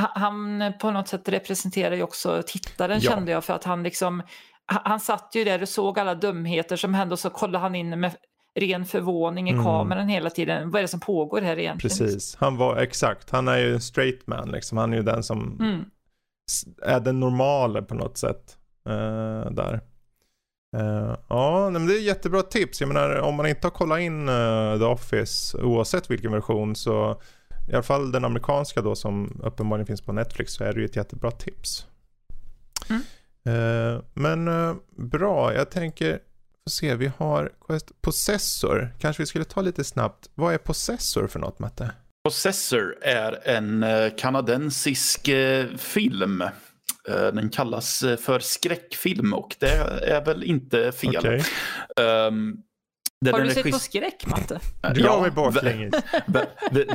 Han, 0.00 0.10
han 0.14 0.72
på 0.80 0.90
något 0.90 1.08
sätt 1.08 1.28
representerar 1.28 1.94
ju 1.94 2.02
också 2.02 2.42
tittaren 2.46 3.00
ja. 3.02 3.10
kände 3.10 3.32
jag 3.32 3.44
för 3.44 3.54
att 3.54 3.64
han 3.64 3.82
liksom 3.82 4.22
han, 4.66 4.80
han 4.84 5.00
satt 5.00 5.30
ju 5.34 5.44
där 5.44 5.62
och 5.62 5.68
såg 5.68 5.98
alla 5.98 6.14
dumheter 6.14 6.76
som 6.76 6.94
hände 6.94 7.12
och 7.12 7.18
så 7.18 7.30
kollade 7.30 7.58
han 7.58 7.74
in 7.74 8.00
med 8.00 8.16
ren 8.54 8.86
förvåning 8.86 9.48
i 9.48 9.52
mm. 9.52 9.64
kameran 9.64 10.08
hela 10.08 10.30
tiden. 10.30 10.70
Vad 10.70 10.78
är 10.78 10.82
det 10.82 10.88
som 10.88 11.00
pågår 11.00 11.40
här 11.40 11.58
egentligen? 11.58 11.98
Precis, 11.98 12.36
han 12.36 12.56
var 12.56 12.76
exakt, 12.76 13.30
han 13.30 13.48
är 13.48 13.58
ju 13.58 13.74
en 13.74 13.80
straight 13.80 14.26
man 14.26 14.50
liksom. 14.50 14.78
Han 14.78 14.92
är 14.92 14.96
ju 14.96 15.02
den 15.02 15.22
som, 15.22 15.56
mm. 15.60 15.84
är 16.82 17.00
den 17.00 17.20
normala 17.20 17.82
på 17.82 17.94
något 17.94 18.18
sätt. 18.18 18.58
Uh, 18.88 19.50
där. 19.50 19.80
Uh, 20.76 21.16
ja, 21.28 21.70
men 21.70 21.86
det 21.86 21.94
är 21.94 22.00
jättebra 22.00 22.42
tips. 22.42 22.80
Jag 22.80 22.88
menar 22.88 23.20
om 23.20 23.34
man 23.34 23.46
inte 23.46 23.66
har 23.66 23.72
kollat 23.72 24.00
in 24.00 24.28
uh, 24.28 24.78
The 24.78 24.84
Office 24.84 25.58
oavsett 25.58 26.10
vilken 26.10 26.32
version 26.32 26.76
så 26.76 27.20
i 27.68 27.72
alla 27.72 27.82
fall 27.82 28.12
den 28.12 28.24
amerikanska 28.24 28.82
då 28.82 28.94
som 28.94 29.40
uppenbarligen 29.44 29.86
finns 29.86 30.00
på 30.00 30.12
Netflix 30.12 30.52
så 30.52 30.64
är 30.64 30.72
det 30.72 30.80
ju 30.80 30.84
ett 30.84 30.96
jättebra 30.96 31.30
tips. 31.30 31.86
Mm. 32.90 33.02
Uh, 33.48 34.02
men 34.14 34.48
bra, 34.96 35.54
jag 35.54 35.70
tänker 35.70 36.18
Får 36.68 36.70
se, 36.70 36.94
vi 36.94 37.12
har 37.18 37.52
Possessor. 38.00 38.94
Kanske 39.00 39.22
vi 39.22 39.26
skulle 39.26 39.44
ta 39.44 39.60
lite 39.60 39.84
snabbt. 39.84 40.30
Vad 40.34 40.54
är 40.54 40.58
Possessor 40.58 41.26
för 41.26 41.38
något, 41.38 41.58
Matte? 41.58 41.90
Possessor 42.24 42.96
är 43.02 43.48
en 43.48 43.84
kanadensisk 44.16 45.28
film 45.78 46.44
Eh, 47.08 47.26
den 47.26 47.50
kallas 47.50 48.02
eh, 48.02 48.16
för 48.16 48.38
skräckfilm 48.38 49.34
och 49.34 49.56
det 49.58 49.76
är 50.02 50.24
väl 50.24 50.44
inte 50.44 50.92
fel. 50.92 51.16
Okay. 51.16 51.42
Um, 52.00 52.56
har 53.32 53.40
du 53.40 53.50
sett 53.50 53.70
på 53.70 53.78
skräck, 53.78 54.26
Matte? 54.26 54.60
Dra 54.94 55.20
mig 55.20 55.30
baklänges. 55.30 55.94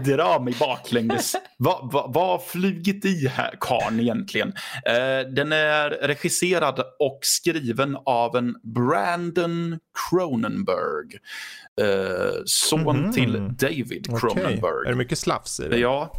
Dra 0.05 0.39
mig 0.39 0.55
baklänges. 0.59 1.35
Vad 1.57 1.91
va, 1.91 2.07
va 2.07 2.25
har 2.25 2.39
flugit 2.39 3.05
i 3.05 3.27
här 3.27 3.55
karln 3.59 3.99
egentligen? 3.99 4.47
Uh, 4.47 5.33
den 5.33 5.51
är 5.51 5.89
regisserad 5.89 6.79
och 6.99 7.19
skriven 7.21 7.97
av 8.05 8.35
en 8.35 8.55
Brandon 8.63 9.79
Cronenberg. 10.09 11.13
Uh, 11.81 12.41
son 12.45 12.81
mm 12.81 12.95
-hmm. 12.95 13.13
till 13.13 13.33
David 13.33 14.19
Cronenberg. 14.19 14.57
Okay. 14.57 14.85
Är 14.85 14.89
det 14.89 14.95
mycket 14.95 15.19
slafs 15.19 15.59
i 15.59 15.67
det? 15.67 15.77
Ja. 15.77 16.11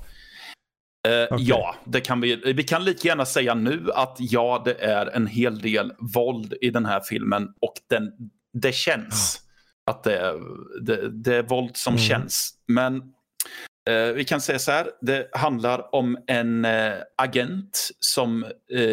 Uh, 1.09 1.35
okay. 1.35 1.47
Ja, 1.47 1.74
det 1.85 2.01
kan 2.01 2.20
vi. 2.20 2.53
Vi 2.53 2.62
kan 2.62 2.85
lika 2.85 3.09
gärna 3.09 3.27
säga 3.27 3.55
nu 3.55 3.87
att 3.95 4.16
ja, 4.19 4.62
det 4.65 4.74
är 4.74 5.07
en 5.07 5.27
hel 5.27 5.59
del 5.59 5.93
våld 6.15 6.55
i 6.61 6.70
den 6.70 6.87
här 6.87 7.01
filmen 7.01 7.49
och 7.61 7.74
den, 7.91 8.12
det 8.53 8.74
känns. 8.74 9.41
Att 9.86 10.02
det 10.02 10.16
är, 10.16 10.35
det, 10.81 11.11
det 11.11 11.36
är 11.36 11.43
våld 11.43 11.77
som 11.77 11.94
mm. 11.94 12.05
känns. 12.05 12.55
Men 12.69 12.94
uh, 12.97 14.15
vi 14.15 14.24
kan 14.24 14.40
säga 14.40 14.59
så 14.59 14.70
här, 14.70 14.90
det 15.01 15.28
handlar 15.32 15.94
om 15.94 16.19
en 16.27 16.65
uh, 16.65 16.93
agent 17.16 17.90
som 17.98 18.47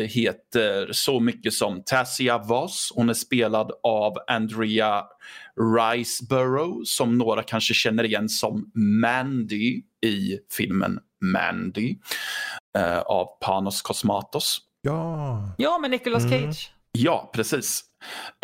heter 0.08 0.90
så 0.92 1.20
mycket 1.20 1.54
som 1.54 1.84
Tassia 1.86 2.38
Voss. 2.38 2.92
Hon 2.96 3.10
är 3.10 3.14
spelad 3.14 3.72
av 3.84 4.14
Andrea 4.28 5.04
Riceborough 5.78 6.82
som 6.84 7.18
några 7.18 7.44
kanske 7.44 7.74
känner 7.74 8.04
igen 8.04 8.30
som 8.30 8.72
Mandy 8.74 9.82
i 10.06 10.40
filmen 10.58 11.00
Mandy 11.22 11.96
eh, 12.78 13.00
av 13.00 13.26
Panos 13.42 13.82
Cosmatos. 13.82 14.62
Ja, 14.82 15.56
ja 15.58 15.78
med 15.78 15.92
Nicolas 15.92 16.24
mm. 16.24 16.52
Ja, 16.98 17.32
precis. 17.34 17.84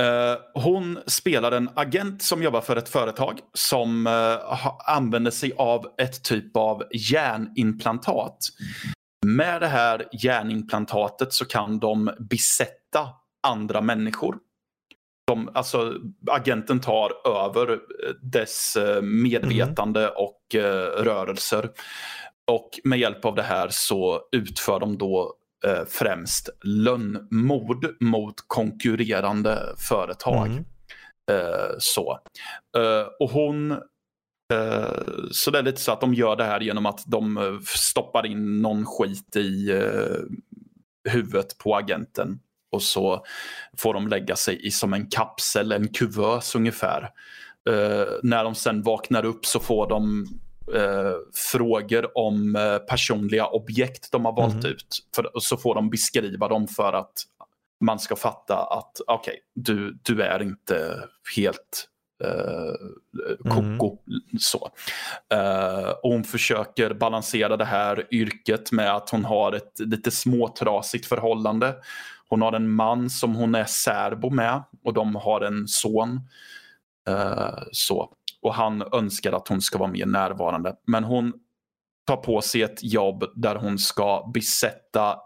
Uh, 0.01 0.61
hon 0.63 0.99
spelar 1.07 1.51
en 1.51 1.69
agent 1.75 2.23
som 2.23 2.43
jobbar 2.43 2.61
för 2.61 2.75
ett 2.75 2.89
företag 2.89 3.39
som 3.53 4.07
uh, 4.07 4.67
använder 4.87 5.31
sig 5.31 5.53
av 5.57 5.85
ett 5.97 6.23
typ 6.23 6.57
av 6.57 6.83
hjärnimplantat. 6.91 8.37
Med 9.25 9.61
det 9.61 9.67
här 9.67 10.07
hjärnimplantatet 10.11 11.33
så 11.33 11.45
kan 11.45 11.79
de 11.79 12.09
besätta 12.29 13.09
andra 13.47 13.81
människor. 13.81 14.37
De, 15.27 15.49
alltså, 15.53 15.93
agenten 16.31 16.79
tar 16.79 17.11
över 17.27 17.79
dess 18.21 18.77
medvetande 19.01 20.01
mm. 20.01 20.13
och 20.15 20.39
rörelser. 21.05 21.69
Och 22.51 22.69
med 22.83 22.99
hjälp 22.99 23.25
av 23.25 23.35
det 23.35 23.43
här 23.43 23.67
så 23.71 24.21
utför 24.31 24.79
de 24.79 24.97
då 24.97 25.33
eh, 25.67 25.85
främst 25.87 26.49
lönnmord 26.63 27.95
mot 27.99 28.35
konkurrerande 28.47 29.75
företag. 29.77 30.47
Mm. 30.47 30.65
Eh, 31.31 31.75
så. 31.79 32.19
Eh, 32.77 33.07
och 33.19 33.29
hon 33.29 33.71
eh, 34.53 35.03
så 35.31 35.51
det 35.51 35.59
är 35.59 35.63
lite 35.63 35.81
så 35.81 35.91
att 35.91 36.01
de 36.01 36.13
gör 36.13 36.35
det 36.35 36.43
här 36.43 36.59
genom 36.59 36.85
att 36.85 37.03
de 37.05 37.37
eh, 37.37 37.59
stoppar 37.65 38.25
in 38.25 38.61
någon 38.61 38.85
skit 38.85 39.35
i 39.35 39.81
huvudet 41.09 41.57
på 41.57 41.75
agenten. 41.75 42.39
Och 42.71 42.83
så 42.83 43.25
får 43.77 43.93
de 43.93 44.07
lägga 44.07 44.35
sig 44.35 44.67
i 44.67 44.71
som 44.71 44.93
en 44.93 45.07
kapsel, 45.07 45.71
en 45.71 45.87
kuvös 45.87 46.55
ungefär. 46.55 47.09
när 48.23 48.43
de 48.43 48.55
sen 48.55 48.81
vaknar 48.81 49.25
upp 49.25 49.45
så 49.45 49.59
får 49.59 49.89
de 49.89 50.27
eh, 50.75 51.15
frågor 51.33 52.17
om 52.17 52.55
eh, 52.55 52.77
personliga 52.77 53.47
objekt 53.47 54.11
de 54.11 54.25
har 54.25 54.35
valt 54.35 54.53
mm. 54.53 54.71
ut. 54.71 54.99
För, 55.15 55.31
så 55.39 55.57
får 55.57 55.75
de 55.75 55.89
beskriva 55.89 56.47
dem 56.47 56.67
för 56.67 56.93
att 56.93 57.13
man 57.81 57.99
ska 57.99 58.15
fatta 58.15 58.57
att 58.57 59.01
okej, 59.07 59.31
okay, 59.31 59.39
du, 59.53 59.99
du 60.03 60.21
är 60.21 60.41
inte 60.41 61.03
helt 61.35 61.87
eh, 62.23 63.49
koko. 63.51 63.97
Mm. 64.07 64.39
Så. 64.39 64.69
Eh, 65.33 65.89
och 65.89 66.11
hon 66.11 66.23
försöker 66.23 66.93
balansera 66.93 67.57
det 67.57 67.65
här 67.65 68.07
yrket 68.11 68.71
med 68.71 68.95
att 68.95 69.09
hon 69.09 69.25
har 69.25 69.53
ett 69.53 69.79
lite 69.79 70.11
småtrasigt 70.11 71.05
förhållande. 71.05 71.75
Hon 72.29 72.41
har 72.41 72.53
en 72.53 72.69
man 72.69 73.09
som 73.09 73.35
hon 73.35 73.55
är 73.55 73.65
särbo 73.65 74.29
med 74.29 74.63
och 74.83 74.93
de 74.93 75.15
har 75.15 75.41
en 75.41 75.67
son. 75.67 76.19
Eh, 77.07 77.63
så 77.71 78.13
och 78.43 78.53
han 78.53 78.83
önskar 78.93 79.33
att 79.33 79.47
hon 79.47 79.61
ska 79.61 79.77
vara 79.77 79.91
mer 79.91 80.05
närvarande. 80.05 80.75
Men 80.87 81.03
hon 81.03 81.33
tar 82.07 82.17
på 82.17 82.41
sig 82.41 82.61
ett 82.61 82.83
jobb 82.83 83.23
där 83.35 83.55
hon 83.55 83.77
ska 83.77 84.31
besätta 84.33 85.17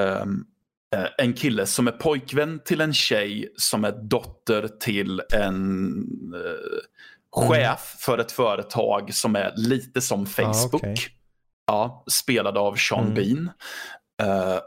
um, 0.00 0.46
en 1.18 1.32
kille 1.32 1.66
som 1.66 1.88
är 1.88 1.92
pojkvän 1.92 2.60
till 2.64 2.80
en 2.80 2.94
tjej 2.94 3.52
som 3.56 3.84
är 3.84 3.92
dotter 3.92 4.68
till 4.68 5.22
en 5.32 5.96
uh, 6.34 6.80
chef 7.32 7.96
för 7.98 8.18
ett 8.18 8.32
företag 8.32 9.14
som 9.14 9.36
är 9.36 9.52
lite 9.56 10.00
som 10.00 10.26
Facebook. 10.26 10.74
Ah, 10.74 10.76
okay. 10.76 10.96
Ja, 11.66 12.04
spelad 12.10 12.58
av 12.58 12.74
Sean 12.74 13.04
mm. 13.04 13.14
Bean. 13.14 13.50
Uh, 14.22 14.58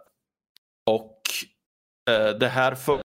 och 0.85 1.21
uh, 2.09 2.37
det 2.39 2.47
här 2.47 2.75
för 2.75 3.01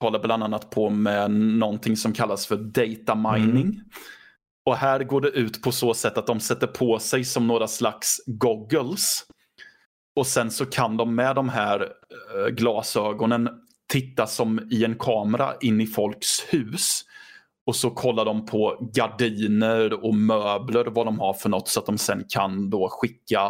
håller 0.00 0.18
bland 0.18 0.42
annat 0.42 0.70
på 0.70 0.90
med 0.90 1.30
någonting 1.30 1.96
som 1.96 2.12
kallas 2.12 2.46
för 2.46 2.56
data 2.56 3.14
mining. 3.14 3.66
Mm. 3.66 3.80
Och 4.66 4.76
här 4.76 5.04
går 5.04 5.20
det 5.20 5.28
ut 5.28 5.62
på 5.62 5.72
så 5.72 5.94
sätt 5.94 6.18
att 6.18 6.26
de 6.26 6.40
sätter 6.40 6.66
på 6.66 6.98
sig 6.98 7.24
som 7.24 7.46
några 7.46 7.68
slags 7.68 8.16
goggles. 8.26 9.24
Och 10.16 10.26
sen 10.26 10.50
så 10.50 10.66
kan 10.66 10.96
de 10.96 11.14
med 11.14 11.36
de 11.36 11.48
här 11.48 11.80
uh, 11.80 12.48
glasögonen 12.48 13.48
titta 13.92 14.26
som 14.26 14.68
i 14.70 14.84
en 14.84 14.98
kamera 14.98 15.54
in 15.60 15.80
i 15.80 15.86
folks 15.86 16.40
hus. 16.48 17.00
Och 17.66 17.76
så 17.76 17.90
kollar 17.90 18.24
de 18.24 18.46
på 18.46 18.90
gardiner 18.94 20.04
och 20.04 20.14
möbler, 20.14 20.84
vad 20.84 21.06
de 21.06 21.18
har 21.18 21.34
för 21.34 21.48
något 21.48 21.68
så 21.68 21.80
att 21.80 21.86
de 21.86 21.98
sen 21.98 22.24
kan 22.28 22.70
då 22.70 22.88
skicka 22.90 23.46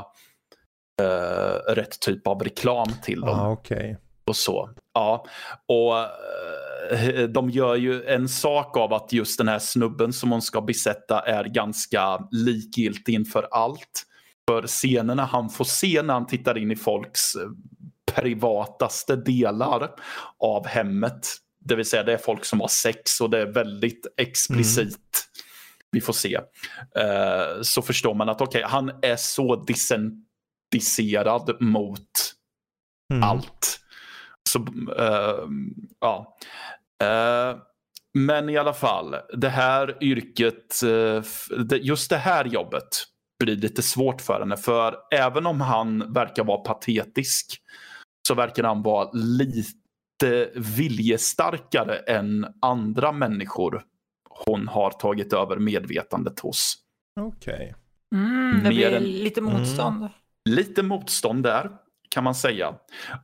uh, 1.03 1.75
rätt 1.75 2.01
typ 2.01 2.27
av 2.27 2.43
reklam 2.43 2.89
till 3.03 3.21
dem. 3.21 3.41
Ah, 3.41 3.53
okay 3.53 3.97
och 4.29 4.37
så. 4.37 4.71
Ja, 4.95 5.27
och 5.67 5.99
eh, 6.99 7.29
de 7.29 7.51
gör 7.51 7.77
ju 7.77 8.05
en 8.05 8.29
sak 8.29 8.77
av 8.77 8.93
att 8.93 9.13
just 9.13 9.39
den 9.39 9.49
här 9.49 9.59
snubben 9.59 10.13
som 10.13 10.31
hon 10.31 10.43
ska 10.43 10.61
besätta 10.61 11.21
är 11.21 11.45
ganska 11.45 12.29
likgiltig 12.31 13.15
inför 13.15 13.49
allt. 13.51 14.05
För 14.49 14.67
scenerna 14.67 15.25
han 15.25 15.51
får 15.51 15.65
se 15.65 16.03
när 16.03 16.15
han 16.15 16.27
tittar 16.27 16.59
in 16.59 16.71
i 16.71 16.77
folks 16.77 17.35
eh, 17.35 17.49
privataste 18.15 19.17
delar 19.17 19.91
av 20.39 20.67
hemmet. 20.67 21.27
Det 21.61 21.77
vill 21.77 21.85
säga 21.85 22.03
det 22.03 22.13
är 22.13 22.19
folk 22.19 22.45
som 22.45 22.61
har 22.61 22.69
sex 22.69 23.21
och 23.21 23.31
det 23.31 23.39
är 23.39 23.47
väldigt 23.53 24.07
explicit. 24.17 24.87
Mm. 24.87 24.99
Vi 25.91 26.01
får 26.01 26.13
se. 26.13 26.39
Uh, 26.39 27.63
så 27.63 27.83
förstår 27.83 28.15
man 28.15 28.29
att 28.29 28.41
okej, 28.41 28.65
okay, 28.65 28.71
han 28.71 28.91
är 29.03 29.17
så 29.17 29.65
decentiserad 30.71 31.57
mot 31.61 32.35
mm. 33.13 33.23
allt. 33.23 33.81
Så, 34.49 34.59
uh, 34.59 35.49
ja. 36.01 36.37
Uh, 37.03 37.61
men 38.15 38.49
i 38.49 38.57
alla 38.57 38.73
fall, 38.73 39.17
det 39.33 39.49
här 39.49 39.99
yrket, 40.01 40.81
uh, 40.85 41.23
just 41.81 42.11
det 42.11 42.17
här 42.17 42.45
jobbet 42.45 42.89
blir 43.45 43.57
lite 43.57 43.83
svårt 43.83 44.21
för 44.21 44.41
henne. 44.41 44.57
För 44.57 44.97
även 45.15 45.47
om 45.47 45.61
han 45.61 46.13
verkar 46.13 46.45
vara 46.45 46.59
patetisk 46.59 47.63
så 48.29 48.35
verkar 48.35 48.65
han 48.65 48.83
vara 48.83 49.11
lite 49.13 50.51
viljestarkare 50.55 51.97
än 51.97 52.47
andra 52.63 53.13
människor 53.13 53.83
hon 54.47 54.69
har 54.69 54.91
tagit 54.91 55.33
över 55.33 55.57
medvetandet 55.57 56.41
hos. 56.41 56.75
Okej. 57.21 57.55
Okay. 57.55 57.73
Mm, 58.15 58.63
det 58.65 58.69
blir 58.69 58.93
än... 58.93 59.03
lite 59.03 59.41
motstånd. 59.41 59.97
Mm. 59.97 60.11
Lite 60.45 60.83
motstånd 60.83 61.43
där 61.43 61.71
kan 62.09 62.25
man 62.25 62.35
säga. 62.35 62.75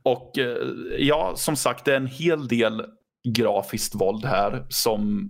Och 0.03 0.37
eh, 0.37 0.57
ja, 0.97 1.33
som 1.35 1.55
sagt, 1.55 1.85
det 1.85 1.91
är 1.91 1.97
en 1.97 2.07
hel 2.07 2.47
del 2.47 2.85
grafiskt 3.27 3.95
våld 3.95 4.25
här 4.25 4.65
som 4.69 5.29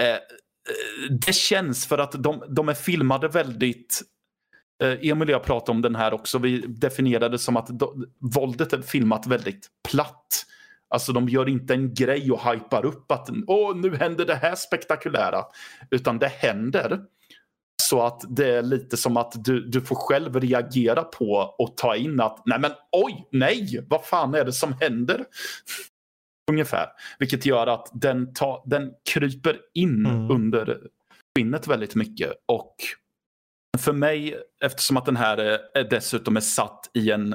eh, 0.00 0.06
eh, 0.08 0.18
det 1.26 1.34
känns 1.34 1.86
för 1.86 1.98
att 1.98 2.12
de, 2.22 2.44
de 2.48 2.68
är 2.68 2.74
filmade 2.74 3.28
väldigt 3.28 4.02
eh, 4.82 5.10
Emil 5.10 5.28
och 5.28 5.34
jag 5.34 5.42
pratade 5.42 5.76
om 5.76 5.82
den 5.82 5.94
här 5.94 6.14
också. 6.14 6.38
Vi 6.38 6.58
definierade 6.66 7.28
det 7.28 7.38
som 7.38 7.56
att 7.56 7.66
do, 7.66 7.94
våldet 8.34 8.72
är 8.72 8.82
filmat 8.82 9.26
väldigt 9.26 9.68
platt. 9.88 10.44
Alltså 10.90 11.12
de 11.12 11.28
gör 11.28 11.48
inte 11.48 11.74
en 11.74 11.94
grej 11.94 12.32
och 12.32 12.52
hypar 12.52 12.84
upp 12.84 13.12
att 13.12 13.28
åh, 13.46 13.76
nu 13.76 13.96
händer 13.96 14.26
det 14.26 14.34
här 14.34 14.54
spektakulära. 14.54 15.44
Utan 15.90 16.18
det 16.18 16.28
händer. 16.28 17.00
Så 17.90 18.02
att 18.02 18.24
det 18.28 18.54
är 18.54 18.62
lite 18.62 18.96
som 18.96 19.16
att 19.16 19.44
du, 19.44 19.68
du 19.68 19.80
får 19.80 19.96
själv 19.96 20.40
reagera 20.40 21.02
på 21.02 21.54
och 21.58 21.76
ta 21.76 21.96
in 21.96 22.20
att 22.20 22.42
nej 22.46 22.58
men 22.60 22.70
oj, 22.92 23.28
nej, 23.32 23.86
vad 23.88 24.04
fan 24.04 24.34
är 24.34 24.44
det 24.44 24.52
som 24.52 24.72
händer? 24.80 25.24
Ungefär. 26.50 26.86
Vilket 27.18 27.46
gör 27.46 27.66
att 27.66 27.90
den, 27.92 28.34
ta, 28.34 28.64
den 28.66 28.92
kryper 29.10 29.58
in 29.74 30.06
mm. 30.06 30.30
under 30.30 30.78
skinnet 31.38 31.66
väldigt 31.66 31.94
mycket. 31.94 32.32
Och 32.46 32.74
för 33.78 33.92
mig, 33.92 34.36
eftersom 34.64 34.96
att 34.96 35.06
den 35.06 35.16
här 35.16 35.38
är, 35.38 35.90
dessutom 35.90 36.36
är 36.36 36.40
satt 36.40 36.90
i 36.94 37.10
en 37.10 37.34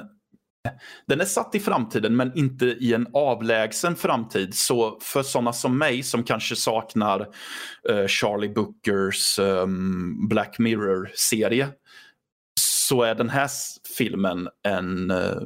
den 1.05 1.21
är 1.21 1.25
satt 1.25 1.55
i 1.55 1.59
framtiden 1.59 2.15
men 2.15 2.37
inte 2.37 2.65
i 2.65 2.93
en 2.93 3.07
avlägsen 3.13 3.95
framtid. 3.95 4.55
Så 4.55 4.99
för 5.01 5.23
sådana 5.23 5.53
som 5.53 5.77
mig 5.77 6.03
som 6.03 6.23
kanske 6.23 6.55
saknar 6.55 7.19
uh, 7.89 8.07
Charlie 8.07 8.49
Bookers 8.49 9.39
um, 9.39 10.27
Black 10.27 10.59
Mirror-serie 10.59 11.69
så 12.59 13.03
är 13.03 13.15
den 13.15 13.29
här 13.29 13.49
filmen 13.97 14.49
en 14.67 15.11
uh, 15.11 15.41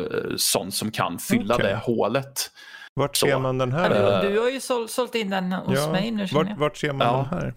uh, 0.00 0.36
sån 0.36 0.72
som 0.72 0.90
kan 0.90 1.18
fylla 1.18 1.54
okay. 1.54 1.66
det 1.66 1.76
hålet. 1.76 2.50
Vart 2.94 3.16
ser 3.16 3.38
man 3.38 3.58
den 3.58 3.72
här? 3.72 4.22
Du, 4.22 4.30
du 4.30 4.40
har 4.40 4.50
ju 4.50 4.60
sålt, 4.60 4.90
sålt 4.90 5.14
in 5.14 5.30
den 5.30 5.52
hos 5.52 5.78
ja, 5.78 5.92
mig 5.92 6.10
nu. 6.10 6.26
Vart, 6.32 6.58
vart 6.58 6.76
ser 6.76 6.92
man 6.92 7.06
ja. 7.06 7.28
den 7.30 7.40
här? 7.40 7.54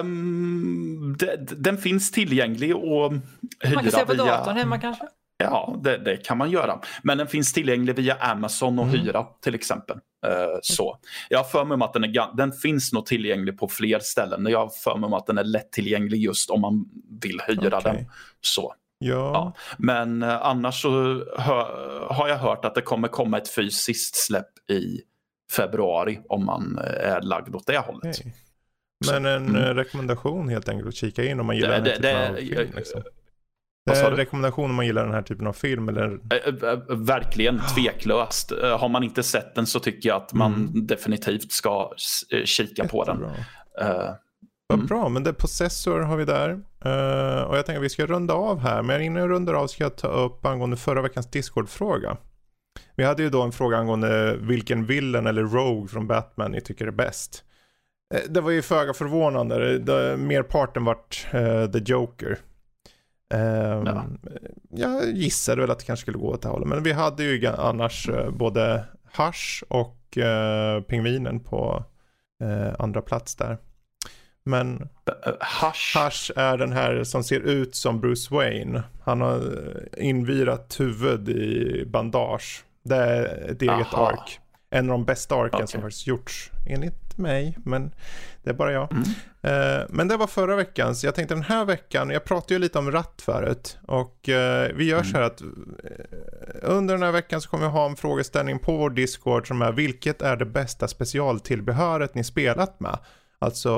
Um, 0.00 1.16
de, 1.18 1.36
den 1.36 1.78
finns 1.78 2.10
tillgänglig 2.10 2.76
och 2.76 3.12
hyra 3.60 3.74
Man 3.74 3.84
kan 3.84 3.92
se 3.92 4.06
på 4.06 4.12
via... 4.12 4.24
datorn 4.24 4.56
hemma 4.56 4.78
kanske? 4.78 5.04
Ja, 5.44 5.76
det, 5.82 5.98
det, 5.98 6.16
kan 6.16 6.38
man 6.38 6.50
göra. 6.50 6.80
Men 7.02 7.18
den 7.18 7.26
finns 7.26 7.52
tillgänglig 7.52 7.96
via 7.96 8.14
Amazon 8.14 8.78
och 8.78 8.86
mm. 8.86 9.00
hyra 9.00 9.26
till 9.42 9.54
exempel. 9.54 9.96
Uh, 9.96 10.58
så. 10.62 10.98
Jag 11.28 11.38
har 11.38 11.44
för 11.44 11.64
mig 11.64 11.74
om 11.74 11.82
att 11.82 11.92
den, 11.92 12.04
är, 12.04 12.36
den 12.36 12.52
finns 12.52 12.92
nog 12.92 13.06
tillgänglig 13.06 13.58
på 13.58 13.68
fler 13.68 13.98
ställen. 13.98 14.46
Jag 14.46 14.58
har 14.58 14.68
för 14.84 14.96
mig 14.96 15.06
om 15.06 15.12
att 15.12 15.26
den 15.26 15.38
är 15.38 15.44
lättillgänglig 15.44 16.22
just 16.22 16.50
om 16.50 16.60
man 16.60 16.84
vill 17.22 17.40
hyra 17.46 17.78
okay. 17.78 17.92
den. 17.92 18.06
Så. 18.40 18.74
Ja. 18.98 19.14
ja. 19.14 19.54
Men 19.78 20.22
uh, 20.22 20.46
annars 20.46 20.82
så 20.82 20.90
hör, 21.38 22.08
har 22.10 22.28
jag 22.28 22.38
hört 22.38 22.64
att 22.64 22.74
det 22.74 22.82
kommer 22.82 23.08
komma 23.08 23.38
ett 23.38 23.54
fysiskt 23.54 24.16
släpp 24.16 24.70
i 24.70 25.00
februari 25.50 26.20
om 26.28 26.44
man 26.44 26.78
eh, 26.78 27.12
är 27.12 27.20
lagd 27.20 27.54
åt 27.54 27.66
det 27.66 27.78
hållet. 27.78 28.20
Okay. 28.20 28.32
Men 29.06 29.26
en 29.26 29.48
mm. 29.48 29.74
rekommendation 29.74 30.48
helt 30.48 30.68
enkelt 30.68 30.88
att 30.88 30.94
kika 30.94 31.24
in 31.24 31.40
om 31.40 31.46
man 31.46 31.56
gillar 31.56 31.80
det, 31.80 31.96
typen 31.96 32.02
det, 32.02 32.28
av 32.28 32.34
film. 32.34 32.72
Liksom. 32.76 33.02
Det 33.86 33.92
är 33.92 34.10
en 34.10 34.16
rekommendation 34.16 34.70
om 34.70 34.76
man 34.76 34.86
gillar 34.86 35.04
den 35.04 35.14
här 35.14 35.22
typen 35.22 35.46
av 35.46 35.52
film? 35.52 35.88
Eller? 35.88 36.18
Verkligen 37.04 37.60
tveklöst. 37.74 38.52
Har 38.78 38.88
man 38.88 39.02
inte 39.02 39.22
sett 39.22 39.54
den 39.54 39.66
så 39.66 39.80
tycker 39.80 40.08
jag 40.08 40.16
att 40.16 40.32
man 40.32 40.54
mm. 40.54 40.86
definitivt 40.86 41.52
ska 41.52 41.90
kika 42.44 42.88
på 42.88 43.04
den. 43.04 43.22
Uh, 43.22 43.34
Vad 44.66 44.78
mm. 44.78 44.86
bra, 44.86 45.08
men 45.08 45.24
det 45.24 45.32
Possessor 45.32 46.00
har 46.00 46.16
vi 46.16 46.24
där. 46.24 46.50
Uh, 46.50 47.42
och 47.42 47.56
jag 47.56 47.66
tänker 47.66 47.78
att 47.78 47.84
vi 47.84 47.88
ska 47.88 48.06
runda 48.06 48.34
av 48.34 48.60
här. 48.60 48.82
Men 48.82 49.02
innan 49.02 49.22
jag 49.22 49.30
rundar 49.30 49.54
av 49.54 49.66
ska 49.66 49.84
jag 49.84 49.96
ta 49.96 50.08
upp 50.08 50.46
angående 50.46 50.76
förra 50.76 51.02
veckans 51.02 51.30
Discord-fråga. 51.30 52.16
Vi 52.96 53.04
hade 53.04 53.22
ju 53.22 53.30
då 53.30 53.42
en 53.42 53.52
fråga 53.52 53.76
angående 53.76 54.36
vilken 54.36 54.86
villain 54.86 55.26
eller 55.26 55.42
Rogue 55.42 55.88
från 55.88 56.06
Batman 56.06 56.52
ni 56.52 56.60
tycker 56.60 56.86
är 56.86 56.90
bäst. 56.90 57.44
Det 58.28 58.40
var 58.40 58.50
ju 58.50 58.62
föga 58.62 58.94
förvånande. 58.94 59.56
Merparten 60.16 60.84
vart 60.84 61.26
uh, 61.34 61.70
The 61.70 61.78
Joker. 61.78 62.38
Um, 63.34 63.86
ja. 63.86 64.04
Jag 64.70 65.10
gissade 65.10 65.60
väl 65.60 65.70
att 65.70 65.78
det 65.78 65.84
kanske 65.84 66.02
skulle 66.02 66.18
gå 66.18 66.28
åt 66.28 66.42
det 66.42 66.48
hållet. 66.48 66.68
Men 66.68 66.82
vi 66.82 66.92
hade 66.92 67.24
ju 67.24 67.46
annars 67.46 68.08
uh, 68.08 68.30
både 68.30 68.84
Hush 69.16 69.62
och 69.68 70.18
uh, 70.18 70.82
Pingvinen 70.82 71.40
på 71.40 71.84
uh, 72.44 72.74
andra 72.78 73.02
plats 73.02 73.36
där. 73.36 73.58
Men 74.44 74.88
Hush. 75.62 76.04
Hush 76.04 76.32
är 76.36 76.58
den 76.58 76.72
här 76.72 77.04
som 77.04 77.24
ser 77.24 77.40
ut 77.40 77.74
som 77.74 78.00
Bruce 78.00 78.34
Wayne. 78.34 78.82
Han 79.02 79.20
har 79.20 79.42
invirat 79.96 80.80
huvud 80.80 81.28
i 81.28 81.84
bandage. 81.86 82.64
Det 82.82 82.96
är 82.96 83.50
ett 83.50 83.62
eget 83.62 83.94
Aha. 83.94 84.08
ark. 84.08 84.39
En 84.70 84.90
av 84.90 84.98
de 84.98 85.04
bästa 85.04 85.34
arken 85.34 85.54
okay. 85.54 85.66
som 85.66 85.80
faktiskt 85.80 86.06
gjorts 86.06 86.50
enligt 86.66 87.18
mig. 87.20 87.56
Men 87.64 87.94
det 88.42 88.50
är 88.50 88.54
bara 88.54 88.72
jag. 88.72 88.88
Mm. 88.92 89.02
Uh, 89.02 89.86
men 89.88 90.08
det 90.08 90.16
var 90.16 90.26
förra 90.26 90.56
veckans. 90.56 91.04
Jag 91.04 91.14
tänkte 91.14 91.34
den 91.34 91.42
här 91.42 91.64
veckan, 91.64 92.10
jag 92.10 92.24
pratade 92.24 92.54
ju 92.54 92.60
lite 92.60 92.78
om 92.78 92.92
ratt 92.92 93.22
förut. 93.22 93.78
Och 93.86 94.28
uh, 94.28 94.34
vi 94.74 94.84
gör 94.84 94.98
mm. 94.98 95.04
så 95.04 95.16
här 95.16 95.22
att 95.22 95.42
uh, 95.42 95.48
under 96.62 96.94
den 96.94 97.02
här 97.02 97.12
veckan 97.12 97.40
så 97.40 97.48
kommer 97.50 97.66
vi 97.66 97.70
ha 97.70 97.86
en 97.86 97.96
frågeställning 97.96 98.58
på 98.58 98.76
vår 98.76 98.90
Discord 98.90 99.48
som 99.48 99.62
är 99.62 99.72
vilket 99.72 100.22
är 100.22 100.36
det 100.36 100.46
bästa 100.46 100.88
specialtillbehöret 100.88 102.14
ni 102.14 102.24
spelat 102.24 102.80
med? 102.80 102.98
Alltså 103.38 103.72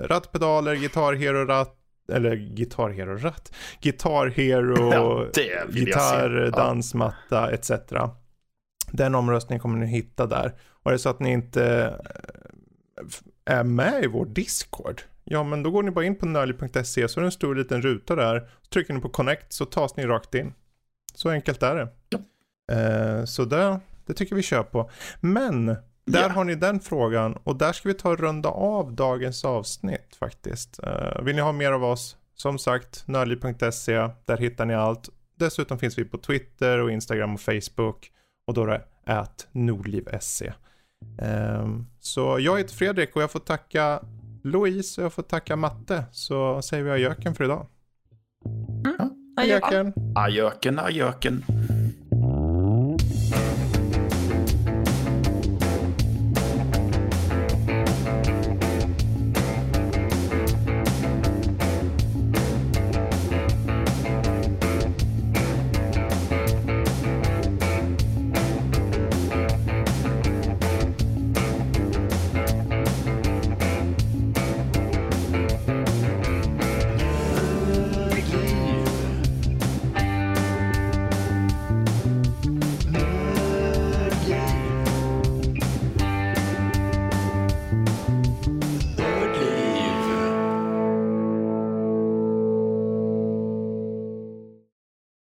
rattpedaler, 0.00 0.74
Guitar 0.74 1.12
Hero 1.12 1.44
ratt, 1.44 1.74
eller 2.12 2.36
Guitar 2.36 2.90
Hero 2.90 3.16
ratt, 3.16 3.52
Guitar 3.80 4.26
Hero, 4.26 4.92
ja, 4.92 5.26
gitarr, 5.70 6.50
dansmatta 6.50 7.50
etc. 7.50 7.70
Den 8.92 9.14
omröstningen 9.14 9.60
kommer 9.60 9.78
ni 9.78 9.86
hitta 9.86 10.26
där. 10.26 10.54
Och 10.82 10.90
är 10.90 10.92
det 10.92 10.98
så 10.98 11.08
att 11.08 11.20
ni 11.20 11.32
inte 11.32 11.94
är 13.44 13.64
med 13.64 14.04
i 14.04 14.06
vår 14.06 14.26
Discord, 14.26 15.02
ja 15.24 15.42
men 15.42 15.62
då 15.62 15.70
går 15.70 15.82
ni 15.82 15.90
bara 15.90 16.04
in 16.04 16.16
på 16.16 16.26
nördliv.se 16.26 17.08
så 17.08 17.20
är 17.20 17.22
det 17.22 17.26
en 17.26 17.32
stor 17.32 17.54
liten 17.54 17.82
ruta 17.82 18.16
där. 18.16 18.50
Så 18.62 18.68
trycker 18.68 18.94
ni 18.94 19.00
på 19.00 19.08
connect 19.08 19.52
så 19.52 19.64
tas 19.64 19.96
ni 19.96 20.06
rakt 20.06 20.34
in. 20.34 20.54
Så 21.14 21.30
enkelt 21.30 21.62
är 21.62 21.74
det. 21.74 21.88
Ja. 22.08 22.18
Eh, 22.74 23.24
så 23.24 23.44
det, 23.44 23.80
det 24.06 24.14
tycker 24.14 24.36
vi 24.36 24.42
kör 24.42 24.62
på. 24.62 24.90
Men 25.20 25.66
där 26.04 26.20
yeah. 26.20 26.30
har 26.30 26.44
ni 26.44 26.54
den 26.54 26.80
frågan 26.80 27.36
och 27.44 27.56
där 27.56 27.72
ska 27.72 27.88
vi 27.88 27.94
ta 27.94 28.10
och 28.10 28.18
runda 28.18 28.48
av 28.48 28.92
dagens 28.92 29.44
avsnitt 29.44 30.16
faktiskt. 30.18 30.80
Uh, 30.84 31.22
vill 31.22 31.36
ni 31.36 31.42
ha 31.42 31.52
mer 31.52 31.72
av 31.72 31.84
oss? 31.84 32.16
Som 32.34 32.58
sagt, 32.58 33.02
nördliv.se, 33.06 34.08
där 34.24 34.36
hittar 34.36 34.66
ni 34.66 34.74
allt. 34.74 35.08
Dessutom 35.38 35.78
finns 35.78 35.98
vi 35.98 36.04
på 36.04 36.18
Twitter 36.18 36.78
och 36.78 36.90
Instagram 36.90 37.34
och 37.34 37.40
Facebook 37.40 38.12
och 38.48 38.54
då 38.54 38.64
är 38.64 38.82
det 39.04 39.46
nordliv.se. 39.52 40.52
Um, 41.22 41.86
så 42.00 42.38
jag 42.40 42.58
heter 42.58 42.74
Fredrik 42.74 43.16
och 43.16 43.22
jag 43.22 43.30
får 43.30 43.40
tacka 43.40 44.00
Louise 44.44 45.00
och 45.00 45.04
jag 45.04 45.12
får 45.12 45.22
tacka 45.22 45.56
Matte. 45.56 46.04
Så 46.12 46.62
säger 46.62 46.84
vi 46.84 46.90
ajöken 46.90 47.34
för 47.34 47.44
idag. 47.44 47.66
Mm. 48.86 49.10
Ajöken. 49.36 49.92
Ajöken, 50.16 50.78
ajöken. 50.78 51.44